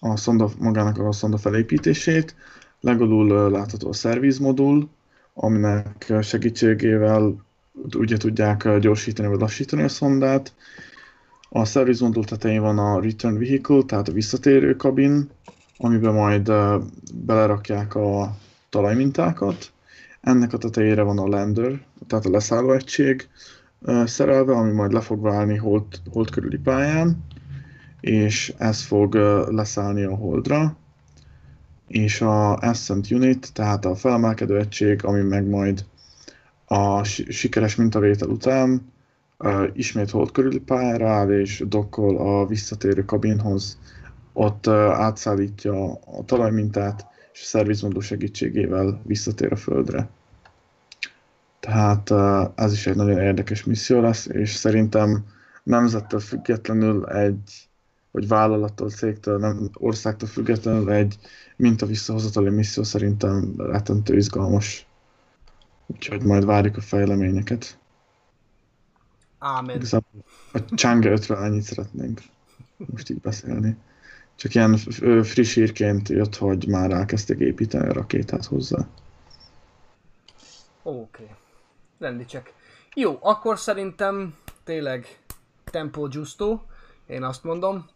a 0.00 0.16
szonda, 0.16 0.50
magának 0.58 0.98
a 0.98 1.12
szonda 1.12 1.38
felépítését, 1.38 2.34
legalul 2.80 3.30
ö, 3.30 3.50
látható 3.50 3.88
a 3.88 3.92
szervizmodul, 3.92 4.88
aminek 5.34 6.14
segítségével 6.22 7.44
ugye 7.96 8.16
tudják 8.16 8.78
gyorsítani 8.78 9.28
vagy 9.28 9.40
lassítani 9.40 9.82
a 9.82 9.88
szondát. 9.88 10.54
A 11.48 11.64
szervizmodul 11.64 12.24
tetején 12.24 12.60
van 12.60 12.78
a 12.78 13.00
return 13.00 13.38
vehicle, 13.38 13.82
tehát 13.82 14.08
a 14.08 14.12
visszatérő 14.12 14.76
kabin, 14.76 15.30
amiben 15.78 16.14
majd 16.14 16.52
belerakják 17.14 17.94
a 17.94 18.36
talajmintákat. 18.68 19.72
Ennek 20.20 20.52
a 20.52 20.58
tetejére 20.58 21.02
van 21.02 21.18
a 21.18 21.26
lander, 21.26 21.80
tehát 22.06 22.26
a 22.26 22.30
leszálló 22.30 22.72
egység, 22.72 23.28
szerelve, 24.04 24.52
ami 24.52 24.72
majd 24.72 24.92
le 24.92 25.00
fog 25.00 25.22
válni 25.22 25.56
hold, 25.56 25.84
hold 26.12 26.30
körüli 26.30 26.58
pályán, 26.58 27.24
és 28.00 28.54
ez 28.58 28.82
fog 28.82 29.14
leszállni 29.50 30.02
a 30.02 30.14
holdra, 30.14 30.76
és 31.88 32.20
a 32.20 32.56
Ascent 32.56 33.10
Unit, 33.10 33.52
tehát 33.52 33.84
a 33.84 33.94
felemelkedő 33.94 34.58
egység, 34.58 35.04
ami 35.04 35.20
meg 35.20 35.46
majd 35.46 35.84
a 36.64 37.04
si- 37.04 37.32
sikeres 37.32 37.74
mintavétel 37.74 38.28
után 38.28 38.92
ö, 39.38 39.66
ismét 39.72 40.10
hold 40.10 40.30
körüli 40.30 40.58
pályára 40.58 41.10
áll, 41.10 41.30
és 41.40 41.64
dokkol 41.68 42.16
a 42.16 42.46
visszatérő 42.46 43.04
kabinhoz, 43.04 43.78
ott 44.32 44.66
ö, 44.66 44.88
átszállítja 44.88 45.92
a 45.92 46.24
talajmintát, 46.24 47.06
és 47.32 47.40
a 47.42 47.44
szervizmódú 47.44 48.00
segítségével 48.00 49.00
visszatér 49.04 49.52
a 49.52 49.56
földre. 49.56 50.08
Tehát 51.60 52.10
ö, 52.10 52.44
ez 52.54 52.72
is 52.72 52.86
egy 52.86 52.96
nagyon 52.96 53.20
érdekes 53.20 53.64
misszió 53.64 54.00
lesz, 54.00 54.26
és 54.26 54.54
szerintem 54.54 55.24
nemzettől 55.62 56.20
függetlenül 56.20 57.06
egy, 57.06 57.68
vagy 58.16 58.28
vállalattól, 58.28 58.90
cégtől, 58.90 59.38
nem 59.38 59.70
országtól 59.74 60.28
függetlenül 60.28 60.90
egy 60.90 61.18
minta 61.56 61.86
visszahozatali 61.86 62.50
misszió 62.50 62.82
szerintem 62.82 63.54
rettentő 63.56 64.16
izgalmas. 64.16 64.86
Úgyhogy 65.86 66.22
majd 66.22 66.44
várjuk 66.44 66.76
a 66.76 66.80
fejleményeket. 66.80 67.78
Ámen. 69.38 69.76
Igazából 69.76 70.24
a 70.52 70.58
Chang'e 70.58 71.18
5-ről 71.20 71.44
ennyit 71.44 71.62
szeretnénk 71.62 72.20
most 72.76 73.10
így 73.10 73.20
beszélni. 73.20 73.76
Csak 74.34 74.54
ilyen 74.54 74.76
friss 75.22 75.54
hírként 75.54 76.08
jött, 76.08 76.36
hogy 76.36 76.66
már 76.68 76.90
elkezdték 76.90 77.38
építeni 77.38 77.88
a 77.88 77.92
rakétát 77.92 78.44
hozzá. 78.44 78.86
Oké. 80.82 81.22
Okay. 81.22 81.34
Rendítsek. 81.98 82.52
Jó, 82.94 83.18
akkor 83.20 83.58
szerintem 83.58 84.34
tényleg 84.64 85.18
tempo 85.64 86.08
giusto. 86.08 86.60
Én 87.06 87.22
azt 87.22 87.44
mondom. 87.44 87.86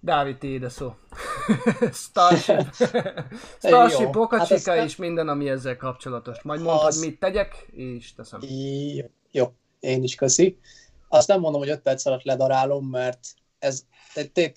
Dávid, 0.00 0.38
tiéd 0.38 0.62
a 0.62 0.70
szó. 0.70 0.94
Starship. 1.92 2.74
Starship, 3.62 4.10
Boca 4.10 4.38
hát 4.38 4.84
és 4.84 4.96
minden, 4.96 5.28
ami 5.28 5.48
ezzel 5.48 5.76
kapcsolatos. 5.76 6.42
Majd 6.42 6.60
mondd, 6.60 6.78
Az- 6.78 7.00
mit 7.00 7.18
tegyek, 7.18 7.66
és 7.70 8.14
teszem. 8.14 8.40
Jó, 8.42 9.04
jó, 9.30 9.52
én 9.80 10.02
is 10.02 10.14
köszi. 10.14 10.58
Azt 11.08 11.28
nem 11.28 11.40
mondom, 11.40 11.60
hogy 11.60 11.70
5 11.70 11.80
perc 11.80 12.06
alatt 12.06 12.22
ledarálom, 12.22 12.86
mert 12.86 13.18
ez 13.58 13.84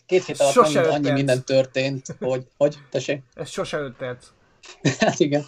két 0.05 0.25
hét 0.25 0.39
alatt 0.39 0.53
Sose 0.53 0.81
annyi, 0.81 0.93
annyi 0.93 1.11
minden 1.11 1.43
történt, 1.43 2.15
hogy, 2.19 2.47
hogy 2.57 2.77
tessék? 2.89 3.23
Ez 3.33 3.49
sose 3.49 3.77
5 3.77 3.95
perc. 3.95 4.27
Hát 4.99 5.19
igen. 5.19 5.45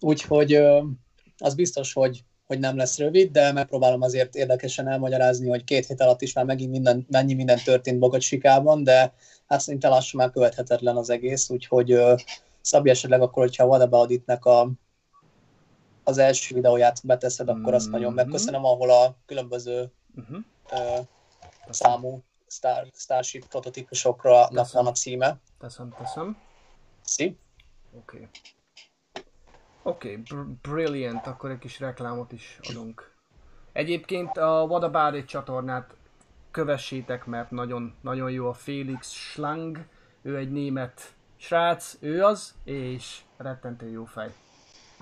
Úgyhogy 0.00 0.54
az 1.38 1.54
biztos, 1.54 1.92
hogy, 1.92 2.24
hogy 2.46 2.58
nem 2.58 2.76
lesz 2.76 2.98
rövid, 2.98 3.30
de 3.32 3.52
megpróbálom 3.52 4.02
azért 4.02 4.34
érdekesen 4.34 4.88
elmagyarázni, 4.88 5.48
hogy 5.48 5.64
két 5.64 5.86
hét 5.86 6.00
alatt 6.00 6.20
is 6.22 6.32
már 6.32 6.44
megint 6.44 6.70
minden, 6.70 7.06
mennyi 7.10 7.34
minden 7.34 7.58
történt 7.64 7.98
Bogacsikában, 7.98 8.82
de 8.84 9.14
hát 9.46 9.60
szerintem 9.60 9.90
lassan 9.90 10.20
már 10.20 10.30
követhetetlen 10.30 10.96
az 10.96 11.10
egész, 11.10 11.50
úgyhogy 11.50 11.92
ö, 11.92 12.14
Szabi 12.60 12.90
esetleg 12.90 13.20
akkor, 13.22 13.42
hogyha 13.42 13.64
a 13.64 13.66
What 13.66 13.80
About 13.82 14.10
It-nek 14.10 14.44
a, 14.44 14.70
az 16.04 16.18
első 16.18 16.54
videóját 16.54 17.00
beteszed, 17.06 17.48
akkor 17.48 17.74
azt 17.74 17.90
nagyon 17.90 18.06
Mhm. 18.12 18.14
megköszönöm, 18.14 18.64
ahol 18.64 18.90
a 18.90 19.16
különböző 19.26 19.90
Uh-huh. 20.16 20.38
ö, 20.72 21.00
számú 21.70 22.22
Star, 22.48 22.86
Starship 22.94 23.46
prototípusokra 23.46 24.48
Köszönöm. 24.48 24.66
van 24.72 24.86
a 24.86 24.92
címe. 24.92 25.38
Teszem, 25.58 25.94
teszem. 25.98 26.36
Szi? 27.04 27.38
Oké. 27.96 28.16
Okay. 28.16 28.28
Oké, 29.86 30.10
okay, 30.10 30.22
br- 30.22 30.60
brilliant, 30.62 31.26
akkor 31.26 31.50
egy 31.50 31.58
kis 31.58 31.80
reklámot 31.80 32.32
is 32.32 32.58
adunk. 32.70 33.10
Egyébként 33.72 34.36
a 34.36 35.12
It 35.14 35.26
csatornát 35.26 35.94
kövessétek, 36.50 37.26
mert 37.26 37.50
nagyon, 37.50 37.94
nagyon 38.00 38.30
jó 38.30 38.48
a 38.48 38.52
Felix 38.52 39.10
Schlang, 39.10 39.86
ő 40.22 40.36
egy 40.36 40.52
német 40.52 41.00
srác, 41.36 41.96
ő 42.00 42.24
az, 42.24 42.54
és 42.64 43.20
rettentő 43.36 43.90
jó 43.90 44.04
fej. 44.04 44.32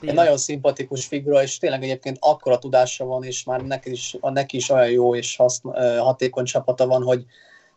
Egy 0.01 0.15
nagyon 0.15 0.37
szimpatikus 0.37 1.07
figura, 1.07 1.43
és 1.43 1.59
tényleg 1.59 1.83
egyébként 1.83 2.17
akkora 2.21 2.59
tudása 2.59 3.05
van, 3.05 3.25
és 3.25 3.45
már 3.45 3.61
neki 3.61 3.91
is, 3.91 4.17
a 4.21 4.31
neki 4.31 4.57
is 4.57 4.71
olyan 4.71 4.91
jó 4.91 5.15
és 5.15 5.37
haszn, 5.37 5.69
hatékony 5.99 6.45
csapata 6.45 6.87
van, 6.87 7.03
hogy 7.03 7.25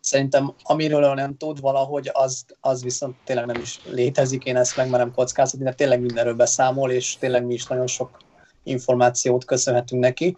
szerintem 0.08 0.54
amiről 0.64 1.14
nem 1.14 1.38
tud 1.38 1.62
valahogy, 1.62 2.10
az, 2.14 2.46
az 2.62 2.84
viszont 2.84 3.16
tényleg 3.24 3.46
nem 3.46 3.62
is 3.62 3.80
létezik, 3.86 4.44
én 4.44 4.56
ezt 4.56 4.78
megmerem 4.78 5.14
kockáztatni, 5.14 5.66
de 5.66 5.74
tényleg 5.74 6.02
mindenről 6.02 6.36
beszámol, 6.36 6.92
és 6.92 7.18
tényleg 7.18 7.46
mi 7.46 7.54
is 7.54 7.66
nagyon 7.66 7.88
sok 7.88 8.18
információt 8.64 9.46
köszönhetünk 9.46 10.02
neki. 10.02 10.36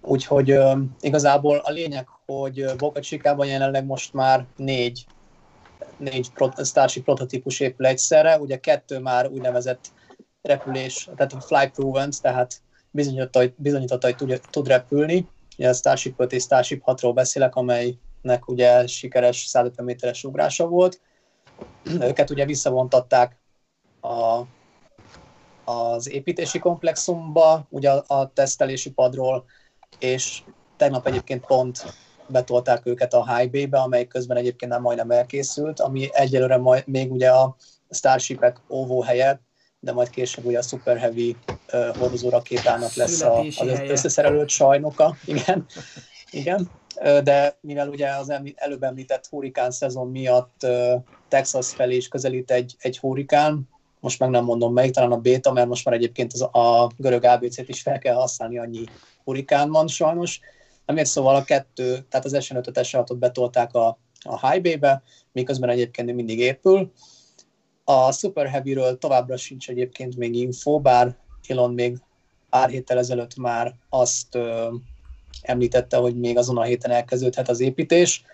Úgyhogy 0.00 0.50
ö, 0.50 0.72
igazából 1.00 1.56
a 1.56 1.70
lényeg, 1.70 2.08
hogy 2.26 2.64
Boca 2.76 3.00
Chicában 3.00 3.46
jelenleg 3.46 3.84
most 3.84 4.12
már 4.12 4.46
négy, 4.56 5.06
négy 5.96 6.30
pro, 6.32 6.50
Starship 6.64 7.04
prototípus 7.04 7.60
épül 7.60 7.86
egyszerre, 7.86 8.38
ugye 8.38 8.58
kettő 8.58 8.98
már 8.98 9.28
úgynevezett 9.28 9.84
repülés, 10.42 11.08
tehát 11.16 11.44
fly 11.44 11.70
proven, 11.74 12.10
tehát 12.20 12.60
bizonyította, 12.90 13.38
hogy, 13.38 13.54
bizonyította, 13.56 14.06
hogy 14.06 14.16
tud, 14.16 14.40
tud 14.50 14.68
repülni. 14.68 15.28
Ugye 15.58 15.68
a 15.68 15.72
Starship 15.72 16.20
5 16.20 16.32
és 16.32 16.42
Starship 16.42 16.82
6-ról 16.86 17.12
beszélek, 17.14 17.56
amelynek 18.22 18.48
ugye 18.48 18.86
sikeres 18.86 19.44
150 19.46 19.84
méteres 19.84 20.24
ugrása 20.24 20.66
volt. 20.66 21.00
Őket 22.00 22.30
ugye 22.30 22.44
visszavontatták 22.44 23.38
a, 24.00 24.40
az 25.72 26.08
építési 26.10 26.58
komplexumba, 26.58 27.66
ugye 27.70 27.90
a, 27.90 28.04
a 28.06 28.32
tesztelési 28.32 28.90
padról, 28.90 29.44
és 29.98 30.42
tegnap 30.76 31.06
egyébként 31.06 31.46
pont 31.46 31.84
betolták 32.26 32.86
őket 32.86 33.14
a 33.14 33.36
High 33.36 33.50
Bay-be, 33.50 33.78
amely 33.78 34.06
közben 34.06 34.36
egyébként 34.36 34.72
nem 34.72 34.80
majdnem 34.80 35.10
elkészült, 35.10 35.80
ami 35.80 36.08
egyelőre 36.12 36.56
majd, 36.56 36.86
még 36.86 37.12
ugye 37.12 37.30
a 37.30 37.56
Starshipek 37.90 38.60
óvó 38.68 39.02
helye, 39.02 39.40
de 39.80 39.92
majd 39.92 40.10
később 40.10 40.44
ugye 40.44 40.58
a 40.58 40.62
Super 40.62 40.98
Heavy 40.98 41.36
uh, 41.72 41.96
hordozó 41.96 42.28
rakétának 42.28 42.94
lesz 42.94 43.20
a, 43.20 43.38
az 43.38 43.80
összeszerelőt 43.88 44.48
sajnoka, 44.48 45.16
igen, 45.24 45.66
igen. 46.30 46.70
De 47.02 47.58
mivel 47.60 47.88
ugye 47.88 48.08
az 48.08 48.32
előbb 48.54 48.82
említett 48.82 49.26
hurikán 49.26 49.70
szezon 49.70 50.10
miatt 50.10 50.66
Texas 51.28 51.74
felé 51.74 51.96
is 51.96 52.08
közelít 52.08 52.50
egy, 52.50 52.76
egy 52.78 52.98
hurikán, 52.98 53.68
most 54.00 54.18
meg 54.18 54.30
nem 54.30 54.44
mondom 54.44 54.72
melyik, 54.72 54.92
talán 54.92 55.12
a 55.12 55.20
béta, 55.20 55.52
mert 55.52 55.68
most 55.68 55.84
már 55.84 55.94
egyébként 55.94 56.32
az, 56.32 56.40
a 56.40 56.90
görög 56.96 57.24
ABC-t 57.24 57.68
is 57.68 57.82
fel 57.82 57.98
kell 57.98 58.14
használni, 58.14 58.58
annyi 58.58 58.84
hurikán 59.24 59.70
van 59.70 59.88
sajnos. 59.88 60.40
Amiért 60.84 61.08
szóval 61.08 61.34
a 61.34 61.44
kettő, 61.44 62.06
tehát 62.08 62.26
az 62.26 62.36
SN5-öt, 62.38 62.78
S6-ot 62.82 63.16
betolták 63.18 63.74
a, 63.74 63.98
a 64.22 64.48
High 64.48 64.62
Bay-be, 64.62 65.02
miközben 65.32 65.70
egyébként 65.70 66.06
még 66.06 66.16
mindig 66.16 66.38
épül. 66.38 66.92
A 67.84 68.12
Super 68.12 68.46
Heavy-ről 68.46 68.98
továbbra 68.98 69.36
sincs 69.36 69.68
egyébként 69.68 70.16
még 70.16 70.34
info, 70.34 70.80
bár 70.80 71.16
Elon 71.46 71.74
még 71.74 71.98
pár 72.50 72.68
héttel 72.68 72.98
ezelőtt 72.98 73.36
már 73.36 73.74
azt 73.88 74.38
említette, 75.42 75.96
hogy 75.96 76.18
még 76.18 76.38
azon 76.38 76.58
a 76.58 76.62
héten 76.62 76.90
elkezdődhet 76.90 77.48
az 77.48 77.60
építés. 77.60 78.24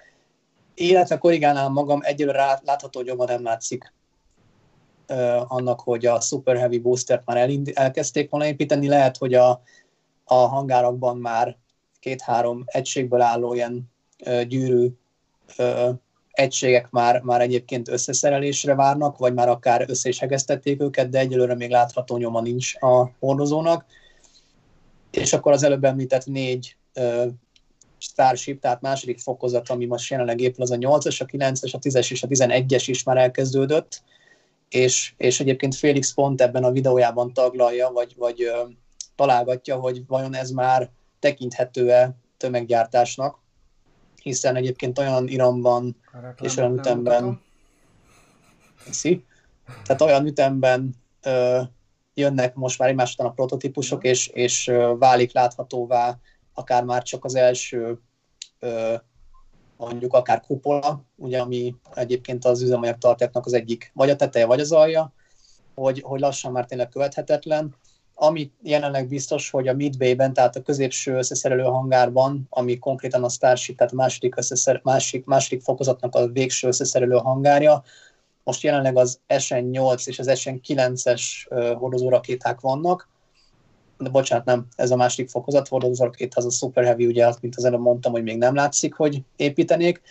Illetve 0.75 1.19
korrigálnám 1.19 1.73
magam, 1.73 2.01
egyelőre 2.03 2.61
látható 2.65 3.01
nyoma 3.01 3.25
nem 3.25 3.43
látszik 3.43 3.93
annak, 5.47 5.81
hogy 5.81 6.07
a 6.07 6.21
Super 6.21 6.57
Heavy 6.57 6.79
Boostert 6.79 7.27
már 7.27 7.37
elind, 7.37 7.71
elkezdték 7.75 8.31
volna 8.31 8.47
építeni. 8.47 8.89
Lehet, 8.89 9.17
hogy 9.17 9.35
a, 9.35 9.63
a 10.25 10.35
hangárakban 10.35 11.17
már 11.17 11.57
két-három 12.01 12.63
egységből 12.67 13.21
álló 13.21 13.55
ilyen 13.55 13.93
ö, 14.25 14.45
gyűrű 14.45 14.89
ö, 15.57 15.91
egységek 16.31 16.91
már, 16.91 17.21
már 17.21 17.41
egyébként 17.41 17.89
összeszerelésre 17.89 18.75
várnak, 18.75 19.19
vagy 19.19 19.35
már 19.35 19.49
akár 19.49 19.85
össze 19.89 20.09
is 20.09 20.19
hegesztették 20.19 20.83
őket, 20.83 21.09
de 21.09 21.19
egyelőre 21.19 21.55
még 21.55 21.71
látható 21.71 22.17
nyoma 22.17 22.41
nincs 22.41 22.75
a 22.81 23.11
hordozónak. 23.19 23.85
És 25.11 25.33
akkor 25.33 25.53
az 25.53 25.63
előbb 25.63 25.85
említett 25.85 26.27
négy 26.27 26.77
ö, 26.95 27.27
Starship, 27.99 28.61
tehát 28.61 28.81
második 28.81 29.19
fokozat, 29.19 29.69
ami 29.69 29.85
most 29.85 30.11
jelenleg 30.11 30.41
épül, 30.41 30.63
az 30.63 30.71
a 30.71 30.77
8-as, 30.77 31.21
a 31.21 31.25
9-es, 31.25 31.75
a 31.75 31.79
10-es 31.79 32.11
és 32.11 32.23
a 32.23 32.27
11-es 32.27 32.85
is 32.87 33.03
már 33.03 33.17
elkezdődött, 33.17 34.03
és, 34.69 35.15
és 35.17 35.41
egyébként 35.41 35.75
Félix 35.75 36.15
pont 36.15 36.41
ebben 36.41 36.65
a 36.65 36.71
videójában 36.71 37.33
taglalja, 37.33 37.91
vagy, 37.91 38.15
vagy 38.17 38.43
ö, 38.43 38.63
találgatja, 39.17 39.77
hogy 39.77 40.07
vajon 40.07 40.35
ez 40.35 40.51
már 40.51 40.91
tekinthető-e 41.19 42.17
tömeggyártásnak, 42.37 43.39
hiszen 44.23 44.57
egyébként 44.57 44.99
olyan 44.99 45.29
iramban 45.29 45.97
És 46.41 46.57
olyan 46.57 46.79
ütemben. 46.79 47.41
hiszi. 48.85 49.25
Tehát 49.85 50.01
olyan 50.01 50.27
ütemben 50.27 50.95
ö, 51.23 51.61
jönnek 52.15 52.55
most 52.55 52.79
már 52.79 52.89
egymás 52.89 53.13
után 53.13 53.27
a 53.27 53.31
prototípusok, 53.31 54.05
és, 54.05 54.27
és 54.27 54.73
válik 54.99 55.33
láthatóvá 55.33 56.19
akár 56.55 56.85
már 56.85 57.03
csak 57.03 57.25
az 57.25 57.35
első 57.35 57.99
mondjuk 59.77 60.15
akár 60.15 60.41
kupola, 60.41 61.05
ugye, 61.17 61.41
ami 61.41 61.75
egyébként 61.95 62.45
az 62.45 62.63
üzemanyag 62.63 62.99
tartáknak 62.99 63.47
az 63.47 63.53
egyik, 63.53 63.91
vagy 63.95 64.11
a 64.11 64.17
teteje, 64.17 64.47
vagy 64.47 64.61
az 64.61 64.73
alja, 64.73 65.13
hogy, 65.75 66.01
hogy 66.05 66.21
lassan 66.21 66.53
már 66.53 66.67
tényleg 66.67 66.89
követhetetlen. 66.89 67.75
Ami 68.15 68.51
jelenleg 68.63 69.09
biztos, 69.09 69.51
hogy 69.51 69.69
a 69.69 69.75
Midway-ben, 69.75 70.33
tehát 70.33 70.57
a 70.57 70.63
középső 70.63 71.17
összeszerelő 71.17 71.63
hangárban, 71.63 72.47
ami 72.51 72.79
konkrétan 72.79 73.25
a 73.25 73.29
Starship, 73.29 73.77
tehát 73.77 73.93
a 73.93 73.97
második, 73.97 74.37
összeszer, 74.37 74.81
másik, 74.83 75.25
második 75.25 75.63
fokozatnak 75.63 76.15
a 76.15 76.27
végső 76.27 76.69
összeszerelő 76.69 77.17
hangárja, 77.17 77.83
most 78.45 78.63
jelenleg 78.63 78.97
az 78.97 79.21
SN8 79.29 80.07
és 80.07 80.19
az 80.19 80.31
SN9-es 80.31 81.23
hordozórakéták 81.79 82.61
vannak, 82.61 83.09
de 83.99 84.09
bocsánat, 84.09 84.45
nem, 84.45 84.67
ez 84.77 84.91
a 84.91 84.97
második 84.97 85.31
fokozat, 85.31 85.69
hordozórakéta 85.69 86.39
az 86.39 86.47
a 86.47 86.51
Super 86.51 86.85
Heavy, 86.85 87.07
ugye, 87.07 87.27
azt, 87.27 87.41
mint 87.43 87.57
az 87.57 87.65
előbb 87.65 87.81
mondtam, 87.81 88.13
hogy 88.13 88.23
még 88.23 88.39
nem 88.39 88.55
látszik, 88.55 88.95
hogy 88.95 89.23
építenék, 89.37 90.03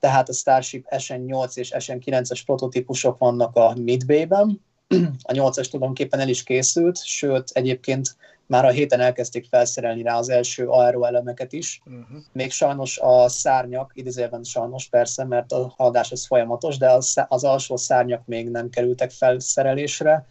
tehát 0.00 0.28
a 0.28 0.32
Starship 0.32 0.86
SN8 0.90 1.56
és 1.56 1.72
SN9-es 1.78 2.40
prototípusok 2.44 3.18
vannak 3.18 3.56
a 3.56 3.74
Midway-ben, 3.74 4.60
a 5.22 5.32
8-as 5.32 5.68
tulajdonképpen 5.70 6.20
el 6.20 6.28
is 6.28 6.42
készült, 6.42 7.04
sőt, 7.04 7.50
egyébként 7.52 8.16
már 8.46 8.64
a 8.64 8.70
héten 8.70 9.00
elkezdték 9.00 9.46
felszerelni 9.50 10.02
rá 10.02 10.18
az 10.18 10.28
első 10.28 10.66
aero 10.68 11.04
elemeket 11.04 11.52
is, 11.52 11.82
Uh-huh. 11.86 12.18
még 12.32 12.50
sajnos 12.50 12.98
a 12.98 13.28
szárnyak, 13.28 13.90
idézőjelben 13.94 14.42
sajnos 14.42 14.88
persze, 14.88 15.24
mert 15.24 15.52
a 15.52 15.74
haladás 15.76 16.12
az 16.12 16.26
folyamatos, 16.26 16.78
de 16.78 16.90
az, 16.90 17.24
az 17.28 17.44
alsó 17.44 17.76
szárnyak 17.76 18.26
még 18.26 18.48
nem 18.48 18.70
kerültek 18.70 19.10
felszerelésre, 19.10 20.26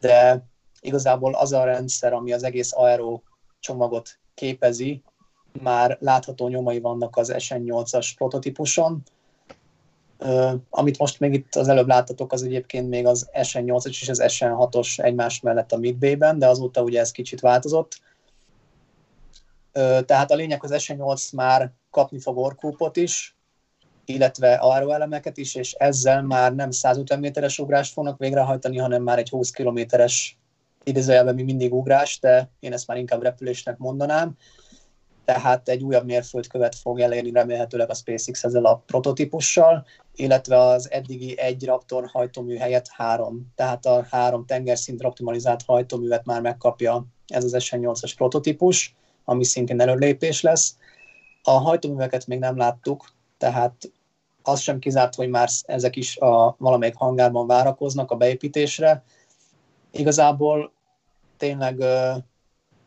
de 0.00 0.44
igazából 0.84 1.34
az 1.34 1.52
a 1.52 1.64
rendszer, 1.64 2.12
ami 2.12 2.32
az 2.32 2.42
egész 2.42 2.72
aero 2.72 3.20
csomagot 3.60 4.18
képezi, 4.34 5.02
már 5.62 5.96
látható 6.00 6.48
nyomai 6.48 6.80
vannak 6.80 7.16
az 7.16 7.32
SN8-as 7.36 8.10
prototípuson. 8.16 9.02
Amit 10.70 10.98
most 10.98 11.20
még 11.20 11.32
itt 11.32 11.54
az 11.54 11.68
előbb 11.68 11.86
láttatok, 11.86 12.32
az 12.32 12.42
egyébként 12.42 12.88
még 12.88 13.06
az 13.06 13.30
SN8-as 13.32 13.86
és 13.86 14.08
az 14.08 14.22
SN6-os 14.26 15.04
egymás 15.04 15.40
mellett 15.40 15.72
a 15.72 15.76
Midway-ben, 15.76 16.38
de 16.38 16.48
azóta 16.48 16.82
ugye 16.82 17.00
ez 17.00 17.10
kicsit 17.10 17.40
változott. 17.40 18.00
Tehát 20.06 20.30
a 20.30 20.34
lényeg, 20.34 20.64
az 20.64 20.74
SN8 20.74 21.34
már 21.34 21.72
kapni 21.90 22.20
fog 22.20 22.38
orkúpot 22.38 22.96
is, 22.96 23.36
illetve 24.04 24.54
aeroelemeket 24.54 25.36
is, 25.36 25.54
és 25.54 25.72
ezzel 25.72 26.22
már 26.22 26.54
nem 26.54 26.70
150 26.70 27.18
méteres 27.18 27.58
ugrást 27.58 27.92
fognak 27.92 28.18
végrehajtani, 28.18 28.78
hanem 28.78 29.02
már 29.02 29.18
egy 29.18 29.28
20 29.28 29.50
kilométeres 29.50 30.38
idézőjelben 30.84 31.34
mi 31.34 31.42
mindig 31.42 31.74
ugrás, 31.74 32.18
de 32.20 32.50
én 32.60 32.72
ezt 32.72 32.86
már 32.86 32.96
inkább 32.96 33.22
repülésnek 33.22 33.78
mondanám. 33.78 34.36
Tehát 35.24 35.68
egy 35.68 35.82
újabb 35.82 36.04
mérföldkövet 36.04 36.74
fog 36.74 37.00
elérni 37.00 37.30
remélhetőleg 37.30 37.90
a 37.90 37.94
SpaceX 37.94 38.44
ezzel 38.44 38.64
a 38.64 38.82
prototípussal, 38.86 39.86
illetve 40.14 40.58
az 40.58 40.90
eddigi 40.90 41.38
egy 41.38 41.64
Raptor 41.64 42.08
hajtómű 42.12 42.56
helyett 42.56 42.88
három. 42.88 43.52
Tehát 43.54 43.86
a 43.86 44.06
három 44.10 44.46
tengerszintre 44.46 45.08
optimalizált 45.08 45.62
hajtóművet 45.66 46.24
már 46.24 46.40
megkapja 46.40 47.06
ez 47.26 47.44
az 47.44 47.54
SN8-as 47.58 48.12
prototípus, 48.16 48.94
ami 49.24 49.44
szintén 49.44 49.80
előlépés 49.80 50.42
lesz. 50.42 50.76
A 51.42 51.50
hajtóműveket 51.50 52.26
még 52.26 52.38
nem 52.38 52.56
láttuk, 52.56 53.12
tehát 53.38 53.92
az 54.42 54.60
sem 54.60 54.78
kizárt, 54.78 55.14
hogy 55.14 55.28
már 55.28 55.48
ezek 55.62 55.96
is 55.96 56.16
a 56.16 56.56
valamelyik 56.58 56.94
hangárban 56.94 57.46
várakoznak 57.46 58.10
a 58.10 58.16
beépítésre. 58.16 59.04
Igazából 59.94 60.72
tényleg 61.36 61.84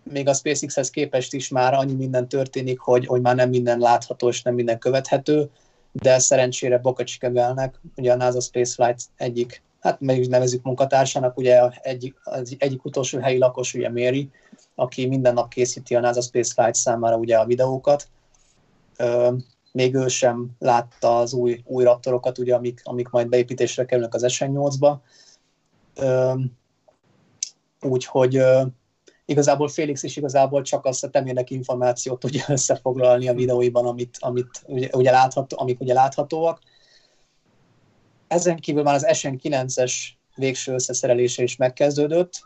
még 0.03 0.27
a 0.27 0.33
SpaceX-hez 0.33 0.89
képest 0.89 1.33
is 1.33 1.49
már 1.49 1.73
annyi 1.73 1.93
minden 1.93 2.27
történik, 2.27 2.79
hogy, 2.79 3.05
hogy 3.05 3.21
már 3.21 3.35
nem 3.35 3.49
minden 3.49 3.79
látható 3.79 4.27
és 4.27 4.41
nem 4.41 4.53
minden 4.53 4.79
követhető, 4.79 5.49
de 5.91 6.19
szerencsére 6.19 6.77
Boca 6.77 7.03
Chicago-nek, 7.03 7.79
ugye 7.95 8.11
a 8.11 8.15
NASA 8.15 8.39
Spaceflight 8.39 9.01
egyik, 9.15 9.61
hát 9.79 9.99
meg 9.99 10.27
nevezük 10.27 10.63
munkatársának, 10.63 11.37
ugye 11.37 11.57
a 11.57 11.73
egyik, 11.81 12.15
az 12.23 12.55
egyik 12.57 12.85
utolsó 12.85 13.19
helyi 13.19 13.37
lakos, 13.37 13.73
ugye 13.73 13.89
Mary, 13.89 14.29
aki 14.75 15.05
minden 15.05 15.33
nap 15.33 15.49
készíti 15.49 15.95
a 15.95 15.99
NASA 15.99 16.21
Spaceflight 16.21 16.75
számára 16.75 17.17
ugye 17.17 17.37
a 17.37 17.45
videókat. 17.45 18.07
Még 19.71 19.95
ő 19.95 20.07
sem 20.07 20.49
látta 20.59 21.17
az 21.17 21.33
új, 21.33 21.61
új 21.65 21.83
raptorokat, 21.83 22.37
ugye, 22.37 22.55
amik, 22.55 22.81
amik 22.83 23.09
majd 23.09 23.29
beépítésre 23.29 23.85
kerülnek 23.85 24.13
az 24.13 24.25
SN8-ba. 24.27 24.97
Úgyhogy 27.81 28.41
igazából 29.25 29.67
Félix 29.67 30.03
is 30.03 30.15
igazából 30.15 30.61
csak 30.61 30.85
azt 30.85 31.03
a 31.03 31.09
temének 31.09 31.49
információt 31.49 32.19
tudja 32.19 32.43
összefoglalni 32.57 33.27
a 33.27 33.33
videóiban, 33.33 33.85
amit, 33.85 34.17
amit 34.19 34.61
ugye, 34.65 34.89
ugye 34.93 35.11
látható, 35.11 35.57
amik 35.59 35.79
ugye 35.79 35.93
láthatóak. 35.93 36.59
Ezen 38.27 38.57
kívül 38.57 38.83
már 38.83 38.95
az 38.95 39.05
SN9-es 39.07 39.93
végső 40.35 40.73
összeszerelése 40.73 41.43
is 41.43 41.55
megkezdődött. 41.55 42.39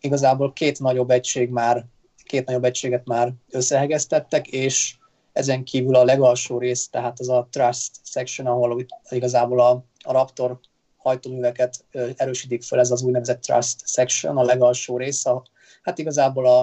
Igazából 0.00 0.52
két 0.52 0.78
nagyobb 0.78 1.10
egység 1.10 1.50
már, 1.50 1.86
két 2.24 2.46
nagyobb 2.46 2.64
egységet 2.64 3.06
már 3.06 3.32
összehegeztettek, 3.50 4.46
és 4.46 4.96
ezen 5.32 5.64
kívül 5.64 5.94
a 5.94 6.04
legalsó 6.04 6.58
rész, 6.58 6.88
tehát 6.88 7.20
az 7.20 7.28
a 7.28 7.48
Trust 7.50 7.90
section, 8.02 8.46
ahol 8.46 8.86
igazából 9.08 9.60
a, 9.60 9.84
a 10.04 10.12
Raptor 10.12 10.58
hajtóműveket 11.04 11.84
erősítik 12.16 12.62
fel, 12.62 12.78
ez 12.78 12.90
az 12.90 13.02
úgynevezett 13.02 13.40
Trust 13.40 13.88
section, 13.88 14.36
a 14.36 14.42
legalsó 14.42 14.96
rész, 14.96 15.26
a, 15.26 15.42
hát 15.82 15.98
igazából 15.98 16.46
a, 16.46 16.60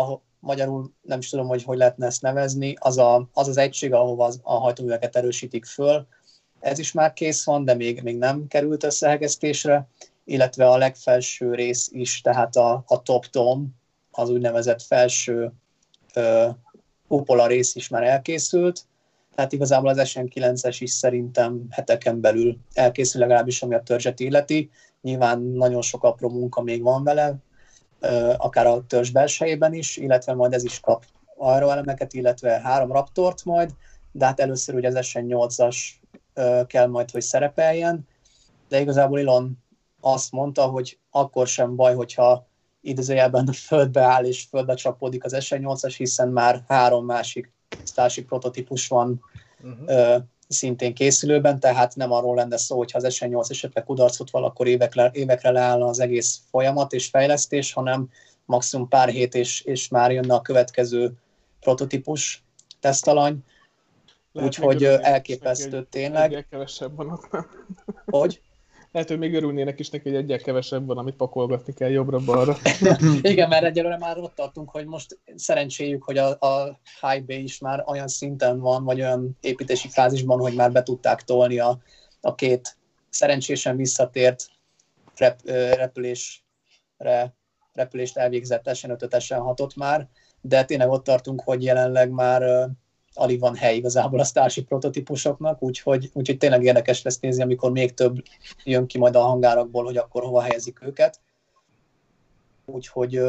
a 0.00 0.20
magyarul 0.40 0.92
nem 1.02 1.18
is 1.18 1.28
tudom, 1.28 1.46
hogy 1.46 1.62
hogy 1.62 1.78
lehetne 1.78 2.06
ezt 2.06 2.22
nevezni, 2.22 2.74
az 2.78 2.98
a, 2.98 3.28
az, 3.32 3.48
az 3.48 3.56
egység, 3.56 3.92
ahova 3.92 4.24
az, 4.24 4.40
a 4.42 4.54
hajtóműveket 4.54 5.16
erősítik 5.16 5.64
föl. 5.64 6.06
Ez 6.60 6.78
is 6.78 6.92
már 6.92 7.12
kész 7.12 7.44
van, 7.44 7.64
de 7.64 7.74
még, 7.74 8.02
még 8.02 8.18
nem 8.18 8.46
került 8.48 8.84
összehegesztésre, 8.84 9.88
illetve 10.24 10.68
a 10.68 10.76
legfelső 10.76 11.54
rész 11.54 11.88
is, 11.92 12.20
tehát 12.20 12.56
a, 12.56 12.84
a 12.86 13.02
top 13.02 13.26
dome, 13.30 13.66
az 14.10 14.30
úgynevezett 14.30 14.82
felső 14.82 15.52
ö, 16.14 16.48
kupola 17.08 17.46
rész 17.46 17.74
is 17.74 17.88
már 17.88 18.02
elkészült, 18.02 18.84
tehát 19.34 19.52
igazából 19.52 19.88
az 19.88 20.00
SN9-es 20.04 20.76
is 20.78 20.90
szerintem 20.90 21.66
heteken 21.70 22.20
belül 22.20 22.58
elkészül, 22.72 23.20
legalábbis 23.20 23.62
ami 23.62 23.74
a 23.74 23.82
törzset 23.82 24.20
illeti. 24.20 24.70
Nyilván 25.02 25.40
nagyon 25.42 25.82
sok 25.82 26.04
apró 26.04 26.28
munka 26.28 26.62
még 26.62 26.82
van 26.82 27.04
vele, 27.04 27.36
akár 28.36 28.66
a 28.66 28.84
törzs 28.86 29.10
belsejében 29.10 29.74
is, 29.74 29.96
illetve 29.96 30.34
majd 30.34 30.52
ez 30.52 30.64
is 30.64 30.80
kap 30.80 31.04
aeroelemeket, 31.36 32.12
illetve 32.12 32.60
három 32.60 32.92
raptort 32.92 33.44
majd, 33.44 33.70
de 34.12 34.24
hát 34.24 34.40
először 34.40 34.74
ugye 34.74 34.88
az 34.88 34.98
SN8-as 35.00 35.76
kell 36.66 36.86
majd, 36.86 37.10
hogy 37.10 37.22
szerepeljen, 37.22 38.06
de 38.68 38.80
igazából 38.80 39.18
Elon 39.18 39.58
azt 40.00 40.32
mondta, 40.32 40.66
hogy 40.66 40.98
akkor 41.10 41.46
sem 41.46 41.76
baj, 41.76 41.94
hogyha 41.94 42.48
idézőjelben 42.80 43.48
a 43.48 43.52
földbe 43.52 44.00
áll 44.00 44.24
és 44.24 44.46
földbe 44.50 44.74
csapódik 44.74 45.24
az 45.24 45.36
SN8-as, 45.38 45.94
hiszen 45.96 46.28
már 46.28 46.64
három 46.68 47.04
másik 47.04 47.52
Starship 47.84 48.26
prototípus 48.26 48.88
van 48.88 49.24
uh-huh. 49.62 50.22
szintén 50.48 50.94
készülőben, 50.94 51.60
tehát 51.60 51.96
nem 51.96 52.12
arról 52.12 52.34
lenne 52.34 52.56
szó, 52.56 52.76
hogy 52.76 52.90
ha 52.90 52.98
az 52.98 53.16
SN8 53.18 53.50
esetleg 53.50 53.84
kudarcot 53.84 54.30
val, 54.30 54.44
akkor 54.44 54.66
évekre, 54.66 55.10
évekre 55.12 55.50
leállna 55.50 55.86
az 55.86 56.00
egész 56.00 56.40
folyamat 56.50 56.92
és 56.92 57.06
fejlesztés, 57.06 57.72
hanem 57.72 58.10
maximum 58.44 58.88
pár 58.88 59.08
hét, 59.08 59.34
és, 59.34 59.60
és 59.60 59.88
már 59.88 60.12
jönne 60.12 60.34
a 60.34 60.40
következő 60.40 61.12
prototípus 61.60 62.42
tesztalany. 62.80 63.44
Úgyhogy 64.32 64.84
elképesztő 64.84 65.86
tényleg. 65.90 66.30
Egyel 66.30 66.44
kevesebb 66.50 66.96
van 66.96 67.10
ott? 67.10 67.28
Hogy? 68.06 68.40
Lehet, 68.92 69.08
hogy 69.08 69.18
még 69.18 69.34
örülnének 69.34 69.78
is 69.78 69.90
neki, 69.90 70.08
hogy 70.08 70.18
egyel 70.18 70.38
kevesebb 70.38 70.86
van, 70.86 70.98
amit 70.98 71.16
pakolgatni 71.16 71.72
kell 71.72 71.88
jobbra-balra. 71.88 72.56
Igen, 73.22 73.48
mert 73.48 73.64
egyelőre 73.64 73.98
már 73.98 74.18
ott 74.18 74.34
tartunk, 74.34 74.70
hogy 74.70 74.86
most 74.86 75.18
szerencséjük, 75.34 76.02
hogy 76.02 76.18
a, 76.18 76.28
a 76.28 76.80
High 77.00 77.24
Bay 77.24 77.42
is 77.42 77.58
már 77.58 77.84
olyan 77.86 78.08
szinten 78.08 78.60
van, 78.60 78.84
vagy 78.84 79.00
olyan 79.00 79.36
építési 79.40 79.88
fázisban, 79.88 80.38
hogy 80.38 80.54
már 80.54 80.72
be 80.72 80.82
tudták 80.82 81.22
tolni 81.22 81.58
a, 81.58 81.78
a 82.20 82.34
két 82.34 82.76
szerencsésen 83.08 83.76
visszatért 83.76 84.46
rep, 85.16 85.40
repülésre, 85.74 87.34
repülést 87.72 88.16
elvégzett 88.16 88.64
SN5-öt, 88.64 89.14
SN6-ot 89.18 89.76
már, 89.76 90.08
de 90.40 90.64
tényleg 90.64 90.88
ott 90.88 91.04
tartunk, 91.04 91.40
hogy 91.40 91.62
jelenleg 91.62 92.10
már 92.10 92.68
alig 93.20 93.40
van 93.40 93.56
hely 93.56 93.76
igazából 93.76 94.20
a 94.20 94.24
Starship 94.24 94.66
prototípusoknak, 94.66 95.62
úgyhogy, 95.62 96.10
úgyhogy 96.12 96.38
tényleg 96.38 96.64
érdekes 96.64 97.02
lesz 97.02 97.18
nézni, 97.18 97.42
amikor 97.42 97.70
még 97.70 97.94
több 97.94 98.22
jön 98.64 98.86
ki 98.86 98.98
majd 98.98 99.16
a 99.16 99.20
hangárakból, 99.20 99.84
hogy 99.84 99.96
akkor 99.96 100.22
hova 100.22 100.40
helyezik 100.40 100.82
őket. 100.82 101.20
Úgyhogy 102.64 103.22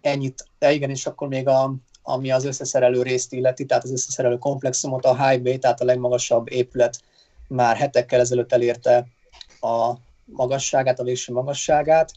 ennyit, 0.00 0.44
de 0.58 0.72
igen, 0.72 0.90
és 0.90 1.06
akkor 1.06 1.28
még 1.28 1.48
a, 1.48 1.74
ami 2.02 2.30
az 2.30 2.44
összeszerelő 2.44 3.02
részt 3.02 3.32
illeti, 3.32 3.66
tehát 3.66 3.84
az 3.84 3.92
összeszerelő 3.92 4.38
komplexumot, 4.38 5.04
a 5.04 5.28
High 5.28 5.42
Bay, 5.42 5.58
tehát 5.58 5.80
a 5.80 5.84
legmagasabb 5.84 6.50
épület 6.50 7.00
már 7.48 7.76
hetekkel 7.76 8.20
ezelőtt 8.20 8.52
elérte 8.52 9.06
a 9.60 9.92
magasságát, 10.24 11.00
a 11.00 11.04
végső 11.04 11.32
magasságát, 11.32 12.12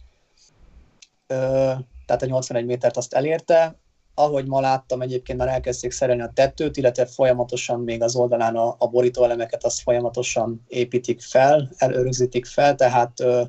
tehát 2.05 2.21
a 2.21 2.25
81 2.25 2.65
métert 2.65 2.97
azt 2.97 3.13
elérte. 3.13 3.75
Ahogy 4.13 4.47
ma 4.47 4.59
láttam, 4.59 5.01
egyébként 5.01 5.37
már 5.37 5.47
elkezdték 5.47 5.91
szerelni 5.91 6.21
a 6.21 6.31
tetőt, 6.33 6.77
illetve 6.77 7.05
folyamatosan 7.05 7.79
még 7.79 8.01
az 8.01 8.15
oldalán 8.15 8.55
a, 8.55 8.75
a 8.77 8.87
borítóelemeket 8.87 9.63
azt 9.63 9.81
folyamatosan 9.81 10.63
építik 10.67 11.21
fel, 11.21 11.69
elörögzítik 11.77 12.45
fel, 12.45 12.75
tehát 12.75 13.19
ö, 13.19 13.43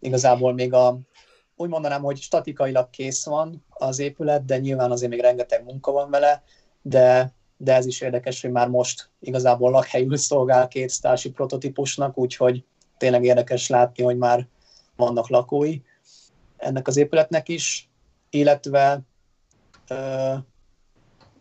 igazából 0.00 0.52
még 0.52 0.72
a, 0.72 0.98
úgy 1.56 1.68
mondanám, 1.68 2.02
hogy 2.02 2.18
statikailag 2.18 2.90
kész 2.90 3.24
van 3.24 3.64
az 3.68 3.98
épület, 3.98 4.44
de 4.44 4.58
nyilván 4.58 4.90
azért 4.90 5.10
még 5.10 5.20
rengeteg 5.20 5.64
munka 5.64 5.92
van 5.92 6.10
vele, 6.10 6.42
de, 6.82 7.34
de 7.56 7.74
ez 7.74 7.86
is 7.86 8.00
érdekes, 8.00 8.40
hogy 8.40 8.50
már 8.50 8.68
most 8.68 9.10
igazából 9.20 9.70
lakhelyül 9.70 10.16
szolgál 10.16 10.68
két 10.68 10.90
Starship 10.90 11.34
prototípusnak, 11.34 12.18
úgyhogy 12.18 12.64
tényleg 12.98 13.24
érdekes 13.24 13.68
látni, 13.68 14.02
hogy 14.02 14.16
már 14.16 14.46
vannak 14.96 15.28
lakói 15.28 15.80
ennek 16.56 16.88
az 16.88 16.96
épületnek 16.96 17.48
is, 17.48 17.90
illetve 18.30 19.00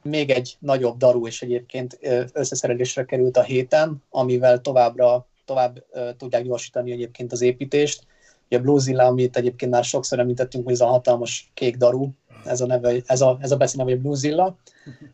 még 0.01 0.29
egy 0.29 0.57
nagyobb 0.59 0.97
daru 0.97 1.27
is 1.27 1.41
egyébként 1.41 1.99
összeszerelésre 2.33 3.05
került 3.05 3.37
a 3.37 3.43
héten, 3.43 4.03
amivel 4.09 4.61
továbbra 4.61 5.27
tovább 5.45 5.83
tudják 6.17 6.43
gyorsítani 6.43 6.91
egyébként 6.91 7.31
az 7.31 7.41
építést. 7.41 8.03
Ugye 8.45 8.57
a 8.57 8.61
Bluezilla, 8.61 9.05
amit 9.05 9.37
egyébként 9.37 9.71
már 9.71 9.83
sokszor 9.83 10.19
említettünk, 10.19 10.63
hogy 10.63 10.73
ez 10.73 10.81
a 10.81 10.85
hatalmas 10.85 11.51
kék 11.53 11.77
daru, 11.77 12.09
ez 12.45 12.61
a, 12.61 12.65
neve, 12.65 12.95
ez 13.05 13.21
a, 13.21 13.37
ez 13.41 13.51
a 13.51 13.57
beszélneve, 13.57 13.91
hogy 13.91 14.01
Bluezilla. 14.01 14.57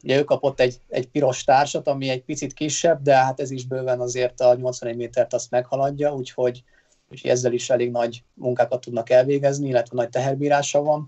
Ugye 0.03 0.17
ő 0.17 0.23
kapott 0.23 0.59
egy, 0.59 0.79
egy 0.89 1.07
piros 1.07 1.43
társat, 1.43 1.87
ami 1.87 2.09
egy 2.09 2.23
picit 2.23 2.53
kisebb, 2.53 3.01
de 3.01 3.15
hát 3.15 3.39
ez 3.39 3.51
is 3.51 3.65
bőven 3.65 3.99
azért 3.99 4.41
a 4.41 4.55
81 4.55 4.95
métert 4.95 5.33
azt 5.33 5.51
meghaladja, 5.51 6.13
úgyhogy, 6.13 6.63
úgyhogy 7.11 7.29
ezzel 7.29 7.53
is 7.53 7.69
elég 7.69 7.91
nagy 7.91 8.23
munkákat 8.33 8.81
tudnak 8.81 9.09
elvégezni, 9.09 9.67
illetve 9.67 9.95
nagy 9.95 10.09
teherbírása 10.09 10.81
van. 10.81 11.07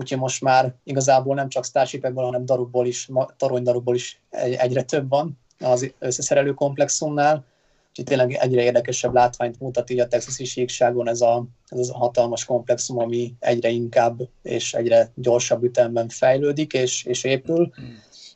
Úgyhogy 0.00 0.18
most 0.18 0.42
már 0.42 0.74
igazából 0.84 1.34
nem 1.34 1.48
csak 1.48 1.64
Starshipekből, 1.64 2.24
hanem 2.24 2.44
darukból 2.44 2.86
is, 2.86 3.08
toronydarukból 3.36 3.94
is 3.94 4.20
egy- 4.30 4.54
egyre 4.54 4.82
több 4.82 5.08
van 5.08 5.38
az 5.58 5.92
összeszerelő 5.98 6.54
komplexumnál. 6.54 7.44
Úgyhogy 7.88 8.04
tényleg 8.04 8.32
egyre 8.32 8.62
érdekesebb 8.62 9.14
látványt 9.14 9.60
mutat 9.60 9.90
így 9.90 10.00
a 10.00 10.06
texasi 10.08 10.44
síkságon 10.44 11.08
ez 11.08 11.20
a, 11.20 11.44
ez 11.66 11.88
a 11.88 11.96
hatalmas 11.96 12.44
komplexum, 12.44 12.98
ami 12.98 13.34
egyre 13.38 13.68
inkább 13.68 14.20
és 14.42 14.74
egyre 14.74 15.10
gyorsabb 15.14 15.62
ütemben 15.64 16.08
fejlődik 16.08 16.72
és, 16.72 17.04
és 17.04 17.24
épül. 17.24 17.72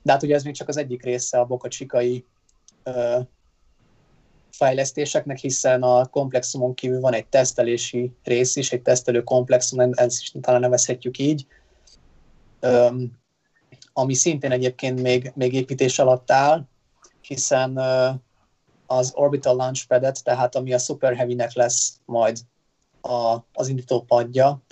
De 0.02 0.12
hát 0.12 0.22
ugye 0.22 0.34
ez 0.34 0.42
még 0.42 0.54
csak 0.54 0.68
az 0.68 0.76
egyik 0.76 1.02
része 1.02 1.38
a 1.38 1.44
Boca 1.44 1.68
fejlesztéseknek, 4.56 5.38
hiszen 5.38 5.82
a 5.82 6.06
komplexumon 6.06 6.74
kívül 6.74 7.00
van 7.00 7.12
egy 7.12 7.26
tesztelési 7.26 8.12
rész 8.22 8.56
is, 8.56 8.72
egy 8.72 8.82
tesztelő 8.82 9.22
komplexum, 9.22 9.92
ezt 9.92 10.20
is 10.20 10.32
talán 10.40 10.60
nevezhetjük 10.60 11.18
így, 11.18 11.46
ami 13.92 14.14
szintén 14.14 14.50
egyébként 14.50 15.02
még, 15.02 15.32
még 15.34 15.52
építés 15.52 15.98
alatt 15.98 16.30
áll, 16.30 16.64
hiszen 17.20 17.80
az 18.86 19.12
Orbital 19.14 19.56
Launchpad-et, 19.56 20.24
tehát 20.24 20.54
ami 20.54 20.72
a 20.72 20.78
Super 20.78 21.16
Heavy-nek 21.16 21.52
lesz 21.52 22.00
majd 22.04 22.38
a, 23.00 23.36
az 23.52 23.68
indító 23.68 24.00
padja, 24.00 24.62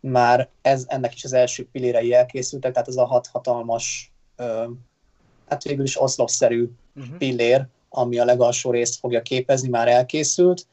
már 0.00 0.48
ez, 0.62 0.84
ennek 0.86 1.14
is 1.14 1.24
az 1.24 1.32
első 1.32 1.68
pillérei 1.72 2.14
elkészültek, 2.14 2.72
tehát 2.72 2.88
ez 2.88 2.96
a 2.96 3.04
hat 3.04 3.26
hatalmas, 3.26 4.12
ö, 4.36 4.64
hát 5.48 5.62
végül 5.62 5.84
is 5.84 6.00
oszlopszerű 6.00 6.70
Uh-huh. 6.96 7.16
pillér, 7.16 7.66
ami 7.94 8.18
a 8.18 8.24
legalsó 8.24 8.70
részt 8.70 8.98
fogja 8.98 9.22
képezni, 9.22 9.68
már 9.68 9.88
elkészült. 9.88 10.66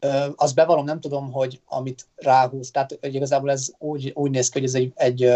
Ö, 0.00 0.26
azt 0.36 0.54
bevallom, 0.54 0.84
nem 0.84 1.00
tudom, 1.00 1.32
hogy 1.32 1.60
amit 1.66 2.06
ráhúz, 2.16 2.70
tehát 2.70 2.98
hogy 3.00 3.14
igazából 3.14 3.50
ez 3.50 3.70
úgy, 3.78 4.12
úgy 4.14 4.30
néz 4.30 4.48
ki, 4.48 4.58
hogy 4.58 4.68
ez 4.68 4.74
egy, 4.74 4.92
egy, 4.94 5.32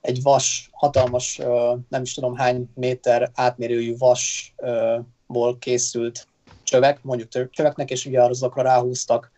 egy 0.00 0.22
vas, 0.22 0.70
hatalmas, 0.72 1.40
nem 1.88 2.02
is 2.02 2.14
tudom 2.14 2.34
hány 2.34 2.70
méter 2.74 3.30
átmérőjű 3.34 3.96
vasból 3.96 5.58
készült 5.58 6.26
csövek, 6.62 7.02
mondjuk 7.02 7.50
csöveknek, 7.50 7.90
és 7.90 8.06
ugye 8.06 8.22
azokra 8.22 8.62
ráhúztak 8.62 9.32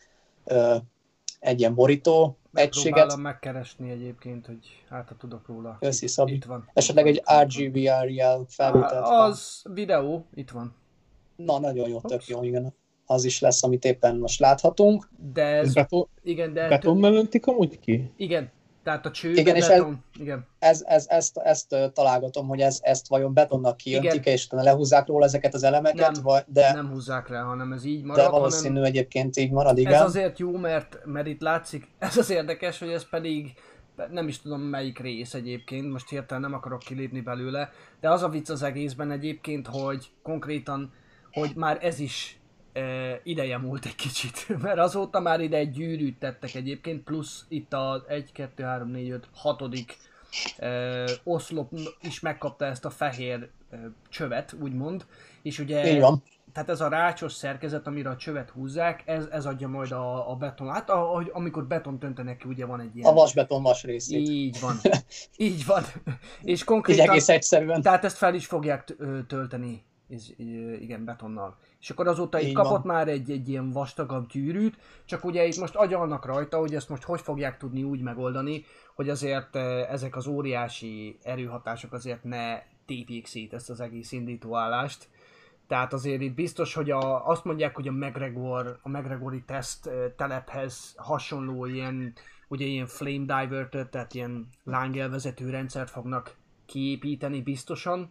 egy 1.40 1.60
ilyen 1.60 1.74
borító 1.74 2.38
egységet. 2.54 2.84
Megpróbálom 2.92 3.20
megkeresni 3.20 3.90
egyébként, 3.90 4.46
hogy 4.46 4.84
hát 4.88 5.08
ha 5.08 5.14
tudok 5.16 5.46
róla. 5.46 5.76
Köszi, 5.80 6.06
Szabi. 6.06 6.32
Itt 6.32 6.44
van. 6.44 6.70
Esetleg 6.72 7.06
egy 7.06 7.22
van. 7.24 7.44
RGVR-jel 7.44 8.44
felvételt. 8.48 9.06
Az 9.06 9.62
videó, 9.74 10.26
itt 10.34 10.50
van. 10.50 10.74
Na, 11.36 11.58
nagyon 11.58 11.88
jó, 11.88 12.00
tök 12.00 12.18
Ups. 12.18 12.28
jó, 12.28 12.42
igen. 12.42 12.74
Az 13.06 13.24
is 13.24 13.40
lesz, 13.40 13.62
amit 13.62 13.84
éppen 13.84 14.16
most 14.16 14.40
láthatunk. 14.40 15.08
De 15.32 15.42
Ez 15.44 15.66
ez, 15.66 15.74
beton, 15.74 16.08
igen, 16.22 16.52
de 16.52 16.68
betonban 16.68 17.14
öntik 17.16 17.46
amúgy 17.46 17.78
ki? 17.80 18.12
igen, 18.16 18.50
tehát 18.84 19.06
a 19.06 19.10
cső, 19.10 19.32
Igen, 19.32 19.56
és 19.56 19.66
beton, 19.66 20.04
igen. 20.18 20.46
Ez, 20.58 20.82
ez, 20.86 21.06
ezt, 21.08 21.36
ezt 21.36 21.76
találgatom, 21.92 22.48
hogy 22.48 22.60
ez, 22.60 22.78
ezt 22.82 23.08
vajon 23.08 23.34
betonnak 23.34 23.76
kiöntik, 23.76 24.14
Igen. 24.14 24.34
és 24.34 24.46
utána 24.46 24.62
lehúzzák 24.62 25.06
róla 25.06 25.24
ezeket 25.24 25.54
az 25.54 25.62
elemeket, 25.62 26.12
Nem, 26.12 26.22
vagy, 26.22 26.44
de, 26.46 26.72
Nem 26.72 26.90
húzzák 26.90 27.28
rá, 27.28 27.42
hanem 27.42 27.72
ez 27.72 27.84
így 27.84 28.00
de 28.00 28.06
marad, 28.06 28.30
valószínű 28.30 28.68
hanem 28.68 28.84
egyébként 28.84 29.36
így 29.36 29.50
marad, 29.50 29.78
igen. 29.78 29.92
ez 29.92 30.00
azért 30.00 30.38
jó, 30.38 30.56
mert, 30.56 30.98
mert 31.04 31.26
itt 31.26 31.40
látszik, 31.40 31.88
ez 31.98 32.16
az 32.16 32.30
érdekes, 32.30 32.78
hogy 32.78 32.88
ez 32.88 33.08
pedig 33.08 33.54
nem 34.10 34.28
is 34.28 34.40
tudom 34.40 34.60
melyik 34.60 34.98
rész 34.98 35.34
egyébként, 35.34 35.92
most 35.92 36.08
hirtelen 36.08 36.42
nem 36.42 36.54
akarok 36.54 36.78
kilépni 36.78 37.20
belőle, 37.20 37.72
de 38.00 38.10
az 38.10 38.22
a 38.22 38.28
vicc 38.28 38.50
az 38.50 38.62
egészben 38.62 39.10
egyébként, 39.10 39.66
hogy 39.66 40.10
konkrétan, 40.22 40.92
hogy 41.32 41.52
már 41.54 41.78
ez 41.80 41.98
is 41.98 42.38
ideje 43.22 43.58
múlt 43.58 43.84
egy 43.84 43.94
kicsit, 43.94 44.46
mert 44.62 44.78
azóta 44.78 45.20
már 45.20 45.40
ide 45.40 45.56
egy 45.56 45.70
gyűrűt 45.70 46.18
tettek 46.18 46.54
egyébként, 46.54 47.02
plusz 47.02 47.44
itt 47.48 47.72
a 47.72 48.04
1, 48.08 48.32
2, 48.32 48.62
3, 48.62 48.90
4, 48.90 49.10
5, 49.10 49.28
6 49.34 49.62
e, 50.56 51.04
oszlop 51.24 51.72
is 52.00 52.20
megkapta 52.20 52.64
ezt 52.64 52.84
a 52.84 52.90
fehér 52.90 53.48
csövet, 54.08 54.54
úgymond, 54.60 55.06
és 55.42 55.58
ugye 55.58 55.94
Így 55.94 56.00
van. 56.00 56.22
tehát 56.52 56.68
ez 56.68 56.80
a 56.80 56.88
rácsos 56.88 57.32
szerkezet, 57.32 57.86
amire 57.86 58.08
a 58.08 58.16
csövet 58.16 58.50
húzzák, 58.50 59.02
ez, 59.06 59.26
ez 59.30 59.46
adja 59.46 59.68
majd 59.68 59.92
a, 59.92 60.30
a 60.30 60.34
beton. 60.34 60.72
Hát 60.72 60.90
ahogy, 60.90 61.30
amikor 61.32 61.66
beton 61.66 61.98
töntenek 61.98 62.36
ki, 62.36 62.48
ugye 62.48 62.66
van 62.66 62.80
egy 62.80 62.96
ilyen... 62.96 63.10
A 63.10 63.14
vasbeton 63.14 63.62
vas 63.62 63.82
részét. 63.82 64.18
Így, 64.18 64.30
Így 64.30 64.60
van. 64.60 64.76
Így 65.36 65.66
van. 65.66 65.82
És 66.42 66.60
így 66.60 66.64
konkrétan... 66.64 67.08
egész 67.08 67.28
egyszerűen. 67.28 67.82
Tehát 67.82 68.04
ezt 68.04 68.16
fel 68.16 68.34
is 68.34 68.46
fogják 68.46 68.96
tölteni, 69.26 69.84
ö, 70.38 70.72
igen, 70.72 71.04
betonnal. 71.04 71.58
És 71.84 71.90
akkor 71.90 72.08
azóta 72.08 72.40
itt 72.40 72.48
Így 72.48 72.54
kapott 72.54 72.82
van. 72.82 72.94
már 72.94 73.08
egy, 73.08 73.30
egy 73.30 73.48
ilyen 73.48 73.70
vastagabb 73.70 74.26
gyűrűt, 74.28 74.76
csak 75.04 75.24
ugye 75.24 75.46
itt 75.46 75.56
most 75.56 75.74
agyalnak 75.74 76.26
rajta, 76.26 76.58
hogy 76.58 76.74
ezt 76.74 76.88
most 76.88 77.02
hogy 77.02 77.20
fogják 77.20 77.56
tudni 77.56 77.82
úgy 77.82 78.00
megoldani, 78.00 78.64
hogy 78.94 79.08
azért 79.08 79.54
ö, 79.56 79.82
ezek 79.88 80.16
az 80.16 80.26
óriási 80.26 81.18
erőhatások 81.22 81.92
azért 81.92 82.24
ne 82.24 82.62
tépjék 82.86 83.26
szét 83.26 83.52
ezt 83.52 83.70
az 83.70 83.80
egész 83.80 84.12
indítóállást. 84.12 85.08
Tehát 85.66 85.92
azért 85.92 86.20
itt 86.20 86.34
biztos, 86.34 86.74
hogy 86.74 86.90
a, 86.90 87.28
azt 87.28 87.44
mondják, 87.44 87.74
hogy 87.74 87.88
a 87.88 87.92
McGregor, 87.92 88.78
a 88.82 88.88
McGregori 88.88 89.42
teszt 89.42 89.86
ö, 89.86 90.06
telephez 90.16 90.94
hasonló 90.96 91.66
ilyen, 91.66 92.12
ugye 92.48 92.64
ilyen 92.64 92.86
flame 92.86 93.42
divert 93.42 93.90
tehát 93.90 94.14
ilyen 94.14 94.48
lángjelvezető 94.64 95.50
rendszert 95.50 95.90
fognak 95.90 96.36
kiépíteni 96.66 97.42
biztosan. 97.42 98.10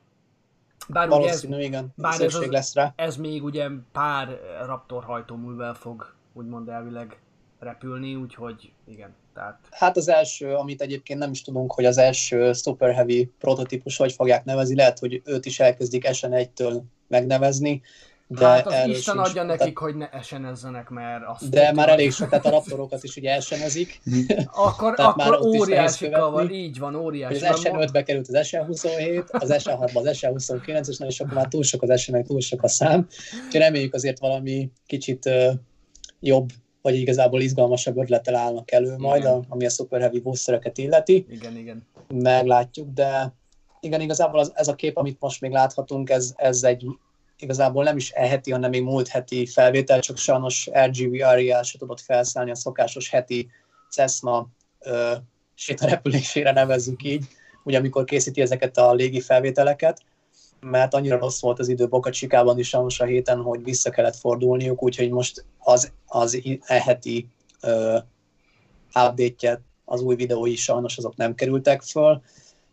Bár 0.88 1.08
ugye 1.08 1.16
ez, 1.16 1.24
Valószínű, 1.24 1.60
igen. 1.64 1.94
bár 1.96 2.22
ez 2.22 2.36
az- 2.36 2.46
lesz 2.48 2.74
rá. 2.74 2.94
ez 2.96 3.16
még 3.16 3.44
ugye 3.44 3.68
pár 3.92 4.40
Raptor 4.66 5.04
hajtóművel 5.04 5.74
fog 5.74 6.14
úgymond 6.34 6.70
elvileg 6.70 7.18
repülni, 7.60 8.16
úgyhogy 8.16 8.72
igen, 8.88 9.16
tehát 9.34 9.60
Hát 9.72 9.98
az 9.98 10.08
első, 10.08 10.54
amit 10.54 10.82
egyébként 10.82 11.20
nem 11.20 11.32
is 11.32 11.42
tudunk, 11.42 11.74
hogy 11.74 11.86
az 11.86 11.98
első 11.98 12.54
Super 12.54 12.94
Heavy 12.94 13.32
prototípus 13.40 13.98
hogy 13.98 14.12
fogják 14.12 14.46
nevezni, 14.46 14.76
lehet, 14.76 15.00
hogy 15.00 15.22
őt 15.26 15.46
is 15.46 15.60
elkezdik 15.60 16.08
SN1-től 16.08 16.82
megnevezni, 17.08 17.82
de 18.28 18.46
hát 18.46 18.68
az 18.68 18.74
Isten 18.88 19.16
sincs- 19.16 19.28
adja 19.28 19.44
nekik, 19.44 19.78
hogy 19.78 19.96
ne 19.96 20.10
esenezzenek, 20.10 20.90
mert 20.90 21.24
azt 21.28 21.50
De 21.50 21.72
már 21.74 21.90
elég 21.90 22.12
sok, 22.12 22.30
tehát 22.30 22.46
a 22.46 22.50
raptorokat 22.50 23.04
is 23.04 23.16
ugye 23.16 23.32
esenezik, 23.32 24.02
Akkor, 24.66 24.96
tehát 24.96 25.16
már 25.16 25.28
akkor 25.32 25.46
nehéz 25.46 25.62
óriási 25.62 26.10
kavar, 26.10 26.52
így 26.52 26.80
van, 26.80 26.96
óriási. 26.96 27.36
az 27.36 27.42
Mert 27.42 27.72
mo- 27.74 27.84
SN5-be 27.84 28.04
került 28.04 28.28
az 28.28 28.48
SN27, 28.52 29.26
az 29.32 29.56
SN6-ba 29.58 29.94
az 29.94 30.20
SN29, 30.22 30.88
és, 30.88 30.98
na, 30.98 31.06
és 31.06 31.20
akkor 31.20 31.34
már 31.34 31.48
túl 31.48 31.64
sok 31.64 31.82
az 31.82 32.02
SN, 32.02 32.22
túl 32.22 32.42
sok 32.42 32.64
a 32.64 32.68
szám. 32.68 33.08
Úgyhogy 33.46 33.62
reméljük 33.62 33.94
azért 33.94 34.20
valami 34.20 34.72
kicsit 34.86 35.26
uh, 35.26 35.52
jobb, 36.20 36.50
vagy 36.82 36.96
igazából 36.96 37.42
izgalmasabb 37.42 37.98
ötlettel 37.98 38.36
állnak 38.36 38.72
elő 38.72 38.96
majd, 38.98 39.22
Igen. 39.22 39.34
a, 39.34 39.42
ami 39.50 39.66
a 39.66 39.70
Super 39.70 40.00
Heavy 40.00 40.20
boostereket 40.20 40.78
illeti. 40.78 41.26
Igen, 41.30 41.58
igen. 41.58 41.88
meglátjuk, 42.08 42.88
de 42.94 43.34
igen, 43.80 44.02
igazából 44.02 44.40
az, 44.40 44.52
ez 44.56 44.68
a 44.68 44.76
kép, 44.76 44.98
amit 44.98 45.18
most 45.20 45.42
még 45.42 45.52
láthatunk, 45.52 46.10
ez, 46.10 46.34
ez 46.36 46.64
egy 46.64 46.86
igazából 47.40 47.84
nem 47.84 47.98
is 47.98 48.12
e 48.12 48.28
heti, 48.28 48.52
hanem 48.52 48.70
még 48.70 48.84
múlt 48.84 49.08
heti 49.08 49.46
felvétel, 49.46 50.00
csak 50.00 50.18
sajnos 50.18 50.70
RGV 50.86 51.24
Ariel 51.24 51.64
se 51.64 51.78
tudott 51.78 52.02
felszállni 52.02 52.52
a 52.52 52.56
szokásos 52.56 53.10
heti 53.10 53.50
Cessna 53.90 54.48
ö, 54.80 55.14
sétarepülésére 55.56 56.52
nevezzük 56.52 57.04
így, 57.04 57.26
ugye 57.64 57.78
amikor 57.78 58.04
készíti 58.04 58.42
ezeket 58.42 58.78
a 58.78 58.94
légi 58.94 59.22
felvételeket, 59.22 60.02
mert 60.60 60.94
annyira 60.94 61.18
rossz 61.18 61.42
volt 61.42 61.60
az 61.60 61.68
idő 61.68 61.88
Boca 61.88 62.12
Chicában 62.12 62.60
is 62.60 62.68
sajnos 62.68 63.00
a 63.00 63.06
héten, 63.06 63.42
hogy 63.42 63.64
vissza 63.64 63.90
kellett 63.90 64.16
fordulniuk, 64.16 64.84
úgyhogy 64.84 65.10
most 65.10 65.46
az, 65.58 65.92
az 66.06 66.42
e 66.66 66.82
heti 66.82 67.28
ö, 67.62 67.98
update 68.88 69.62
az 69.86 70.02
új 70.02 70.16
videói 70.16 70.56
sajnos 70.56 70.98
azok 70.98 71.16
nem 71.16 71.36
kerültek 71.36 71.82
föl, 71.82 72.22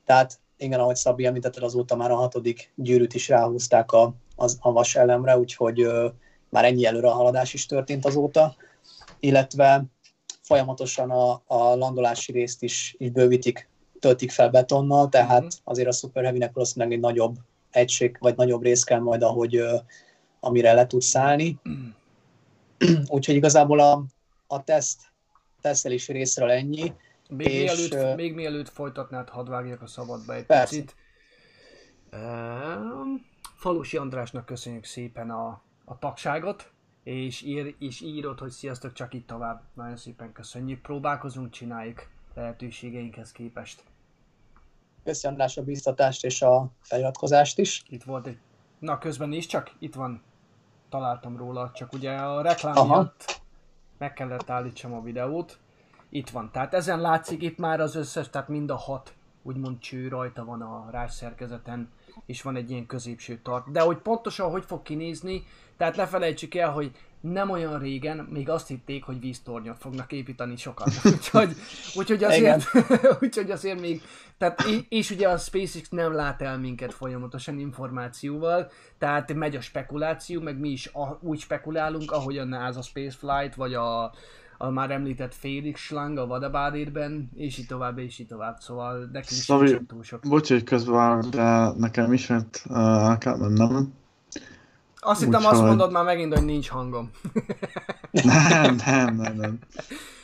tehát 0.04 0.38
igen, 0.56 0.80
ahogy 0.80 0.96
Szabi 0.96 1.26
említetted, 1.26 1.62
azóta 1.62 1.96
már 1.96 2.10
a 2.10 2.16
hatodik 2.16 2.72
gyűrűt 2.74 3.14
is 3.14 3.28
ráhúzták 3.28 3.92
a, 3.92 4.14
az, 4.40 4.58
a 4.60 4.72
vas 4.72 4.96
elemre, 4.96 5.38
úgyhogy 5.38 5.86
már 6.48 6.64
ennyi 6.64 6.84
előre 6.86 7.08
haladás 7.08 7.54
is 7.54 7.66
történt 7.66 8.04
azóta, 8.06 8.54
illetve 9.20 9.84
folyamatosan 10.42 11.10
a, 11.10 11.42
a 11.46 11.74
landolási 11.76 12.32
részt 12.32 12.62
is, 12.62 12.94
is 12.98 13.10
bővítik, 13.10 13.68
töltik 14.00 14.30
fel 14.30 14.50
betonnal, 14.50 15.08
tehát 15.08 15.40
Mhm. 15.40 15.48
azért 15.64 15.88
a 15.88 15.92
Super 15.92 16.24
Heavy-nek 16.24 16.52
valószínűleg 16.52 16.94
egy 16.94 17.00
nagyobb 17.00 17.36
egység, 17.70 18.16
vagy 18.20 18.36
nagyobb 18.36 18.62
rész 18.62 18.84
kell 18.84 18.98
majd, 19.00 19.22
ahogy 19.22 19.62
amire 20.40 20.72
le 20.72 20.86
tud 20.86 21.00
szállni. 21.02 21.58
Úgyhogy 23.06 23.34
igazából 23.34 23.80
a, 23.80 24.04
a 24.46 24.64
teszt, 24.64 25.00
tesztelési 25.60 26.12
részről 26.12 26.50
ennyi. 26.50 26.92
Még, 27.28 27.46
És, 27.48 27.72
mielőtt, 27.72 27.92
ö, 27.92 28.14
még 28.14 28.34
mielőtt 28.34 28.68
folytatnád, 28.68 29.28
hadd 29.28 29.48
vágjak 29.48 29.82
a 29.82 29.86
szabadba 29.86 30.34
egy 30.34 30.44
Persze. 30.46 30.68
picit. 30.76 30.94
Falusi 33.60 33.96
Andrásnak 33.96 34.46
köszönjük 34.46 34.84
szépen 34.84 35.30
a, 35.30 35.60
a 35.84 35.98
tagságot, 35.98 36.72
és, 37.02 37.42
ír, 37.42 37.74
és 37.78 38.00
írod, 38.00 38.38
hogy 38.38 38.50
sziasztok, 38.50 38.92
csak 38.92 39.14
itt 39.14 39.26
tovább. 39.26 39.62
Nagyon 39.74 39.96
szépen 39.96 40.32
köszönjük. 40.32 40.80
Próbálkozunk, 40.80 41.50
csináljuk 41.50 42.08
lehetőségeinkhez 42.34 43.32
képest. 43.32 43.82
Köszi 45.04 45.26
András 45.26 45.56
a 45.56 45.62
biztatást 45.62 46.24
és 46.24 46.42
a 46.42 46.70
feliratkozást 46.80 47.58
is. 47.58 47.82
Itt 47.88 48.02
volt 48.02 48.26
egy... 48.26 48.38
Na, 48.78 48.98
közben 48.98 49.32
is 49.32 49.46
csak 49.46 49.72
itt 49.78 49.94
van. 49.94 50.22
Találtam 50.88 51.36
róla, 51.36 51.70
csak 51.74 51.92
ugye 51.92 52.12
a 52.12 52.42
reklám 52.42 52.76
Aha. 52.76 52.86
miatt 52.86 53.40
meg 53.98 54.12
kellett 54.12 54.50
állítsam 54.50 54.92
a 54.92 55.02
videót. 55.02 55.58
Itt 56.08 56.30
van. 56.30 56.50
Tehát 56.52 56.74
ezen 56.74 57.00
látszik 57.00 57.42
itt 57.42 57.58
már 57.58 57.80
az 57.80 57.94
összes, 57.94 58.30
tehát 58.30 58.48
mind 58.48 58.70
a 58.70 58.76
hat 58.76 59.14
úgymond 59.42 59.78
cső 59.78 60.08
rajta 60.08 60.44
van 60.44 60.62
a 60.62 60.88
rás 60.90 61.12
szerkezeten, 61.12 61.90
és 62.26 62.42
van 62.42 62.56
egy 62.56 62.70
ilyen 62.70 62.86
középső 62.86 63.40
tart. 63.42 63.70
De 63.70 63.80
hogy 63.80 63.96
pontosan 63.96 64.50
hogy 64.50 64.64
fog 64.64 64.82
kinézni, 64.82 65.44
tehát 65.76 65.96
ne 65.96 66.06
felejtsük 66.06 66.54
el, 66.54 66.70
hogy 66.70 66.92
nem 67.20 67.50
olyan 67.50 67.78
régen 67.78 68.28
még 68.30 68.48
azt 68.48 68.68
hitték, 68.68 69.04
hogy 69.04 69.20
víztornyot 69.20 69.78
fognak 69.78 70.12
építeni 70.12 70.56
sokan. 70.56 70.88
úgyhogy, 71.14 71.56
úgyhogy, 71.94 72.24
azért, 72.24 72.64
úgyhogy 73.22 73.50
azért 73.50 73.80
még, 73.80 74.02
tehát, 74.38 74.60
és, 74.60 74.80
és 74.88 75.10
ugye 75.10 75.28
a 75.28 75.36
SpaceX 75.36 75.88
nem 75.88 76.12
lát 76.12 76.42
el 76.42 76.58
minket 76.58 76.94
folyamatosan 76.94 77.58
információval, 77.58 78.70
tehát 78.98 79.34
megy 79.34 79.56
a 79.56 79.60
spekuláció, 79.60 80.40
meg 80.40 80.58
mi 80.58 80.68
is 80.68 80.86
a, 80.86 81.18
úgy 81.20 81.38
spekulálunk, 81.38 82.12
ahogy 82.12 82.38
a 82.38 82.44
NASA 82.44 82.82
Spaceflight, 82.82 83.54
vagy 83.54 83.74
a, 83.74 84.12
a 84.62 84.70
már 84.70 84.90
említett 84.90 85.34
Felix 85.34 85.80
Schlang 85.80 86.18
a 86.18 86.26
Vadabádérben, 86.26 87.30
és 87.34 87.58
így 87.58 87.66
tovább, 87.66 87.98
és 87.98 88.18
így 88.18 88.26
tovább, 88.26 88.56
szóval 88.58 88.98
nekünk 88.98 89.24
Szabi, 89.26 89.66
sincsen 89.66 89.86
túl 89.86 90.02
sok. 90.02 90.20
Bocs, 90.28 90.48
hogy 90.48 90.64
közben 90.64 91.30
de 91.30 91.72
nekem 91.76 92.12
ismét 92.12 92.62
uh, 92.68 92.76
el 92.78 93.18
kell 93.18 93.36
mennem. 93.36 93.92
Azt 94.98 95.24
hittem 95.24 95.44
azt 95.44 95.62
mondod 95.62 95.92
már 95.92 96.04
megint, 96.04 96.34
hogy 96.34 96.44
nincs 96.44 96.68
hangom. 96.68 97.10
Nem, 98.10 98.76
nem, 98.86 99.14
nem, 99.14 99.36
nem. 99.36 99.58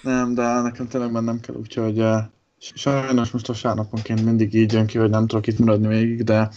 Nem, 0.03 0.35
de 0.35 0.61
nekem 0.61 0.89
tényleg 0.89 1.13
mennem 1.13 1.41
kell, 1.41 1.55
úgyhogy 1.55 2.01
uh, 2.01 2.19
sajnos 2.59 3.31
most 3.31 3.47
vasárnaponként 3.47 4.25
mindig 4.25 4.55
így 4.55 4.73
jön 4.73 4.87
ki, 4.87 4.99
hogy 4.99 5.11
nem 5.11 5.27
tudok 5.27 5.47
itt 5.47 5.59
maradni 5.59 5.89
végig, 5.89 6.25
de 6.25 6.51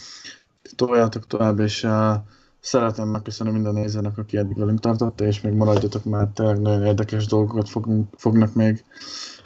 toljátok 0.75 1.27
tovább, 1.27 1.59
és 1.59 1.83
uh, 1.83 2.15
szeretném 2.59 3.07
megköszönni 3.07 3.51
minden 3.51 3.73
nézőnek, 3.73 4.17
aki 4.17 4.37
eddig 4.37 4.57
velünk 4.57 4.79
tartott, 4.79 5.21
és 5.21 5.41
még 5.41 5.53
maradjatok, 5.53 6.03
mert 6.03 6.29
tényleg 6.29 6.59
nagyon 6.61 6.85
érdekes 6.85 7.25
dolgokat 7.25 7.69
fogunk, 7.69 8.13
fognak 8.17 8.53
még 8.53 8.83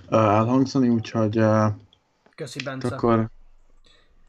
uh, 0.10 0.19
elhangzani, 0.19 0.90
úgyhogy 0.90 1.40
uh, 1.40 1.65
Köszi 2.35 2.64
Bence. 2.64 2.88
akkor 2.88 3.30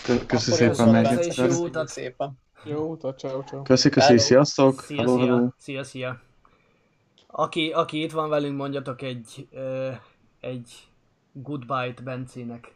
kö- 0.05 0.27
köszi 0.27 0.52
Akkor 0.65 0.77
szépen 0.77 0.93
még 0.94 1.05
egyszer. 1.05 1.51
jó 1.51 1.65
utat. 1.65 1.89
Szépen. 1.89 2.39
Jó 2.65 2.90
utat, 2.90 3.19
ciao, 3.19 3.43
ciao. 3.43 3.62
Köszi, 3.62 3.89
köszi, 3.89 4.06
Hello. 4.06 4.20
sziasztok! 4.20 4.81
Szia, 4.81 4.97
Hello, 5.01 5.19
hello. 5.19 5.36
szia, 5.36 5.52
szia, 5.59 5.85
szia. 5.85 6.20
Aki, 7.27 7.70
aki 7.70 8.02
itt 8.02 8.12
van 8.12 8.28
velünk, 8.28 8.56
mondjatok 8.56 9.02
egy, 9.02 9.48
ö, 9.52 9.90
egy 10.40 10.89
goodbye-t 11.32 12.02
Bencének, 12.02 12.74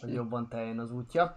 hogy 0.00 0.12
jobban 0.12 0.48
teljen 0.48 0.78
az 0.78 0.90
útja. 0.90 1.34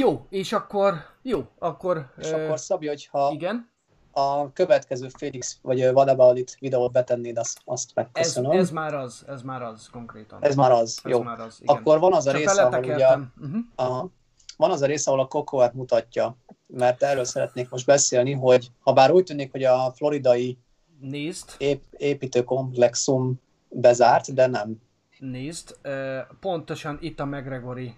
Jó, 0.00 0.26
és 0.28 0.52
akkor, 0.52 0.94
jó, 1.22 1.48
akkor, 1.58 2.12
És 2.18 2.30
akkor 2.30 2.60
Szabi, 2.60 2.86
hogyha 2.86 3.30
igen, 3.32 3.70
a 4.12 4.52
következő 4.52 5.08
Felix 5.08 5.58
vagy 5.62 5.92
Vadabaudit 5.92 6.56
videót 6.60 6.92
betennéd, 6.92 7.38
azt, 7.38 7.60
azt 7.64 7.88
ez, 7.88 7.94
megköszönöm. 7.94 8.50
ez 8.50 8.70
már 8.70 8.94
az, 8.94 9.24
ez 9.26 9.42
már 9.42 9.62
az 9.62 9.88
konkrétan. 9.92 10.38
ez 10.42 10.54
már 10.54 10.72
az, 10.72 11.00
ez 11.04 11.10
jó. 11.10 11.22
már 11.22 11.40
az, 11.40 11.58
igen. 11.60 11.76
Akkor 11.76 11.98
van 11.98 12.12
az 12.12 12.26
a 12.26 12.30
Csak 12.30 12.40
rész, 12.40 12.56
ahol 12.56 12.78
ugye. 12.78 13.16
Uh-huh. 13.16 13.56
aha, 13.74 14.10
van 14.56 14.70
az 14.70 14.82
a 14.82 14.86
rész, 14.86 15.06
ahol 15.06 15.20
a 15.20 15.26
Cocoa-t 15.26 15.74
mutatja, 15.74 16.36
mert 16.66 17.02
erről 17.02 17.24
szeretnék 17.24 17.70
most 17.70 17.86
beszélni, 17.86 18.32
hogy 18.32 18.70
ha 18.80 18.92
bár 18.92 19.10
úgy 19.10 19.24
tűnik, 19.24 19.50
hogy 19.50 19.64
a 19.64 19.92
floridai 19.96 20.58
Nézd, 21.00 21.54
ép, 21.58 21.82
építőkomplexum 21.96 23.40
bezárt, 23.68 24.34
de 24.34 24.46
nem. 24.46 24.80
Nézd, 25.30 25.76
pontosan 26.40 26.98
itt 27.00 27.20
a 27.20 27.24
McGregori. 27.24 27.94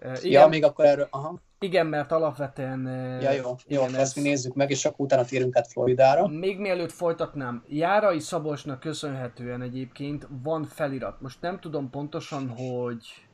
Igen, 0.00 0.16
ja, 0.22 0.46
még 0.46 0.64
akkor 0.64 0.84
erről, 0.84 1.06
aha, 1.10 1.38
igen, 1.58 1.86
mert 1.86 2.12
alapvetően... 2.12 2.86
ja 3.22 3.30
jó, 3.30 3.56
jó, 3.66 3.82
igen, 3.82 3.94
ezt 3.94 4.16
mi 4.16 4.22
nézzük 4.22 4.54
meg, 4.54 4.70
és 4.70 4.84
akkor 4.84 5.04
utána 5.04 5.24
térünk 5.24 5.56
át 5.56 5.66
Floridára. 5.66 6.26
Még 6.26 6.58
mielőtt 6.58 6.92
folytatnám, 6.92 7.64
Járai 7.68 8.18
Szabolcsnak 8.18 8.80
köszönhetően 8.80 9.62
egyébként 9.62 10.26
van 10.42 10.64
felirat. 10.64 11.20
Most 11.20 11.40
nem 11.40 11.60
tudom 11.60 11.90
pontosan, 11.90 12.48
hogy 12.48 13.26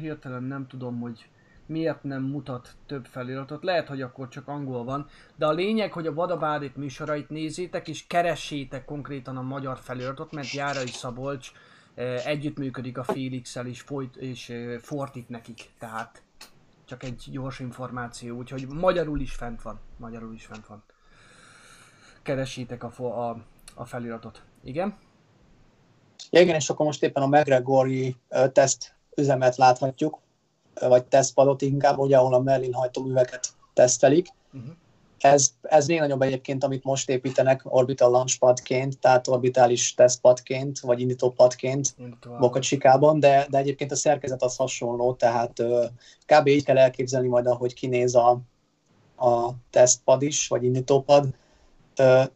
hirtelen 0.00 0.42
nem 0.42 0.66
tudom, 0.66 1.00
hogy 1.00 1.28
miért 1.66 2.02
nem 2.02 2.22
mutat 2.22 2.74
több 2.86 3.06
feliratot. 3.06 3.64
Lehet, 3.64 3.88
hogy 3.88 4.02
akkor 4.02 4.28
csak 4.28 4.48
angol 4.48 4.84
van. 4.84 5.06
De 5.36 5.46
a 5.46 5.52
lényeg, 5.52 5.92
hogy 5.92 6.06
a 6.06 6.14
Vadabádét 6.14 6.76
műsorait 6.76 7.30
nézzétek, 7.30 7.88
és 7.88 8.06
keressétek 8.06 8.84
konkrétan 8.84 9.36
a 9.36 9.42
magyar 9.42 9.78
feliratot, 9.78 10.32
mert 10.32 10.52
Járai 10.52 10.86
Szabolcs 10.86 11.50
együttműködik 12.24 12.98
a 12.98 13.04
Félix-el, 13.04 13.66
és, 13.66 13.80
folyt, 13.80 14.16
és 14.16 14.52
fordít 14.80 15.28
nekik. 15.28 15.70
Tehát 15.78 16.22
csak 16.84 17.02
egy 17.02 17.24
gyors 17.30 17.60
információ, 17.60 18.36
úgyhogy 18.36 18.66
magyarul 18.66 19.20
is 19.20 19.34
fent 19.34 19.62
van. 19.62 19.80
Magyarul 19.96 20.34
is 20.34 20.44
fent 20.44 20.66
van 20.66 20.82
keressétek 22.26 22.84
a, 22.84 22.92
a, 23.28 23.36
a 23.74 23.84
feliratot. 23.84 24.42
Igen? 24.64 24.96
Ja, 26.30 26.40
igen, 26.40 26.54
és 26.54 26.70
akkor 26.70 26.86
most 26.86 27.02
éppen 27.02 27.22
a 27.22 27.26
McGregori 27.26 28.16
teszt 28.52 28.94
üzemet 29.16 29.56
láthatjuk, 29.56 30.18
vagy 30.80 31.04
tesztpadot 31.04 31.62
inkább, 31.62 31.98
ugye, 31.98 32.16
ahol 32.16 32.34
a 32.34 32.40
Merlin 32.40 32.72
hajtóműveket 32.72 33.48
tesztelik. 33.74 34.28
Uh-huh. 34.52 34.70
Ez, 35.18 35.50
ez 35.62 35.86
még 35.86 35.98
nagyobb 35.98 36.22
egyébként, 36.22 36.64
amit 36.64 36.84
most 36.84 37.08
építenek 37.08 37.60
orbital 37.64 38.10
launchpadként, 38.10 38.98
tehát 38.98 39.28
orbitális 39.28 39.94
tesztpadként, 39.94 40.80
vagy 40.80 41.00
indítópadként 41.00 41.96
Boca 42.38 42.60
Chicában, 42.60 43.20
de, 43.20 43.46
de 43.50 43.58
egyébként 43.58 43.92
a 43.92 43.96
szerkezet 43.96 44.42
az 44.42 44.56
hasonló, 44.56 45.14
tehát 45.14 45.62
kb. 46.26 46.46
így 46.46 46.64
kell 46.64 46.78
elképzelni 46.78 47.28
majd, 47.28 47.46
ahogy 47.46 47.74
kinéz 47.74 48.14
a, 48.14 48.40
a 49.16 49.50
tesztpad 49.70 50.22
is, 50.22 50.48
vagy 50.48 50.64
indítópad. 50.64 51.28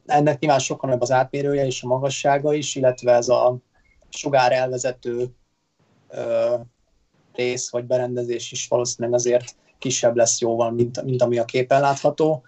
Ennek 0.07 0.39
nyilván 0.39 0.59
sokkal 0.59 0.89
nagyobb 0.89 1.03
az 1.03 1.11
átmérője 1.11 1.67
és 1.67 1.83
a 1.83 1.87
magassága 1.87 2.55
is, 2.55 2.75
illetve 2.75 3.13
ez 3.13 3.29
a 3.29 3.57
sugár 4.09 4.53
elvezető 4.53 5.35
rész 7.33 7.71
vagy 7.71 7.85
berendezés 7.85 8.53
is 8.53 8.69
valószínűleg 8.69 9.19
azért 9.19 9.55
kisebb 9.79 10.17
lesz 10.17 10.41
jóval, 10.41 10.71
mint, 10.71 11.03
mint 11.03 11.23
ami 11.23 11.39
a 11.39 11.45
képen 11.45 11.81
látható, 11.81 12.43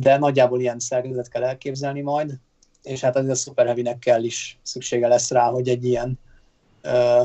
de 0.00 0.16
nagyjából 0.18 0.60
ilyen 0.60 0.78
szerkezet 0.78 1.28
kell 1.28 1.42
elképzelni 1.42 2.00
majd, 2.00 2.34
és 2.82 3.00
hát 3.00 3.16
azért 3.16 3.32
a 3.32 3.36
Super 3.36 3.66
Heavy-nek 3.66 3.98
kell 3.98 4.24
is 4.24 4.58
szüksége 4.62 5.08
lesz 5.08 5.30
rá, 5.30 5.50
hogy 5.50 5.68
egy 5.68 5.84
ilyen 5.84 6.18
ö, 6.82 7.22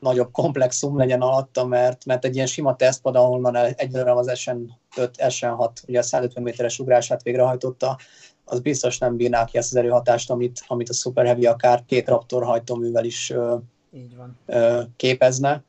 nagyobb 0.00 0.30
komplexum 0.32 0.96
legyen 0.96 1.20
alatta, 1.20 1.66
mert, 1.66 2.04
mert 2.04 2.24
egy 2.24 2.34
ilyen 2.34 2.46
sima 2.46 2.76
tesztpad, 2.76 3.16
ahonnan 3.16 3.56
el- 3.56 3.72
egyelőre 3.76 4.12
az 4.12 4.30
SN5, 4.34 4.68
SN6, 5.16 5.70
ugye 5.88 5.98
a 5.98 6.02
150 6.02 6.42
méteres 6.42 6.78
ugrását 6.78 7.22
végrehajtotta, 7.22 7.98
az 8.44 8.60
biztos 8.60 8.98
nem 8.98 9.16
bírná 9.16 9.44
ki 9.44 9.58
ezt 9.58 9.70
az 9.70 9.76
erőhatást, 9.76 10.30
amit, 10.30 10.64
amit 10.66 10.88
a 10.88 10.92
Super 10.92 11.24
Heavy 11.24 11.46
akár 11.46 11.84
két 11.86 12.08
Raptor 12.08 12.44
hajtóművel 12.44 13.04
is 13.04 13.30
ö, 13.30 13.56
Így 13.92 14.16
van. 14.16 14.38
ö, 14.46 14.82
képezne. 14.96 15.62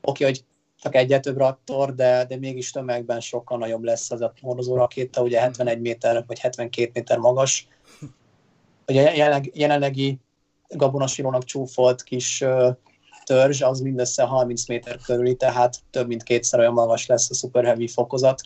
Oké, 0.00 0.24
hogy 0.24 0.44
csak 0.80 0.94
egyet 0.94 1.22
több 1.22 1.36
raktor, 1.36 1.94
de, 1.94 2.24
de 2.24 2.36
mégis 2.36 2.70
tömegben 2.70 3.20
sokkal 3.20 3.58
nagyobb 3.58 3.82
lesz 3.82 4.10
az 4.10 4.20
a 4.20 4.32
hordozó 4.40 4.76
rakéta, 4.76 5.22
ugye 5.22 5.40
71 5.40 5.80
méter 5.80 6.24
vagy 6.26 6.38
72 6.38 6.90
méter 6.94 7.18
magas. 7.18 7.68
Ugye 8.86 9.14
jelenleg, 9.16 9.50
jelenlegi 9.54 10.18
gabonasilónak 10.68 11.44
csúfolt 11.44 12.02
kis 12.02 12.44
törzs, 13.24 13.62
az 13.62 13.80
mindössze 13.80 14.22
30 14.22 14.66
méter 14.66 14.96
körüli, 14.96 15.34
tehát 15.34 15.78
több 15.90 16.06
mint 16.06 16.22
kétszer 16.22 16.60
olyan 16.60 16.72
magas 16.72 17.06
lesz 17.06 17.30
a 17.30 17.34
Super 17.34 17.64
Heavy 17.64 17.86
fokozat. 17.86 18.40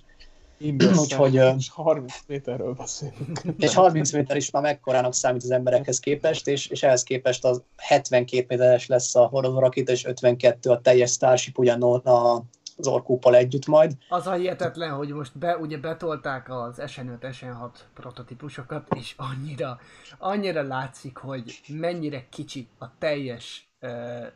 Úgyhogy, 0.98 1.34
és 1.34 1.70
30 1.70 2.14
méterről 2.26 2.72
beszélünk. 2.74 3.40
És 3.59 3.74
30 3.74 4.12
méter 4.12 4.36
is 4.36 4.51
már 4.51 4.62
mekkorának 4.62 5.14
számít 5.14 5.43
az 5.43 5.51
emberekhez 5.51 6.01
képest, 6.01 6.47
és, 6.47 6.66
és 6.66 6.82
ehhez 6.82 7.02
képest 7.02 7.44
az 7.44 7.62
72 7.76 8.44
méteres 8.48 8.86
lesz 8.86 9.14
a 9.14 9.26
hordozó 9.26 9.59
rakéta, 9.59 9.93
és 9.93 10.05
52 10.05 10.70
a 10.70 10.80
teljes 10.80 11.10
Starship 11.10 11.59
ugyan 11.59 11.82
a- 11.82 12.43
az 12.76 12.86
orkúppal 12.86 13.34
együtt 13.36 13.66
majd. 13.66 13.93
Az 14.09 14.26
a 14.26 14.32
hihetetlen, 14.32 14.90
hogy 14.90 15.09
most 15.09 15.39
be, 15.39 15.56
ugye 15.56 15.78
betolták 15.78 16.51
az 16.51 16.76
SN5, 16.86 17.32
SN6 17.32 17.70
prototípusokat, 17.94 18.86
és 18.97 19.14
annyira, 19.16 19.78
annyira 20.18 20.62
látszik, 20.62 21.16
hogy 21.16 21.60
mennyire 21.68 22.26
kicsi 22.30 22.68
a 22.78 22.98
teljes 22.98 23.72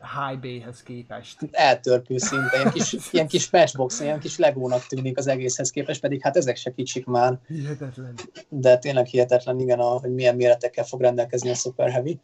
high 0.01 0.39
bay-hez 0.39 0.83
képest. 0.83 1.37
eltörpő 1.51 2.17
szinte, 2.17 2.57
ilyen 2.57 2.71
kis, 2.71 2.95
ilyen 3.11 3.27
kis 3.27 3.49
matchbox, 3.49 3.99
ilyen 3.99 4.19
kis 4.19 4.37
legónak 4.37 4.85
tűnik 4.85 5.17
az 5.17 5.27
egészhez 5.27 5.69
képest, 5.69 6.01
pedig 6.01 6.21
hát 6.21 6.37
ezek 6.37 6.55
se 6.55 6.71
kicsik 6.71 7.05
már, 7.05 7.39
Hihetetlen. 7.47 8.13
de 8.49 8.77
tényleg 8.77 9.05
hihetetlen, 9.05 9.59
igen, 9.59 9.79
a, 9.79 9.83
hogy 9.83 10.13
milyen 10.13 10.35
méretekkel 10.35 10.83
fog 10.83 11.01
rendelkezni 11.01 11.49
a 11.49 11.53
Super 11.53 11.89
Heavy. 11.91 12.19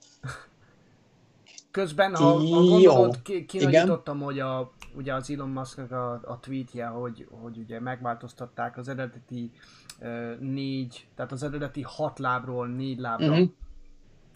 Közben, 1.72 2.16
ha, 2.16 2.26
ha 2.26 2.44
gondolod, 2.44 3.22
ki, 3.22 3.46
kinagyítottam, 3.46 4.20
hogy 4.20 4.40
a, 4.40 4.72
ugye 4.96 5.14
az 5.14 5.30
Elon 5.30 5.50
Musknak 5.50 5.92
a, 5.92 6.12
a 6.12 6.40
tweetje, 6.40 6.86
hogy, 6.86 7.28
hogy 7.42 7.58
ugye 7.58 7.80
megváltoztatták 7.80 8.78
az 8.78 8.88
eredeti 8.88 9.52
uh, 10.02 10.40
négy, 10.40 11.08
tehát 11.16 11.32
az 11.32 11.44
eredeti 11.44 11.82
hat 11.82 12.20
lábról 12.20 12.68
négy 12.68 13.00
lábra. 13.00 13.32
Uh-huh. 13.32 13.50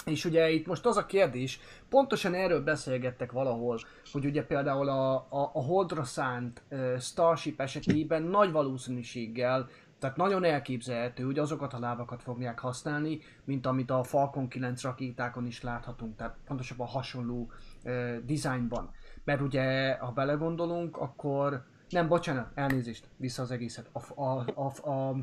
És 0.06 0.26
ugye 0.26 0.49
itt 0.49 0.68
most 0.68 0.86
az 0.86 0.98
a 0.98 1.06
kérdés, 1.06 1.60
pontosan 1.90 2.34
erről 2.34 2.64
beszélgettek 2.64 3.32
valahol, 3.32 3.80
hogy 4.11 4.26
ugye 4.26 4.45
például 4.45 4.90
a, 4.90 5.15
a, 5.15 5.52
a 5.53 5.64
Holdra 5.64 6.03
szánt 6.03 6.61
uh, 6.69 6.99
Starship 6.99 7.61
esetében 7.61 8.22
nagy 8.22 8.52
valószínűséggel, 8.52 9.69
tehát 9.99 10.18
nagyon 10.18 10.44
elképzelhető, 10.44 11.24
hogy 11.24 11.40
azokat 11.40 11.74
a 11.74 11.80
lábakat 11.80 12.24
fogják 12.24 12.60
használni, 12.60 13.19
mint 13.44 13.65
amit 13.65 13.91
a 13.91 14.03
Falcon 14.03 14.48
9 14.48 14.84
rakétákon 14.84 15.45
is 15.45 15.61
láthatunk, 15.61 16.15
tehát 16.15 16.36
pontosabban 16.48 16.88
hasonló 16.88 17.52
uh, 17.84 18.18
dizájnban. 18.26 18.91
Mert 19.24 19.41
ugye, 19.41 19.95
ha 19.98 20.11
belegondolunk, 20.11 20.98
akkor... 20.98 21.64
Nem, 21.90 22.07
bocsánat, 22.07 22.52
elnézést, 22.53 23.07
vissza 23.18 23.41
az 23.41 23.52
egészet. 23.52 23.90
A, 23.91 24.22
a, 24.22 24.45
a, 24.56 24.90
a, 24.90 25.15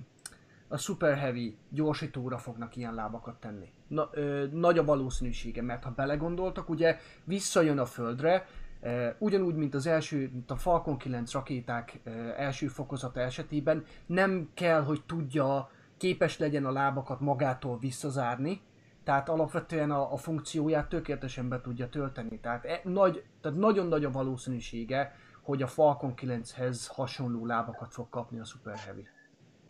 a 0.74 0.78
Super 0.78 1.16
Heavy 1.16 1.56
gyorsítóra 1.68 2.38
fognak 2.38 2.76
ilyen 2.76 2.94
lábakat 2.94 3.40
tenni. 3.40 3.72
Na, 3.88 4.08
ö, 4.12 4.46
nagy 4.52 4.78
a 4.78 4.84
valószínűsége, 4.84 5.62
mert 5.62 5.84
ha 5.84 5.90
belegondoltak, 5.90 6.68
ugye 6.68 6.98
visszajön 7.24 7.78
a 7.78 7.84
Földre, 7.84 8.46
ö, 8.80 9.08
ugyanúgy, 9.18 9.54
mint 9.54 9.74
az 9.74 9.86
első, 9.86 10.30
mint 10.32 10.50
a 10.50 10.56
Falcon 10.56 10.96
9 10.96 11.32
rakéták 11.32 12.00
ö, 12.04 12.10
első 12.36 12.66
fokozata 12.66 13.20
esetében, 13.20 13.84
nem 14.06 14.48
kell, 14.54 14.82
hogy 14.82 15.02
tudja, 15.06 15.70
képes 15.96 16.38
legyen 16.38 16.66
a 16.66 16.72
lábakat 16.72 17.20
magától 17.20 17.78
visszazárni, 17.78 18.60
tehát 19.04 19.28
alapvetően 19.28 19.90
a, 19.90 20.12
a 20.12 20.16
funkcióját 20.16 20.88
tökéletesen 20.88 21.48
be 21.48 21.60
tudja 21.60 21.88
tölteni. 21.88 22.40
Tehát, 22.40 22.64
e, 22.64 22.80
nagy, 22.84 23.24
tehát 23.40 23.58
nagyon 23.58 23.86
nagy 23.86 24.04
a 24.04 24.10
valószínűsége, 24.10 25.16
hogy 25.42 25.62
a 25.62 25.66
Falcon 25.66 26.14
9-hez 26.16 26.86
hasonló 26.86 27.46
lábakat 27.46 27.92
fog 27.92 28.08
kapni 28.08 28.38
a 28.38 28.44
Super 28.44 28.76
Heavy. 28.76 29.08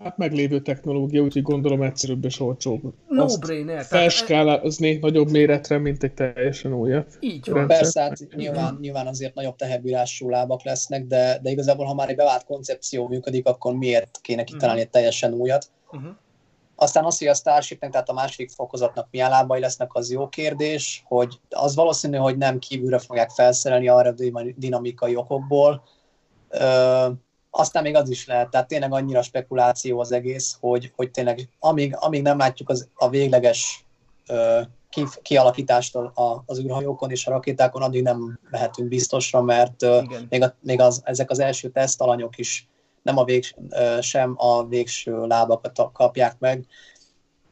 Hát 0.04 0.16
meglévő 0.16 0.60
technológia, 0.60 1.22
úgyhogy 1.22 1.42
gondolom 1.42 1.82
egyszerűbb 1.82 2.24
és 2.24 2.40
olcsóbb. 2.40 2.82
No 3.08 3.22
Azt 3.22 3.40
brainer. 3.40 3.74
Tehát, 3.74 3.86
Felskálázni 3.86 4.96
nagyobb 4.96 5.30
méretre, 5.30 5.78
mint 5.78 6.02
egy 6.02 6.12
teljesen 6.12 6.72
újat. 6.72 7.16
így 7.20 7.48
van. 7.50 7.56
Rendszer. 7.56 7.78
Persze, 7.78 8.00
hát 8.00 8.18
nyilván, 8.36 8.78
nyilván 8.80 9.06
azért 9.06 9.34
nagyobb 9.34 9.56
teherbírású 9.56 10.28
lábak 10.28 10.64
lesznek, 10.64 11.06
de, 11.06 11.38
de 11.42 11.50
igazából, 11.50 11.86
ha 11.86 11.94
már 11.94 12.08
egy 12.08 12.16
bevált 12.16 12.44
koncepció 12.44 13.08
működik, 13.08 13.46
akkor 13.46 13.74
miért 13.74 14.18
kéne 14.22 14.44
kitalálni 14.44 14.80
egy 14.80 14.90
teljesen 14.90 15.32
újat? 15.32 15.70
Uh-huh. 15.92 16.10
Aztán 16.76 17.04
az, 17.04 17.18
hogy 17.18 17.26
a 17.26 17.34
Starshipnek, 17.34 17.90
tehát 17.90 18.08
a 18.08 18.12
második 18.12 18.50
fokozatnak 18.50 19.08
milyen 19.10 19.30
lábai 19.30 19.60
lesznek, 19.60 19.94
az 19.94 20.10
jó 20.10 20.28
kérdés, 20.28 21.02
hogy 21.06 21.40
az 21.50 21.74
valószínű, 21.74 22.16
hogy 22.16 22.36
nem 22.36 22.58
kívülre 22.58 22.98
fogják 22.98 23.30
felszerelni 23.30 23.88
arra 23.88 24.14
dinamikai 24.56 25.16
okokból. 25.16 25.82
Aztán 27.56 27.82
még 27.82 27.94
az 27.94 28.10
is 28.10 28.26
lehet, 28.26 28.50
tehát 28.50 28.68
tényleg 28.68 28.92
annyira 28.92 29.22
spekuláció 29.22 30.00
az 30.00 30.12
egész, 30.12 30.56
hogy, 30.60 30.92
hogy 30.96 31.10
tényleg 31.10 31.48
amíg, 31.58 31.96
amíg 31.98 32.22
nem 32.22 32.38
látjuk 32.38 32.68
az, 32.68 32.88
a 32.94 33.08
végleges 33.08 33.84
ö, 34.26 34.60
ki, 34.90 35.04
kialakítást 35.22 35.94
a, 35.94 36.42
az 36.46 36.58
űrhajókon 36.58 37.10
és 37.10 37.26
a 37.26 37.30
rakétákon, 37.30 37.82
addig 37.82 38.02
nem 38.02 38.38
mehetünk 38.50 38.88
biztosra, 38.88 39.42
mert 39.42 39.82
ö, 39.82 40.00
Igen. 40.02 40.26
még, 40.30 40.42
a, 40.42 40.54
még 40.60 40.80
az, 40.80 41.00
ezek 41.04 41.30
az 41.30 41.38
első 41.38 41.68
tesztalanyok 41.68 42.38
is 42.38 42.68
nem 43.02 43.16
a 43.16 43.24
végs, 43.24 43.54
ö, 43.68 43.98
sem 44.00 44.34
a 44.36 44.66
végső 44.66 45.26
lábakat 45.26 45.90
kapják 45.92 46.36
meg, 46.38 46.66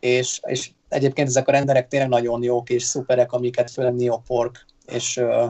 és, 0.01 0.41
és 0.47 0.71
egyébként 0.89 1.29
ezek 1.29 1.49
a 1.49 1.53
renderek 1.53 1.89
tényleg 1.89 2.09
nagyon 2.09 2.43
jók 2.43 2.71
és 2.71 2.83
szuperek, 2.83 3.33
amiket 3.33 3.71
főleg 3.71 3.95
Neopork, 3.95 4.67
és 4.87 5.17
ö, 5.17 5.47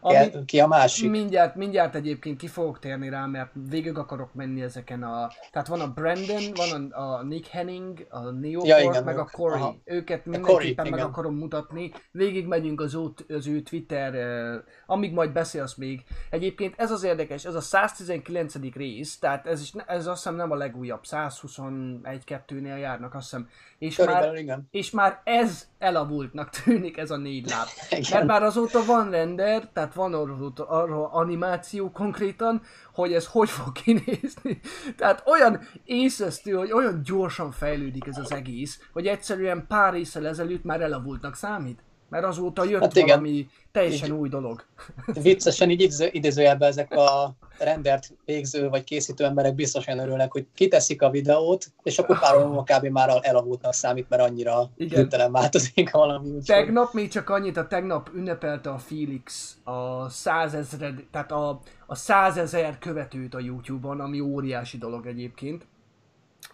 Ami, 0.00 0.44
ki, 0.44 0.60
a 0.60 0.66
másik? 0.66 1.10
mindjárt, 1.10 1.54
mindjárt 1.54 1.94
egyébként 1.94 2.38
ki 2.38 2.46
fogok 2.46 2.78
térni 2.78 3.08
rá, 3.08 3.26
mert 3.26 3.50
végig 3.68 3.98
akarok 3.98 4.34
menni 4.34 4.62
ezeken 4.62 5.02
a... 5.02 5.30
Tehát 5.52 5.68
van 5.68 5.80
a 5.80 5.92
Brandon, 5.92 6.42
van 6.54 6.90
a, 6.90 7.02
a 7.02 7.22
Nick 7.22 7.46
Henning, 7.46 8.06
a 8.08 8.18
Neoport, 8.18 8.66
Ja, 8.66 8.78
igen, 8.78 9.04
meg 9.04 9.18
a 9.18 9.20
ők. 9.20 9.30
Corey. 9.30 9.60
Aha. 9.60 9.76
Őket 9.84 10.22
Corey, 10.22 10.38
mindenképpen 10.38 10.84
meg 10.84 10.98
igen. 10.98 11.06
akarom 11.06 11.34
mutatni. 11.34 11.92
Végig 12.10 12.46
megyünk 12.46 12.80
az 12.80 12.94
ő, 12.94 13.34
az 13.34 13.46
ő 13.46 13.62
Twitter, 13.62 14.14
uh, 14.14 14.62
amíg 14.86 15.12
majd 15.12 15.32
beszélsz 15.32 15.74
még. 15.74 16.02
Egyébként 16.30 16.74
ez 16.76 16.90
az 16.90 17.02
érdekes, 17.02 17.44
ez 17.44 17.54
a 17.54 17.60
119. 17.60 18.54
rész, 18.74 19.18
tehát 19.18 19.46
ez, 19.46 19.60
is, 19.60 19.72
ez 19.86 20.06
azt 20.06 20.22
hiszem 20.22 20.36
nem 20.36 20.50
a 20.50 20.56
legújabb, 20.56 21.02
121-2-nél 21.10 22.78
járnak, 22.78 23.14
azt 23.14 23.30
hiszem. 23.30 23.48
És 23.78 23.96
már, 23.96 24.06
Körülbelül 24.06 24.38
igen. 24.38 24.68
és 24.70 24.90
már 24.90 25.20
ez 25.24 25.69
elavultnak 25.80 26.50
tűnik, 26.64 26.96
ez 26.96 27.10
a 27.10 27.16
négy 27.16 27.48
láb. 27.48 27.66
Mert 28.10 28.26
már 28.26 28.42
azóta 28.42 28.84
van 28.84 29.10
render, 29.10 29.68
tehát 29.72 29.94
van 29.94 30.14
arról, 30.14 30.52
arról 30.56 31.08
animáció 31.12 31.90
konkrétan, 31.90 32.62
hogy 32.92 33.12
ez 33.12 33.26
hogy 33.26 33.50
fog 33.50 33.72
kinézni. 33.84 34.60
Tehát 34.96 35.22
olyan 35.26 35.60
észesztő, 35.84 36.52
hogy 36.52 36.72
olyan 36.72 37.02
gyorsan 37.04 37.50
fejlődik 37.50 38.06
ez 38.06 38.18
az 38.18 38.32
egész, 38.32 38.80
hogy 38.92 39.06
egyszerűen 39.06 39.66
pár 39.68 39.92
részsel 39.92 40.26
ezelőtt 40.26 40.64
már 40.64 40.80
elavultnak 40.80 41.34
számít. 41.34 41.82
Mert 42.10 42.24
azóta 42.24 42.64
jött 42.64 42.80
Hát 42.80 42.96
igen. 42.96 43.08
valami 43.08 43.48
teljesen 43.72 44.08
Így- 44.08 44.14
új 44.14 44.28
dolog. 44.28 44.64
Viccesen 45.22 45.70
így 45.70 45.80
idéző, 45.80 46.08
idézőjelben 46.12 46.68
ezek 46.68 46.92
a 46.96 47.34
rendert 47.58 48.12
végző 48.24 48.68
vagy 48.68 48.84
készítő 48.84 49.24
emberek 49.24 49.54
biztosan 49.54 49.98
örülnek, 49.98 50.32
hogy 50.32 50.46
kiteszik 50.54 51.02
a 51.02 51.10
videót, 51.10 51.66
és 51.82 51.98
akkor 51.98 52.18
pár 52.18 52.36
óra 52.36 52.62
kb. 52.78 52.86
már 52.86 53.18
elavultnak 53.22 53.72
számít, 53.74 54.08
mert 54.08 54.22
annyira 54.22 54.70
hirtelen 54.76 55.32
változik 55.32 55.90
valami. 55.90 56.26
Úgyhogy... 56.28 56.44
Tegnap 56.44 56.92
még 56.92 57.08
csak 57.08 57.30
annyit, 57.30 57.56
a 57.56 57.66
tegnap 57.66 58.10
ünnepelte 58.14 58.70
a 58.70 58.78
Felix 58.78 59.56
a 59.64 60.08
százezred, 60.08 61.04
tehát 61.10 61.32
a, 61.32 61.60
a 61.86 61.94
százezer 61.94 62.78
követőt 62.78 63.34
a 63.34 63.40
YouTube-on, 63.40 64.00
ami 64.00 64.20
óriási 64.20 64.78
dolog 64.78 65.06
egyébként. 65.06 65.66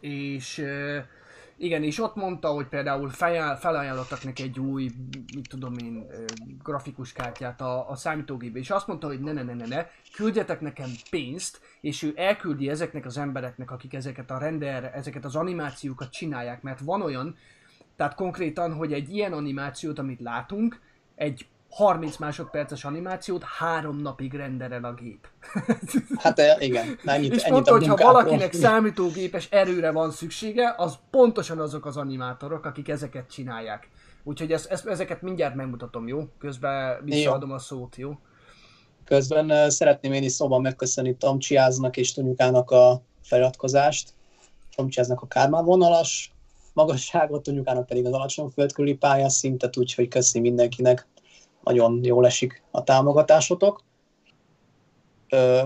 És 0.00 0.64
igen, 1.58 1.82
és 1.82 2.00
ott 2.00 2.14
mondta, 2.14 2.48
hogy 2.48 2.66
például 2.66 3.08
fel, 3.08 3.58
felajánlottak 3.58 4.24
neki 4.24 4.42
egy 4.42 4.58
új, 4.58 4.90
mit 5.34 5.48
tudom 5.48 5.76
én, 5.78 6.06
grafikus 6.62 7.12
kártyát 7.12 7.60
a, 7.60 7.90
a 7.90 7.96
számítógépbe, 7.96 8.58
és 8.58 8.70
azt 8.70 8.86
mondta, 8.86 9.06
hogy 9.06 9.20
ne, 9.20 9.32
ne, 9.32 9.42
ne, 9.42 9.54
ne, 9.54 9.66
ne, 9.66 9.86
küldjetek 10.14 10.60
nekem 10.60 10.90
pénzt, 11.10 11.60
és 11.80 12.02
ő 12.02 12.12
elküldi 12.16 12.68
ezeknek 12.68 13.04
az 13.04 13.18
embereknek, 13.18 13.70
akik 13.70 13.94
ezeket 13.94 14.30
a 14.30 14.38
render, 14.38 14.90
ezeket 14.94 15.24
az 15.24 15.36
animációkat 15.36 16.10
csinálják, 16.10 16.62
mert 16.62 16.80
van 16.80 17.02
olyan, 17.02 17.36
tehát 17.96 18.14
konkrétan, 18.14 18.74
hogy 18.74 18.92
egy 18.92 19.14
ilyen 19.14 19.32
animációt, 19.32 19.98
amit 19.98 20.20
látunk, 20.20 20.80
egy 21.14 21.46
30 21.76 22.16
másodperces 22.16 22.84
animációt 22.84 23.42
három 23.42 24.00
napig 24.00 24.32
renderel 24.34 24.84
a 24.84 24.94
gép. 24.94 25.28
Hát 26.22 26.38
eh, 26.38 26.62
igen, 26.62 26.98
ennyit, 27.04 27.34
És 27.34 27.42
ennyit 27.42 27.52
mondta, 27.52 27.70
a 27.70 27.74
hogy 27.74 27.86
ha 27.86 27.88
munkából. 27.88 28.12
valakinek 28.12 28.52
számítógépes 28.52 29.48
erőre 29.50 29.90
van 29.90 30.10
szüksége, 30.10 30.74
az 30.76 30.98
pontosan 31.10 31.58
azok 31.58 31.86
az 31.86 31.96
animátorok, 31.96 32.64
akik 32.64 32.88
ezeket 32.88 33.30
csinálják. 33.30 33.88
Úgyhogy 34.24 34.52
ezt, 34.52 34.66
ezt, 34.66 34.86
ezeket 34.86 35.22
mindjárt 35.22 35.54
megmutatom, 35.54 36.08
jó? 36.08 36.28
Közben 36.38 37.04
visszaadom 37.04 37.50
a 37.50 37.58
szót, 37.58 37.96
jó? 37.96 38.18
Közben 39.04 39.50
eh, 39.50 39.70
szeretném 39.70 40.12
én 40.12 40.22
is 40.22 40.32
szóban 40.32 40.60
megköszönni 40.60 41.16
Tomcsiáznak 41.16 41.96
és 41.96 42.12
Tonyukának 42.12 42.70
a 42.70 43.02
feliratkozást. 43.22 44.14
Tomcsiáznak 44.76 45.22
a 45.22 45.26
Kármán 45.26 45.64
vonalas 45.64 46.32
magasságot, 46.72 47.42
Tonyukának 47.42 47.86
pedig 47.86 48.06
az 48.06 48.12
alacsony 48.12 48.48
földkörüli 48.48 48.94
pályás 48.94 49.32
szintet, 49.32 49.76
úgyhogy 49.76 50.08
köszi 50.08 50.40
mindenkinek. 50.40 51.06
Nagyon 51.66 52.04
jól 52.04 52.26
esik 52.26 52.62
a 52.70 52.84
támogatásotok. 52.84 53.80
Ö, 55.28 55.62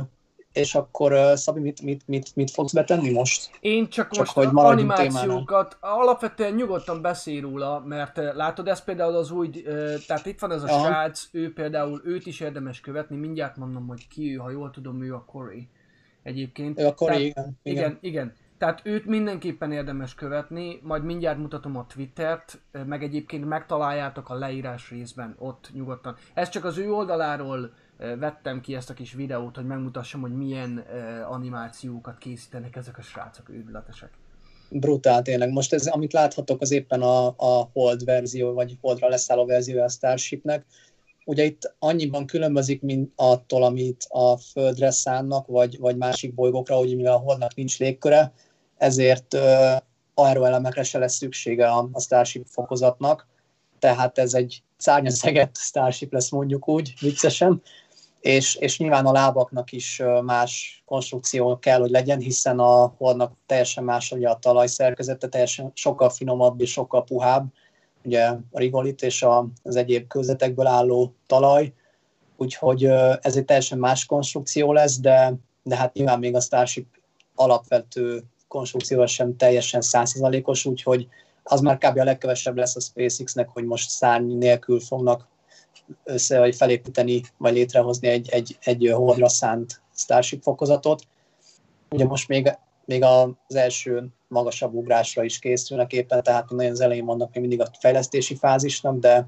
és 0.53 0.75
akkor 0.75 1.13
ö, 1.13 1.33
Szabi, 1.37 1.61
mit, 1.61 1.83
mit, 1.83 2.03
mit, 2.07 2.37
mit 2.37 2.51
fogsz 2.51 2.73
betenni 2.73 3.13
most? 3.13 3.51
Én 3.61 3.89
csak, 3.89 4.11
Csak 4.11 4.19
most 4.19 4.33
hogy 4.33 4.49
animációkat, 4.53 5.77
alapvetően 5.81 6.55
nyugodtan 6.55 7.03
beszél 7.03 7.41
róla, 7.41 7.83
mert 7.87 8.17
látod, 8.35 8.69
ez 8.69 8.85
például 8.85 9.17
az 9.17 9.31
úgy, 9.31 9.65
eh, 9.67 9.95
tehát 10.07 10.27
itt 10.27 10.39
van 10.39 10.53
ez 10.53 10.63
a 10.63 10.67
Aha. 10.67 10.87
srác, 10.87 11.29
ő 11.33 11.53
például, 11.53 12.03
őt 12.05 12.27
is 12.27 12.41
érdemes 12.41 12.81
követni, 12.81 13.17
mindjárt 13.17 13.57
mondom, 13.57 13.87
hogy 13.87 14.09
ki 14.09 14.35
ő, 14.35 14.37
ha 14.37 14.51
jól 14.51 14.71
tudom, 14.71 15.03
ő 15.03 15.15
a 15.15 15.25
Corey 15.25 15.69
egyébként. 16.23 16.81
Ő 16.81 16.87
akkor 16.87 17.09
Tehát- 17.09 17.23
igen, 17.23 17.59
igen. 17.63 17.77
Igen, 17.77 17.99
igen. 18.01 18.35
Tehát 18.61 18.81
őt 18.85 19.07
mindenképpen 19.07 19.73
érdemes 19.73 20.15
követni, 20.15 20.81
majd 20.83 21.05
mindjárt 21.05 21.39
mutatom 21.39 21.77
a 21.77 21.87
Twittert, 21.87 22.61
eh, 22.71 22.85
meg 22.85 23.03
egyébként 23.03 23.45
megtaláljátok 23.45 24.31
a 24.31 24.35
leírás 24.35 24.91
részben, 24.91 25.35
ott 25.39 25.71
nyugodtan. 25.75 26.17
Ez 26.35 26.49
csak 26.49 26.65
az 26.65 26.79
ő 26.79 26.93
oldaláról 26.93 27.73
eh, 27.99 28.17
vettem 28.17 28.61
ki 28.61 28.75
ezt 28.75 28.91
a 28.91 28.95
kis 28.95 29.13
videót, 29.13 29.57
hogy 29.57 29.67
megmutassam, 29.67 30.21
hogy 30.21 30.37
milyen 30.37 30.79
eh, 30.79 31.33
animációkat 31.33 32.19
készítenek 32.19 32.77
ezek 32.77 32.99
a 32.99 33.03
srácok, 33.03 33.49
őrületesek. 33.49 34.11
Brutál 34.71 35.23
tényleg. 35.23 35.51
Most 35.51 35.73
ez, 35.73 35.87
amit 35.87 36.13
láthatok, 36.13 36.61
az 36.61 36.71
éppen 36.71 37.03
a, 37.03 37.27
a 37.27 37.71
Hold 37.73 38.05
verzió, 38.05 38.53
vagy 38.53 38.77
Holdra 38.81 39.09
leszálló 39.09 39.47
verziója 39.47 39.85
a 39.85 39.89
Starshipnek. 39.89 40.65
Ugye 41.25 41.45
itt 41.45 41.75
annyiban 41.79 42.27
különbözik, 42.27 42.83
mint 42.83 43.13
attól, 43.17 43.63
amit 43.63 44.05
a 44.09 44.37
Földre 44.37 44.91
szánnak, 44.91 45.47
vagy, 45.47 45.79
vagy 45.79 45.97
másik 45.97 46.35
bolygókra, 46.35 46.77
hogy 46.77 46.97
mivel 46.97 47.13
a 47.13 47.19
Holdnak 47.19 47.55
nincs 47.55 47.79
légköre, 47.79 48.33
ezért 48.81 49.37
aeroelemekre 50.15 50.83
se 50.83 50.99
lesz 50.99 51.15
szüksége 51.15 51.69
a, 51.69 51.89
a 51.93 52.01
Starship 52.01 52.47
fokozatnak. 52.49 53.27
Tehát 53.79 54.19
ez 54.19 54.35
egy 54.35 54.63
szárnyaszegett 54.77 55.57
Starship 55.57 56.13
lesz 56.13 56.31
mondjuk 56.31 56.69
úgy, 56.69 56.95
viccesen. 57.01 57.63
És, 58.21 58.55
és 58.55 58.79
nyilván 58.79 59.07
a 59.07 59.13
lábaknak 59.13 59.73
is 59.73 60.03
más 60.23 60.83
konstrukció 60.87 61.59
kell, 61.59 61.81
hogy 61.81 61.91
legyen, 61.91 62.19
hiszen 62.19 62.59
a 62.59 62.95
Holdnak 62.97 63.33
teljesen 63.47 63.85
más 63.85 64.13
ugye 64.13 64.29
a 64.29 64.39
talajszerkezete, 64.39 65.29
teljesen 65.29 65.71
sokkal 65.75 66.11
finomabb 66.11 66.61
és 66.61 66.71
sokkal 66.71 67.05
puhább, 67.05 67.47
ugye 68.05 68.27
a 68.51 68.59
rigolit 68.59 69.03
és 69.03 69.27
az 69.63 69.77
egyéb 69.77 70.07
kőzetekből 70.07 70.67
álló 70.67 71.15
talaj, 71.27 71.73
úgyhogy 72.37 72.85
ez 73.21 73.37
egy 73.37 73.45
teljesen 73.45 73.79
más 73.79 74.07
konstrukció 74.07 74.73
lesz, 74.73 74.99
de, 74.99 75.33
de 75.63 75.77
hát 75.77 75.93
nyilván 75.93 76.19
még 76.19 76.35
a 76.35 76.41
Starship 76.41 76.87
alapvető 77.35 78.25
konstrukcióval 78.51 79.07
sem 79.07 79.37
teljesen 79.37 79.81
százszerzalékos, 79.81 80.65
úgyhogy 80.65 81.09
az 81.43 81.61
már 81.61 81.79
kb. 81.79 81.99
a 81.99 82.05
legkevesebb 82.05 82.57
lesz 82.57 82.77
a 82.77 82.81
SpaceX-nek, 82.81 83.49
hogy 83.49 83.65
most 83.65 83.91
szárny 83.91 84.33
nélkül 84.39 84.81
fognak 84.81 85.29
össze, 86.05 86.39
vagy 86.39 86.57
felépíteni, 86.57 87.23
vagy 87.37 87.53
létrehozni 87.53 88.09
egy, 88.09 88.29
egy, 88.29 88.59
egy 88.61 88.91
holdra 88.95 89.29
szánt 89.29 89.81
Starship 89.95 90.43
fokozatot. 90.43 91.03
Ugye 91.91 92.05
most 92.05 92.29
még, 92.29 92.59
még 92.85 93.03
az 93.03 93.55
első 93.55 94.07
magasabb 94.29 94.75
ugrásra 94.75 95.25
is 95.25 95.39
készülnek 95.39 95.93
éppen, 95.93 96.23
tehát 96.23 96.51
nagyon 96.51 96.73
az 96.73 96.81
elején 96.81 97.05
vannak 97.05 97.33
még 97.33 97.41
mindig 97.41 97.61
a 97.61 97.71
fejlesztési 97.79 98.35
fázisnak, 98.35 98.99
de, 98.99 99.27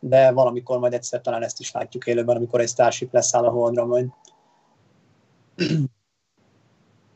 de 0.00 0.30
valamikor 0.30 0.78
majd 0.78 0.92
egyszer 0.92 1.20
talán 1.20 1.42
ezt 1.42 1.60
is 1.60 1.72
látjuk 1.72 2.06
élőben, 2.06 2.36
amikor 2.36 2.60
egy 2.60 2.68
Starship 2.68 3.12
leszáll 3.12 3.44
a 3.44 3.50
holdra 3.50 3.86
majd. 3.86 4.06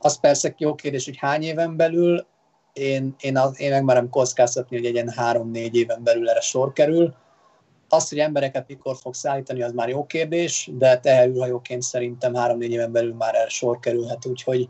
Az 0.05 0.21
persze 0.21 0.55
jó 0.59 0.75
kérdés, 0.75 1.05
hogy 1.05 1.17
hány 1.17 1.43
éven 1.43 1.77
belül, 1.77 2.27
én, 2.73 3.15
én, 3.21 3.37
az, 3.37 3.61
én 3.61 3.71
megmerem 3.71 4.09
kockáztatni, 4.09 4.77
hogy 4.77 4.87
egy 4.87 4.95
ilyen 4.95 5.09
három-négy 5.09 5.77
éven 5.77 6.03
belül 6.03 6.29
erre 6.29 6.41
sor 6.41 6.73
kerül. 6.73 7.15
Azt, 7.89 8.09
hogy 8.09 8.19
embereket 8.19 8.69
mikor 8.69 8.97
fog 8.97 9.15
szállítani, 9.15 9.63
az 9.63 9.73
már 9.73 9.89
jó 9.89 10.07
kérdés, 10.07 10.71
de 10.73 10.99
teherülhajóként 10.99 11.83
szerintem 11.83 12.35
három-négy 12.35 12.71
éven 12.71 12.93
belül 12.93 13.15
már 13.15 13.35
erre 13.35 13.49
sor 13.49 13.81
kerülhet, 13.81 14.27
úgyhogy 14.27 14.69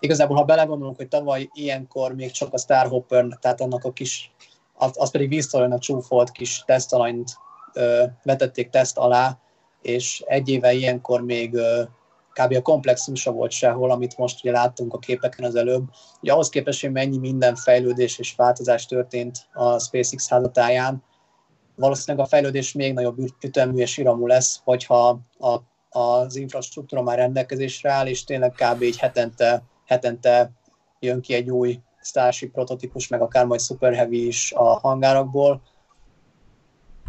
igazából, 0.00 0.36
ha 0.36 0.44
belegondolunk, 0.44 0.96
hogy 0.96 1.08
tavaly 1.08 1.48
ilyenkor 1.52 2.14
még 2.14 2.30
csak 2.30 2.52
a 2.52 2.58
Starhopper, 2.58 3.26
tehát 3.40 3.60
annak 3.60 3.84
a 3.84 3.92
kis, 3.92 4.32
az, 4.74 4.90
az 4.94 5.10
pedig 5.10 5.28
víztalajon 5.28 5.78
csúfolt 5.78 6.30
kis 6.30 6.62
tesztalanyt 6.66 7.30
ö, 7.72 8.04
vetették 8.22 8.70
teszt 8.70 8.98
alá, 8.98 9.38
és 9.82 10.22
egy 10.26 10.48
éve 10.48 10.72
ilyenkor 10.72 11.20
még 11.20 11.54
ö, 11.54 11.82
kb. 12.42 12.54
a 12.54 12.62
komplexum 12.62 13.14
se 13.14 13.30
volt 13.30 13.50
sehol, 13.50 13.90
amit 13.90 14.16
most 14.16 14.38
ugye 14.44 14.52
láttunk 14.52 14.94
a 14.94 14.98
képeken 14.98 15.44
az 15.44 15.54
előbb. 15.54 15.84
Ugye 16.20 16.32
ahhoz 16.32 16.48
képest, 16.48 16.80
hogy 16.80 16.92
mennyi 16.92 17.18
minden 17.18 17.54
fejlődés 17.54 18.18
és 18.18 18.34
változás 18.36 18.86
történt 18.86 19.38
a 19.52 19.78
SpaceX 19.78 20.28
házatáján, 20.28 21.02
valószínűleg 21.76 22.26
a 22.26 22.28
fejlődés 22.28 22.72
még 22.72 22.92
nagyobb 22.92 23.18
ütemű 23.44 23.80
és 23.80 23.98
iramú 23.98 24.26
lesz, 24.26 24.60
hogyha 24.64 25.20
a, 25.38 25.58
az 25.98 26.36
infrastruktúra 26.36 27.02
már 27.02 27.18
rendelkezésre 27.18 27.90
áll, 27.90 28.06
és 28.06 28.24
tényleg 28.24 28.52
kb. 28.52 28.82
egy 28.82 28.98
hetente, 28.98 29.62
hetente 29.86 30.50
jön 31.00 31.20
ki 31.20 31.34
egy 31.34 31.50
új 31.50 31.80
Starship 32.02 32.52
prototípus, 32.52 33.08
meg 33.08 33.20
akár 33.20 33.46
majd 33.46 33.60
Super 33.60 33.94
Heavy 33.94 34.26
is 34.26 34.52
a 34.52 34.78
hangárakból. 34.78 35.62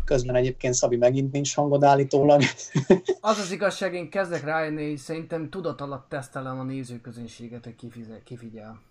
Közben 0.06 0.36
egyébként 0.36 0.74
Szabi 0.74 0.96
megint 0.96 1.32
nincs 1.32 1.56
hangod 1.56 1.84
állítólag. 1.84 2.42
Az 3.22 3.38
az 3.38 3.52
igazság, 3.52 3.94
én 3.94 4.10
kezdek 4.10 4.44
rájönni, 4.44 4.88
hogy 4.88 4.98
szerintem 4.98 5.50
tudat 5.50 5.82
alatt 5.82 6.10
tesztelem 6.10 6.60
a 6.60 6.64
nézőközönséget, 6.64 7.64
hogy 7.64 7.76
kifize, 7.76 8.22
kifigyel. 8.24 8.82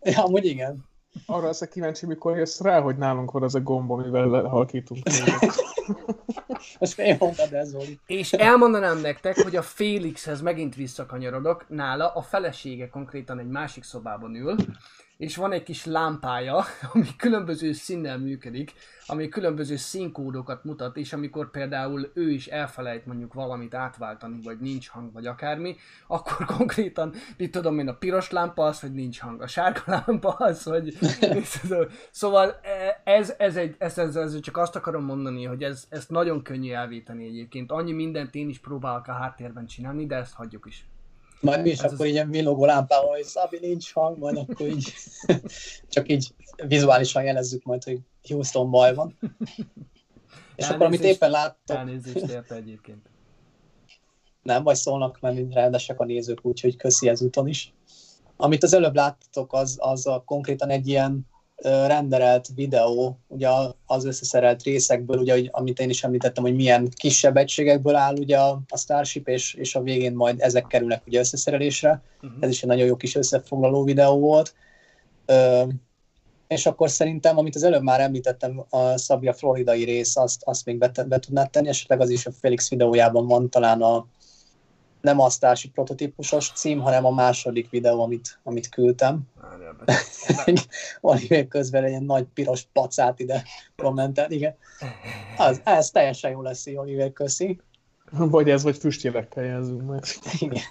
ja, 0.00 0.24
amúgy 0.24 0.44
igen. 0.44 0.84
Arra 1.26 1.46
leszek 1.46 1.68
kíváncsi, 1.68 2.06
mikor 2.06 2.36
jössz 2.36 2.60
rá, 2.60 2.80
hogy 2.80 2.96
nálunk 2.96 3.30
van 3.30 3.42
az 3.42 3.54
a 3.54 3.60
gomb, 3.60 3.90
amivel 3.90 4.42
halkítunk. 4.42 5.02
Most 6.78 6.92
fél 6.92 7.16
mondtad, 7.18 7.52
ez 7.52 7.72
volt. 7.72 7.88
És 8.06 8.32
elmondanám 8.32 9.00
nektek, 9.00 9.42
hogy 9.42 9.56
a 9.56 9.62
Félixhez 9.62 10.40
megint 10.40 10.74
visszakanyarodok, 10.74 11.64
nála 11.68 12.08
a 12.08 12.22
felesége 12.22 12.88
konkrétan 12.88 13.38
egy 13.38 13.48
másik 13.48 13.84
szobában 13.84 14.34
ül, 14.34 14.56
és 15.22 15.36
van 15.36 15.52
egy 15.52 15.62
kis 15.62 15.84
lámpája, 15.84 16.64
ami 16.92 17.06
különböző 17.16 17.72
színnel 17.72 18.18
működik, 18.18 18.72
ami 19.06 19.28
különböző 19.28 19.76
színkódokat 19.76 20.64
mutat, 20.64 20.96
és 20.96 21.12
amikor 21.12 21.50
például 21.50 22.10
ő 22.14 22.30
is 22.30 22.46
elfelejt 22.46 23.06
mondjuk 23.06 23.34
valamit 23.34 23.74
átváltani, 23.74 24.40
vagy 24.42 24.60
nincs 24.60 24.88
hang, 24.88 25.12
vagy 25.12 25.26
akármi, 25.26 25.76
akkor 26.06 26.46
konkrétan, 26.56 27.12
mit 27.36 27.50
tudom 27.50 27.78
én, 27.78 27.88
a 27.88 27.94
piros 27.94 28.30
lámpa 28.30 28.64
az, 28.64 28.80
hogy 28.80 28.92
nincs 28.92 29.20
hang, 29.20 29.42
a 29.42 29.46
sárga 29.46 29.82
lámpa 30.06 30.28
az, 30.28 30.62
hogy... 30.62 30.98
Szóval 32.10 32.60
ez, 33.04 33.34
ez, 33.38 33.56
egy, 33.56 33.74
ez, 33.78 33.98
ez, 33.98 34.16
ez 34.16 34.40
csak 34.40 34.56
azt 34.56 34.76
akarom 34.76 35.04
mondani, 35.04 35.44
hogy 35.44 35.62
ez, 35.62 35.86
ezt 35.88 36.10
nagyon 36.10 36.42
könnyű 36.42 36.72
elvéteni 36.72 37.26
egyébként. 37.26 37.70
Annyi 37.70 37.92
mindent 37.92 38.34
én 38.34 38.48
is 38.48 38.58
próbálok 38.58 39.06
a 39.06 39.12
háttérben 39.12 39.66
csinálni, 39.66 40.06
de 40.06 40.16
ezt 40.16 40.34
hagyjuk 40.34 40.66
is. 40.66 40.86
Majd 41.42 41.62
mi 41.62 41.70
is 41.70 41.78
Ez 41.78 41.92
akkor 41.92 42.06
így 42.06 42.12
ilyen 42.12 42.30
villogó 42.30 42.64
lámpával, 42.64 43.10
hogy 43.10 43.24
Szabi 43.24 43.58
nincs 43.60 43.92
hang, 43.92 44.18
majd 44.18 44.36
akkor 44.36 44.66
így 44.66 44.92
csak 45.94 46.08
így 46.08 46.34
vizuálisan 46.66 47.24
jelezzük 47.24 47.64
majd, 47.64 47.84
hogy 47.84 47.98
Houston 48.28 48.70
baj 48.70 48.94
van. 48.94 49.18
És 50.56 50.68
akkor 50.68 50.86
amit 50.86 51.02
éppen 51.02 51.30
láttok, 51.30 51.76
Elnézést 51.76 52.30
érte 52.30 52.54
egyébként. 52.54 53.06
nem, 54.42 54.62
vagy 54.62 54.76
szólnak, 54.76 55.20
mert 55.20 55.34
mind 55.34 55.52
rendesek 55.52 56.00
a 56.00 56.04
nézők, 56.04 56.38
úgyhogy 56.42 56.76
köszi 56.76 57.08
ezúton 57.08 57.48
is. 57.48 57.72
Amit 58.36 58.62
az 58.62 58.74
előbb 58.74 58.94
láttatok, 58.94 59.52
az, 59.52 59.76
az 59.80 60.06
a 60.06 60.22
konkrétan 60.26 60.68
egy 60.68 60.88
ilyen 60.88 61.26
renderelt 61.62 62.48
videó, 62.54 63.18
ugye 63.26 63.48
az 63.86 64.04
összeszerelt 64.04 64.62
részekből, 64.62 65.18
ugye, 65.18 65.48
amit 65.50 65.80
én 65.80 65.90
is 65.90 66.04
említettem, 66.04 66.42
hogy 66.42 66.54
milyen 66.54 66.88
kisebb 66.96 67.36
egységekből 67.36 67.94
áll 67.94 68.14
ugye 68.16 68.38
a, 68.38 68.62
Starship, 68.76 69.28
és, 69.28 69.54
és 69.54 69.74
a 69.74 69.82
végén 69.82 70.14
majd 70.14 70.40
ezek 70.40 70.66
kerülnek 70.66 71.02
ugye 71.06 71.18
összeszerelésre. 71.18 72.02
Uh-huh. 72.22 72.38
Ez 72.40 72.50
is 72.50 72.62
egy 72.62 72.68
nagyon 72.68 72.86
jó 72.86 72.96
kis 72.96 73.14
összefoglaló 73.14 73.84
videó 73.84 74.18
volt. 74.18 74.54
Ö, 75.26 75.62
és 76.48 76.66
akkor 76.66 76.90
szerintem, 76.90 77.38
amit 77.38 77.54
az 77.54 77.62
előbb 77.62 77.82
már 77.82 78.00
említettem, 78.00 78.64
a 78.70 78.98
Szabia 78.98 79.32
floridai 79.32 79.84
rész, 79.84 80.16
azt, 80.16 80.42
azt 80.44 80.64
még 80.64 80.78
be, 80.78 80.90
be 81.06 81.18
tudnád 81.18 81.50
tenni, 81.50 81.68
esetleg 81.68 82.00
az 82.00 82.10
is 82.10 82.26
a 82.26 82.32
Felix 82.32 82.70
videójában 82.70 83.26
van 83.26 83.50
talán 83.50 83.82
a 83.82 84.06
nem 85.00 85.20
a 85.20 85.30
Starship 85.30 85.72
prototípusos 85.72 86.52
cím, 86.54 86.80
hanem 86.80 87.04
a 87.04 87.10
második 87.10 87.70
videó, 87.70 88.02
amit, 88.02 88.38
amit 88.42 88.68
küldtem. 88.68 89.20
Várjál, 89.40 89.61
be- 89.84 90.66
Valami 91.00 91.48
közben 91.48 91.84
egy 91.84 91.90
ilyen 91.90 92.04
nagy 92.04 92.24
piros 92.24 92.66
pacát 92.72 93.20
ide 93.20 93.44
kommentel, 93.76 94.30
igen. 94.30 94.56
Az, 95.36 95.60
ez 95.64 95.90
teljesen 95.90 96.30
jó 96.30 96.42
lesz, 96.42 96.66
Oliver, 96.66 97.12
köszi. 97.12 97.60
Vagy 98.10 98.50
ez, 98.50 98.62
vagy 98.62 98.76
füstjelekkel 98.76 99.44
jelzünk 99.44 99.82
meg. 99.88 100.04
Igen. 100.38 100.62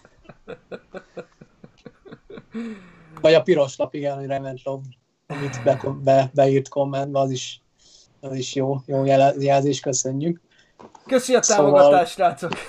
Vagy 3.22 3.34
a 3.34 3.42
piros 3.42 3.76
lap, 3.76 3.94
igen, 3.94 4.18
hogy 4.18 4.26
Revent 4.26 4.64
Love, 4.64 4.84
amit 5.28 5.64
be, 5.64 5.80
be, 6.04 6.32
beírt 6.34 6.68
kommentbe, 6.68 7.20
az 7.20 7.32
is, 7.32 7.62
az 8.20 8.36
is 8.36 8.56
jó, 8.56 8.78
jó 8.86 9.06
jelzés, 9.38 9.80
köszönjük. 9.80 10.42
Köszi 11.08 11.36
a 11.36 11.42
Szóval- 11.42 11.74
támogatást, 11.80 12.14
srácok! 12.14 12.52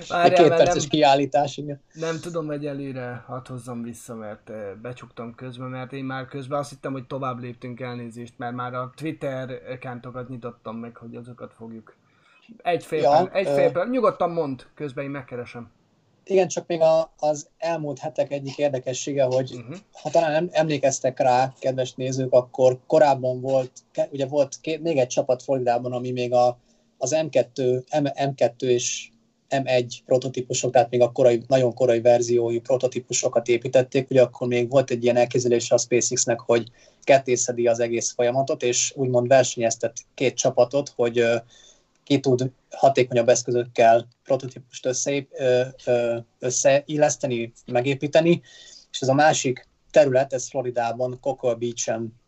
Egy 0.00 0.08
Várjál, 0.08 0.42
két 0.42 0.48
perces 0.48 0.80
nem, 0.82 0.88
kiállítás, 0.90 1.56
igen. 1.56 1.80
nem 1.92 2.20
tudom 2.20 2.50
egyelőre, 2.50 3.24
hadd 3.26 3.48
hozzam 3.48 3.82
vissza, 3.82 4.14
mert 4.14 4.50
eh, 4.50 4.70
becsuktam 4.82 5.34
közben, 5.34 5.68
mert 5.68 5.92
én 5.92 6.04
már 6.04 6.26
közben 6.26 6.58
azt 6.58 6.70
hittem, 6.70 6.92
hogy 6.92 7.06
tovább 7.06 7.38
léptünk 7.38 7.80
elnézést, 7.80 8.34
mert 8.36 8.54
már 8.54 8.74
a 8.74 8.92
Twitter 8.96 9.50
accountokat 9.70 10.28
nyitottam 10.28 10.76
meg, 10.76 10.96
hogy 10.96 11.14
azokat 11.14 11.52
fogjuk 11.56 11.94
Egy 12.62 12.84
fél, 12.84 13.00
Ja, 13.00 13.28
egy 13.32 13.46
ö- 13.46 13.54
fél 13.54 13.70
perc. 13.72 13.90
Nyugodtan 13.90 14.30
mond, 14.30 14.66
közben 14.74 15.04
én 15.04 15.10
megkeresem. 15.10 15.70
Igen, 16.24 16.48
csak 16.48 16.66
még 16.66 16.80
a, 16.80 17.12
az 17.18 17.48
elmúlt 17.58 17.98
hetek 17.98 18.32
egyik 18.32 18.58
érdekessége, 18.58 19.24
hogy 19.24 19.52
Uh-huh. 19.54 19.76
ha 19.92 20.10
talán 20.10 20.34
em- 20.34 20.54
emlékeztek 20.54 21.18
rá, 21.20 21.54
kedves 21.58 21.94
nézők, 21.94 22.32
akkor 22.32 22.78
korábban 22.86 23.40
volt, 23.40 23.70
ugye 24.10 24.26
volt 24.26 24.60
két, 24.60 24.82
még 24.82 24.98
egy 24.98 25.06
csapat 25.06 25.42
Floridában, 25.42 25.92
ami 25.92 26.10
még 26.10 26.32
a, 26.32 26.58
az 26.98 27.14
M2, 27.16 27.82
M, 28.02 28.06
M2 28.14 28.62
és 28.62 29.08
M1 29.50 29.98
prototípusok, 30.06 30.72
tehát 30.72 30.90
még 30.90 31.00
a 31.00 31.12
korai, 31.12 31.42
nagyon 31.46 31.74
korai 31.74 32.00
verziójú 32.00 32.60
prototípusokat 32.60 33.48
építették, 33.48 34.10
ugye 34.10 34.22
akkor 34.22 34.48
még 34.48 34.70
volt 34.70 34.90
egy 34.90 35.02
ilyen 35.02 35.16
elképzelése 35.16 35.74
a 35.74 35.78
SpaceX-nek, 35.78 36.40
hogy 36.40 36.70
kettészedi 37.02 37.66
az 37.66 37.80
egész 37.80 38.12
folyamatot, 38.12 38.62
és 38.62 38.92
úgymond 38.96 39.28
versenyeztet 39.28 39.96
két 40.14 40.34
csapatot, 40.34 40.92
hogy 40.96 41.24
ki 42.04 42.20
tud 42.20 42.50
hatékonyabb 42.76 43.28
eszközökkel 43.28 44.08
prototípust 44.24 44.86
összeép, 44.86 45.30
ö, 45.32 45.62
ö, 45.84 46.18
összeilleszteni, 46.38 47.52
megépíteni, 47.66 48.42
és 48.90 49.00
ez 49.00 49.08
a 49.08 49.14
másik 49.14 49.68
terület, 49.90 50.32
ez 50.32 50.48
Floridában, 50.48 51.20
Cocoa 51.20 51.54
Beach-en 51.54 52.22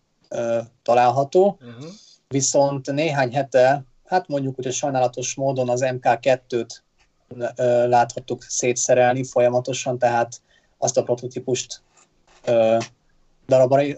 található, 0.82 1.58
Uh-huh. 1.60 1.90
viszont 2.28 2.92
néhány 2.92 3.32
hete, 3.34 3.84
hát 4.04 4.28
mondjuk, 4.28 4.54
hogy 4.54 4.72
sajnálatos 4.72 5.34
módon 5.34 5.68
az 5.68 5.80
MK2-t 5.84 6.70
ö, 7.56 7.88
láthattuk 7.88 8.42
szétszerelni 8.42 9.24
folyamatosan, 9.24 9.98
tehát 9.98 10.40
azt 10.78 10.96
a 10.96 11.02
prototípust 11.02 11.82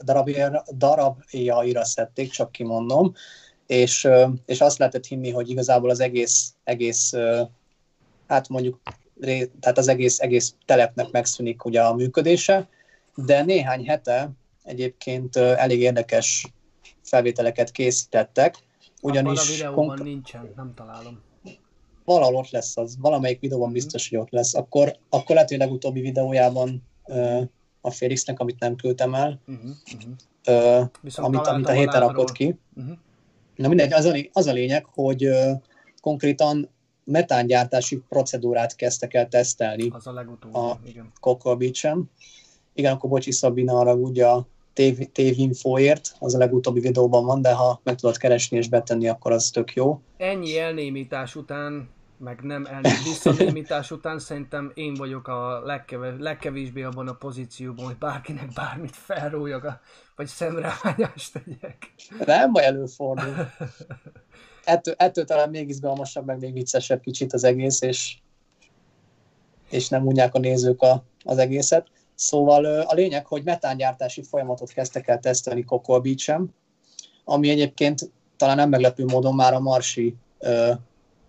darabjaira, 0.05 0.65
darabjaira 0.77 1.85
szedték, 1.85 2.31
csak 2.31 2.53
kimondom, 2.53 3.15
és, 3.69 4.09
és 4.47 4.61
azt 4.61 4.79
lehetett 4.79 5.07
hinni, 5.07 5.31
hogy 5.31 5.51
igazából 5.51 5.91
az 5.91 6.01
egész, 6.01 6.55
egész 6.65 7.13
hát 8.27 8.49
mondjuk, 8.49 8.81
tehát 9.61 9.79
az 9.79 9.89
egész, 9.89 10.21
egész 10.21 10.55
telepnek 10.65 11.11
megszűnik 11.11 11.65
ugye 11.65 11.83
a 11.83 11.95
működése, 11.95 12.69
de 13.15 13.43
néhány 13.45 13.87
hete 13.87 14.31
egyébként 14.63 15.37
elég 15.37 15.81
érdekes 15.81 16.47
felvételeket 17.03 17.71
készítettek, 17.71 18.57
Ugyanis 19.03 19.39
Abban 19.39 19.45
a 19.51 19.53
videóban 19.57 19.87
konk- 19.87 20.03
nincsen, 20.03 20.53
nem 20.57 20.75
találom. 20.75 21.21
valahol 22.05 22.35
ott 22.35 22.51
lesz 22.51 22.77
az, 22.77 22.97
valamelyik 23.01 23.41
videóban 23.41 23.73
biztos, 23.73 24.09
hogy 24.09 24.19
ott 24.19 24.31
lesz. 24.31 24.55
Akkor, 24.55 24.97
akkor 25.09 25.35
lehet, 25.35 25.49
hogy 25.49 25.59
legutóbbi 25.59 26.01
videójában 26.01 26.83
a 27.81 27.91
Félixnek, 27.91 28.41
amit 28.41 28.59
nem 28.59 28.77
küldtem 28.77 29.15
el, 29.15 29.41
Uh-huh. 29.47 29.71
Uh-huh. 29.95 30.13
ö, 30.45 30.83
amit, 31.17 31.47
amit 31.47 31.69
a 31.69 31.73
héten 31.73 32.01
rakott 32.01 32.33
ki. 32.33 32.55
Uh-huh. 32.77 32.97
Na 33.59 33.69
mindegy, 33.69 33.93
az 33.93 34.05
a, 34.05 34.17
az 34.33 34.47
a 34.47 34.53
lényeg, 34.53 34.85
hogy 34.85 35.29
konkrétan 36.01 36.69
metángyártási 37.05 38.03
procedúrát 38.09 38.77
kezdtek 38.77 39.15
el 39.15 39.29
tesztelni 39.29 39.89
Az 39.91 40.07
a 40.07 40.13
legutóbbi, 40.13 40.59
A- 40.59 40.79
igen. 40.85 41.13
Cocoa 41.21 41.57
Beach-en. 41.57 42.11
Igen, 42.73 42.93
akkor 42.93 43.11
bocsi 43.11 43.33
Szabina 43.33 43.79
arra 43.79 43.95
ugye 43.95 44.27
a 44.27 44.47
tév, 44.73 44.99
tévinfóért, 45.13 46.17
az 46.19 46.35
a 46.35 46.39
legutóbbi 46.39 46.81
videóban 46.81 47.25
van, 47.25 47.43
de 47.43 47.53
ha 47.55 47.81
meg 47.85 47.95
tudod 47.95 48.17
keresni 48.17 48.57
és 48.57 48.69
betenni, 48.69 49.09
akkor 49.09 49.33
az 49.33 49.51
tök 49.51 49.75
jó. 49.75 50.01
Ennyi 50.17 50.59
elnémítás 50.59 51.37
után, 51.37 51.89
meg 52.19 52.41
nem 52.43 52.67
elné- 52.67 53.03
visszanémítás 53.05 53.91
után 53.91 54.19
szerintem 54.19 54.71
én 54.75 54.95
vagyok 54.95 55.29
a 55.29 55.61
legkeve, 55.65 56.15
legkevésbé 56.19 56.83
abban 56.83 57.09
a 57.09 57.13
pozícióban, 57.13 57.85
hogy 57.85 57.97
bárkinek 57.97 58.53
bármit 58.53 58.97
felróljak, 58.97 59.65
a, 59.65 59.81
vagy 60.19 60.27
szemrehányást 60.27 61.33
tegyek. 61.33 61.95
Nem 62.25 62.53
baj, 62.53 62.65
előfordul. 62.65 63.35
Ettől, 64.65 64.95
ettől 64.97 65.25
talán 65.25 65.51
még 65.51 65.69
izgalmasabb, 65.69 66.27
meg 66.27 66.39
még 66.39 66.53
viccesebb 66.53 67.01
kicsit 67.01 67.33
az 67.33 67.45
egész, 67.45 67.81
és, 67.81 68.19
és 69.71 69.89
nem 69.89 70.07
unják 70.07 70.35
a 70.35 70.39
nézők 70.39 70.83
a, 70.83 71.05
az 71.25 71.39
egészet. 71.39 71.87
Szóval 72.15 72.65
a 72.65 72.95
lényeg, 72.95 73.27
hogy 73.27 73.45
metángyártási 73.45 74.23
folyamatot 74.23 74.73
kezdtek 74.73 75.09
el 75.09 75.19
tesztelni 75.19 75.65
Cocoa 75.65 76.01
Beach-en, 76.01 76.55
ami 77.25 77.49
egyébként 77.49 78.11
talán 78.37 78.57
nem 78.57 78.69
meglepő 78.69 79.05
módon 79.05 79.35
már 79.35 79.55
a 79.55 79.61
marsi 79.61 80.17
ö, 80.39 80.73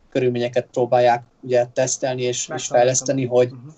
körülményeket 0.10 0.68
próbálják 0.72 1.24
ugye 1.42 1.66
tesztelni 1.66 2.22
és, 2.22 2.50
és 2.56 2.68
fejleszteni, 2.68 3.26
hogy 3.26 3.52
Uh-huh. 3.52 3.74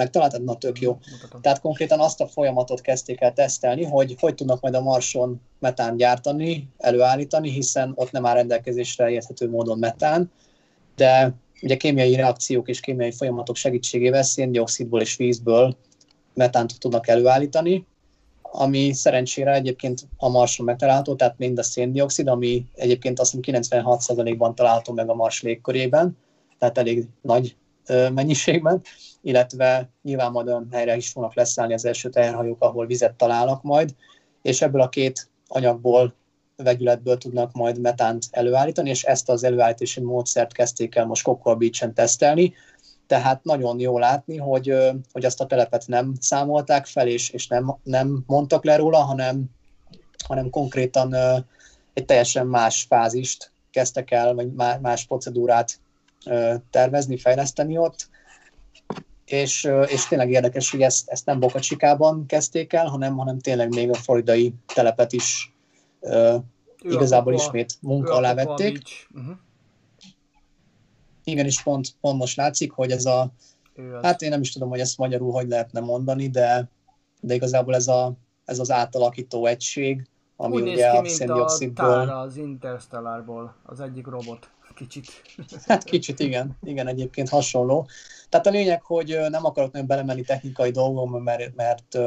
Megtaláltad, 0.00 0.44
na 0.44 0.54
tök 0.54 0.80
jó. 0.80 0.98
mutatom. 1.10 1.40
Tehát 1.40 1.60
konkrétan 1.60 2.00
azt 2.00 2.20
a 2.20 2.26
folyamatot 2.26 2.80
kezdték 2.80 3.20
el 3.20 3.32
tesztelni, 3.32 3.84
hogy 3.84 4.16
hogy 4.18 4.34
tudnak 4.34 4.60
majd 4.60 4.74
a 4.74 4.80
Marson 4.80 5.40
metán 5.58 5.96
gyártani, 5.96 6.68
előállítani, 6.78 7.50
hiszen 7.50 7.92
ott 7.94 8.10
nem 8.10 8.26
áll 8.26 8.34
rendelkezésre 8.34 9.10
érthető 9.10 9.50
módon 9.50 9.78
metán, 9.78 10.30
de 10.96 11.34
ugye 11.62 11.76
kémiai 11.76 12.14
reakciók 12.14 12.68
és 12.68 12.80
kémiai 12.80 13.12
folyamatok 13.12 13.56
segítségével 13.56 14.22
széndiokszidból 14.22 15.00
és 15.00 15.16
vízből 15.16 15.76
metánt 16.34 16.78
tudnak 16.78 17.08
előállítani, 17.08 17.86
ami 18.42 18.92
szerencsére 18.92 19.52
egyébként 19.54 20.08
a 20.16 20.28
Marson 20.28 20.66
megtalálható, 20.66 21.14
tehát 21.14 21.38
mind 21.38 21.58
a 21.58 21.62
széndiokszid, 21.62 22.28
ami 22.28 22.66
egyébként 22.74 23.20
azt 23.20 23.36
hiszem 23.42 23.62
96%-ban 23.62 24.54
található 24.54 24.92
meg 24.92 25.08
a 25.08 25.14
Mars 25.14 25.42
légkörében, 25.42 26.16
tehát 26.58 26.78
elég 26.78 27.08
nagy 27.22 27.56
mennyiségben, 28.14 28.82
illetve 29.22 29.88
nyilván 30.02 30.30
majd 30.30 30.46
olyan 30.46 30.68
helyre 30.72 30.96
is 30.96 31.10
fognak 31.10 31.34
leszállni 31.34 31.74
az 31.74 31.84
első 31.84 32.08
teherhajók, 32.08 32.62
ahol 32.62 32.86
vizet 32.86 33.14
találnak 33.14 33.62
majd, 33.62 33.94
és 34.42 34.62
ebből 34.62 34.80
a 34.80 34.88
két 34.88 35.28
anyagból, 35.48 36.14
vegyületből 36.56 37.18
tudnak 37.18 37.52
majd 37.52 37.80
metánt 37.80 38.26
előállítani, 38.30 38.90
és 38.90 39.02
ezt 39.02 39.28
az 39.28 39.44
előállítási 39.44 40.00
módszert 40.00 40.52
kezdték 40.52 40.94
el 40.94 41.06
most 41.06 41.22
Cocoa 41.22 41.54
Beach-en 41.54 41.94
tesztelni, 41.94 42.54
tehát 43.06 43.44
nagyon 43.44 43.80
jó 43.80 43.98
látni, 43.98 44.36
hogy, 44.36 44.74
hogy 45.12 45.24
azt 45.24 45.40
a 45.40 45.46
telepet 45.46 45.86
nem 45.86 46.14
számolták 46.20 46.86
fel, 46.86 47.08
és, 47.08 47.30
és 47.30 47.46
nem, 47.46 47.76
nem 47.82 48.22
mondtak 48.26 48.64
le 48.64 48.76
róla, 48.76 48.98
hanem, 48.98 49.44
hanem 50.26 50.50
konkrétan 50.50 51.14
egy 51.92 52.04
teljesen 52.04 52.46
más 52.46 52.86
fázist 52.88 53.52
kezdtek 53.70 54.10
el, 54.10 54.34
vagy 54.34 54.52
má- 54.52 54.80
más 54.80 55.06
procedúrát 55.06 55.80
tervezni, 56.70 57.16
fejleszteni 57.16 57.78
ott, 57.78 58.08
és, 59.32 59.70
és 59.86 60.06
tényleg 60.06 60.30
érdekes, 60.30 60.70
hogy 60.70 60.82
ezt, 60.82 61.08
ezt 61.08 61.26
nem 61.26 61.40
Boca 61.40 61.60
Chicában 61.60 62.26
kezdték 62.26 62.72
el, 62.72 62.86
hanem, 62.86 63.16
hanem 63.16 63.38
tényleg 63.38 63.74
még 63.74 63.90
a 63.90 63.94
floridai 63.94 64.54
telepet 64.74 65.12
is 65.12 65.54
ö, 66.00 66.36
igazából 66.82 67.34
ismét 67.34 67.74
munka 67.80 68.14
alá 68.14 68.34
vették. 68.34 68.82
Uh-huh. 69.14 69.34
Igen, 71.24 71.46
és 71.46 71.62
pont, 71.62 71.88
pont 72.00 72.18
most 72.18 72.36
látszik, 72.36 72.72
hogy 72.72 72.90
ez 72.90 73.06
a, 73.06 73.32
hát 74.02 74.22
én 74.22 74.30
nem 74.30 74.40
is 74.40 74.52
tudom, 74.52 74.68
hogy 74.68 74.80
ezt 74.80 74.98
magyarul 74.98 75.32
hogy 75.32 75.48
lehetne 75.48 75.80
mondani, 75.80 76.28
de, 76.28 76.68
de 77.20 77.34
igazából 77.34 77.74
ez, 77.74 77.88
a, 77.88 78.12
ez 78.44 78.58
az 78.58 78.70
átalakító 78.70 79.46
egység, 79.46 80.08
ami 80.36 80.54
Úgy 80.54 80.62
néz 80.62 80.74
ugye 80.74 80.90
ki, 80.90 80.96
a 80.96 81.08
széndiokszidból. 81.08 82.08
Az 82.08 82.36
Interstellárból, 82.36 83.54
az 83.62 83.80
egyik 83.80 84.06
robot. 84.06 84.50
Kicsit. 84.80 85.22
Hát 85.66 85.84
kicsit 85.84 86.18
igen, 86.18 86.58
igen, 86.62 86.86
egyébként 86.86 87.28
hasonló. 87.28 87.88
Tehát 88.28 88.46
a 88.46 88.50
lényeg, 88.50 88.82
hogy 88.82 89.18
nem 89.28 89.44
akarok 89.44 89.72
nagyon 89.72 89.86
belemenni 89.86 90.22
technikai 90.22 90.70
dolgokba, 90.70 91.18
mert, 91.18 91.54
mert, 91.54 91.98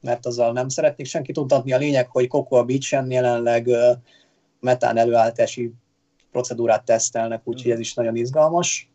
mert 0.00 0.26
azzal 0.26 0.52
nem 0.52 0.68
szeretnék 0.68 1.06
senkit 1.06 1.34
tudtatni. 1.34 1.72
A 1.72 1.78
lényeg, 1.78 2.10
hogy 2.10 2.28
Cocoa 2.28 2.64
Beach-en 2.64 3.10
jelenleg 3.10 3.68
metán 4.60 4.96
előállítási 4.96 5.72
procedúrát 6.30 6.84
tesztelnek, 6.84 7.40
úgyhogy 7.44 7.70
ez 7.70 7.78
is 7.78 7.94
nagyon 7.94 8.16
izgalmas. 8.16 8.90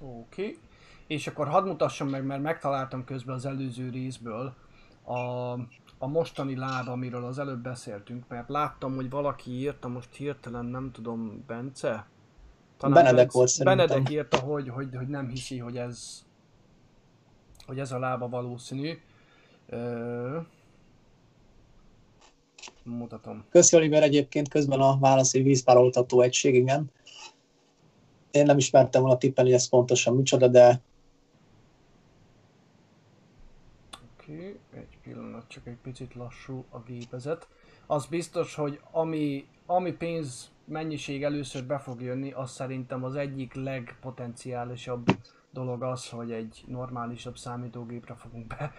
Oké. 0.00 0.42
Okay. 0.42 0.58
És 1.06 1.26
akkor 1.26 1.48
hadd 1.48 1.64
mutassam 1.66 2.08
meg, 2.08 2.24
mert 2.24 2.42
megtaláltam 2.42 3.04
közben 3.04 3.34
az 3.34 3.46
előző 3.46 3.90
részből 3.90 4.54
a, 5.04 5.14
a 5.98 6.06
mostani 6.06 6.56
láb, 6.56 6.88
amiről 6.88 7.24
az 7.24 7.38
előbb 7.38 7.62
beszéltünk, 7.62 8.28
mert 8.28 8.48
láttam, 8.48 8.94
hogy 8.94 9.10
valaki 9.10 9.50
írta, 9.50 9.88
most 9.88 10.14
hirtelen 10.14 10.64
nem 10.64 10.90
tudom, 10.92 11.44
Bence? 11.46 12.06
Benedek 12.80 13.14
Bence- 13.14 13.32
volt 13.32 13.48
szerintem. 13.48 13.86
Benedek 13.86 14.12
írta, 14.12 14.38
hogy, 14.38 14.68
hogy, 14.68 14.88
hogy 14.96 15.08
nem 15.08 15.28
hiszi, 15.28 15.58
hogy 15.58 15.76
ez 15.76 16.24
hogy 17.66 17.78
ez 17.78 17.92
a 17.92 17.98
lába 17.98 18.28
valószínű. 18.28 18.98
Ö, 19.68 20.38
mutatom. 22.82 23.44
Köszi 23.48 23.76
Oliver 23.76 24.02
egyébként 24.02 24.48
közben 24.48 24.80
a 24.80 24.98
válasz, 24.98 25.32
hogy 25.32 25.42
vízpároltató 25.42 26.20
egység, 26.20 26.54
igen. 26.54 26.90
Én 28.30 28.44
nem 28.44 28.58
ismertem 28.58 29.02
volna 29.02 29.18
tippelni, 29.18 29.50
hogy 29.50 29.58
ez 29.58 29.68
pontosan 29.68 30.16
micsoda, 30.16 30.48
de 30.48 30.80
Oké, 34.18 34.32
okay, 34.32 34.58
pillanat, 35.04 35.48
csak 35.48 35.66
egy 35.66 35.78
picit 35.82 36.14
lassú 36.14 36.64
a 36.70 36.80
gépezet. 36.80 37.48
Az 37.86 38.06
biztos, 38.06 38.54
hogy 38.54 38.80
ami, 38.90 39.46
ami 39.66 39.92
pénz 39.92 40.50
mennyiség 40.64 41.24
először 41.24 41.64
be 41.64 41.78
fog 41.78 42.02
jönni, 42.02 42.32
az 42.32 42.50
szerintem 42.50 43.04
az 43.04 43.14
egyik 43.14 43.54
legpotenciálisabb 43.54 45.06
dolog 45.50 45.82
az, 45.82 46.08
hogy 46.08 46.32
egy 46.32 46.64
normálisabb 46.66 47.36
számítógépre 47.36 48.14
fogunk 48.14 48.46
be, 48.46 48.72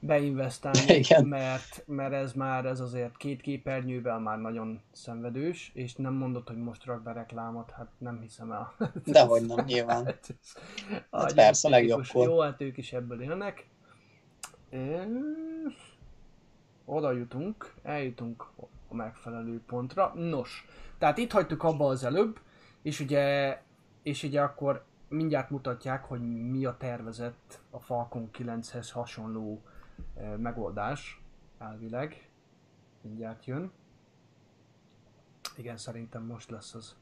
beinvestálni, 0.00 0.94
Igen. 0.94 1.26
mert, 1.26 1.82
mert 1.86 2.12
ez 2.12 2.32
már, 2.32 2.64
ez 2.64 2.80
azért 2.80 3.16
két 3.16 3.40
képernyővel 3.40 4.18
már 4.18 4.38
nagyon 4.38 4.80
szenvedős, 4.92 5.70
és 5.74 5.94
nem 5.94 6.14
mondod, 6.14 6.48
hogy 6.48 6.56
most 6.56 6.84
rak 6.84 7.02
be 7.02 7.12
reklámot, 7.12 7.70
hát 7.70 7.88
nem 7.98 8.20
hiszem 8.20 8.52
el. 8.52 8.74
Dehogy 9.04 9.46
nem, 9.46 9.64
nyilván. 9.64 10.04
Hát 10.10 10.26
ez 10.28 10.52
Hát 11.10 11.34
persze, 11.34 11.68
legjobbkor. 11.68 12.28
Jó, 12.28 12.40
hát 12.40 12.60
ők 12.60 12.76
is 12.76 12.92
ebből 12.92 13.22
élnek. 13.22 13.66
Ö, 14.70 15.02
Oda 16.84 17.12
jutunk, 17.12 17.74
eljutunk 17.82 18.46
a 18.88 18.94
megfelelő 18.94 19.60
pontra. 19.66 20.12
Nos, 20.14 20.66
tehát 20.98 21.18
itt 21.18 21.32
hagytuk 21.32 21.62
abba 21.62 21.86
az 21.88 22.04
előbb, 22.04 22.40
és 22.82 23.00
ugye, 23.00 23.58
és 24.02 24.22
ugye 24.22 24.42
akkor 24.42 24.84
mindjárt 25.08 25.50
mutatják, 25.50 26.04
hogy 26.04 26.20
mi 26.50 26.64
a 26.64 26.76
tervezett 26.76 27.60
a 27.70 27.78
Falcon 27.80 28.30
9-hez 28.32 28.88
hasonló 28.92 29.62
ö, 30.16 30.36
megoldás, 30.36 31.22
elvileg. 31.58 32.30
Mindjárt 33.02 33.44
jön. 33.44 33.72
Igen, 35.56 35.76
szerintem 35.76 36.22
most 36.22 36.50
lesz 36.50 36.74
az. 36.74 36.96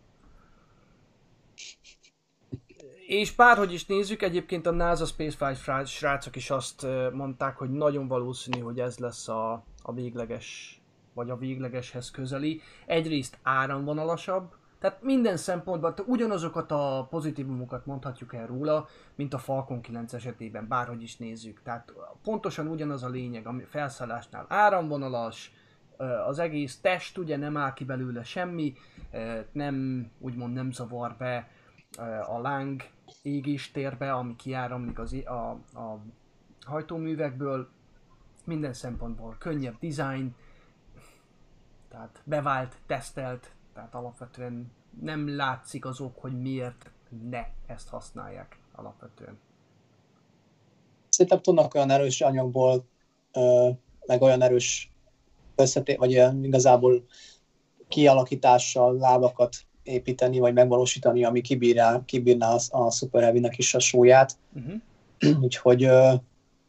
És 3.09 3.35
bárhogy 3.35 3.73
is 3.73 3.87
nézzük, 3.87 4.23
egyébként 4.23 4.67
a 4.67 4.71
NASA 4.71 5.05
Spaceflight 5.05 5.87
srácok 5.87 6.37
is 6.37 6.51
azt 6.51 6.87
mondták, 7.13 7.57
hogy 7.57 7.71
nagyon 7.71 8.09
valószínű, 8.09 8.61
hogy 8.61 8.81
ez 8.81 8.99
lesz 8.99 9.29
a, 9.29 9.65
a 9.83 9.93
végleges, 9.93 10.81
vagy 11.15 11.31
a 11.31 11.37
véglegeshez 11.37 12.11
közeli. 12.11 12.61
Egyrészt 12.87 13.39
áramvonalasabb, 13.43 14.55
tehát 14.79 15.03
minden 15.03 15.37
szempontból 15.37 15.95
ugyanazokat 16.07 16.71
a 16.71 17.07
pozitívumokat 17.11 17.87
mondhatjuk 17.87 18.35
el 18.35 18.47
róla, 18.47 18.89
mint 19.15 19.35
a 19.35 19.39
Falcon 19.39 19.81
9 19.81 20.13
esetében, 20.13 20.69
bárhogy 20.69 21.03
is 21.03 21.17
nézzük. 21.17 21.63
Tehát 21.63 21.93
pontosan 22.23 22.67
ugyanaz 22.67 23.03
a 23.03 23.09
lényeg, 23.09 23.47
ami 23.47 23.63
felszállásnál 23.63 24.47
áramvonalas, 24.49 25.53
az 26.27 26.39
egész 26.39 26.81
test 26.81 27.19
ugye 27.19 27.37
nem 27.37 27.57
áll 27.57 27.73
ki 27.73 27.85
belőle 27.85 28.23
semmi, 28.23 28.75
nem, 29.53 30.07
úgymond 30.19 30.55
nem 30.55 30.71
zavar 30.73 31.15
be 31.19 31.49
a 32.27 32.39
láng 32.41 32.83
égéstérbe, 33.23 34.13
ami 34.13 34.37
kiáramlik 34.37 34.99
az, 34.99 35.13
a, 35.25 35.51
a 35.79 36.01
hajtóművekből, 36.67 37.69
minden 38.45 38.73
szempontból 38.73 39.37
könnyebb 39.39 39.79
design, 39.81 40.35
tehát 41.89 42.23
bevált, 42.25 42.77
tesztelt, 42.87 43.53
tehát 43.75 43.95
alapvetően 43.95 44.73
nem 45.01 45.37
látszik 45.37 45.85
az 45.85 46.01
ok, 46.01 46.19
hogy 46.21 46.41
miért 46.41 46.91
ne 47.31 47.47
ezt 47.67 47.89
használják 47.89 48.59
alapvetően. 48.73 49.39
Szerintem 51.09 51.43
tudnak 51.43 51.75
olyan 51.75 51.91
erős 51.91 52.21
anyagból, 52.21 52.85
meg 54.07 54.23
olyan 54.23 54.43
erős 54.43 54.93
összeté, 55.55 55.95
vagy 55.95 56.11
ilyen 56.11 56.45
igazából 56.45 57.05
kialakítással 57.89 58.97
lábakat 58.97 59.57
építeni, 59.89 60.39
vagy 60.39 60.55
megvalósítani, 60.55 61.25
ami 61.25 61.41
kibírná, 61.41 62.05
kibírná 62.05 62.49
a, 62.49 62.59
a 62.71 62.91
Super 62.91 63.23
Heavy-nek 63.23 63.59
is 63.59 63.75
a 63.75 63.79
súlyát. 63.79 64.37
Uh-huh. 64.53 65.41
Úgyhogy 65.45 65.85
ö, 65.85 66.13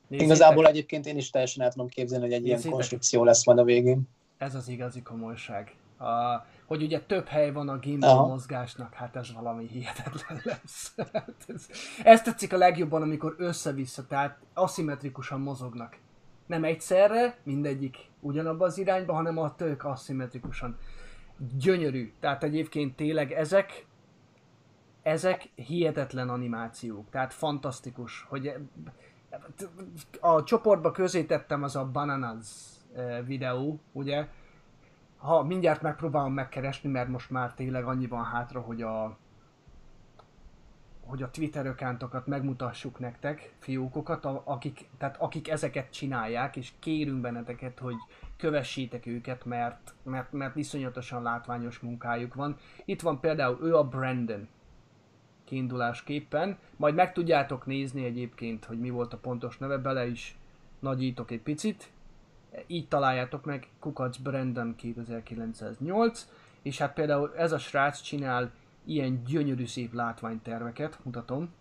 igazából 0.10 0.68
egyébként 0.68 1.06
én 1.06 1.18
is 1.18 1.30
teljesen 1.30 1.64
el 1.64 1.72
tudom 1.72 1.88
képzelni, 1.88 2.24
hogy 2.24 2.34
egy 2.34 2.44
ilyen 2.44 2.56
Nézzétek. 2.56 2.74
konstrukció 2.78 3.24
lesz 3.24 3.46
majd 3.46 3.60
a 3.60 3.64
végén. 3.64 4.02
Ez 4.38 4.56
az 4.56 4.68
igazi 4.68 5.02
komolyság. 5.02 5.74
A, 6.00 6.46
hogy 6.66 6.84
ugye 6.84 7.00
több 7.00 7.28
hely 7.28 7.52
van 7.52 7.70
a 7.70 7.78
gimbal 7.78 8.10
Aha. 8.10 8.28
mozgásnak, 8.28 8.94
hát 8.94 9.16
ez 9.16 9.34
valami 9.34 9.68
hihetetlen 9.68 10.42
lesz. 10.52 10.94
Hát 11.14 11.34
ez, 11.48 11.68
ez 12.04 12.22
tetszik 12.22 12.54
a 12.54 12.58
legjobban, 12.58 13.02
amikor 13.02 13.36
össze-vissza, 13.38 14.06
tehát 14.08 14.38
aszimmetrikusan 14.54 15.42
mozognak. 15.42 15.98
Nem 16.46 16.64
egyszerre, 16.64 17.38
mindegyik 17.44 17.98
ugyanabba 18.20 18.66
az 18.66 18.78
irányba, 18.78 19.14
hanem 19.14 19.38
a 19.38 19.56
tök 19.56 19.84
aszimmetrikusan. 19.84 20.78
Gyönyörű. 21.58 22.14
Tehát 22.20 22.44
egyébként 22.44 22.96
tényleg 22.96 23.32
ezek, 23.32 23.86
ezek 25.02 25.50
hihetetlen 25.56 26.30
animációk, 26.30 27.10
tehát 27.10 27.34
fantasztikus, 27.34 28.26
hogy 28.30 28.54
a 30.20 30.44
csoportba 30.44 30.92
közé 30.92 31.24
tettem 31.24 31.64
az 31.64 31.76
a 31.76 31.86
Bananas 31.86 32.48
eh, 32.96 33.26
videó, 33.26 33.80
ugye, 33.92 34.28
ha 35.18 35.44
mindjárt 35.44 35.82
megpróbálom 35.82 36.34
megkeresni, 36.34 36.90
mert 36.90 37.10
most 37.10 37.30
már 37.30 37.54
tényleg 37.54 37.86
annyi 37.86 38.08
van 38.08 38.24
hátra, 38.24 38.60
hogy 38.60 38.82
a 38.82 39.18
hogy 41.10 41.24
a 41.24 41.32
Twitter 41.32 41.68
accounttokat 41.68 42.28
megmutassuk 42.28 43.00
nektek, 43.00 43.54
fiókokat, 43.60 44.26
akik, 44.26 44.90
tehát 44.98 45.18
akik 45.18 45.50
ezeket 45.50 45.92
csinálják, 45.92 46.56
és 46.56 46.72
kérünk 46.80 47.22
benneteket, 47.22 47.80
hogy 47.80 47.96
kövessétek 48.40 49.06
őket, 49.06 49.46
mert, 49.46 49.94
mert, 50.04 50.32
mert 50.32 50.56
iszonyatosan 50.56 51.24
látványos 51.24 51.80
munkájuk 51.80 52.34
van. 52.34 52.56
Itt 52.86 53.02
van 53.02 53.20
például 53.20 53.60
ő 53.62 53.76
a 53.76 53.88
Brandon 53.88 54.48
kiindulásképpen, 55.44 56.58
majd 56.76 56.96
meg 56.96 57.14
tudjátok 57.14 57.66
nézni 57.66 58.06
egyébként, 58.06 58.66
hogy 58.66 58.80
mi 58.80 58.90
volt 58.90 59.14
a 59.14 59.18
pontos 59.18 59.58
neve, 59.58 59.78
bele 59.78 60.08
is 60.08 60.38
nagyítok 60.80 61.32
egy 61.32 61.42
picit, 61.42 61.92
így 62.68 62.88
találjátok 62.88 63.46
meg 63.46 63.68
Kukac 63.80 64.18
Brandon 64.18 64.76
2908, 64.76 66.28
és 66.62 66.78
hát 66.78 66.94
például 66.94 67.36
ez 67.36 67.52
a 67.52 67.58
srác 67.58 68.02
csinál 68.02 68.52
ilyen 68.86 69.24
gyönyörű 69.24 69.66
szép 69.66 69.94
látványterveket, 69.94 71.00
mutatom. 71.04 71.54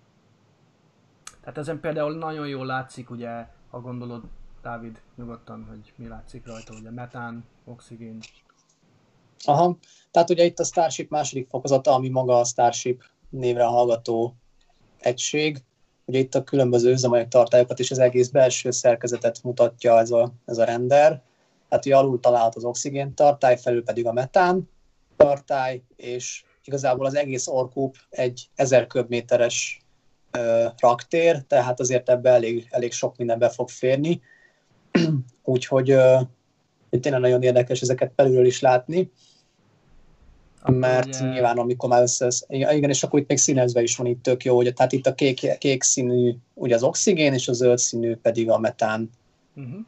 Tehát 1.40 1.58
ezen 1.58 1.80
például 1.80 2.14
nagyon 2.14 2.48
jól 2.48 2.66
látszik, 2.66 3.10
ugye, 3.10 3.46
ha 3.70 3.80
gondolod, 3.80 4.24
Dávid, 4.62 5.00
nyugodtan, 5.16 5.66
hogy 5.68 5.92
mi 5.96 6.08
látszik 6.08 6.46
rajta, 6.46 6.74
ugye 6.74 6.90
metán, 6.90 7.44
oxigén. 7.64 8.20
Aha, 9.44 9.78
tehát 10.10 10.30
ugye 10.30 10.44
itt 10.44 10.58
a 10.58 10.64
Starship 10.64 11.10
második 11.10 11.48
fokozata, 11.48 11.92
ami 11.92 12.08
maga 12.08 12.38
a 12.38 12.44
Starship 12.44 13.02
névre 13.30 13.64
hallgató 13.64 14.34
egység. 14.98 15.62
Ugye 16.04 16.18
itt 16.18 16.34
a 16.34 16.44
különböző 16.44 16.90
üzemanyag 16.90 17.28
tartályokat 17.28 17.78
és 17.78 17.90
az 17.90 17.98
egész 17.98 18.28
belső 18.28 18.70
szerkezetet 18.70 19.42
mutatja 19.42 19.98
ez 19.98 20.10
a, 20.10 20.32
ez 20.44 20.58
a 20.58 20.64
render. 20.64 21.22
Hát 21.70 21.86
ugye 21.86 21.96
alul 21.96 22.20
található 22.20 22.56
az 22.56 22.64
oxigén 22.64 23.14
tartály, 23.14 23.58
felül 23.58 23.84
pedig 23.84 24.06
a 24.06 24.12
metán 24.12 24.70
tartály, 25.16 25.82
és 25.96 26.44
igazából 26.64 27.06
az 27.06 27.14
egész 27.14 27.46
orkúp 27.46 27.96
egy 28.10 28.48
1000 28.54 28.86
köbméteres 28.86 29.82
ö, 30.30 30.66
raktér, 30.78 31.42
tehát 31.42 31.80
azért 31.80 32.08
ebbe 32.08 32.30
elég, 32.30 32.66
elég 32.70 32.92
sok 32.92 33.16
minden 33.16 33.38
be 33.38 33.48
fog 33.48 33.68
férni. 33.68 34.20
Úgyhogy 35.42 35.84
tényleg 36.90 37.20
nagyon 37.20 37.42
érdekes 37.42 37.80
ezeket 37.80 38.12
belülről 38.14 38.46
is 38.46 38.60
látni 38.60 39.10
mert 40.62 41.06
ugye- 41.06 41.28
nyilván 41.28 41.58
amikor 41.58 41.88
már 41.88 42.02
össze, 42.02 42.28
igen, 42.48 42.90
és 42.90 43.02
akkor 43.02 43.20
itt 43.20 43.28
még 43.28 43.38
színezve 43.38 43.82
is 43.82 43.96
van 43.96 44.06
itt 44.06 44.22
tök 44.22 44.44
jó, 44.44 44.56
hogy 44.56 44.74
tehát 44.74 44.92
itt 44.92 45.06
a 45.06 45.14
kék, 45.14 45.58
kék 45.58 45.82
színű 45.82 46.34
ugye 46.54 46.74
az 46.74 46.82
oxigén, 46.82 47.32
és 47.32 47.48
a 47.48 47.52
zöld 47.52 47.78
színű 47.78 48.16
pedig 48.16 48.50
a 48.50 48.58
metán. 48.58 49.10
Uh-huh. 49.54 49.84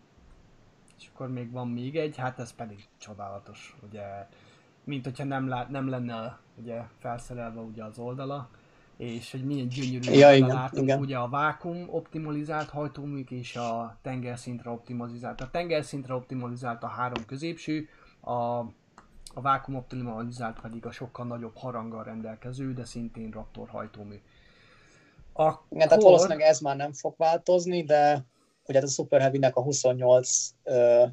És 0.99 1.09
akkor 1.15 1.33
még 1.33 1.51
van 1.51 1.69
még 1.69 1.97
egy, 1.97 2.17
hát 2.17 2.39
ez 2.39 2.53
pedig 2.53 2.85
csodálatos, 2.99 3.77
ugye, 3.89 4.03
mint 4.85 5.05
hogyha 5.05 5.25
nem, 5.25 5.49
lát, 5.49 5.69
nem 5.69 5.89
lenne 5.89 6.39
ugye 6.63 6.81
felszerelve 6.99 7.61
ugye 7.61 7.85
az 7.85 7.99
oldala, 7.99 8.51
és 9.01 9.31
hogy 9.31 9.45
milyen 9.45 9.69
gyönyörű 9.69 10.13
Ja, 10.13 10.33
igen, 10.35 10.49
látunk, 10.49 10.83
igen. 10.83 11.01
ugye 11.01 11.17
a 11.17 11.29
vákum 11.29 11.87
optimalizált 11.91 12.69
hajtóműk 12.69 13.31
és 13.31 13.57
a 13.57 13.99
tengerszintre 14.03 14.71
optimalizált. 14.71 15.41
A 15.41 15.51
tengerszintre 15.51 16.15
optimalizált 16.15 16.83
a 16.83 16.87
három 16.87 17.25
középső, 17.27 17.89
a 18.23 18.65
a 19.35 19.41
vákum 19.41 19.75
optimalizált 19.75 20.61
pedig 20.61 20.87
a 20.87 20.91
sokkal 20.91 21.27
nagyobb 21.27 21.57
haranggal 21.57 22.05
rendelkező, 22.05 22.73
de 22.73 22.85
szintén 22.85 23.31
Raptor 23.31 23.69
hajtómű. 23.69 24.21
Akkor... 25.33 25.65
Igen, 25.69 25.89
tehát 25.89 26.03
valószínűleg 26.03 26.41
ez 26.41 26.61
már 26.61 26.77
nem 26.77 26.93
fog 26.93 27.15
változni, 27.17 27.85
de 27.85 28.25
ugye 28.67 28.79
hát 28.79 28.89
a 28.89 28.93
Super 28.93 29.21
Heavy-nek 29.21 29.57
a 29.57 29.63
28 29.63 30.49
ö, 30.63 31.05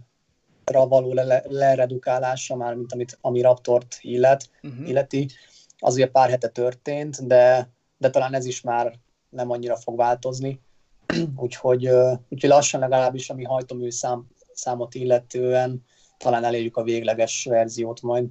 ra 0.66 0.88
való 0.88 1.14
le- 1.14 1.44
leredukálása 1.48 2.56
már, 2.56 2.74
mint 2.76 2.94
amit, 2.94 3.18
ami 3.22 3.42
Raptort 3.42 3.98
illet, 4.02 4.50
uh-huh. 4.64 4.88
illeti, 4.88 5.30
az 5.78 5.94
ugye 5.94 6.08
pár 6.08 6.30
hete 6.30 6.48
történt, 6.48 7.28
de, 7.28 7.76
de 7.98 8.10
talán 8.10 8.34
ez 8.34 8.46
is 8.46 8.62
már 8.62 8.94
nem 9.30 9.52
annyira 9.52 9.76
fog 9.76 9.98
változni. 9.98 10.60
úgyhogy, 11.36 11.90
úgyhogy 12.30 12.50
lassan 12.50 12.80
legalábbis, 12.80 13.30
ami 13.30 13.44
hajtómű 13.44 13.90
szám, 13.90 14.28
számot 14.54 14.96
illetően, 14.96 15.86
talán 16.18 16.44
elérjük 16.44 16.78
a 16.78 16.84
végleges 16.84 17.46
verziót 17.50 18.02
majd. 18.02 18.26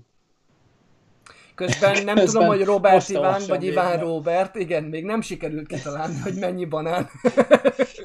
Közben 1.54 2.04
nem 2.04 2.14
Közben 2.16 2.26
tudom, 2.26 2.46
hogy 2.46 2.64
Robert 2.64 3.08
Iván 3.08 3.42
vagy 3.46 3.64
Iván. 3.64 3.98
Robert, 4.00 4.54
igen, 4.54 4.84
még 4.84 5.04
nem 5.04 5.20
sikerült 5.20 5.66
kitalálni, 5.66 6.18
hogy 6.18 6.34
mennyi 6.34 6.64
banán. 6.64 7.10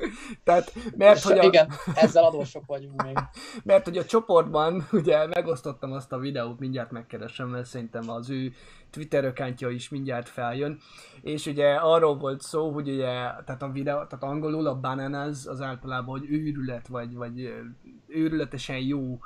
Tehát, 0.51 0.73
mert 0.97 1.21
hogy 1.21 1.37
a, 1.37 1.43
Igen, 1.43 1.71
ezzel 1.95 2.23
adósok 2.23 2.65
vagyunk 2.65 3.03
még. 3.03 3.17
mert 3.63 3.85
hogy 3.85 3.97
a 3.97 4.05
csoportban 4.05 4.87
ugye 4.91 5.27
megosztottam 5.27 5.91
azt 5.91 6.11
a 6.11 6.17
videót, 6.17 6.59
mindjárt 6.59 6.91
megkeresem, 6.91 7.49
mert 7.49 7.65
szerintem 7.65 8.09
az 8.09 8.29
ő 8.29 8.53
Twitter 8.89 9.23
ökántja 9.23 9.69
is 9.69 9.89
mindjárt 9.89 10.29
feljön, 10.29 10.79
és 11.21 11.45
ugye 11.45 11.73
arról 11.73 12.17
volt 12.17 12.41
szó, 12.41 12.71
hogy 12.71 12.89
ugye, 12.89 13.05
tehát 13.45 13.61
a 13.61 13.71
videó, 13.71 13.93
tehát 13.93 14.23
angolul 14.23 14.67
a 14.67 14.79
bananas 14.79 15.45
az 15.45 15.61
általában, 15.61 16.19
hogy 16.19 16.29
őrület, 16.29 16.87
vagy, 16.87 17.15
vagy 17.15 17.53
őrületesen 18.07 18.77
jó 18.77 19.19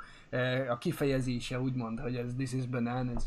a 0.68 0.78
kifejezése, 0.78 1.60
úgymond, 1.60 2.00
hogy 2.00 2.16
ez 2.16 2.34
this 2.36 2.52
is 2.52 2.66
bananas. 2.66 3.22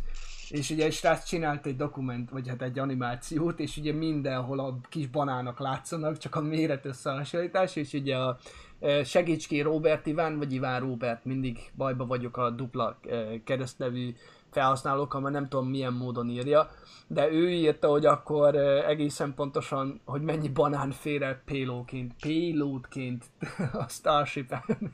És 0.50 0.70
ugye 0.70 0.86
egy 0.86 0.94
srác 0.94 1.26
csinált 1.26 1.66
egy 1.66 1.76
dokument, 1.76 2.30
vagy 2.30 2.48
hát 2.48 2.62
egy 2.62 2.80
animációt, 2.80 3.60
és 3.60 3.78
ugye 3.78 3.94
mindenhol 3.94 4.60
a 4.60 4.80
kis 4.90 5.08
banánok 5.08 5.60
látszanak, 5.60 6.18
csak 6.18 6.36
a 6.36 6.42
méret 6.42 6.86
összehasonlítás, 6.86 7.76
és 7.76 7.94
ugye 7.94 8.18
a 8.18 8.38
ö, 8.80 9.02
segíts 9.04 9.48
ki 9.48 9.62
Robert 9.62 10.06
Iván, 10.06 10.38
vagy 10.38 10.54
Iván 10.54 10.80
Robert, 10.80 11.26
mindig 11.26 11.60
bajba 11.76 12.06
vagyok 12.06 12.38
a 12.38 12.50
dupla 12.50 12.98
ö, 13.06 13.34
keresztnevű 13.44 14.16
felhasználókkal, 14.52 15.22
mert 15.22 15.34
nem 15.34 15.48
tudom 15.48 15.68
milyen 15.68 15.94
módon 15.94 16.30
írja, 16.30 16.70
de 17.12 17.32
ő 17.32 17.50
írta, 17.52 17.88
hogy 17.88 18.06
akkor 18.06 18.56
egészen 18.88 19.34
pontosan, 19.34 20.02
hogy 20.06 20.22
mennyi 20.22 20.50
banán 20.50 20.92
fér 20.92 21.22
el 21.22 21.42
payloadként, 21.46 22.14
payloadként 22.22 23.26
a 23.74 23.88
Starship-en. 23.88 24.64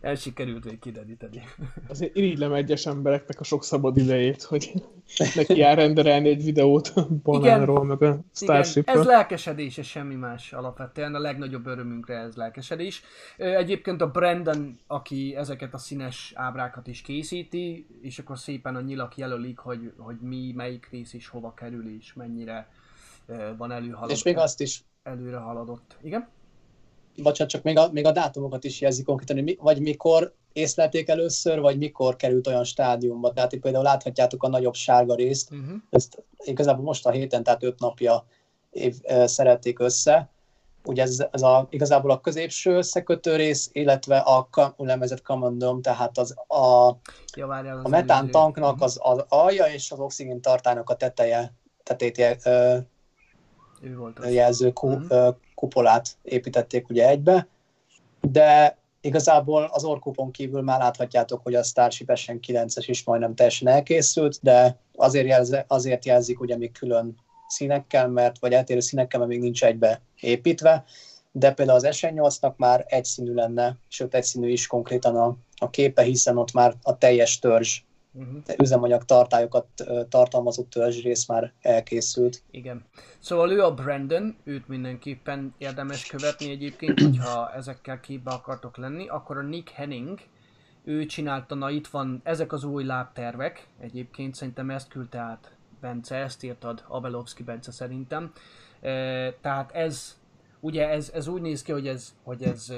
El 0.00 0.14
sikerült 0.14 0.64
még 0.64 0.78
kidedíteni. 0.78 1.42
Azért 1.88 2.16
irigylem 2.16 2.52
egyes 2.52 2.86
embereknek 2.86 3.40
a 3.40 3.44
sok 3.44 3.64
szabad 3.64 3.96
idejét, 3.96 4.42
hogy 4.42 4.72
neki 5.34 5.62
elrenderelni 5.62 6.28
egy 6.28 6.44
videót 6.44 6.92
Banánról, 7.22 7.84
meg 7.84 8.02
a 8.02 8.04
Igen, 8.04 8.24
Starshipről. 8.32 9.00
ez 9.00 9.06
lelkesedés, 9.06 9.76
és 9.76 9.88
semmi 9.88 10.14
más 10.14 10.52
alapvetően. 10.52 11.14
A 11.14 11.18
legnagyobb 11.18 11.66
örömünkre 11.66 12.14
ez 12.16 12.34
lelkesedés. 12.34 13.02
Egyébként 13.36 14.00
a 14.00 14.10
Brandon, 14.10 14.78
aki 14.86 15.34
ezeket 15.36 15.74
a 15.74 15.78
színes 15.78 16.32
ábrákat 16.34 16.86
is 16.86 17.02
készíti, 17.02 17.86
és 18.02 18.18
akkor 18.18 18.38
szépen 18.38 18.76
a 18.80 18.86
nyilak 18.86 19.16
jelölik, 19.16 19.58
hogy, 19.58 19.92
hogy 19.98 20.16
mi, 20.20 20.52
melyik 20.56 20.88
rész 20.90 21.12
is 21.12 21.28
hova 21.28 21.54
kerül, 21.54 21.96
és 21.96 22.12
mennyire 22.12 22.68
van 23.56 23.72
előhaladott. 23.72 24.16
És 24.16 24.22
még 24.22 24.36
azt 24.36 24.60
is, 24.60 24.84
Előre 25.02 25.36
haladott. 25.36 25.96
Igen? 26.02 26.28
bocsánat, 27.22 27.52
csak 27.52 27.62
még 27.62 27.78
a, 27.78 27.92
még 27.92 28.06
a 28.06 28.12
dátumokat 28.12 28.64
is 28.64 28.80
jelzi 28.80 29.02
konkrétan, 29.02 29.44
mi, 29.44 29.56
vagy 29.60 29.80
mikor 29.80 30.34
észlelték 30.52 31.08
először, 31.08 31.60
vagy 31.60 31.78
mikor 31.78 32.16
került 32.16 32.46
olyan 32.46 32.64
stádiumba. 32.64 33.32
Tehát 33.32 33.52
itt 33.52 33.60
például 33.60 33.84
láthatjátok 33.84 34.42
a 34.42 34.48
nagyobb 34.48 34.74
sárga 34.74 35.14
részt, 35.14 35.50
Uh-huh. 35.50 35.76
ezt 35.90 36.22
igazából 36.44 36.84
most 36.84 37.06
a 37.06 37.10
héten, 37.10 37.42
tehát 37.42 37.62
öt 37.62 37.78
napja 37.78 38.24
év, 38.70 38.94
szerették 39.24 39.78
össze. 39.78 40.30
Ugye 40.84 41.02
ez, 41.02 41.24
ez 41.30 41.42
a, 41.42 41.66
igazából 41.70 42.10
a 42.10 42.20
középső 42.20 42.76
összekötő 42.76 43.36
rész, 43.36 43.68
illetve 43.72 44.18
a 44.18 44.48
úgynevezett 44.76 45.22
common 45.22 45.58
dome, 45.58 45.80
tehát 45.80 46.18
az, 46.18 46.34
a, 46.48 46.96
Ja, 47.36 47.46
várjál, 47.46 47.78
az 47.78 47.84
a 47.84 47.88
metán 47.88 48.16
előző. 48.16 48.30
tanknak 48.32 48.82
az, 48.82 48.98
az 49.02 49.24
alja 49.28 49.66
és 49.66 49.90
az 49.90 49.98
oxigén 50.00 50.40
tartálynak 50.40 50.90
a 50.90 50.94
teteje, 50.96 51.52
tetét 51.82 52.38
ö, 52.44 52.76
Ő 53.82 53.96
volt 53.96 54.18
az. 54.18 54.32
jelző 54.32 54.72
ku, 54.72 54.88
Mhm. 54.88 55.04
ö, 55.08 55.28
kupolát 55.54 56.16
építették 56.22 56.88
ugye 56.88 57.08
egybe, 57.08 57.46
de 58.20 58.78
igazából 59.00 59.68
az 59.72 59.84
orkupon 59.84 60.30
kívül 60.30 60.62
már 60.62 60.78
láthatjátok, 60.80 61.42
hogy 61.42 61.54
a 61.54 61.62
Starship 61.62 62.10
SN9-es 62.14 62.84
is 62.86 63.04
majdnem 63.04 63.34
teljesen 63.34 63.68
elkészült, 63.68 64.38
de 64.42 64.78
azért, 64.96 65.26
jelze, 65.26 65.64
azért 65.68 66.04
jelzik 66.04 66.40
ugye 66.40 66.56
még 66.56 66.72
külön 66.72 67.14
színekkel, 67.50 68.08
mert, 68.08 68.38
vagy 68.38 68.52
eltérő 68.52 68.80
színekkel, 68.80 69.18
mert 69.18 69.30
még 69.30 69.40
nincs 69.40 69.64
egybe 69.64 70.00
építve, 70.20 70.84
de 71.32 71.52
például 71.52 71.78
az 71.78 71.88
SN8-nak 71.90 72.56
már 72.56 72.84
egyszínű 72.88 73.34
lenne, 73.34 73.76
sőt 73.88 74.14
egyszínű 74.14 74.50
is 74.50 74.66
konkrétan 74.66 75.16
a, 75.16 75.36
a 75.56 75.70
képe, 75.70 76.02
hiszen 76.02 76.38
ott 76.38 76.52
már 76.52 76.74
a 76.82 76.98
teljes 76.98 77.38
törzs 77.38 77.80
Uh-huh. 78.12 78.42
üzemanyag 78.58 79.04
tartályokat 79.04 79.66
tartalmazó 80.08 80.62
törzsrész 80.62 81.26
már 81.26 81.52
elkészült. 81.60 82.42
Igen. 82.50 82.84
Szóval 83.18 83.52
ő 83.52 83.62
a 83.62 83.74
Brandon, 83.74 84.36
őt 84.44 84.68
mindenképpen 84.68 85.54
érdemes 85.58 86.06
követni 86.06 86.50
egyébként, 86.50 87.00
hogyha 87.00 87.52
ezekkel 87.52 88.00
képbe 88.00 88.30
akartok 88.30 88.76
lenni. 88.76 89.08
Akkor 89.08 89.36
a 89.36 89.42
Nick 89.42 89.68
Henning, 89.68 90.18
ő 90.84 91.06
csinálta, 91.06 91.54
na 91.54 91.70
itt 91.70 91.86
van, 91.86 92.20
ezek 92.24 92.52
az 92.52 92.64
új 92.64 92.84
lábtervek, 92.84 93.66
egyébként 93.80 94.34
szerintem 94.34 94.70
ezt 94.70 94.88
küldte 94.88 95.18
át 95.18 95.52
Bence, 95.80 96.16
ezt 96.16 96.42
írtad, 96.42 96.84
Abelovski 96.88 97.42
Bence 97.42 97.70
szerintem. 97.70 98.32
Tehát 99.40 99.72
ez, 99.72 100.18
ugye 100.60 100.88
ez, 100.88 101.10
ez 101.14 101.26
úgy 101.26 101.40
néz 101.40 101.62
ki, 101.62 101.72
hogy 101.72 101.88
ez, 101.88 102.14
hogy 102.22 102.42
ez, 102.42 102.72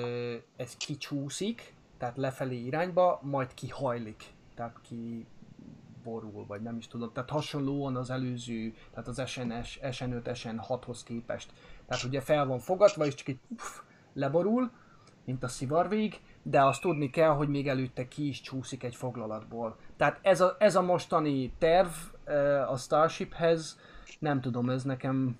ez 0.57 0.77
kicsúszik, 0.77 1.75
tehát 1.99 2.17
lefelé 2.17 2.57
irányba, 2.57 3.21
majd 3.23 3.55
kihajlik, 3.55 4.25
tehát 4.55 4.81
ki 4.83 5.27
borul, 6.05 6.47
vagy 6.47 6.63
nem 6.63 6.77
is 6.77 6.87
tudom. 6.87 7.13
Tehát 7.13 7.31
hasonlóan 7.31 7.97
az 7.97 8.11
előző, 8.11 8.75
tehát 8.91 9.09
az 9.09 9.23
SNS, 9.27 9.79
SN5, 9.83 10.21
SN6-hoz 10.25 11.03
képest. 11.03 11.53
Tehát 11.87 12.05
ugye 12.05 12.21
fel 12.21 12.47
van 12.47 12.59
fogatva, 12.59 13.07
és 13.07 13.15
csak 13.15 13.29
egy 13.29 13.39
uff, 13.49 13.81
leborul, 14.13 14.71
mint 15.25 15.43
a 15.43 15.49
szivarvég, 15.49 16.21
de 16.43 16.65
azt 16.65 16.81
tudni 16.81 17.11
kell, 17.11 17.31
hogy 17.31 17.49
még 17.49 17.69
előtte 17.69 18.09
ki 18.09 18.29
is 18.29 18.41
csúszik 18.41 18.83
egy 18.83 18.95
foglalatból. 18.95 19.77
Tehát 19.97 20.19
ez 20.23 20.41
a, 20.41 20.57
ez 20.59 20.77
a 20.77 20.83
mostani 20.83 21.53
terv 21.59 21.91
a 22.69 22.77
Starshiphez, 22.77 23.79
nem 24.19 24.41
tudom, 24.41 24.71
ez 24.71 24.83
nekem 24.83 25.37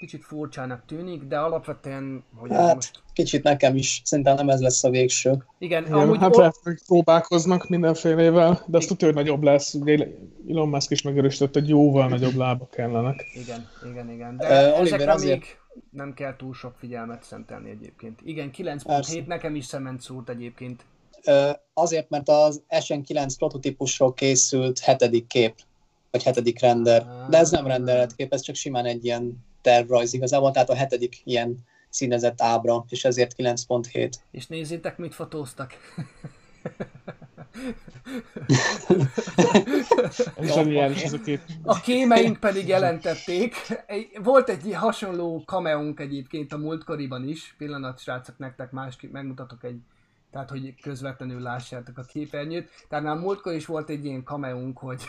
kicsit 0.00 0.24
furcsának 0.24 0.82
tűnik, 0.86 1.22
de 1.22 1.38
alapvetően, 1.38 2.24
hogy 2.36 2.50
Hát, 2.50 2.74
most... 2.74 3.02
kicsit 3.12 3.42
nekem 3.42 3.76
is, 3.76 4.00
szerintem 4.04 4.34
nem 4.34 4.48
ez 4.48 4.60
lesz 4.60 4.84
a 4.84 4.90
végső. 4.90 5.44
Igen, 5.58 5.82
Igen, 5.84 5.98
amúgy 5.98 6.18
hát 6.18 6.34
o- 6.34 6.38
lehet, 6.38 6.56
hogy 6.62 6.78
próbálkoznak 6.86 7.68
mindenfélevel, 7.68 8.62
de 8.66 8.76
azt 8.76 8.88
tudja, 8.88 9.06
hogy 9.06 9.16
nagyobb 9.16 9.42
lesz. 9.42 9.74
Ugye 9.74 10.06
Elon 10.48 10.68
Musk 10.68 10.90
is 10.90 11.02
megerősített, 11.02 11.52
hogy 11.54 11.68
jóval 11.68 12.08
nagyobb 12.08 12.34
lábak 12.34 12.70
kellenek. 12.70 13.24
Igen, 13.34 13.68
igen, 13.90 14.10
igen. 14.10 14.36
De 14.36 14.64
Oliver, 14.66 14.80
ezekre 14.80 15.12
azért- 15.12 15.38
még 15.40 15.58
nem 15.90 16.14
kell 16.14 16.36
túl 16.36 16.54
sok 16.54 16.74
figyelmet 16.78 17.22
szentelni 17.22 17.70
egyébként. 17.70 18.20
Igen, 18.24 18.50
9.7 18.50 18.82
Persze. 18.86 19.22
nekem 19.26 19.54
is 19.54 19.64
szement 19.64 20.00
szúrt 20.00 20.28
egyébként. 20.28 20.84
Azért, 21.74 22.08
mert 22.10 22.28
az 22.28 22.62
SN9 22.68 23.34
prototípusról 23.38 24.14
készült 24.14 24.78
hetedik 24.78 25.26
kép, 25.26 25.54
vagy 26.10 26.22
hetedik 26.22 26.60
render. 26.60 27.06
De 27.28 27.38
ez 27.38 27.50
nem 27.50 27.66
rendelet 27.66 28.14
kép, 28.14 28.32
ez 28.32 28.40
csak 28.40 28.54
simán 28.54 28.84
egy 28.84 29.04
ilyen 29.04 29.44
tervrajz 29.62 30.12
igazából, 30.12 30.50
tehát 30.50 30.70
a 30.70 30.74
hetedik 30.74 31.20
ilyen 31.24 31.58
színezett 31.88 32.42
ábra, 32.42 32.84
és 32.88 33.04
ezért 33.04 33.34
9.7. 33.38 34.12
És 34.30 34.46
nézzétek, 34.46 34.98
mit 34.98 35.14
fotóztak. 35.14 35.74
Ez 40.36 41.12
a 41.12 41.20
kép. 41.24 41.40
A 41.62 41.80
kémeink 41.80 42.40
pedig 42.40 42.68
jelentették. 42.68 43.54
Volt 44.22 44.48
egy 44.48 44.74
hasonló 44.74 45.42
kameónk 45.46 46.00
egyébként 46.00 46.52
a 46.52 46.58
múltkoriban 46.58 47.28
is. 47.28 47.54
Pillanat, 47.58 48.00
srácok, 48.00 48.38
nektek 48.38 48.70
másképp 48.70 49.12
megmutatok 49.12 49.64
egy 49.64 49.80
tehát, 50.30 50.50
hogy 50.50 50.74
közvetlenül 50.82 51.40
lássátok 51.40 51.98
a 51.98 52.02
képernyőt. 52.02 52.70
Tehát 52.88 53.04
már 53.04 53.16
múltkor 53.16 53.52
is 53.52 53.66
volt 53.66 53.90
egy 53.90 54.04
ilyen 54.04 54.22
kameónk, 54.22 54.78
hogy, 54.78 55.02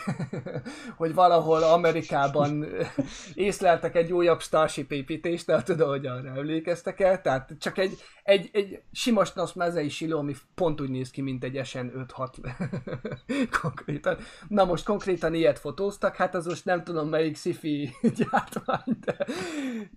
hogy 0.96 1.14
valahol 1.14 1.62
Amerikában 1.62 2.66
észleltek 3.34 3.94
egy 3.94 4.12
újabb 4.12 4.40
Starship 4.40 4.92
építést, 4.92 5.46
de 5.46 5.62
tudom, 5.62 5.88
hogy 5.88 6.06
arra 6.06 6.28
emlékeztek 6.28 7.00
el. 7.00 7.20
Tehát 7.20 7.54
csak 7.58 7.78
egy, 7.78 7.98
egy, 8.22 8.50
egy 8.52 8.82
sima 8.92 9.22
mezei 9.54 9.88
siló, 9.88 10.18
ami 10.18 10.34
pont 10.54 10.80
úgy 10.80 10.90
néz 10.90 11.10
ki, 11.10 11.20
mint 11.20 11.44
egy 11.44 11.66
SN 11.66 11.86
5-6 12.16 12.54
konkrétan. 13.62 14.18
Na 14.48 14.64
most 14.64 14.84
konkrétan 14.84 15.34
ilyet 15.34 15.58
fotóztak, 15.58 16.16
hát 16.16 16.34
az 16.34 16.46
most 16.46 16.64
nem 16.64 16.84
tudom 16.84 17.08
melyik 17.08 17.36
sci-fi 17.36 17.90
gyártmány, 18.16 18.98
de, 19.00 19.26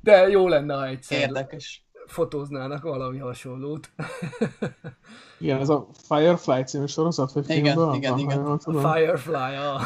de 0.01 0.27
jó 0.27 0.47
lenne, 0.47 0.75
ha 0.75 0.87
egyszer 0.87 1.19
Érdekes. 1.19 1.84
Fotóznának 2.07 2.83
valami 2.83 3.17
hasonlót. 3.17 3.89
Igen, 5.39 5.59
ez 5.59 5.69
a 5.69 5.87
Firefly 6.07 6.61
című 6.63 6.85
sorozat, 6.85 7.31
vagy 7.31 7.49
Igen, 7.49 7.63
filmből? 7.63 7.93
igen, 7.95 8.11
van, 8.11 8.19
igen. 8.19 8.41
jól 8.43 8.57
tudom. 8.57 8.91
Firefly, 8.93 9.33
ah. 9.55 9.81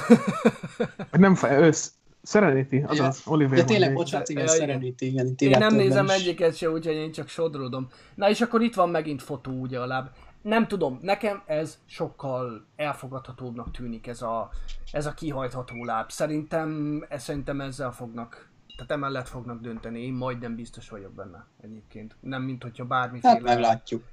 Vagy 1.12 1.20
nem 1.20 1.36
Fire, 1.36 1.60
ősz, 1.60 1.94
Serenity, 2.24 2.84
azaz, 2.88 3.22
Oliver 3.26 3.58
Ja, 3.58 3.66
tényleg, 3.66 3.94
bocsánat, 3.94 4.30
igen, 4.30 4.46
Ja, 4.46 4.54
igen. 4.54 4.68
Serenity, 4.68 5.02
igen. 5.02 5.28
itt 5.28 5.42
Én 5.42 5.58
nem 5.58 5.76
nézem 5.76 6.06
is. 6.06 6.12
egyiket 6.12 6.56
se, 6.56 6.70
úgyhogy 6.70 6.96
én 6.96 7.12
csak 7.12 7.28
sodródom. 7.28 7.88
Na 8.16 8.30
és 8.30 8.42
akkor 8.42 8.62
itt 8.62 8.76
van 8.76 8.90
megint 8.90 9.22
fotó 9.22 9.52
ugye 9.52 9.80
a 9.80 9.86
láb. 9.86 10.08
Nem 10.42 10.68
tudom, 10.68 11.00
nekem 11.02 11.42
ez 11.46 11.78
sokkal 11.86 12.66
elfogadhatóbbnak 12.76 13.72
tűnik 13.72 14.08
ez 14.08 14.22
a, 14.22 14.50
ez 14.92 15.06
a 15.06 15.14
kihajtható 15.14 15.84
láb. 15.84 16.12
Szerintem, 16.12 17.00
e- 17.10 17.18
szerintem 17.18 17.62
ezzel 17.62 17.92
fognak, 17.92 18.50
tehát 18.80 18.94
emellett 18.94 19.28
fognak 19.28 19.62
dönteni. 19.62 20.06
Én 20.06 20.14
majdnem 20.14 20.56
biztos 20.56 20.90
vagyok 20.90 21.12
benne 21.12 21.46
egyébként. 21.62 22.16
Nem, 22.20 22.42
mint 22.42 22.64
hogyha 22.64 22.86
bármiféle 22.86 23.34
Hát 23.34 23.42
meglátjuk. 23.42 24.04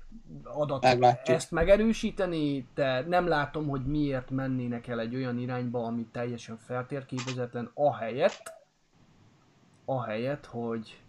adat 0.45 0.83
meglátjuk. 0.83 1.37
ezt 1.37 1.51
megerősíteni, 1.51 2.67
de 2.75 3.05
nem 3.09 3.27
látom, 3.29 3.69
hogy 3.69 3.85
miért 3.85 4.31
mennének 4.31 4.87
el 4.87 5.01
egy 5.01 5.15
olyan 5.15 5.39
irányba, 5.39 5.85
ami 5.85 6.07
teljesen 6.13 6.57
feltérképezetlen, 6.57 7.71
ahelyett, 7.75 8.53
ahelyett, 9.85 10.47
hogy 10.47 11.01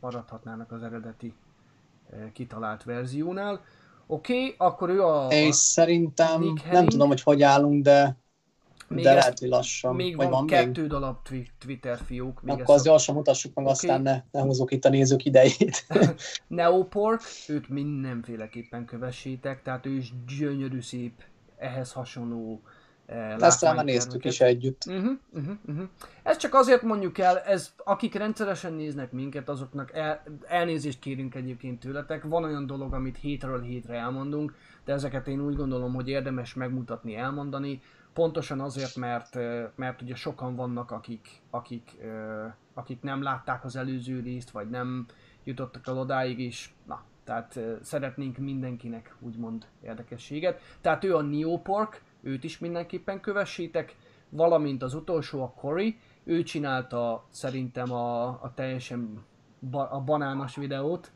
maradhatnának 0.00 0.72
az 0.72 0.82
eredeti 0.82 1.34
ö, 2.10 2.32
kitalált 2.32 2.82
verziónál. 2.82 3.60
Oké, 4.06 4.34
okay, 4.34 4.54
akkor 4.58 4.88
ő 4.88 5.02
a... 5.02 5.28
És 5.30 5.54
szerintem, 5.54 6.40
Nick 6.40 6.70
nem 6.70 6.86
tudom, 6.86 7.08
hogy 7.08 7.22
hogy 7.22 7.42
állunk, 7.42 7.82
de, 7.82 8.16
Még 8.88 9.04
de 9.04 9.14
lehet, 9.14 9.38
hogy 9.38 9.48
lassan. 9.48 9.94
még 9.94 10.16
vagy 10.16 10.28
van, 10.28 10.34
van 10.34 10.46
kettő 10.46 10.80
még? 10.80 10.90
darab 10.90 11.22
twi- 11.22 11.52
Twitter 11.58 11.98
fiók. 12.06 12.42
Még 12.42 12.52
Akkor 12.54 12.64
azt 12.64 12.74
ezt 12.74 12.86
a 12.86 12.88
gyorsan 12.88 13.14
mutassuk 13.14 13.54
meg, 13.54 13.64
Oké. 13.64 13.72
aztán 13.72 14.02
ne, 14.02 14.22
ne 14.30 14.40
húzzuk 14.40 14.72
itt 14.72 14.84
a 14.84 14.88
nézők 14.88 15.24
idejét. 15.24 15.86
Neopork, 16.46 17.22
őt 17.48 17.68
mindenféleképpen 17.68 18.84
kövessétek, 18.84 19.62
tehát 19.62 19.86
ő 19.86 19.90
is 19.90 20.12
gyönyörű 20.38 20.80
szép, 20.80 21.12
ehhez 21.58 21.92
hasonló 21.92 22.62
eh, 23.06 23.36
Ezt 23.38 23.62
már 23.62 23.84
néztük 23.84 24.24
is 24.24 24.40
együtt. 24.40 24.82
Uh-huh, 24.86 25.12
uh-huh, 25.32 25.54
uh-huh. 25.68 25.88
Ez 26.22 26.36
csak 26.36 26.54
azért 26.54 26.82
mondjuk 26.82 27.18
el, 27.18 27.38
ez, 27.38 27.72
akik 27.84 28.14
rendszeresen 28.14 28.72
néznek 28.72 29.12
minket, 29.12 29.48
azoknak 29.48 29.92
el, 29.94 30.22
elnézést 30.46 30.98
kérünk 30.98 31.34
egyébként 31.34 31.80
tőletek. 31.80 32.24
Van 32.24 32.44
olyan 32.44 32.66
dolog, 32.66 32.92
amit 32.92 33.18
hétről 33.18 33.62
hétre 33.62 33.94
elmondunk, 33.94 34.54
de 34.84 34.92
ezeket 34.92 35.28
én 35.28 35.40
úgy 35.40 35.56
gondolom, 35.56 35.94
hogy 35.94 36.08
érdemes 36.08 36.54
megmutatni, 36.54 37.16
elmondani. 37.16 37.80
Pontosan 38.14 38.60
azért, 38.60 38.96
mert, 38.96 39.38
mert 39.74 40.02
ugye 40.02 40.14
sokan 40.14 40.56
vannak, 40.56 40.90
akik, 40.90 41.28
akik, 41.50 41.96
akik 42.74 43.02
nem 43.02 43.22
látták 43.22 43.64
az 43.64 43.76
előző 43.76 44.20
részt, 44.20 44.50
vagy 44.50 44.70
nem 44.70 45.06
jutottak 45.44 45.86
el 45.86 45.98
odáig 45.98 46.38
is. 46.38 46.74
Na, 46.86 47.02
tehát 47.24 47.60
szeretnénk 47.82 48.36
mindenkinek 48.36 49.16
úgymond 49.20 49.66
érdekességet. 49.82 50.60
Tehát 50.80 51.04
ő 51.04 51.16
a 51.16 51.22
Neopork, 51.22 52.02
őt 52.22 52.44
is 52.44 52.58
mindenképpen 52.58 53.20
kövessétek, 53.20 53.96
valamint 54.28 54.82
az 54.82 54.94
utolsó 54.94 55.42
a 55.42 55.52
Cory, 55.56 55.98
ő 56.24 56.42
csinálta 56.42 57.24
szerintem 57.30 57.92
a, 57.92 58.26
a 58.26 58.52
teljesen 58.54 59.24
ba, 59.70 59.90
a 59.90 60.00
banános 60.00 60.56
videót. 60.56 61.12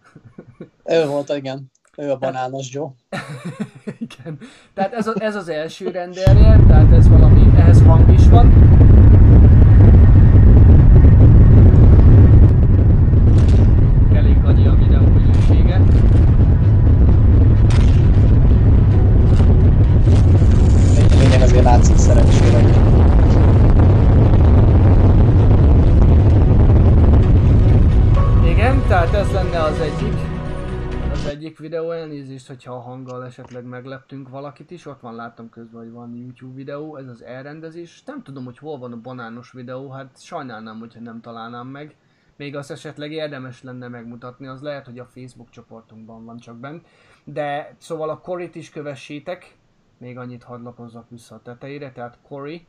Ő 0.85 1.07
volt, 1.07 1.29
igen. 1.29 1.71
Ő 1.99 2.11
a 2.11 2.17
banános 2.17 2.73
Joe. 2.73 2.89
Igen. 4.07 4.39
Tehát 4.75 4.93
ez, 4.93 5.07
a, 5.07 5.15
ez 5.19 5.37
az 5.37 5.49
első 5.49 5.91
rendelje, 5.91 6.61
tehát 6.69 6.93
ez 6.93 7.09
valami, 7.09 7.51
ehhez 7.57 7.83
hang 7.83 8.13
is 8.13 8.29
van. 8.29 8.78
Videó 31.69 31.91
elnézést, 31.91 32.47
hogyha 32.47 32.75
a 32.75 32.81
hanggal 32.81 33.25
esetleg 33.25 33.65
megleptünk 33.65 34.29
valakit 34.29 34.71
is. 34.71 34.87
Ott 34.87 35.01
van, 35.01 35.15
láttam 35.15 35.49
közben, 35.49 35.83
hogy 35.83 35.91
van 35.91 36.17
YouTube 36.17 36.55
videó, 36.55 36.97
ez 36.97 37.09
az 37.09 37.23
elrendezés. 37.23 38.03
Nem 38.05 38.23
tudom, 38.23 38.45
hogy 38.45 38.59
hol 38.59 38.79
van 38.79 38.93
a 38.93 39.01
banános 39.01 39.53
videó, 39.53 39.91
hát 39.91 40.23
sajnálnám, 40.23 40.79
hogyha 40.79 41.01
nem 41.01 41.21
találnám 41.21 41.67
meg. 41.67 41.97
Még 42.37 42.57
azt 42.57 42.71
esetleg 42.71 43.13
érdemes 43.13 43.63
lenne 43.63 43.89
megmutatni, 43.89 44.47
az 44.47 44.61
lehet, 44.61 44.87
hogy 44.87 44.99
a 44.99 45.05
Facebook 45.05 45.51
csoportunkban 45.51 46.25
van 46.25 46.39
csak 46.39 46.57
bent. 46.57 46.87
De 47.25 47.75
szóval 47.79 48.11
a 48.11 48.21
Corit 48.21 48.55
is 48.55 48.71
kövessétek, 48.71 49.57
még 49.99 50.19
annyit 50.19 50.43
hadd 50.43 50.63
lapozzak 50.63 51.11
vissza 51.11 51.35
a 51.35 51.43
tetejére, 51.43 51.93
tehát 51.93 52.19
Cory, 52.29 52.67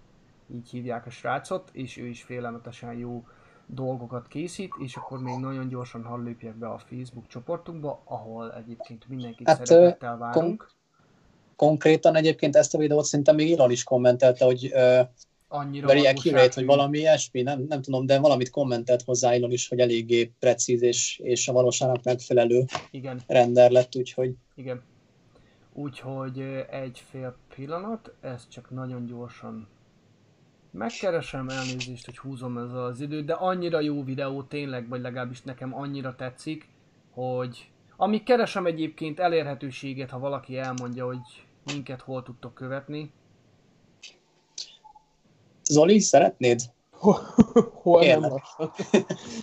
így 0.54 0.70
hívják 0.70 1.06
a 1.06 1.10
srácot, 1.10 1.70
és 1.74 1.98
ő 1.98 2.06
is 2.06 2.24
félelmetesen 2.24 2.94
jó 2.94 3.28
dolgokat 3.74 4.28
készít, 4.28 4.72
és 4.84 4.96
akkor 4.96 5.20
még 5.20 5.38
nagyon 5.40 5.68
gyorsan 5.68 6.04
hadd 6.04 6.24
lépjek 6.24 6.56
be 6.56 6.68
a 6.68 6.78
Facebook 6.78 7.28
csoportunkba, 7.28 8.02
ahol 8.06 8.54
egyébként 8.54 9.08
mindenkit 9.08 9.48
Hát, 9.48 9.66
szeretettel 9.66 10.18
várunk. 10.18 10.72
Konkrétan 11.56 12.16
egyébként 12.16 12.56
ezt 12.56 12.74
a 12.74 12.78
videót 12.78 13.06
szerintem 13.06 13.36
még 13.36 13.52
Elon 13.52 13.72
is 13.72 13.84
kommentelte, 13.84 14.46
hogy 14.46 14.72
uh, 14.74 15.00
Annyira 15.52 15.88
very 15.88 16.06
accurate, 16.06 16.52
vagy 16.56 16.66
valami 16.66 16.98
ilyesmi, 16.98 17.42
nem, 17.42 17.66
nem 17.68 17.82
tudom, 17.82 18.06
de 18.06 18.20
valamit 18.20 18.50
kommentelt 18.50 19.02
hozzá 19.02 19.34
Elon 19.34 19.52
is, 19.52 19.68
hogy 19.68 19.80
eléggé 19.80 20.32
precíz 20.40 20.82
és, 20.82 21.20
és 21.24 21.48
a 21.48 21.54
valóságnak 21.54 22.04
megfelelő 22.04 22.66
Igen, 22.92 23.22
render 23.28 23.72
lett, 23.72 23.96
úgyhogy 23.96 24.34
igen. 24.56 24.82
Úgyhogy 25.74 26.40
egy 26.70 27.04
fél 27.10 27.36
pillanat, 27.56 28.14
ezt 28.22 28.50
csak 28.50 28.70
nagyon 28.70 29.06
gyorsan 29.06 29.68
megkeresem, 30.72 31.50
elnézést, 31.50 32.06
hogy 32.06 32.18
húzom 32.18 32.58
ez 32.58 32.72
az 32.74 33.02
időt, 33.02 33.26
de 33.26 33.34
annyira 33.34 33.80
jó 33.80 34.04
videó 34.04 34.44
tényleg, 34.44 34.88
vagy 34.88 35.02
legalábbis 35.02 35.42
nekem 35.42 35.76
annyira 35.76 36.16
tetszik, 36.16 36.70
hogy 37.12 37.72
amíg 37.98 38.24
keresem 38.24 38.66
egyébként 38.66 39.20
elérhetőséget, 39.20 40.10
ha 40.10 40.20
valaki 40.20 40.58
elmondja, 40.58 41.06
hogy 41.06 41.48
minket 41.66 42.02
hol 42.02 42.24
tudtok 42.24 42.54
követni. 42.54 43.12
Zoli, 45.64 46.00
szeretnéd? 46.00 46.62
Hol, 47.82 48.06
nem. 48.06 48.22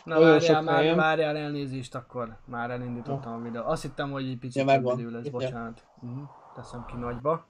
Na 0.05 0.20
várjál, 0.20 0.62
már, 0.62 0.94
várjál 0.94 1.36
elnézést 1.36 1.94
akkor. 1.94 2.36
Már 2.44 2.70
elindítottam 2.70 3.32
a 3.32 3.39
videót. 3.39 3.66
Azt 3.66 3.82
hittem, 3.82 4.11
hogy 4.11 4.28
egy 4.28 4.39
picit 4.39 4.70
Ja, 4.70 4.93
idő 4.97 5.11
lesz, 5.11 5.24
Ja. 5.24 5.31
bocsánat. 5.31 5.86
Uh-huh. 6.01 6.28
Teszem 6.55 6.85
ki 6.86 6.97
nagyba. 6.97 7.47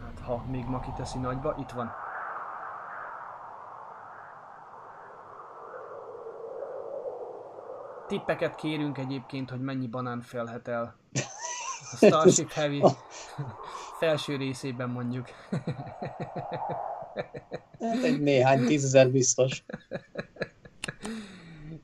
Hát 0.00 0.20
ha 0.20 0.44
még 0.50 0.64
ma 0.64 0.80
kiteszi 0.80 1.18
nagyba, 1.18 1.54
itt 1.58 1.70
van. 1.70 1.90
Tippeket 8.12 8.54
kérünk 8.54 8.98
egyébként, 8.98 9.50
hogy 9.50 9.60
mennyi 9.60 9.86
banán 9.86 10.20
felhet 10.20 10.68
el. 10.68 10.96
A 11.92 11.96
Starship 12.06 12.50
Heavy 12.50 12.82
felső 14.00 14.36
részében 14.36 14.90
mondjuk. 14.90 15.28
Hát 17.80 18.02
egy 18.02 18.20
néhány 18.20 18.64
tízezer 18.66 19.10
biztos. 19.10 19.64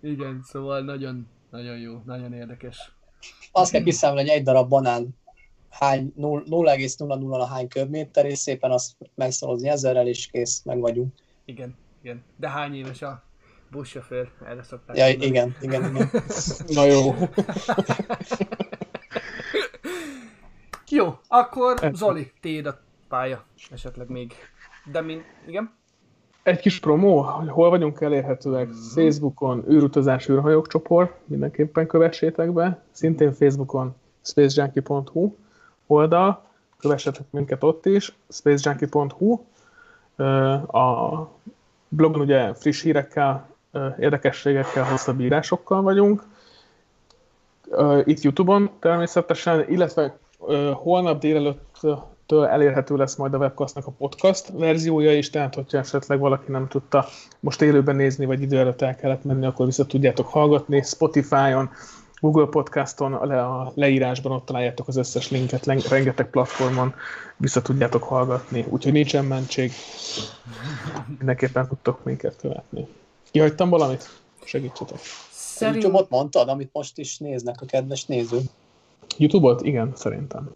Igen, 0.01 0.41
szóval 0.43 0.81
nagyon, 0.81 1.29
nagyon 1.51 1.79
jó, 1.79 2.03
nagyon 2.05 2.33
érdekes. 2.33 2.93
Azt 3.53 3.71
kell 3.71 3.83
kiszámolni, 3.83 4.29
hogy 4.29 4.39
egy 4.39 4.45
darab 4.45 4.69
banán 4.69 5.09
hány, 5.71 6.13
0,00 6.17 7.47
hány 7.51 7.69
köbméter, 7.69 8.27
és 8.27 8.39
szépen 8.39 8.71
azt 8.71 8.97
megszorozni 9.15 9.69
ezerrel, 9.69 10.07
és 10.07 10.27
kész, 10.27 10.63
meg 10.65 10.81
vagyunk. 10.81 11.15
Igen, 11.45 11.77
igen. 12.03 12.25
De 12.37 12.49
hány 12.49 12.75
éves 12.75 13.03
a 13.03 13.28
buszsofőr? 13.71 14.31
Erre 14.49 14.63
szokták 14.63 14.97
Ja, 14.97 15.05
mondani. 15.07 15.27
igen, 15.27 15.57
igen, 15.61 15.85
igen. 15.91 16.11
Na 16.77 16.85
jó. 16.85 17.15
Jó, 20.91 21.19
akkor 21.29 21.91
Zoli, 21.93 22.33
tiéd 22.41 22.67
a 22.67 22.79
pálya. 23.09 23.45
Esetleg 23.71 24.09
még. 24.09 24.33
De 24.93 25.01
min... 25.01 25.23
Igen? 25.47 25.77
Egy 26.43 26.61
kis 26.61 26.81
promó, 26.81 27.21
hogy 27.21 27.49
hol 27.49 27.71
vagyunk 27.71 28.01
elérhetőek. 28.01 28.69
Facebookon 28.95 29.65
űrutazás 29.71 30.29
űrhajók 30.29 30.69
csoport, 30.69 31.13
mindenképpen 31.25 31.87
kövessétek 31.87 32.53
be. 32.53 32.83
Szintén 32.91 33.33
Facebookon 33.33 33.95
spacejunkie.hu 34.23 35.35
oldal, 35.87 36.45
kövessetek 36.79 37.27
minket 37.31 37.63
ott 37.65 37.87
is, 37.87 38.17
spacejunkie.hu. 38.29 39.41
A 40.79 41.29
blogon 41.89 42.21
ugye 42.21 42.55
friss 42.55 42.83
hírekkel, 42.83 43.49
érdekességekkel, 43.99 44.85
hosszabb 44.85 45.21
írásokkal 45.21 45.83
vagyunk. 45.83 46.23
Itt 48.05 48.21
Youtube-on 48.21 48.71
természetesen, 48.81 49.65
illetve 49.69 50.17
holnap 50.73 51.21
délelőttől 51.21 52.47
elérhető 52.47 52.97
lesz 52.97 53.17
majd 53.17 53.35
a 53.35 53.39
webcastnak 53.39 53.87
a 53.87 53.91
podcast 53.91 54.49
verziója 54.53 55.17
is, 55.17 55.31
tehát 55.31 55.55
hogyha 55.55 55.79
esetleg 55.79 56.19
valaki 56.19 56.51
nem 56.51 56.69
tudta 56.69 57.07
most 57.41 57.63
élőben 57.63 57.97
nézni, 57.97 58.25
vagy 58.25 58.43
idő 58.43 58.59
előtt 58.59 58.83
el 58.83 58.97
kellett 58.97 59.25
menni, 59.25 59.47
akkor 59.47 59.67
vissza 59.67 59.87
tudjátok 59.87 60.27
hallgatni 60.27 60.83
Spotify-on, 60.83 61.71
Google 62.21 62.47
Podcaston, 62.47 63.15
a, 63.15 63.27
le, 63.27 63.43
a 63.43 63.73
leírásban 63.75 64.33
ott 64.33 64.47
találjátok 64.47 64.89
az 64.89 64.97
összes 64.97 65.31
linket, 65.31 65.67
rengeteg 65.89 66.31
platformon 66.31 66.95
vissza 67.37 67.63
tudjátok 67.63 68.03
hallgatni, 68.03 68.65
úgyhogy 68.69 68.93
nincsen 68.93 69.25
mentség. 69.25 69.73
Mindenképpen 71.19 71.69
tudtok 71.69 72.05
minket 72.05 72.37
követni. 72.41 72.87
Kihagytam 73.31 73.69
valamit? 73.69 74.09
Segítsetek. 74.45 74.99
Szerint... 75.31 75.83
YouTube-ot 75.83 76.11
mondtad, 76.11 76.49
amit 76.49 76.71
most 76.73 76.99
is 76.99 77.19
néznek 77.19 77.61
a 77.61 77.67
kedves 77.67 78.05
nézők. 78.07 78.43
YouTube-ot? 79.17 79.63
Igen, 79.63 79.93
szerintem. 79.95 80.51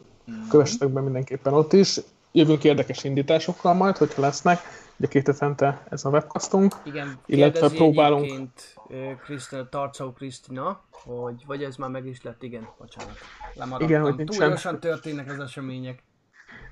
Kövessetek 0.51 0.89
be 0.89 1.01
mindenképpen 1.01 1.53
ott 1.53 1.73
is. 1.73 2.01
Jövünk 2.32 2.65
érdekes 2.65 3.05
indításokkal 3.05 3.74
majd, 3.74 3.97
hogyha 3.97 4.20
lesznek. 4.23 4.59
Ugye 4.97 5.09
két 5.09 5.27
hetente 5.27 5.86
ez 5.90 6.05
a 6.05 6.09
webcastunk. 6.09 6.74
Igen, 6.85 7.19
illetve 7.27 7.69
próbálunk- 7.69 8.24
egyébként 8.24 8.74
ö, 8.89 9.11
Krisztina, 9.24 9.69
Tarcó 9.69 10.12
Krisztina, 10.12 10.81
hogy 10.90 11.44
vagy 11.47 11.62
ez 11.62 11.77
már 11.77 11.90
meg 11.90 12.07
is 12.07 12.23
lett, 12.23 12.43
igen, 12.43 12.69
bocsánat. 12.78 13.16
Lemaradtam. 13.55 13.89
Igen, 13.89 14.01
hogy 14.03 14.15
Túl 14.15 14.24
nincsen. 14.24 14.49
gyorsan 14.49 14.81
történnek 14.81 15.31
az 15.31 15.39
események. 15.39 16.03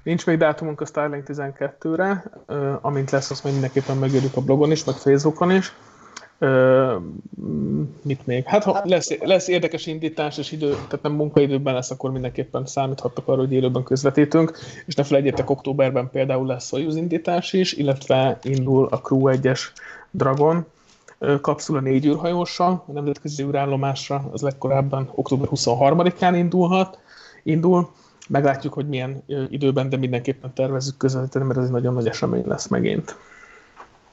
Nincs 0.02 0.26
még 0.26 0.38
dátumunk 0.38 0.80
a 0.80 0.86
Starlink 0.86 1.24
12-re, 1.28 2.24
ö, 2.46 2.74
amint 2.80 3.10
lesz, 3.10 3.30
azt 3.30 3.44
mindenképpen 3.44 3.96
megírjuk 3.96 4.36
a 4.36 4.40
blogon 4.40 4.70
is, 4.70 4.84
meg 4.84 4.94
Facebookon 4.94 5.50
is. 5.50 5.72
Mit 8.02 8.26
még? 8.26 8.44
Hát 8.44 8.64
ha 8.64 8.80
lesz, 8.84 9.18
lesz 9.18 9.48
érdekes 9.48 9.86
indítás, 9.86 10.38
és 10.38 10.52
idő, 10.52 10.70
tehát 10.70 11.02
nem 11.02 11.12
munkaidőben 11.12 11.74
lesz, 11.74 11.90
akkor 11.90 12.10
mindenképpen 12.10 12.66
számíthattok 12.66 13.28
arra, 13.28 13.40
hogy 13.40 13.52
élőben 13.52 13.82
közvetítünk, 13.82 14.58
és 14.86 14.94
ne 14.94 15.02
felejtjétek, 15.02 15.50
októberben 15.50 16.10
például 16.10 16.46
lesz 16.46 16.66
Soyuz 16.66 16.96
indítás 16.96 17.52
is, 17.52 17.72
illetve 17.72 18.38
indul 18.42 18.86
a 18.90 19.00
Crew 19.00 19.22
1-es 19.24 19.60
Dragon 20.10 20.66
kapszula 21.40 21.80
négy 21.80 22.06
űrhajóssal, 22.06 22.84
a 22.86 22.92
nemzetközi 22.92 23.42
űrállomásra, 23.42 24.28
az 24.32 24.40
legkorábban 24.40 25.10
október 25.14 25.48
23-án 25.50 26.32
indulhat, 26.34 26.98
indul. 27.42 27.90
Meglátjuk, 28.28 28.72
hogy 28.72 28.88
milyen 28.88 29.22
időben, 29.48 29.88
de 29.88 29.96
mindenképpen 29.96 30.52
tervezzük 30.54 30.96
közvetíteni, 30.96 31.44
mert 31.44 31.58
ez 31.58 31.64
egy 31.64 31.70
nagyon 31.70 31.94
nagy 31.94 32.06
esemény 32.06 32.46
lesz 32.46 32.66
megint. 32.66 33.16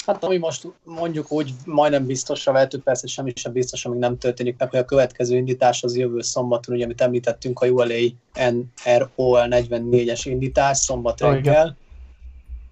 Hát 0.08 0.24
ami 0.24 0.38
most 0.38 0.68
mondjuk 0.84 1.32
úgy 1.32 1.54
majdnem 1.66 2.06
biztosra 2.06 2.52
vettük, 2.52 2.84
persze 2.84 3.08
semmi 3.08 3.32
sem 3.36 3.52
biztos, 3.52 3.86
amíg 3.86 4.00
nem 4.00 4.18
történik 4.18 4.58
meg, 4.58 4.70
hogy 4.70 4.80
a 4.80 4.86
következő 4.86 5.36
indítás 5.36 5.84
az 5.84 5.96
jövő 5.96 6.22
szombaton, 6.22 6.76
ugye, 6.76 6.84
amit 6.84 7.02
említettünk, 7.02 7.60
a 7.60 7.68
ULA 7.68 7.94
NROL 8.34 9.48
44-es 9.50 10.22
indítás, 10.24 10.78
szombat 10.78 11.22
reggel. 11.22 11.78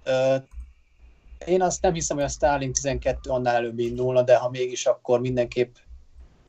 Ö, 0.03 0.35
Én 1.45 1.61
azt 1.61 1.81
nem 1.81 1.93
hiszem, 1.93 2.17
hogy 2.17 2.25
a 2.25 2.29
Starlink 2.29 2.75
12 2.75 3.29
annál 3.29 3.55
előbb 3.55 3.79
indulna, 3.79 4.21
de 4.21 4.35
ha 4.35 4.49
mégis, 4.49 4.85
akkor 4.85 5.19
mindenképp 5.19 5.75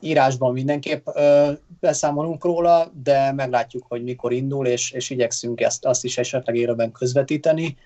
írásban 0.01 0.53
mindenképp 0.53 1.07
ö, 1.15 1.53
beszámolunk 1.81 2.45
róla, 2.45 2.91
de 3.03 3.33
meglátjuk, 3.33 3.85
hogy 3.89 4.03
mikor 4.03 4.33
indul, 4.33 4.67
és, 4.67 4.91
és 4.91 5.11
igyekszünk 5.11 5.61
ezt 5.61 5.85
azt 5.85 6.05
is 6.05 6.19
esetleg 6.19 6.57
élőben 6.57 6.93
közvetíteni. 6.93 7.77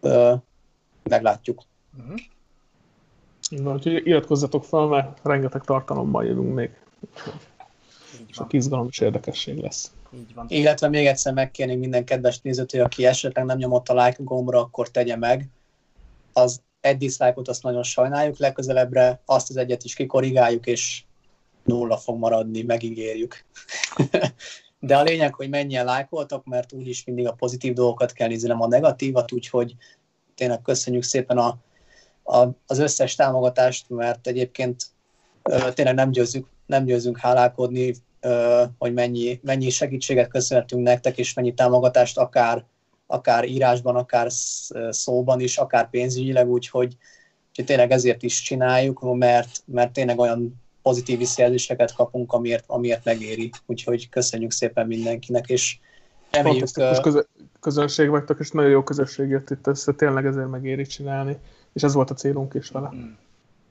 Ö, 0.00 0.34
meglátjuk. 1.02 1.62
Uh-huh. 1.98 2.20
Így 3.50 3.62
van, 3.62 3.74
úgyhogy 3.74 4.06
iratkozzatok 4.06 4.64
fel, 4.64 4.86
mert 4.86 5.20
rengeteg 5.22 5.64
tartalommal 5.64 6.24
jövünk 6.24 6.54
még. 6.54 6.70
Sok 8.30 8.52
izgalom 8.52 8.86
és 8.90 8.98
érdekesség 8.98 9.58
lesz. 9.58 9.92
Így 10.14 10.34
van. 10.34 10.46
Illetve 10.48 10.88
még 10.88 11.06
egyszer 11.06 11.32
megkérnénk 11.32 11.80
minden 11.80 12.04
kedves 12.04 12.40
nézőt, 12.40 12.70
hogy 12.70 12.80
aki 12.80 13.06
esetleg 13.06 13.44
nem 13.44 13.56
nyomott 13.56 13.88
a 13.88 14.04
like 14.04 14.22
gombra, 14.22 14.58
akkor 14.58 14.90
tegye 14.90 15.16
meg. 15.16 15.48
Az 16.32 16.62
egy 16.80 16.96
dislike-ot 16.96 17.48
azt 17.48 17.62
nagyon 17.62 17.82
sajnáljuk, 17.82 18.38
legközelebbre 18.38 19.20
azt 19.24 19.50
az 19.50 19.56
egyet 19.56 19.84
is 19.84 19.94
kikorrigáljuk, 19.94 20.66
és 20.66 21.04
nulla 21.64 21.96
fog 21.96 22.18
maradni, 22.18 22.62
megígérjük. 22.62 23.44
De 24.78 24.96
a 24.96 25.02
lényeg, 25.02 25.34
hogy 25.34 25.48
mennyien 25.48 25.84
lájkoltak, 25.84 26.44
mert 26.44 26.72
úgyis 26.72 27.04
mindig 27.04 27.26
a 27.26 27.32
pozitív 27.32 27.72
dolgokat 27.72 28.12
kell 28.12 28.28
nézni, 28.28 28.48
nem 28.48 28.62
a 28.62 28.66
negatívat, 28.66 29.32
úgyhogy 29.32 29.74
tényleg 30.34 30.62
köszönjük 30.62 31.02
szépen 31.02 31.38
a, 31.38 31.58
a, 32.24 32.46
az 32.66 32.78
összes 32.78 33.14
támogatást, 33.14 33.88
mert 33.88 34.26
egyébként 34.26 34.86
ö, 35.42 35.72
tényleg 35.72 35.94
nem 35.94 36.10
győzünk, 36.10 36.46
nem 36.66 36.84
győzünk 36.84 37.18
hálálkodni, 37.18 37.94
ö, 38.20 38.62
hogy 38.78 38.92
mennyi, 38.92 39.40
mennyi 39.42 39.70
segítséget 39.70 40.28
köszönhetünk 40.28 40.82
nektek, 40.82 41.18
és 41.18 41.34
mennyi 41.34 41.54
támogatást 41.54 42.18
akár, 42.18 42.64
akár 43.06 43.44
írásban, 43.44 43.96
akár 43.96 44.30
sz- 44.30 44.74
szóban 44.90 45.40
is, 45.40 45.58
akár 45.58 45.90
pénzügyileg, 45.90 46.48
úgyhogy, 46.48 46.96
úgyhogy 47.48 47.64
tényleg 47.64 47.90
ezért 47.90 48.22
is 48.22 48.42
csináljuk, 48.42 49.16
mert, 49.16 49.62
mert 49.64 49.92
tényleg 49.92 50.18
olyan 50.18 50.62
pozitív 50.82 51.18
visszajelzéseket 51.18 51.94
kapunk, 51.94 52.32
amiért, 52.32 52.64
amiért 52.66 53.04
megéri. 53.04 53.50
Úgyhogy 53.66 54.08
köszönjük 54.08 54.52
szépen 54.52 54.86
mindenkinek, 54.86 55.48
és 55.48 55.78
reméljük, 56.30 56.68
Fantasztikus 56.68 56.98
ö, 56.98 57.00
közö- 57.00 57.28
közönség 57.60 58.08
vagytok, 58.08 58.40
és 58.40 58.50
nagyon 58.50 58.70
jó 58.70 58.82
közösség 58.82 59.28
jött 59.28 59.50
itt 59.50 59.66
össze, 59.66 59.92
tényleg 59.92 60.26
ezért 60.26 60.48
megéri 60.48 60.86
csinálni. 60.86 61.36
És 61.74 61.82
ez 61.82 61.94
volt 61.94 62.10
a 62.10 62.14
célunk 62.14 62.54
is 62.54 62.68
vele. 62.68 62.90
Mm. 62.94 63.12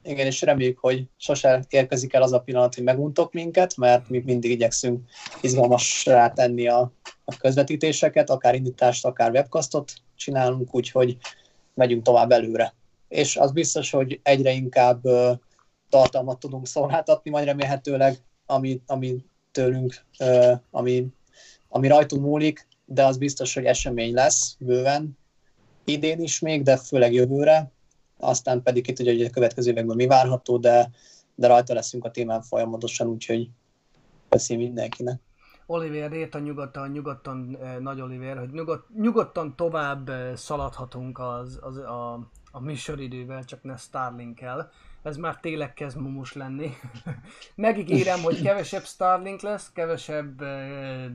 igen, 0.04 0.26
és 0.26 0.42
reméljük, 0.42 0.78
hogy 0.80 1.08
sose 1.18 1.66
érkezik 1.70 2.14
el 2.14 2.22
az 2.22 2.34
a 2.34 2.40
pillanat, 2.40 2.76
hogy 2.76 2.84
meguntok 2.84 3.34
minket, 3.34 3.78
mert 3.78 4.10
mi 4.10 4.22
mindig 4.26 4.52
igyekszünk 4.52 5.10
izgalmasra 5.42 6.32
tenni 6.36 6.68
a, 6.68 6.92
a 7.26 7.38
közvetítéseket, 7.38 8.30
akár 8.30 8.56
indítást, 8.56 9.06
akár 9.06 9.32
webcastot 9.32 9.94
csinálunk, 10.16 10.76
úgyhogy 10.76 11.18
megyünk 11.74 12.04
tovább 12.04 12.32
előre. 12.32 12.74
És 13.08 13.38
az 13.38 13.52
biztos, 13.52 13.92
hogy 13.92 14.20
egyre 14.24 14.52
inkább 14.52 15.06
ö, 15.06 15.32
tartalmat 15.90 16.40
tudunk 16.40 16.68
szolgáltatni, 16.68 17.32
majd 17.32 17.46
remélhetőleg, 17.46 18.18
ami, 18.46 18.82
ami 18.86 19.26
tőlünk, 19.52 20.06
ö, 20.20 20.54
ami, 20.72 21.08
ami 21.70 21.88
rajtunk 21.88 22.24
múlik, 22.24 22.68
de 22.86 23.06
az 23.06 23.18
biztos, 23.18 23.54
hogy 23.54 23.66
esemény 23.66 24.14
lesz 24.14 24.56
bőven, 24.60 25.18
idén 25.86 26.20
is 26.20 26.40
még, 26.40 26.64
de 26.64 26.78
főleg 26.78 27.14
jövőre, 27.14 27.72
aztán 28.28 28.62
pedig 28.62 28.84
ki 28.84 28.94
tudja, 28.94 29.12
hogy 29.12 29.22
a 29.22 29.30
következő 29.30 29.72
években 29.72 29.96
mi 29.96 30.08
várható, 30.08 30.58
de, 30.58 30.90
de 31.36 31.48
rajta 31.48 31.74
leszünk 31.74 32.06
a 32.06 32.12
témán 32.12 32.42
folyamatosan, 32.42 33.08
úgyhogy 33.08 33.50
köszi 34.30 34.56
mindenkinek. 34.56 35.22
Oliver 35.66 36.14
írta 36.14 36.40
nyugodtan, 36.40 36.90
nyugodtan, 36.90 37.58
eh, 37.62 37.78
nagy 37.80 38.02
Oliver, 38.02 38.38
hogy 38.38 38.52
nyugod, 38.52 38.84
nyugodtan 38.96 39.56
tovább 39.56 40.10
eh, 40.10 40.36
szaladhatunk 40.36 41.20
az, 41.20 41.60
az, 41.62 41.78
a, 41.78 42.14
a 42.52 42.60
műsoridővel, 42.60 43.44
csak 43.44 43.64
ne 43.64 43.76
Starlink-el. 43.76 44.72
Ez 45.04 45.18
már 45.18 45.40
tényleg 45.40 45.74
kezd 45.74 45.98
mumus 45.98 46.34
lenni. 46.34 46.70
Megígérem, 47.56 48.20
hogy 48.22 48.42
kevesebb 48.42 48.84
Starlink 48.84 49.42
lesz, 49.42 49.72
kevesebb 49.72 50.42
eh, 50.42 51.06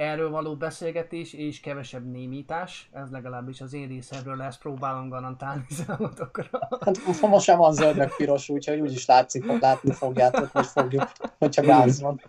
erről 0.00 0.30
való 0.30 0.56
beszélgetés 0.56 1.32
és 1.32 1.60
kevesebb 1.60 2.10
némítás. 2.10 2.88
Ez 2.92 3.10
legalábbis 3.10 3.60
az 3.60 3.72
én 3.72 3.88
részemről 3.88 4.36
lesz, 4.36 4.58
próbálom 4.58 5.08
garantálni 5.08 5.64
számotokra. 5.86 6.68
Hát 6.80 7.20
most 7.20 7.44
sem 7.44 7.58
van 7.58 7.72
zöld 7.72 7.96
meg 7.96 8.16
piros, 8.16 8.48
úgyhogy 8.48 8.80
úgyis 8.80 9.06
látszik, 9.06 9.46
hogy 9.46 9.60
látni 9.60 9.92
fogjátok, 9.92 10.48
hogy 10.52 10.66
fogjuk, 10.66 11.02
hogyha 11.38 11.62
gáz 11.62 12.00
van. 12.00 12.20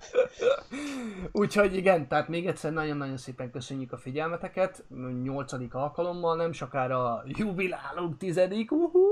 Úgyhogy 1.31 1.75
igen, 1.75 2.07
tehát 2.07 2.27
még 2.27 2.47
egyszer 2.47 2.71
nagyon-nagyon 2.71 3.17
szépen 3.17 3.51
köszönjük 3.51 3.91
a 3.91 3.97
figyelmeteket. 3.97 4.83
Nyolcadik 5.23 5.73
alkalommal, 5.73 6.35
nem 6.35 6.51
sokára 6.51 7.23
jubilálunk 7.25 8.17
tizedik, 8.17 8.71
uhú. 8.71 9.07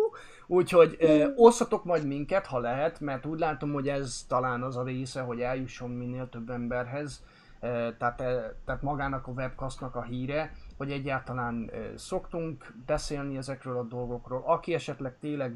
Úgyhogy 0.48 0.98
eh, 1.00 1.28
osszatok 1.36 1.84
majd 1.84 2.06
minket, 2.08 2.46
ha 2.46 2.60
lehet, 2.60 3.00
mert 3.00 3.26
úgy 3.26 3.40
látom, 3.40 3.74
hogy 3.74 3.90
ez 3.90 4.26
talán 4.28 4.64
az 4.64 4.78
a 4.78 4.84
része, 4.84 5.22
hogy 5.22 5.40
eljusson 5.40 5.90
minél 5.90 6.30
több 6.30 6.50
emberhez. 6.50 7.24
Eh, 7.60 7.94
tehát, 7.98 8.22
eh, 8.22 8.44
tehát 8.66 8.82
magának 8.82 9.28
a 9.28 9.32
webcastnak 9.32 9.96
a 9.96 10.04
híre, 10.04 10.56
hogy 10.78 10.92
egyáltalán 10.92 11.72
szoktunk 11.96 12.74
beszélni 12.86 13.38
ezekről 13.38 13.78
a 13.78 13.84
dolgokról. 13.84 14.44
Aki 14.46 14.74
esetleg 14.74 15.18
tényleg 15.20 15.56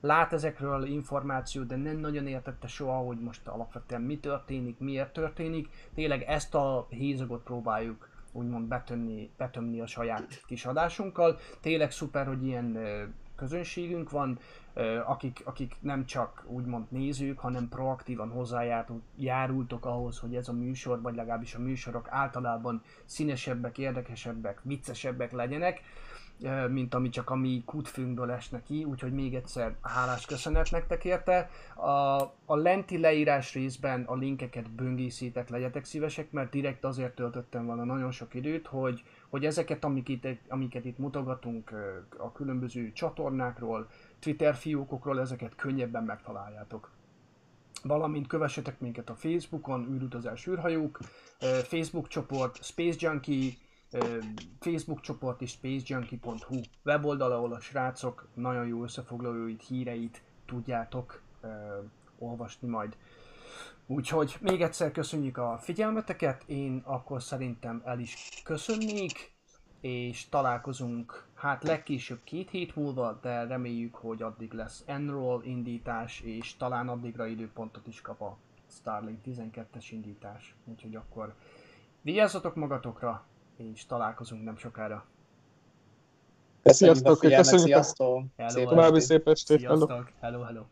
lát 0.00 0.32
ezekről 0.32 0.84
információt, 0.84 1.66
de 1.66 1.76
nem 1.76 1.96
nagyon 1.96 2.26
értette 2.26 2.66
soha, 2.66 2.96
hogy 2.96 3.20
most 3.20 3.48
alapvetően 3.48 4.02
mi 4.02 4.18
történik, 4.18 4.78
miért 4.78 5.12
történik, 5.12 5.68
tényleg 5.94 6.22
ezt 6.22 6.54
a 6.54 6.86
hézagot 6.88 7.42
próbáljuk 7.42 8.08
úgymond 8.32 8.68
betömni, 8.68 9.30
betömni 9.36 9.80
a 9.80 9.86
saját 9.86 10.42
kis 10.46 10.64
adásunkkal. 10.64 11.38
Tényleg 11.60 11.90
szuper, 11.90 12.26
hogy 12.26 12.44
ilyen 12.44 12.78
közönségünk 13.36 14.10
van, 14.10 14.38
akik, 15.06 15.42
akik 15.44 15.76
nem 15.80 16.06
csak 16.06 16.44
úgymond 16.46 16.84
nézők, 16.88 17.38
hanem 17.38 17.68
proaktívan 17.68 18.30
hozzájárultok 18.30 19.84
ahhoz, 19.84 20.18
hogy 20.18 20.34
ez 20.34 20.48
a 20.48 20.52
műsor, 20.52 21.00
vagy 21.00 21.14
legalábbis 21.14 21.54
a 21.54 21.60
műsorok 21.60 22.06
általában 22.10 22.82
színesebbek, 23.04 23.78
érdekesebbek, 23.78 24.60
viccesebbek 24.62 25.32
legyenek 25.32 25.80
mint 26.68 26.94
ami 26.94 27.08
csak 27.08 27.30
a 27.30 27.34
mi 27.34 27.62
kútfőnkből 27.66 28.30
esnek 28.30 28.62
ki, 28.62 28.84
úgyhogy 28.84 29.12
még 29.12 29.34
egyszer 29.34 29.76
hálás 29.82 30.26
köszönet 30.26 30.70
nektek 30.70 31.04
érte. 31.04 31.50
A, 31.74 32.20
a 32.44 32.56
lenti 32.56 32.98
leírás 32.98 33.54
részben 33.54 34.02
a 34.02 34.14
linkeket 34.14 34.70
böngészítek, 34.70 35.48
legyetek 35.48 35.84
szívesek, 35.84 36.30
mert 36.30 36.50
direkt 36.50 36.84
azért 36.84 37.14
töltöttem 37.14 37.66
volna 37.66 37.84
nagyon 37.84 38.10
sok 38.10 38.34
időt, 38.34 38.66
hogy, 38.66 39.02
hogy 39.28 39.44
ezeket, 39.44 39.84
amiket, 39.84 40.38
amiket 40.48 40.84
itt 40.84 40.98
mutogatunk 40.98 41.72
a 42.16 42.32
különböző 42.32 42.92
csatornákról, 42.92 43.88
Twitter 44.22 44.54
fiókokról, 44.54 45.20
ezeket 45.20 45.54
könnyebben 45.54 46.04
megtaláljátok 46.04 46.90
valamint 47.82 48.26
kövessetek 48.26 48.80
minket 48.80 49.10
a 49.10 49.14
Facebookon, 49.14 49.94
űrutazás 49.94 50.46
űrhajók, 50.46 50.98
Facebook 51.62 52.08
csoport, 52.08 52.64
Space 52.64 52.96
Junkie, 53.00 53.52
Facebook 54.58 55.00
csoport 55.00 55.42
és 55.42 55.50
spacejunkie.hu 55.50 56.60
weboldal, 56.84 57.32
ahol 57.32 57.52
a 57.52 57.60
srácok 57.60 58.28
nagyon 58.34 58.66
jó 58.66 58.82
összefoglalóit, 58.82 59.62
híreit 59.62 60.22
tudjátok 60.46 61.22
olvasni 62.18 62.68
majd. 62.68 62.96
Úgyhogy 63.86 64.36
még 64.40 64.62
egyszer 64.62 64.92
köszönjük 64.92 65.38
a 65.38 65.58
figyelmeteket, 65.60 66.42
én 66.46 66.82
akkor 66.84 67.22
szerintem 67.22 67.82
el 67.84 67.98
is 67.98 68.40
köszönnék, 68.44 69.32
és 69.80 70.28
találkozunk 70.28 71.26
hát 71.42 71.62
legkésőbb 71.62 72.20
két 72.24 72.50
hét 72.50 72.76
múlva, 72.76 73.18
de 73.22 73.44
reméljük, 73.44 73.94
hogy 73.94 74.22
addig 74.22 74.52
lesz 74.52 74.82
Enroll 74.86 75.42
indítás, 75.44 76.20
és 76.20 76.56
talán 76.56 76.88
addigra 76.88 77.26
időpontot 77.26 77.86
is 77.86 78.00
kap 78.00 78.20
a 78.20 78.36
Starlink 78.70 79.18
12-es 79.26 79.86
indítás. 79.90 80.54
Úgyhogy 80.64 80.94
akkor 80.94 81.34
vigyázzatok 82.00 82.54
magatokra, 82.54 83.24
és 83.56 83.86
találkozunk 83.86 84.44
nem 84.44 84.56
sokára. 84.56 85.04
Sziasztok, 86.62 87.18
köszönjük 87.18 87.66
sziasztok! 87.66 88.24
Hello, 88.36 88.50
Szép 88.50 88.68
További 88.68 88.96
estét. 88.96 89.16
szép 89.16 89.28
estét, 89.28 89.60
hello. 89.60 89.86
Sziasztok! 89.86 90.12
Hello, 90.20 90.42
hello! 90.42 90.62